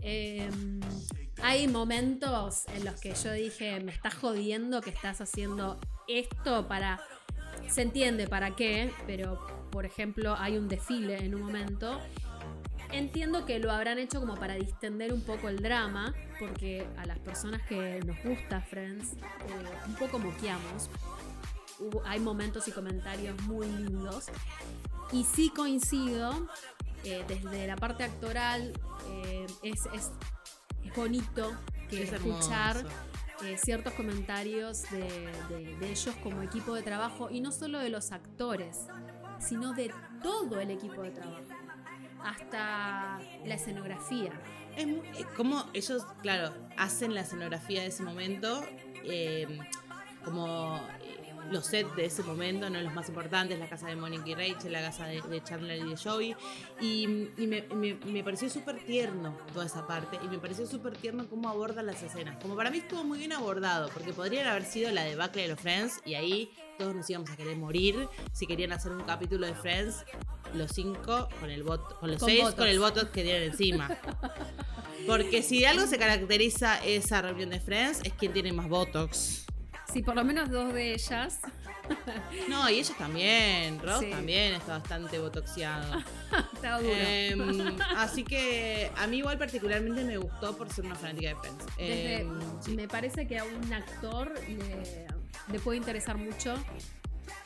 Eh, 0.00 0.50
hay 1.42 1.68
momentos 1.68 2.64
en 2.74 2.84
los 2.84 3.00
que 3.00 3.14
yo 3.14 3.32
dije, 3.32 3.80
me 3.80 3.92
estás 3.92 4.14
jodiendo 4.14 4.80
que 4.80 4.90
estás 4.90 5.20
haciendo 5.20 5.78
esto 6.08 6.66
para... 6.68 7.00
Se 7.68 7.82
entiende 7.82 8.26
para 8.26 8.56
qué, 8.56 8.90
pero 9.06 9.61
por 9.72 9.84
ejemplo 9.86 10.36
hay 10.38 10.56
un 10.56 10.68
desfile 10.68 11.16
en 11.24 11.34
un 11.34 11.40
momento. 11.42 11.98
Entiendo 12.92 13.46
que 13.46 13.58
lo 13.58 13.72
habrán 13.72 13.98
hecho 13.98 14.20
como 14.20 14.36
para 14.36 14.54
distender 14.54 15.14
un 15.14 15.22
poco 15.22 15.48
el 15.48 15.62
drama, 15.62 16.14
porque 16.38 16.86
a 16.98 17.06
las 17.06 17.18
personas 17.18 17.62
que 17.62 18.00
nos 18.06 18.22
gusta 18.22 18.60
Friends, 18.60 19.14
eh, 19.14 19.18
un 19.86 19.94
poco 19.94 20.18
moqueamos. 20.18 20.90
Hubo- 21.80 22.02
hay 22.04 22.20
momentos 22.20 22.68
y 22.68 22.72
comentarios 22.72 23.40
muy 23.44 23.66
lindos. 23.66 24.26
Y 25.10 25.24
sí 25.24 25.50
coincido 25.56 26.46
eh, 27.04 27.24
desde 27.26 27.66
la 27.66 27.76
parte 27.76 28.04
actoral 28.04 28.72
eh, 29.08 29.46
es, 29.62 29.86
es, 29.94 30.10
es 30.84 30.94
bonito 30.94 31.50
que 31.88 32.02
Es 32.04 32.12
escuchar 32.12 32.84
eh, 33.44 33.56
ciertos 33.58 33.94
comentarios 33.94 34.82
de, 34.90 35.02
de- 35.48 35.76
de 35.78 35.90
ellos 35.90 36.14
como 36.22 36.42
equipo 36.42 36.74
de 36.74 36.82
trabajo 36.82 37.30
y 37.30 37.40
no 37.40 37.50
solo 37.52 37.78
de 37.78 37.88
los 37.88 38.12
actores, 38.12 38.86
sino 39.42 39.72
de 39.72 39.92
todo 40.22 40.60
el 40.60 40.70
equipo 40.70 41.02
de 41.02 41.10
trabajo, 41.10 41.42
hasta 42.22 43.20
la 43.44 43.54
escenografía. 43.54 44.32
Es 44.76 44.86
eh, 44.86 45.26
como 45.36 45.64
ellos, 45.74 46.06
claro, 46.22 46.54
hacen 46.78 47.14
la 47.14 47.22
escenografía 47.22 47.82
de 47.82 47.88
ese 47.88 48.02
momento, 48.02 48.64
eh, 49.04 49.58
como 50.24 50.80
eh, 51.02 51.21
los 51.52 51.66
sets 51.66 51.94
de 51.94 52.06
ese 52.06 52.22
momento, 52.22 52.68
no 52.70 52.80
los 52.80 52.92
más 52.94 53.08
importantes, 53.08 53.58
la 53.58 53.68
casa 53.68 53.86
de 53.86 53.96
Mónica 53.96 54.24
y 54.28 54.34
Rachel, 54.34 54.72
la 54.72 54.80
casa 54.80 55.06
de, 55.06 55.20
de 55.20 55.42
Chandler 55.42 55.78
y 55.86 55.90
de 55.90 55.96
Joey. 55.96 56.34
Y, 56.80 57.02
y 57.36 57.46
me, 57.46 57.62
me- 57.74 57.94
me 58.06 58.24
pareció 58.24 58.48
súper 58.50 58.84
tierno 58.84 59.36
toda 59.52 59.66
esa 59.66 59.86
parte, 59.86 60.18
y 60.24 60.28
me 60.28 60.38
pareció 60.38 60.66
súper 60.66 60.96
tierno 60.96 61.28
cómo 61.28 61.48
abordan 61.48 61.86
las 61.86 62.02
escenas. 62.02 62.36
Como 62.42 62.56
para 62.56 62.70
mí 62.70 62.78
estuvo 62.78 63.04
muy 63.04 63.18
bien 63.18 63.32
abordado, 63.32 63.90
porque 63.92 64.12
podrían 64.12 64.46
haber 64.48 64.64
sido 64.64 64.90
la 64.90 65.04
debacle 65.04 65.42
de 65.42 65.48
los 65.48 65.60
Friends, 65.60 66.00
y 66.04 66.14
ahí 66.14 66.50
todos 66.78 66.94
nos 66.94 67.08
íbamos 67.08 67.30
a 67.30 67.36
querer 67.36 67.56
morir 67.56 68.08
si 68.32 68.46
querían 68.46 68.72
hacer 68.72 68.92
un 68.92 69.02
capítulo 69.04 69.46
de 69.46 69.54
Friends. 69.54 70.04
Los 70.54 70.72
cinco 70.72 71.28
con 71.40 71.48
el 71.50 71.62
bot, 71.62 71.98
con 71.98 72.10
los 72.10 72.18
Con 72.20 72.28
seis 72.28 72.40
botox. 72.42 72.58
con 72.58 72.68
el 72.68 72.78
botox 72.78 73.10
que 73.10 73.22
tienen 73.22 73.44
encima. 73.44 73.88
Porque 75.06 75.42
si 75.42 75.60
de 75.60 75.66
algo 75.66 75.86
se 75.86 75.98
caracteriza 75.98 76.78
esa 76.84 77.22
reunión 77.22 77.50
de 77.50 77.58
Friends 77.60 78.00
es 78.04 78.12
quien 78.12 78.32
tiene 78.32 78.52
más 78.52 78.68
Botox. 78.68 79.46
Sí, 79.92 80.02
por 80.02 80.14
lo 80.16 80.24
menos 80.24 80.50
dos 80.50 80.72
de 80.72 80.94
ellas. 80.94 81.38
No, 82.48 82.70
y 82.70 82.74
ellos 82.74 82.96
también. 82.96 83.78
Ross 83.80 83.98
Sí. 84.00 84.10
también 84.10 84.54
está 84.54 84.78
bastante 84.78 85.18
botoxeado. 85.18 85.98
Estaba 86.54 86.80
duro. 86.80 86.94
Em, 86.96 87.76
así 87.96 88.22
que 88.24 88.90
a 88.96 89.06
mí 89.08 89.18
igual 89.18 89.36
particularmente 89.36 90.04
me 90.04 90.16
gustó 90.16 90.56
por 90.56 90.72
ser 90.72 90.86
una 90.86 90.94
fanática 90.94 91.30
de 91.30 91.34
Friends. 91.36 91.66
Desde- 91.76 92.20
Em, 92.20 92.76
Me 92.76 92.88
parece 92.88 93.26
que 93.26 93.38
a 93.38 93.44
un 93.44 93.72
actor 93.72 94.32
le, 94.48 95.06
le 95.52 95.58
puede 95.58 95.76
interesar 95.78 96.16
mucho 96.16 96.54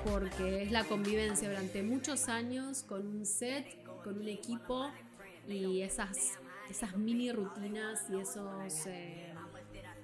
porque 0.05 0.63
es 0.65 0.71
la 0.71 0.85
convivencia 0.85 1.49
durante 1.49 1.83
muchos 1.83 2.29
años 2.29 2.83
con 2.83 3.07
un 3.07 3.25
set, 3.25 3.83
con 4.05 4.19
un 4.19 4.29
equipo 4.29 4.91
y 5.49 5.81
esas, 5.81 6.35
esas 6.71 6.95
mini 6.97 7.33
rutinas 7.33 8.01
y 8.11 8.21
esos... 8.21 8.87
eh, 8.87 9.33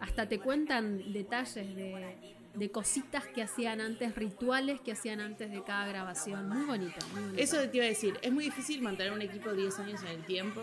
hasta 0.02 0.28
te 0.28 0.40
cuentan 0.40 1.12
detalles 1.12 1.76
de, 1.76 2.16
de 2.54 2.70
cositas 2.70 3.24
que 3.26 3.42
hacían 3.42 3.80
antes, 3.80 4.14
rituales 4.16 4.80
que 4.80 4.92
hacían 4.92 5.20
antes 5.20 5.50
de 5.50 5.62
cada 5.62 5.86
grabación. 5.86 6.48
Muy 6.48 6.64
bonito. 6.64 7.06
Muy 7.12 7.22
bonito. 7.22 7.40
Eso 7.40 7.56
te 7.68 7.76
iba 7.76 7.86
a 7.86 7.88
decir, 7.88 8.18
es 8.20 8.32
muy 8.32 8.44
difícil 8.44 8.82
mantener 8.82 9.12
un 9.12 9.22
equipo 9.22 9.52
10 9.52 9.78
años 9.78 10.02
en 10.02 10.08
el 10.08 10.24
tiempo, 10.24 10.60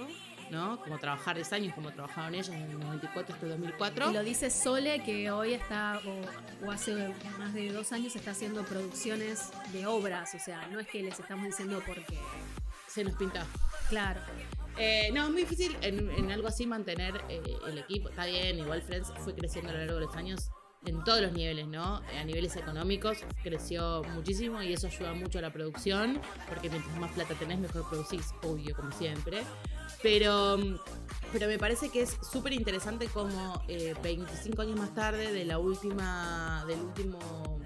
¿no? 0.52 0.78
Como 0.82 1.00
trabajar 1.00 1.38
10 1.38 1.54
años, 1.54 1.74
como 1.74 1.90
trabajaron 1.92 2.34
ellos 2.34 2.50
en 2.50 2.64
el 2.64 2.80
94 2.80 3.34
hasta 3.34 3.46
el 3.46 3.52
2004. 3.54 4.10
Y 4.10 4.14
lo 4.14 4.24
dice 4.24 4.50
Sole, 4.50 5.02
que 5.04 5.32
hoy 5.32 5.54
está, 5.54 6.02
o, 6.06 6.68
o 6.68 6.72
hace 6.72 7.14
más 7.38 7.54
de 7.54 7.72
dos 7.72 7.94
años, 7.94 8.18
está 8.18 8.32
haciendo 8.32 8.66
producciones 8.66 9.52
de 9.72 9.88
obras. 9.88 10.36
O 10.36 10.40
sea, 10.40 10.68
no 10.68 10.82
es 10.82 10.88
que 10.88 11.02
les 11.02 11.18
estamos 11.18 11.46
diciendo 11.46 11.82
porque. 11.88 12.20
Se 12.88 13.04
nos 13.04 13.14
pinta. 13.14 13.46
Claro. 13.88 14.20
Eh, 14.82 15.12
no, 15.14 15.26
es 15.26 15.32
muy 15.32 15.42
difícil 15.42 15.76
en, 15.82 16.10
en 16.10 16.32
algo 16.32 16.48
así 16.48 16.66
mantener 16.66 17.22
eh, 17.28 17.42
el 17.68 17.78
equipo. 17.80 18.10
Está 18.10 18.26
bien, 18.26 18.60
igual 18.60 18.82
Friends 18.82 19.12
fue 19.18 19.36
creciendo 19.36 19.72
a 19.72 19.74
lo 19.74 19.80
largo 19.80 19.96
de 19.96 20.02
los 20.06 20.16
años 20.16 20.50
en 20.86 21.04
todos 21.04 21.22
los 21.22 21.34
niveles, 21.34 21.68
¿no? 21.68 22.02
A 22.20 22.24
niveles 22.24 22.56
económicos 22.56 23.20
creció 23.44 24.02
muchísimo 24.14 24.62
y 24.62 24.74
eso 24.74 24.88
ayuda 24.88 25.14
mucho 25.14 25.40
a 25.40 25.42
la 25.42 25.52
producción, 25.52 26.22
porque 26.48 26.70
mientras 26.70 26.98
más 26.98 27.12
plata 27.12 27.34
tenés, 27.36 27.60
mejor 27.60 27.88
producís, 27.90 28.34
obvio, 28.44 28.76
como 28.76 28.92
siempre. 28.92 29.44
Pero, 30.02 30.58
pero 31.34 31.48
me 31.48 31.58
parece 31.58 31.90
que 31.90 32.04
es 32.04 32.18
súper 32.32 32.54
interesante 32.54 33.08
como 33.08 33.62
eh, 33.68 33.94
25 34.02 34.62
años 34.62 34.80
más 34.80 34.96
tarde 34.96 35.34
de 35.34 35.44
la 35.44 35.60
última, 35.60 36.64
del 36.68 36.80
último 36.80 37.20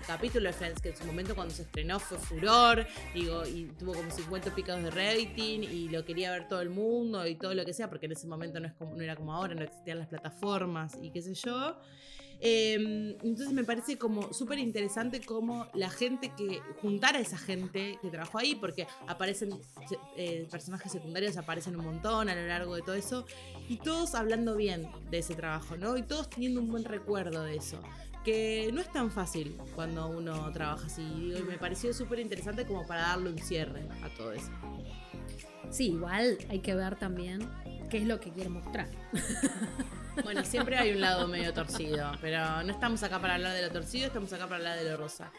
capítulo 0.07 0.47
de 0.49 0.53
Friends, 0.53 0.81
que 0.81 0.89
en 0.89 0.97
su 0.97 1.05
momento 1.05 1.35
cuando 1.35 1.53
se 1.53 1.61
estrenó 1.61 1.99
fue 1.99 2.17
furor, 2.17 2.87
digo, 3.13 3.45
y 3.45 3.65
tuvo 3.77 3.93
como 3.93 4.09
50 4.09 4.55
picados 4.55 4.83
de 4.83 4.89
rating 4.89 5.59
y 5.61 5.89
lo 5.89 6.03
quería 6.03 6.31
ver 6.31 6.47
todo 6.47 6.61
el 6.61 6.71
mundo 6.71 7.27
y 7.27 7.35
todo 7.35 7.53
lo 7.53 7.63
que 7.65 7.73
sea, 7.73 7.87
porque 7.87 8.07
en 8.07 8.13
ese 8.13 8.25
momento 8.25 8.59
no, 8.59 8.67
es 8.67 8.73
como, 8.73 8.95
no 8.95 9.03
era 9.03 9.15
como 9.15 9.33
ahora, 9.33 9.53
no 9.53 9.61
existían 9.61 9.99
las 9.99 10.07
plataformas 10.07 10.97
y 11.01 11.11
qué 11.11 11.21
sé 11.21 11.35
yo. 11.35 11.77
Eh, 12.45 13.17
entonces 13.23 13.53
me 13.53 13.63
parece 13.63 13.97
como 13.97 14.33
súper 14.33 14.59
interesante 14.59 15.21
cómo 15.21 15.67
la 15.73 15.89
gente 15.89 16.33
que 16.35 16.59
juntar 16.81 17.15
a 17.15 17.19
esa 17.19 17.37
gente 17.37 17.97
que 18.01 18.09
trabajó 18.09 18.37
ahí, 18.37 18.55
porque 18.55 18.85
aparecen 19.07 19.51
eh, 20.17 20.45
personajes 20.51 20.91
secundarios, 20.91 21.37
aparecen 21.37 21.77
un 21.77 21.85
montón 21.85 22.27
a 22.27 22.35
lo 22.35 22.45
largo 22.45 22.75
de 22.75 22.81
todo 22.81 22.95
eso, 22.95 23.25
y 23.69 23.77
todos 23.77 24.13
hablando 24.13 24.57
bien 24.57 24.89
de 25.09 25.19
ese 25.19 25.35
trabajo, 25.35 25.77
¿no? 25.77 25.95
Y 25.95 26.03
todos 26.03 26.29
teniendo 26.29 26.59
un 26.59 26.69
buen 26.69 26.83
recuerdo 26.83 27.43
de 27.43 27.55
eso. 27.55 27.81
Que 28.25 28.69
no 28.73 28.81
es 28.81 28.91
tan 28.91 29.09
fácil 29.09 29.55
cuando 29.73 30.09
uno 30.09 30.51
trabaja 30.51 30.87
así. 30.87 31.01
Y 31.01 31.41
me 31.47 31.57
pareció 31.57 31.93
súper 31.93 32.19
interesante 32.19 32.65
como 32.65 32.85
para 32.85 33.03
darle 33.03 33.29
un 33.31 33.37
cierre 33.37 33.87
a 34.01 34.09
todo 34.17 34.33
eso. 34.33 34.49
Sí, 35.69 35.91
igual 35.91 36.37
hay 36.49 36.59
que 36.59 36.75
ver 36.75 36.97
también 36.97 37.49
qué 37.89 37.97
es 37.97 38.05
lo 38.05 38.19
que 38.19 38.31
quiere 38.31 38.49
mostrar. 38.49 38.89
Bueno, 40.21 40.43
siempre 40.43 40.77
hay 40.77 40.91
un 40.91 41.01
lado 41.01 41.27
medio 41.27 41.53
torcido, 41.53 42.11
pero 42.21 42.63
no 42.63 42.71
estamos 42.71 43.01
acá 43.03 43.19
para 43.19 43.35
hablar 43.35 43.53
de 43.55 43.63
lo 43.63 43.71
torcido, 43.71 44.07
estamos 44.07 44.31
acá 44.33 44.45
para 44.45 44.57
hablar 44.57 44.79
de 44.79 44.89
lo 44.89 44.97
rosa. 44.97 45.31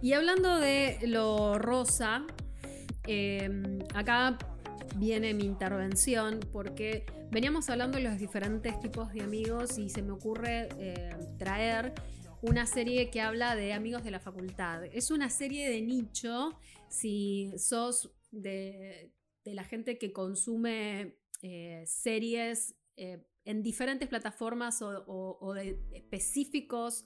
Y 0.00 0.14
hablando 0.14 0.58
de 0.58 0.98
lo 1.02 1.58
rosa, 1.58 2.26
eh, 3.06 3.78
acá 3.94 4.38
viene 4.96 5.34
mi 5.34 5.44
intervención 5.44 6.40
porque 6.52 7.06
veníamos 7.30 7.70
hablando 7.70 7.98
de 7.98 8.04
los 8.04 8.18
diferentes 8.18 8.78
tipos 8.80 9.12
de 9.12 9.22
amigos 9.22 9.78
y 9.78 9.88
se 9.88 10.02
me 10.02 10.12
ocurre 10.12 10.68
eh, 10.78 11.16
traer 11.38 11.92
una 12.40 12.66
serie 12.66 13.08
que 13.10 13.20
habla 13.20 13.54
de 13.54 13.72
amigos 13.72 14.02
de 14.02 14.10
la 14.10 14.18
facultad. 14.18 14.84
Es 14.86 15.10
una 15.10 15.30
serie 15.30 15.70
de 15.70 15.80
nicho 15.80 16.58
si 16.88 17.52
sos 17.56 18.10
de, 18.32 19.12
de 19.44 19.54
la 19.54 19.62
gente 19.64 19.96
que 19.98 20.12
consume 20.12 21.16
eh, 21.42 21.84
series 21.86 22.74
eh, 22.96 23.24
en 23.44 23.62
diferentes 23.62 24.08
plataformas 24.08 24.82
o, 24.82 25.04
o- 25.06 25.38
o 25.40 25.52
de 25.54 25.78
específicos 25.92 27.04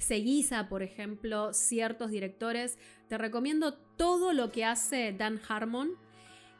seguís 0.00 0.52
a, 0.52 0.68
por 0.68 0.82
ejemplo, 0.82 1.52
ciertos 1.52 2.10
directores, 2.10 2.78
te 3.08 3.16
recomiendo 3.16 3.74
todo 3.96 4.32
lo 4.32 4.50
que 4.50 4.64
hace 4.64 5.12
Dan 5.12 5.40
Harmon 5.48 5.90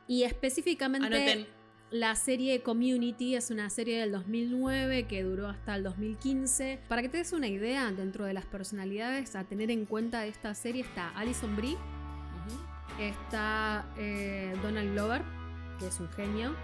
y 0.06 0.22
específicamente 0.22 1.06
Anoten. 1.08 1.46
la 1.90 2.14
serie 2.14 2.62
Community 2.62 3.34
es 3.34 3.50
una 3.50 3.70
serie 3.70 3.98
del 4.00 4.12
2009 4.12 5.06
que 5.08 5.24
duró 5.24 5.48
hasta 5.48 5.74
el 5.74 5.82
2015. 5.82 6.80
Para 6.88 7.02
que 7.02 7.08
te 7.08 7.16
des 7.16 7.32
una 7.32 7.48
idea, 7.48 7.90
dentro 7.90 8.24
de 8.24 8.34
las 8.34 8.46
personalidades 8.46 9.34
a 9.34 9.44
tener 9.44 9.70
en 9.72 9.84
cuenta 9.84 10.20
de 10.20 10.28
esta 10.28 10.54
serie 10.54 10.82
está 10.82 11.08
Alison 11.10 11.56
Brie, 11.56 11.76
está 13.00 13.92
eh, 13.98 14.54
Donald 14.62 14.92
Glover, 14.92 15.22
que 15.80 15.88
es 15.88 15.98
un 16.00 16.08
genio, 16.10 16.54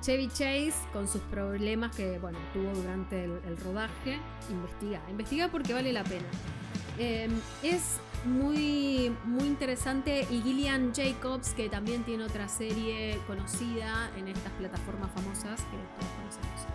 Chevy 0.00 0.28
Chase 0.28 0.74
con 0.92 1.08
sus 1.08 1.20
problemas 1.22 1.94
que 1.94 2.18
bueno 2.18 2.38
tuvo 2.52 2.70
durante 2.74 3.24
el, 3.24 3.40
el 3.46 3.56
rodaje. 3.58 4.18
Investiga, 4.50 5.00
investiga 5.10 5.48
porque 5.48 5.72
vale 5.72 5.92
la 5.92 6.04
pena. 6.04 6.26
Eh, 6.98 7.28
es 7.62 7.98
muy, 8.24 9.14
muy 9.24 9.44
interesante 9.44 10.26
y 10.30 10.40
Gillian 10.42 10.92
Jacobs, 10.94 11.50
que 11.50 11.68
también 11.68 12.04
tiene 12.04 12.24
otra 12.24 12.48
serie 12.48 13.18
conocida 13.26 14.10
en 14.16 14.28
estas 14.28 14.52
plataformas 14.52 15.10
famosas 15.12 15.60
que 15.60 15.76
todos 15.98 16.12
conocemos. 16.16 16.66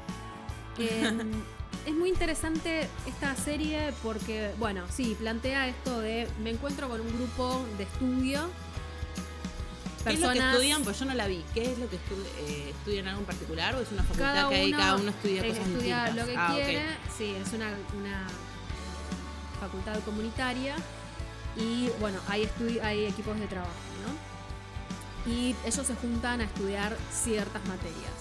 Eh, 0.80 1.32
es 1.90 1.96
muy 1.96 2.10
interesante 2.10 2.88
esta 3.08 3.36
serie 3.36 3.94
porque, 4.04 4.52
bueno, 4.60 4.84
sí, 4.90 5.16
plantea 5.20 5.68
esto 5.68 6.00
de 6.00 6.28
me 6.44 6.52
encuentro 6.52 6.88
con 6.88 7.02
un 7.02 7.18
grupo 7.18 7.66
de 7.78 7.84
estudio. 7.84 8.42
¿Qué 10.04 10.14
es 10.14 10.20
lo 10.20 10.32
que 10.32 10.40
estudian? 10.40 10.84
Pues 10.84 11.00
yo 11.00 11.06
no 11.06 11.14
la 11.14 11.28
vi. 11.28 11.44
¿Qué 11.54 11.72
es 11.72 11.78
lo 11.80 11.90
que 11.90 11.98
estu- 11.98 12.26
eh, 12.40 12.70
estudian 12.78 13.08
algo 13.08 13.20
en 13.22 13.26
particular 13.26 13.76
o 13.76 13.80
es 13.82 13.92
una 13.92 14.04
facultad 14.04 14.34
cada 14.36 14.50
que 14.50 14.66
uno, 14.66 14.78
cada 14.78 14.96
uno 14.96 15.10
estudia 15.12 15.42
cosas 15.48 15.58
estudia 15.68 16.04
distintas? 16.06 16.16
lo 16.16 16.26
que 16.26 16.38
Ah, 16.38 16.52
quiere. 16.56 16.86
Sí, 17.18 17.36
es 17.36 17.54
una, 17.54 17.68
una 18.00 18.28
facultad 19.60 20.00
comunitaria 20.06 20.76
y 21.56 21.90
bueno, 22.00 22.20
hay, 22.28 22.50
hay 22.84 23.06
equipos 23.06 23.40
de 23.40 23.48
trabajo, 23.48 23.72
¿no? 24.06 25.32
Y 25.32 25.56
ellos 25.66 25.86
se 25.86 25.96
juntan 25.96 26.42
a 26.42 26.46
estudiar 26.46 26.98
ciertas 27.12 27.62
materias. 27.68 28.12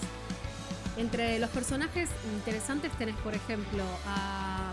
Entre 0.97 1.39
los 1.39 1.49
personajes 1.49 2.09
interesantes 2.33 2.91
tenés, 2.97 3.15
por 3.17 3.33
ejemplo, 3.33 3.83
a 4.05 4.71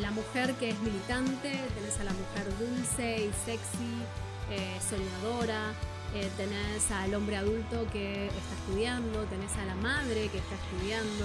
la 0.00 0.10
mujer 0.10 0.52
que 0.54 0.70
es 0.70 0.78
militante, 0.80 1.50
tenés 1.74 1.98
a 2.00 2.04
la 2.04 2.12
mujer 2.12 2.52
dulce 2.58 3.26
y 3.26 3.30
sexy, 3.46 4.02
eh, 4.50 4.76
soñadora, 4.90 5.72
eh, 6.14 6.30
tenés 6.36 6.90
al 6.90 7.14
hombre 7.14 7.36
adulto 7.36 7.86
que 7.92 8.26
está 8.26 8.54
estudiando, 8.60 9.24
tenés 9.24 9.52
a 9.56 9.64
la 9.66 9.74
madre 9.74 10.28
que 10.28 10.38
está 10.38 10.54
estudiando 10.54 11.24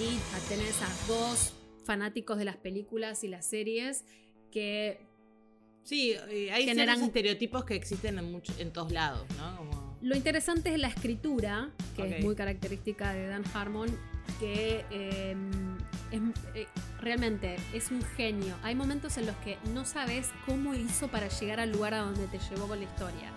y 0.00 0.18
tenés 0.48 0.80
a 0.82 0.88
dos 1.06 1.52
fanáticos 1.84 2.38
de 2.38 2.44
las 2.44 2.56
películas 2.56 3.24
y 3.24 3.28
las 3.28 3.44
series 3.46 4.04
que 4.50 5.06
Sí, 5.84 6.14
eh, 6.30 6.52
hay 6.52 6.64
generan 6.64 6.96
ciertos 6.96 7.08
estereotipos 7.08 7.64
que 7.64 7.74
existen 7.74 8.16
en, 8.18 8.30
mucho- 8.30 8.54
en 8.58 8.72
todos 8.72 8.92
lados, 8.92 9.26
¿no? 9.36 9.56
Como 9.56 9.98
lo 10.00 10.16
interesante 10.16 10.72
es 10.72 10.78
la 10.80 10.88
escritura, 10.88 11.70
que 11.96 12.18
es 12.18 12.24
muy 12.24 12.34
característica 12.34 13.12
de 13.12 13.26
Dan 13.28 13.44
Harmon, 13.54 13.88
que 14.40 14.84
eh, 14.90 15.36
es, 16.10 16.20
eh, 16.54 16.66
realmente 17.00 17.56
es 17.72 17.90
un 17.90 18.02
genio. 18.16 18.56
Hay 18.64 18.74
momentos 18.74 19.16
en 19.18 19.26
los 19.26 19.36
que 19.38 19.58
no 19.74 19.84
sabes 19.84 20.30
cómo 20.46 20.74
hizo 20.74 21.06
para 21.08 21.28
llegar 21.28 21.60
al 21.60 21.70
lugar 21.72 21.94
a 21.94 21.98
donde 22.02 22.26
te 22.28 22.38
llevó 22.50 22.66
con 22.68 22.78
la 22.78 22.84
historia. 22.84 23.30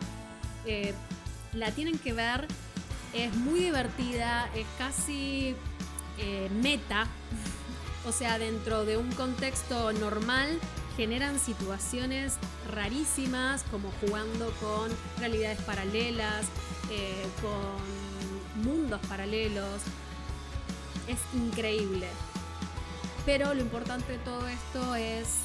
Eh, 0.66 0.94
la 1.54 1.72
tienen 1.72 1.98
que 1.98 2.14
ver, 2.14 2.48
es 3.14 3.34
muy 3.36 3.60
divertida, 3.60 4.50
es 4.56 4.66
casi 4.78 5.56
eh, 6.18 6.50
meta, 6.62 7.08
o 8.06 8.12
sea, 8.12 8.38
dentro 8.38 8.86
de 8.86 8.98
un 8.98 9.12
contexto 9.14 9.92
normal 9.94 10.60
generan 10.96 11.40
situaciones 11.40 12.38
rarísimas, 12.72 13.64
como 13.72 13.92
jugando 14.02 14.52
con 14.62 14.92
realidades 15.20 15.60
paralelas, 15.62 16.46
eh, 16.92 17.26
con 17.42 18.64
mundos 18.64 19.02
paralelos. 19.08 19.82
Es 21.08 21.20
increíble. 21.34 22.08
Pero 23.26 23.54
lo 23.54 23.62
importante 23.62 24.14
de 24.14 24.18
todo 24.20 24.48
esto 24.48 24.96
es 24.96 25.45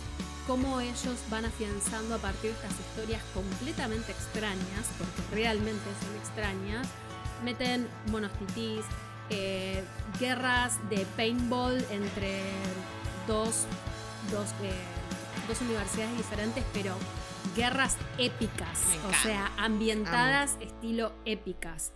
cómo 0.51 0.81
ellos 0.81 1.17
van 1.31 1.45
afianzando 1.45 2.17
a 2.17 2.19
partir 2.19 2.51
de 2.51 2.57
estas 2.57 2.73
historias 2.81 3.23
completamente 3.33 4.11
extrañas, 4.11 4.91
porque 4.99 5.23
realmente 5.33 5.85
son 6.03 6.17
extrañas, 6.17 6.89
meten 7.45 7.87
monos 8.11 8.33
titís, 8.33 8.85
eh, 9.29 9.85
guerras 10.19 10.81
de 10.91 11.07
paintball 11.17 11.77
entre 11.93 12.43
dos, 13.29 13.65
dos, 14.33 14.51
eh, 14.65 14.75
dos 15.47 15.61
universidades 15.61 16.17
diferentes, 16.17 16.65
pero 16.73 16.97
guerras 17.55 17.97
épicas, 18.19 18.81
o 19.09 19.23
sea, 19.23 19.53
ambientadas 19.57 20.57
estilo 20.61 21.13
épicas. 21.27 21.93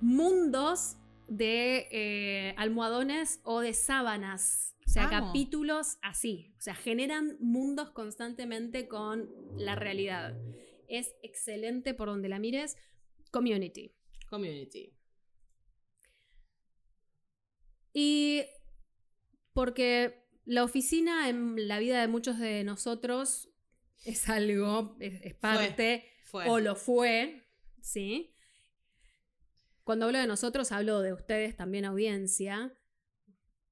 Mundos 0.00 0.94
de 1.26 1.88
eh, 1.90 2.54
almohadones 2.56 3.40
o 3.42 3.58
de 3.58 3.74
sábanas. 3.74 4.75
Sea, 4.96 5.08
Amo. 5.08 5.26
capítulos 5.26 5.98
así. 6.00 6.54
O 6.56 6.60
sea, 6.62 6.74
generan 6.74 7.36
mundos 7.38 7.90
constantemente 7.90 8.88
con 8.88 9.30
la 9.56 9.74
realidad. 9.74 10.34
Es 10.88 11.14
excelente 11.22 11.92
por 11.92 12.08
donde 12.08 12.30
la 12.30 12.38
mires. 12.38 12.76
Community. 13.30 13.92
Community. 14.30 14.96
Y 17.92 18.44
porque 19.52 20.24
la 20.46 20.64
oficina 20.64 21.28
en 21.28 21.68
la 21.68 21.78
vida 21.78 22.00
de 22.00 22.08
muchos 22.08 22.38
de 22.38 22.64
nosotros 22.64 23.50
es 24.04 24.28
algo, 24.28 24.96
es, 25.00 25.20
es 25.22 25.34
parte, 25.34 26.04
fue. 26.24 26.48
o 26.48 26.58
lo 26.58 26.76
fue, 26.76 27.46
¿sí? 27.80 28.34
Cuando 29.84 30.06
hablo 30.06 30.18
de 30.18 30.26
nosotros, 30.26 30.72
hablo 30.72 31.00
de 31.00 31.12
ustedes 31.12 31.56
también, 31.56 31.84
audiencia. 31.84 32.75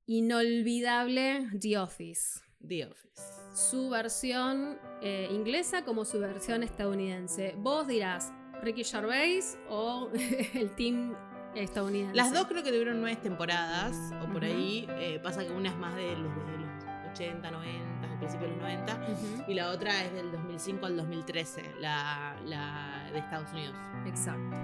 Inolvidable 0.06 1.48
The 1.58 1.78
Office. 1.78 2.40
The 2.66 2.86
Office. 2.86 3.22
Su 3.54 3.88
versión 3.90 4.78
eh, 5.02 5.28
inglesa 5.30 5.84
como 5.84 6.04
su 6.04 6.18
versión 6.18 6.62
estadounidense. 6.62 7.54
Vos 7.58 7.86
dirás, 7.86 8.32
Ricky 8.62 8.84
Gervais 8.84 9.58
o 9.68 10.10
el 10.54 10.70
team 10.74 11.14
estadounidense. 11.54 12.16
Las 12.16 12.32
dos 12.32 12.46
creo 12.46 12.62
que 12.62 12.70
tuvieron 12.70 13.00
nueve 13.00 13.16
temporadas, 13.22 13.96
o 14.22 14.32
por 14.32 14.44
ahí. 14.44 14.86
eh, 14.98 15.20
pasa 15.22 15.44
que 15.44 15.52
una 15.52 15.70
es 15.70 15.76
más 15.76 15.94
de 15.94 16.16
los, 16.16 16.34
de 16.34 16.58
los 16.58 17.10
80, 17.12 17.50
90, 17.50 18.10
al 18.12 18.18
principio 18.18 18.48
de 18.48 18.52
los 18.54 18.62
90. 18.62 18.94
Ujú. 18.94 19.50
Y 19.50 19.54
la 19.54 19.70
otra 19.70 20.04
es 20.04 20.12
del 20.14 20.32
2005 20.32 20.86
al 20.86 20.96
2013, 20.96 21.62
la, 21.80 22.36
la 22.44 23.08
de 23.12 23.18
Estados 23.18 23.52
Unidos. 23.52 23.76
Exacto. 24.06 24.56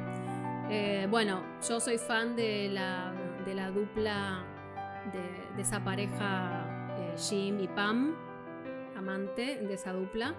Eh, 0.69 1.07
bueno, 1.11 1.43
yo 1.69 1.81
soy 1.81 1.99
fan 1.99 2.35
de 2.37 2.69
la, 2.71 3.13
de 3.45 3.55
la 3.55 3.71
dupla 3.71 4.45
de, 5.13 5.61
esa 5.61 5.83
pareja 5.85 6.65
eh, 6.99 7.15
Jim 7.17 7.61
y 7.61 7.69
Pam, 7.69 8.15
amante 8.97 9.57
de 9.57 9.75
esa 9.75 9.93
dupla. 9.93 10.35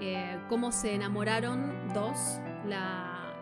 Eh, 0.00 0.38
cómo 0.48 0.72
se 0.72 0.94
enamoraron 0.94 1.72
dos, 1.94 2.40
la, 2.66 3.34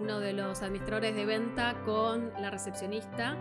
uno 0.00 0.20
de 0.20 0.32
los 0.32 0.62
administradores 0.62 1.14
de 1.14 1.24
venta 1.24 1.74
con 1.84 2.32
la 2.40 2.50
recepcionista. 2.50 3.36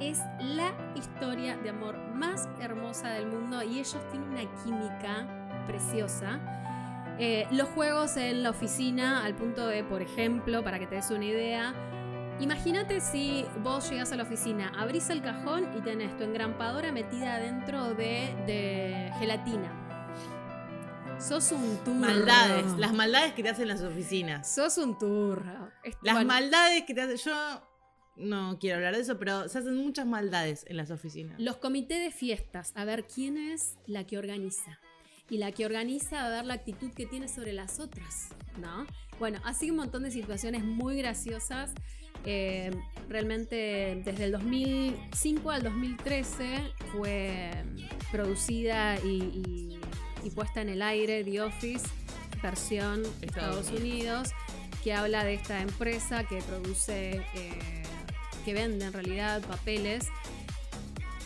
Es 0.00 0.20
la 0.40 0.72
historia 0.94 1.56
de 1.56 1.70
amor 1.70 1.98
más 2.14 2.48
hermosa 2.60 3.10
del 3.10 3.26
mundo 3.26 3.62
y 3.62 3.80
ellos 3.80 3.98
tienen 4.10 4.30
una 4.30 4.62
química 4.62 5.64
preciosa. 5.66 6.40
Eh, 7.18 7.48
los 7.50 7.68
juegos 7.70 8.16
en 8.16 8.44
la 8.44 8.50
oficina, 8.50 9.24
al 9.24 9.34
punto 9.34 9.66
de, 9.66 9.82
por 9.82 10.02
ejemplo, 10.02 10.62
para 10.62 10.78
que 10.78 10.86
te 10.86 10.94
des 10.94 11.10
una 11.10 11.24
idea, 11.24 11.74
imagínate 12.40 13.00
si 13.00 13.44
vos 13.62 13.90
llegas 13.90 14.12
a 14.12 14.16
la 14.16 14.22
oficina, 14.22 14.72
abrís 14.76 15.10
el 15.10 15.22
cajón 15.22 15.68
y 15.76 15.80
tenés 15.80 16.16
tu 16.16 16.24
engrampadora 16.24 16.92
metida 16.92 17.38
dentro 17.38 17.94
de, 17.94 18.34
de 18.46 19.12
gelatina. 19.18 19.84
Sos 21.20 21.50
un 21.50 21.76
turro. 21.78 21.98
Maldades, 21.98 22.78
las 22.78 22.94
maldades 22.94 23.32
que 23.32 23.42
te 23.42 23.48
hacen 23.48 23.66
las 23.66 23.82
oficinas. 23.82 24.48
Sos 24.48 24.78
un 24.78 24.96
turro. 24.98 25.72
Las 26.02 26.14
bueno, 26.14 26.28
maldades 26.28 26.84
que 26.84 26.94
te 26.94 27.02
hacen. 27.02 27.16
Yo 27.16 27.68
no 28.16 28.58
quiero 28.60 28.76
hablar 28.76 28.94
de 28.94 29.02
eso, 29.02 29.18
pero 29.18 29.48
se 29.48 29.58
hacen 29.58 29.76
muchas 29.76 30.06
maldades 30.06 30.64
en 30.68 30.76
las 30.76 30.90
oficinas. 30.90 31.40
Los 31.40 31.56
comités 31.56 32.00
de 32.02 32.12
fiestas, 32.12 32.72
a 32.76 32.84
ver 32.84 33.06
quién 33.06 33.36
es 33.36 33.78
la 33.86 34.06
que 34.06 34.16
organiza. 34.16 34.78
Y 35.30 35.38
la 35.38 35.52
que 35.52 35.66
organiza, 35.66 36.24
a 36.24 36.30
ver 36.30 36.46
la 36.46 36.54
actitud 36.54 36.90
que 36.92 37.04
tiene 37.04 37.28
sobre 37.28 37.52
las 37.52 37.80
otras, 37.80 38.28
¿no? 38.60 38.86
Bueno, 39.18 39.40
así 39.44 39.70
un 39.70 39.76
montón 39.76 40.04
de 40.04 40.10
situaciones 40.10 40.64
muy 40.64 40.96
graciosas. 40.96 41.72
Eh, 42.24 42.70
realmente 43.08 44.00
desde 44.04 44.24
el 44.24 44.32
2005 44.32 45.50
al 45.50 45.62
2013 45.62 46.58
fue 46.92 47.50
producida 48.12 48.98
y, 49.04 49.08
y- 49.08 49.80
y 50.24 50.30
puesta 50.30 50.60
en 50.60 50.68
el 50.68 50.82
aire 50.82 51.22
The 51.24 51.40
Office, 51.42 51.86
versión 52.42 53.02
Estados 53.22 53.70
Estados 53.70 53.70
Unidos, 53.70 54.30
que 54.84 54.92
habla 54.92 55.24
de 55.24 55.34
esta 55.34 55.60
empresa 55.62 56.24
que 56.24 56.42
produce, 56.42 57.22
eh, 57.34 57.82
que 58.44 58.52
vende 58.54 58.84
en 58.86 58.92
realidad 58.92 59.42
papeles 59.42 60.06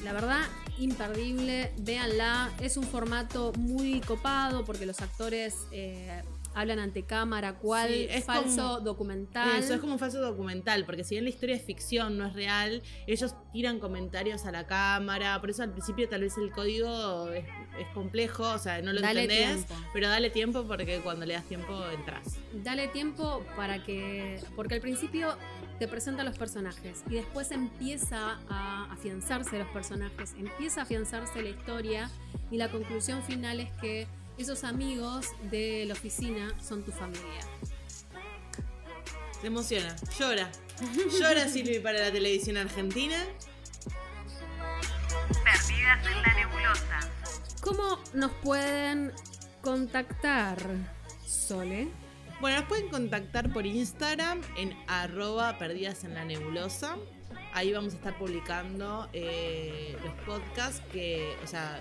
la 0.05 0.12
verdad, 0.12 0.40
imperdible, 0.78 1.70
véanla. 1.78 2.51
Es 2.60 2.77
un 2.77 2.82
formato 2.82 3.52
muy 3.56 4.01
copado 4.01 4.64
porque 4.64 4.85
los 4.85 5.01
actores 5.01 5.55
eh, 5.70 6.23
hablan 6.55 6.79
ante 6.79 7.05
cámara, 7.05 7.55
cual 7.59 7.89
Sí, 7.89 8.07
es 8.11 8.24
falso 8.24 8.57
como- 8.74 8.81
documental. 8.81 9.59
Eso 9.59 9.74
es 9.74 9.81
como 9.81 9.95
un 9.95 9.99
falso 9.99 10.20
documental, 10.20 10.85
porque 10.85 11.05
si 11.05 11.15
bien 11.15 11.24
la 11.24 11.31
historia 11.31 11.57
es 11.57 11.62
ficción, 11.62 12.19
no 12.19 12.27
es 12.27 12.33
real, 12.35 12.83
ellos 13.07 13.35
tiran 13.53 13.79
comentarios 13.79 14.45
a 14.47 14.53
la 14.53 14.66
cámara, 14.66 15.41
por 15.41 15.51
eso 15.51 15.62
al 15.62 15.70
principio 15.73 16.09
tal 16.09 16.23
vez 16.23 16.37
el 16.39 16.51
código 16.53 17.31
es, 17.31 17.45
es 17.79 17.89
complejo, 17.95 18.43
o 18.51 18.59
sea, 18.59 18.81
no 18.83 18.93
lo 18.93 19.01
Dale 19.01 19.23
entendés, 19.24 19.66
tiempo. 19.66 19.74
pero 19.93 20.09
dale 20.09 20.31
tiempo 20.31 20.65
porque 20.65 21.01
cuando 21.01 21.27
le 21.27 21.35
das 21.35 21.45
tiempo 21.45 21.73
entras. 21.91 22.37
Dale 22.53 22.89
tiempo 22.89 23.45
para 23.57 23.83
que. 23.83 24.41
Porque 24.57 24.74
al 24.74 24.81
principio 24.81 25.37
te 25.79 25.89
presenta 25.89 26.23
los 26.23 26.39
personajes 26.39 27.03
y 27.11 27.15
después 27.15 27.51
empieza 27.51 28.39
a 28.49 28.93
afianzarse 28.93 29.59
los 29.59 29.69
personajes, 29.69 30.35
empieza 30.39 30.81
a 30.81 30.85
afianzarse 30.85 31.43
la 31.43 31.49
historia 31.49 32.11
y 32.51 32.57
la 32.59 32.69
conclusión 32.70 33.23
final 33.23 33.59
es 33.61 33.70
que 33.81 34.07
esos 34.43 34.64
amigos 34.64 35.28
de 35.52 35.85
la 35.86 35.94
oficina 35.94 36.52
son 36.60 36.82
tu 36.82 36.90
familia. 36.90 37.43
Se 39.40 39.47
emociona, 39.47 39.94
llora. 40.19 40.51
Llora 41.20 41.48
Silvi 41.48 41.78
para 41.78 42.01
la 42.01 42.12
televisión 42.12 42.56
argentina. 42.56 43.24
Perdidas 45.44 46.06
en 46.06 46.23
la 46.23 46.35
nebulosa. 46.35 47.01
¿Cómo 47.60 48.01
nos 48.14 48.32
pueden 48.32 49.12
contactar, 49.60 50.59
Sole? 51.24 51.89
Bueno, 52.40 52.59
nos 52.59 52.69
pueden 52.69 52.89
contactar 52.89 53.52
por 53.52 53.64
Instagram 53.64 54.40
en 54.56 54.77
arroba 54.89 55.56
perdidas 55.59 56.02
en 56.02 56.14
la 56.14 56.24
nebulosa. 56.24 56.97
Ahí 57.55 57.73
vamos 57.73 57.93
a 57.93 57.97
estar 57.97 58.19
publicando 58.19 59.09
eh, 59.12 59.97
los 60.02 60.14
podcasts 60.24 60.82
que, 60.90 61.36
o 61.44 61.47
sea, 61.47 61.81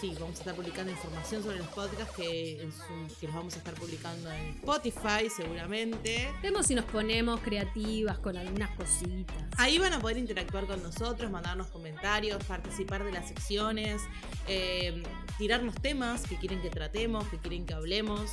sí, 0.00 0.14
vamos 0.20 0.36
a 0.36 0.38
estar 0.40 0.54
publicando 0.54 0.90
información 0.92 1.42
sobre 1.42 1.58
los 1.58 1.66
podcasts 1.68 2.14
que, 2.16 2.62
en 2.62 2.72
su- 2.72 3.16
que 3.18 3.26
los 3.26 3.34
vamos 3.34 3.54
a 3.54 3.58
estar 3.58 3.74
publicando 3.74 4.30
en 4.30 4.48
Spotify 4.56 5.28
seguramente. 5.34 6.28
Vemos 6.42 6.66
si 6.66 6.74
nos 6.74 6.84
ponemos 6.84 7.40
creativas 7.40 8.18
con 8.18 8.36
algunas 8.36 8.70
cositas. 8.76 9.36
Ahí 9.56 9.78
van 9.78 9.92
a 9.94 10.00
poder 10.00 10.18
interactuar 10.18 10.66
con 10.66 10.82
nosotros, 10.82 11.30
mandarnos 11.30 11.68
comentarios, 11.68 12.42
participar 12.44 13.04
de 13.04 13.12
las 13.12 13.28
secciones, 13.28 14.02
eh, 14.48 15.02
tirarnos 15.38 15.74
temas 15.76 16.22
que 16.22 16.36
quieren 16.36 16.60
que 16.62 16.70
tratemos, 16.70 17.26
que 17.28 17.38
quieren 17.38 17.64
que 17.66 17.74
hablemos. 17.74 18.30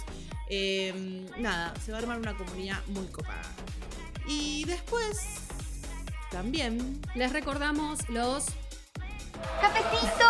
Eh, 0.49 1.26
nada, 1.38 1.73
se 1.84 1.91
va 1.91 1.99
a 1.99 2.02
armar 2.02 2.18
una 2.19 2.35
comunidad 2.35 2.85
muy 2.88 3.07
copada. 3.07 3.49
Y 4.27 4.64
después, 4.65 5.18
también... 6.31 6.99
Les 7.15 7.31
recordamos 7.31 8.07
los... 8.10 8.45
¡Cafecito! 9.61 10.26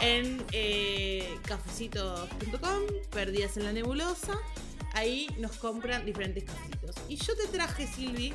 En 0.00 0.44
eh, 0.52 1.38
cafecito.com, 1.44 2.82
perdidas 3.10 3.56
en 3.56 3.64
la 3.64 3.72
nebulosa. 3.72 4.38
ahí 4.94 5.28
nos 5.38 5.56
compran 5.56 6.04
diferentes 6.04 6.44
cafecitos. 6.44 6.96
Y 7.08 7.16
yo 7.16 7.36
te 7.36 7.46
traje, 7.48 7.86
Silvi, 7.86 8.32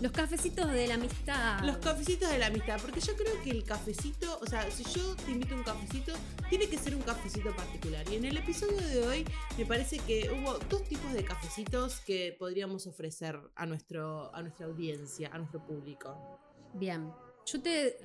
Los 0.00 0.12
cafecitos 0.12 0.70
de 0.70 0.86
la 0.86 0.94
amistad. 0.94 1.60
los 1.64 1.78
cafecitos 1.78 2.30
de 2.30 2.38
la 2.38 2.46
amistad, 2.46 2.80
porque 2.80 3.00
yo 3.00 3.16
creo 3.16 3.42
que 3.42 3.50
el 3.50 3.64
cafecito, 3.64 4.38
o 4.40 4.46
sea, 4.46 4.70
si 4.70 4.84
yo 4.84 5.16
te 5.16 5.32
invito 5.32 5.54
a 5.54 5.58
un 5.58 5.64
cafecito, 5.64 6.12
tiene 6.48 6.68
que 6.68 6.78
ser 6.78 6.94
un 6.94 7.02
cafecito 7.02 7.54
particular. 7.56 8.08
Y 8.08 8.16
en 8.16 8.24
el 8.24 8.36
episodio 8.36 8.80
de 8.80 9.06
hoy 9.06 9.24
me 9.56 9.66
parece 9.66 9.98
que 9.98 10.30
hubo 10.30 10.58
dos 10.70 10.84
tipos 10.84 11.12
de 11.12 11.24
cafecitos 11.24 12.00
que 12.00 12.36
podríamos 12.38 12.86
ofrecer 12.86 13.40
a, 13.56 13.66
nuestro, 13.66 14.34
a 14.34 14.42
nuestra 14.42 14.66
audiencia, 14.66 15.30
a 15.32 15.38
nuestro 15.38 15.64
público. 15.66 16.38
Bien, 16.74 17.12
yo 17.44 17.60
te, 17.60 17.98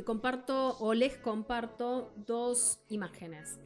te 0.00 0.04
comparto 0.04 0.78
o 0.78 0.94
les 0.94 1.18
comparto 1.18 2.10
dos 2.26 2.78
imágenes. 2.88 3.58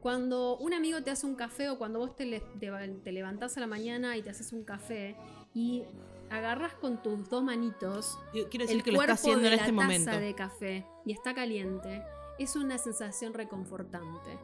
Cuando 0.00 0.56
un 0.58 0.72
amigo 0.72 1.02
te 1.02 1.10
hace 1.10 1.26
un 1.26 1.34
café 1.34 1.68
o 1.68 1.78
cuando 1.78 1.98
vos 1.98 2.14
te, 2.14 2.26
le- 2.26 2.38
te, 2.60 2.70
te 3.02 3.10
levantás 3.12 3.56
a 3.56 3.60
la 3.60 3.66
mañana 3.66 4.16
y 4.16 4.22
te 4.22 4.30
haces 4.30 4.52
un 4.52 4.62
café 4.62 5.16
y 5.54 5.82
agarras 6.30 6.74
con 6.74 7.02
tus 7.02 7.28
dos 7.28 7.42
manitos 7.42 8.16
Yo 8.32 8.48
quiero 8.48 8.66
decir 8.66 8.76
el 8.78 8.84
que 8.84 8.92
lo 8.92 9.00
está 9.02 9.16
cuerpo 9.16 9.20
haciendo 9.20 9.40
de 9.42 9.48
en 9.48 9.50
la 9.56 9.62
este 9.62 9.72
taza 9.72 9.82
momento. 9.82 10.10
de 10.20 10.34
café 10.36 10.86
y 11.04 11.12
está 11.12 11.34
caliente, 11.34 12.02
es 12.38 12.54
una 12.54 12.78
sensación 12.78 13.34
reconfortante. 13.34 14.38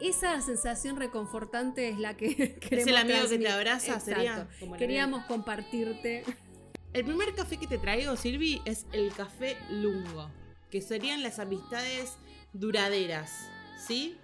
Esa 0.00 0.38
sensación 0.42 0.96
reconfortante 0.96 1.88
es 1.88 1.98
la 1.98 2.14
que 2.18 2.56
queremos 2.60 2.88
el 2.90 2.96
amigo 2.98 3.26
que 3.26 3.38
te 3.38 3.48
abraza, 3.48 3.98
sería, 4.00 4.32
Exacto. 4.32 4.54
como 4.60 4.76
Queríamos 4.76 5.24
compartirte. 5.24 6.24
El 6.92 7.04
primer 7.04 7.34
café 7.34 7.56
que 7.56 7.68
te 7.68 7.78
traigo, 7.78 8.16
Silvi, 8.16 8.62
es 8.64 8.86
el 8.92 9.12
café 9.12 9.56
lungo, 9.70 10.28
que 10.70 10.80
serían 10.80 11.22
las 11.22 11.38
amistades 11.38 12.16
duraderas, 12.52 13.30
¿sí? 13.86 14.18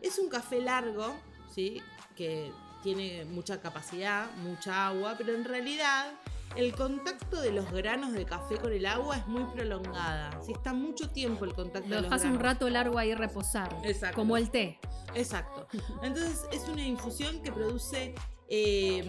Es 0.00 0.18
un 0.18 0.30
café 0.30 0.60
largo, 0.60 1.14
¿sí? 1.54 1.82
Que 2.16 2.52
tiene 2.82 3.26
mucha 3.26 3.60
capacidad, 3.60 4.30
mucha 4.36 4.86
agua, 4.88 5.14
pero 5.18 5.34
en 5.34 5.44
realidad 5.44 6.10
el 6.56 6.74
contacto 6.74 7.40
de 7.42 7.52
los 7.52 7.70
granos 7.70 8.12
de 8.12 8.24
café 8.24 8.56
con 8.56 8.72
el 8.72 8.86
agua 8.86 9.18
es 9.18 9.26
muy 9.26 9.44
prolongada. 9.44 10.40
¿sí? 10.42 10.52
Está 10.52 10.72
mucho 10.72 11.10
tiempo 11.10 11.44
el 11.44 11.52
contacto 11.52 11.88
Lo 11.88 11.96
de 11.96 12.02
los 12.02 12.10
dejas 12.10 12.24
un 12.24 12.40
rato 12.40 12.70
largo 12.70 12.98
ahí 12.98 13.14
reposar. 13.14 13.76
Exacto. 13.84 14.16
Como 14.16 14.38
el 14.38 14.50
té. 14.50 14.78
Exacto. 15.14 15.68
Entonces 16.02 16.46
es 16.50 16.66
una 16.68 16.86
infusión 16.86 17.42
que 17.42 17.52
produce 17.52 18.14
eh, 18.48 19.04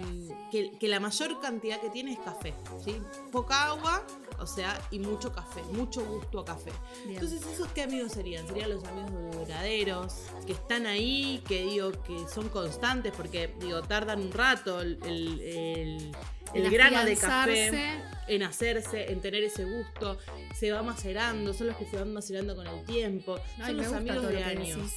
que, 0.51 0.72
que 0.80 0.88
la 0.88 0.99
mayor 0.99 1.39
cantidad 1.39 1.80
que 1.80 1.89
tiene 1.89 2.14
es 2.14 2.19
café, 2.19 2.53
¿sí? 2.84 2.99
Poca 3.31 3.65
agua, 3.68 4.03
o 4.39 4.47
sea, 4.47 4.80
y 4.91 4.99
mucho 4.99 5.31
café, 5.31 5.61
mucho 5.73 6.03
gusto 6.05 6.39
a 6.39 6.45
café. 6.45 6.72
Bien. 7.05 7.15
Entonces, 7.15 7.45
¿esos 7.51 7.68
qué 7.69 7.84
amigos 7.84 8.11
serían? 8.14 8.47
Serían 8.47 8.69
los 8.72 8.84
amigos 8.84 9.11
duraderos, 9.35 10.15
que 10.45 10.53
están 10.53 10.85
ahí, 10.88 11.43
que 11.47 11.64
digo, 11.64 11.91
que 12.03 12.27
son 12.34 12.49
constantes, 12.49 13.14
porque 13.15 13.53
digo, 13.59 13.81
tardan 13.84 14.22
un 14.22 14.31
rato 14.31 14.81
el, 14.81 14.99
el- 15.05 15.41
el- 15.41 16.11
el 16.53 16.65
En 16.65 16.72
grano 16.72 17.03
de 17.03 17.15
café 17.18 18.01
en 18.30 18.41
hacerse, 18.43 19.11
en 19.11 19.22
tener 19.22 19.43
ese 19.43 19.65
gusto, 19.65 20.18
se 20.57 20.72
va 20.72 20.81
macerando, 20.81 21.53
son 21.53 21.68
los 21.68 21.76
que 21.77 21.85
se 21.85 21.97
van 21.97 22.14
macerando 22.14 22.55
con 22.55 22.65
el 22.68 22.84
tiempo, 22.85 23.38
Ay, 23.59 23.68
son 23.68 23.77
los 23.77 23.93
amigos 23.93 24.27
de 24.27 24.39
lo 24.39 24.45
años. 24.45 24.91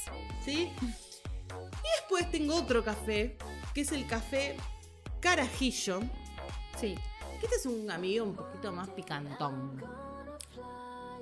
¿Sí? 0.45 0.71
Y 0.81 2.01
después 2.01 2.31
tengo 2.31 2.55
otro 2.55 2.85
café, 2.85 3.37
que 3.75 3.83
es 3.83 3.93
el 3.93 4.07
café 4.07 4.57
carajillo. 5.21 6.01
Sí. 6.81 6.95
Que 7.41 7.47
este 7.47 7.57
es 7.57 7.67
un 7.67 7.91
amigo 7.91 8.25
un 8.27 8.35
poquito 8.35 8.71
más 8.73 8.89
picantón. 8.91 9.83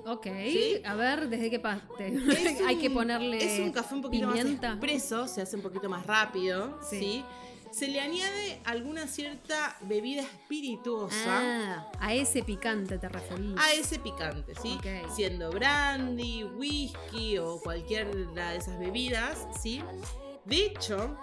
Ok. 0.06 0.26
¿Sí? 0.26 0.82
A 0.84 0.94
ver, 0.94 1.28
¿desde 1.28 1.50
qué 1.50 1.58
parte? 1.58 2.16
Hay 2.66 2.76
que 2.76 2.90
ponerle. 2.90 3.36
Es 3.54 3.60
un 3.60 3.72
café 3.72 3.94
un 3.94 4.02
poquito 4.02 4.28
pimienta. 4.28 4.68
más 4.68 4.76
expreso, 4.76 5.28
se 5.28 5.42
hace 5.42 5.56
un 5.56 5.62
poquito 5.62 5.88
más 5.88 6.06
rápido, 6.06 6.78
Sí. 6.88 6.98
¿sí? 6.98 7.24
Se 7.70 7.86
le 7.86 8.00
añade 8.00 8.62
alguna 8.64 9.06
cierta 9.06 9.76
bebida 9.82 10.22
espirituosa. 10.22 11.16
Ah, 11.28 11.90
a 12.00 12.14
ese 12.14 12.42
picante 12.42 12.96
te 12.98 13.08
referís. 13.10 13.54
a 13.58 13.74
ese 13.74 13.98
picante, 13.98 14.54
¿sí? 14.62 14.78
Siendo 15.14 15.50
brandy, 15.50 16.44
whisky 16.44 17.36
o 17.36 17.60
cualquier 17.60 18.10
de 18.32 18.56
esas 18.56 18.78
bebidas, 18.78 19.46
¿sí? 19.60 19.82
De 20.46 20.64
hecho, 20.64 21.14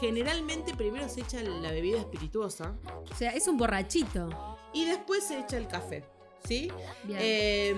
generalmente 0.00 0.74
primero 0.74 1.08
se 1.08 1.20
echa 1.20 1.42
la 1.42 1.70
bebida 1.70 1.98
espirituosa 1.98 2.74
O 3.10 3.14
sea, 3.14 3.30
es 3.32 3.46
un 3.48 3.56
borrachito. 3.58 4.58
y 4.72 4.84
después 4.86 5.24
se 5.24 5.38
echa 5.40 5.56
el 5.56 5.66
café, 5.68 6.04
¿sí? 6.46 6.70
Eh, 7.08 7.74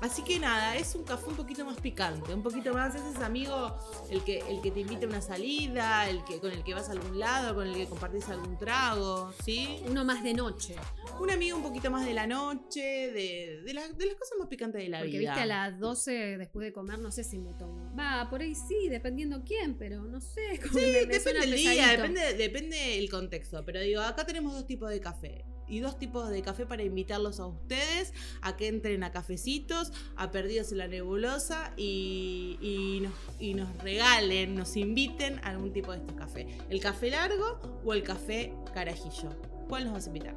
así 0.00 0.22
que 0.22 0.38
nada, 0.38 0.76
es 0.76 0.94
un 0.94 1.04
café 1.04 1.26
un 1.28 1.36
poquito 1.36 1.64
más 1.64 1.78
picante, 1.80 2.34
un 2.34 2.42
poquito 2.42 2.72
más, 2.72 2.94
ese 2.94 3.10
es 3.10 3.16
amigo 3.18 3.76
el 4.10 4.22
que, 4.24 4.38
el 4.48 4.60
que 4.60 4.70
te 4.70 4.80
invita 4.80 5.06
a 5.06 5.08
una 5.08 5.20
salida, 5.22 6.08
el 6.08 6.24
que, 6.24 6.40
con 6.40 6.50
el 6.52 6.62
que 6.64 6.74
vas 6.74 6.88
a 6.88 6.92
algún 6.92 7.18
lado, 7.18 7.54
con 7.54 7.66
el 7.66 7.74
que 7.74 7.86
compartís 7.86 8.28
algún 8.28 8.58
trago, 8.58 9.32
¿sí? 9.44 9.80
Uno 9.88 10.04
más 10.04 10.22
de 10.22 10.34
noche. 10.34 10.74
Un 11.20 11.30
amigo 11.30 11.56
un 11.56 11.62
poquito 11.62 11.90
más 11.90 12.04
de 12.06 12.14
la 12.14 12.26
noche, 12.26 12.80
de, 12.80 13.62
de, 13.64 13.74
la- 13.74 13.88
de 13.88 14.06
las 14.06 14.14
cosas 14.16 14.38
más 14.38 14.48
picantes 14.48 14.82
de 14.82 14.88
la 14.88 14.98
Porque 15.00 15.18
vida. 15.18 15.30
viste 15.32 15.42
a 15.42 15.46
las 15.46 15.78
12 15.78 16.38
después 16.38 16.64
de 16.64 16.72
comer, 16.72 16.98
no 16.98 17.10
sé 17.12 17.24
si 17.24 17.38
me 17.38 17.52
tomo. 17.54 17.94
Va, 17.96 18.28
por 18.30 18.40
ahí 18.40 18.54
sí, 18.54 18.88
dependiendo 18.88 19.42
quién, 19.44 19.76
pero 19.76 20.02
no 20.02 20.20
sé. 20.20 20.58
como 20.62 20.78
Sí, 20.78 20.86
me- 20.86 21.06
depende 21.06 21.40
del 21.40 21.54
día, 21.54 21.88
depende, 21.92 22.34
depende 22.34 22.98
el 22.98 23.10
contexto. 23.10 23.64
Pero 23.64 23.80
digo, 23.80 24.00
acá 24.00 24.24
tenemos 24.26 24.52
dos 24.54 24.66
tipos 24.66 24.90
de 24.90 25.00
café. 25.00 25.44
Y 25.72 25.80
dos 25.80 25.98
tipos 25.98 26.28
de 26.28 26.42
café 26.42 26.66
para 26.66 26.82
invitarlos 26.82 27.40
a 27.40 27.46
ustedes 27.46 28.12
a 28.42 28.58
que 28.58 28.68
entren 28.68 29.02
a 29.04 29.10
cafecitos, 29.10 29.90
a 30.16 30.30
Perdidos 30.30 30.70
en 30.70 30.76
la 30.76 30.86
Nebulosa 30.86 31.72
y, 31.78 32.58
y 32.60 33.00
nos, 33.00 33.14
y 33.40 33.54
nos 33.54 33.74
regalen, 33.78 34.54
nos 34.54 34.76
inviten 34.76 35.38
a 35.38 35.48
algún 35.48 35.72
tipo 35.72 35.92
de 35.92 35.96
estos 35.96 36.14
cafés. 36.14 36.46
¿El 36.68 36.78
café 36.78 37.08
largo 37.08 37.58
o 37.86 37.94
el 37.94 38.02
café 38.02 38.54
carajillo? 38.74 39.30
¿Cuál 39.66 39.84
nos 39.84 39.94
vas 39.94 40.04
a 40.04 40.08
invitar? 40.08 40.34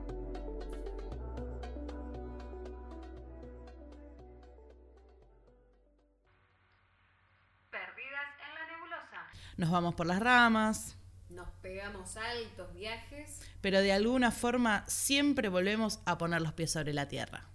Perdidas 7.71 8.29
en 8.39 8.55
la 8.55 8.67
nebulosa. 8.71 9.27
Nos 9.57 9.69
vamos 9.69 9.95
por 9.95 10.05
las 10.07 10.21
ramas, 10.21 10.97
Nos 11.35 11.49
pegamos 11.61 12.15
altos 12.15 12.73
viajes. 12.73 13.41
pero 13.59 13.81
de 13.81 13.91
alguna 13.91 14.31
forma 14.31 14.85
siempre 14.87 15.49
volvemos 15.49 15.99
a 16.05 16.17
poner 16.17 16.41
los 16.41 16.53
pies 16.53 16.71
sobre 16.71 16.93
la 16.93 17.09
tierra. 17.09 17.49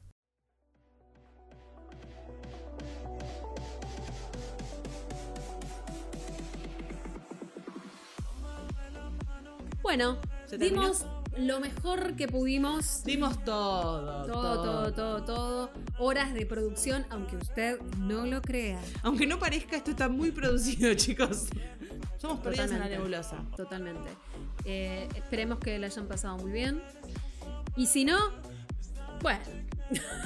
Bueno, 9.82 10.19
dimos 10.59 11.07
lo 11.39 11.61
mejor 11.61 12.16
que 12.16 12.28
pudimos. 12.28 13.05
Dimos 13.05 13.44
todo. 13.44 14.27
Todo, 14.27 14.62
todo, 14.62 14.93
todo, 14.93 15.24
todo. 15.24 15.70
Horas 15.98 16.35
de 16.35 16.47
producción, 16.47 17.07
aunque 17.11 17.36
usted 17.36 17.81
no 17.98 18.27
lo 18.27 18.43
crea. 18.43 18.81
Aunque 19.02 19.27
no 19.27 19.39
parezca, 19.39 19.77
esto 19.77 19.90
está 19.90 20.09
muy 20.09 20.31
producido, 20.31 20.93
chicos. 20.97 21.47
Somos 22.19 22.40
perdidos 22.40 22.70
en 22.73 22.81
la 22.81 22.89
nebulosa. 22.89 23.36
Totalmente. 23.57 24.11
Eh, 24.65 25.09
esperemos 25.15 25.59
que 25.59 25.78
la 25.78 25.86
hayan 25.86 26.07
pasado 26.07 26.36
muy 26.39 26.52
bien. 26.52 26.82
Y 27.77 27.86
si 27.86 28.05
no, 28.05 28.19
bueno, 29.23 29.40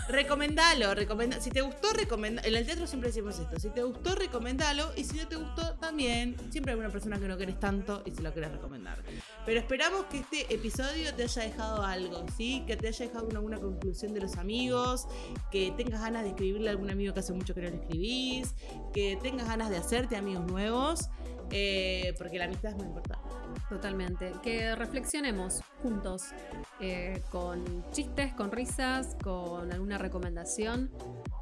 Recomendalo, 0.08 0.94
recomenda. 0.94 1.40
Si 1.40 1.50
te 1.50 1.62
gustó, 1.62 1.92
recomenda. 1.92 2.42
En 2.42 2.54
el 2.54 2.66
teatro 2.66 2.86
siempre 2.86 3.08
decimos 3.08 3.38
esto. 3.38 3.58
Si 3.58 3.70
te 3.70 3.82
gustó, 3.82 4.14
recomendalo. 4.14 4.92
Y 4.96 5.04
si 5.04 5.16
no 5.16 5.26
te 5.26 5.36
gustó, 5.36 5.74
también. 5.74 6.36
Siempre 6.50 6.72
hay 6.72 6.78
una 6.78 6.90
persona 6.90 7.18
que 7.18 7.26
no 7.26 7.36
querés 7.36 7.58
tanto 7.58 8.02
y 8.04 8.10
se 8.10 8.22
lo 8.22 8.32
querés 8.34 8.52
recomendar. 8.52 9.02
Pero 9.46 9.60
esperamos 9.60 10.04
que 10.06 10.18
este 10.18 10.54
episodio 10.54 11.14
te 11.14 11.24
haya 11.24 11.42
dejado 11.42 11.82
algo, 11.82 12.26
¿sí? 12.36 12.64
Que 12.66 12.76
te 12.76 12.88
haya 12.88 13.06
dejado 13.06 13.26
una, 13.26 13.38
alguna 13.38 13.58
conclusión 13.58 14.12
de 14.12 14.20
los 14.20 14.36
amigos. 14.36 15.06
Que 15.50 15.72
tengas 15.76 16.00
ganas 16.00 16.22
de 16.22 16.30
escribirle 16.30 16.68
a 16.68 16.72
algún 16.72 16.90
amigo 16.90 17.14
que 17.14 17.20
hace 17.20 17.32
mucho 17.32 17.54
que 17.54 17.62
no 17.62 17.70
le 17.70 17.76
escribís. 17.76 18.54
Que 18.92 19.18
tengas 19.22 19.48
ganas 19.48 19.70
de 19.70 19.78
hacerte 19.78 20.16
amigos 20.16 20.44
nuevos. 20.46 21.08
Eh, 21.50 22.14
porque 22.18 22.38
la 22.38 22.46
amistad 22.46 22.72
es 22.72 22.76
muy 22.76 22.86
importante. 22.86 23.28
totalmente. 23.68 24.32
Que 24.42 24.74
reflexionemos 24.74 25.62
juntos 25.82 26.32
eh, 26.80 27.22
con 27.30 27.84
chistes, 27.90 28.34
con 28.34 28.50
risas, 28.50 29.16
con 29.22 29.72
alguna 29.72 29.98
recomendación. 29.98 30.90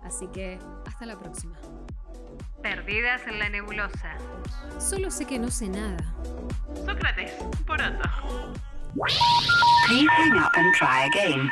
Así 0.02 0.26
que 0.28 0.58
hasta 0.86 1.06
la 1.06 1.18
próxima. 1.18 1.56
Perdidas 2.62 3.26
en 3.26 3.38
la 3.38 3.48
nebulosa. 3.48 4.16
Solo 4.78 5.10
sé 5.10 5.24
que 5.24 5.38
no 5.38 5.50
sé 5.50 5.68
nada. 5.68 6.14
Sócrates, 6.86 7.32
poroto. 7.66 8.08
Please 9.86 10.08
hang 10.10 10.38
up 10.38 10.52
and 10.54 10.74
try 10.74 11.06
again. 11.06 11.50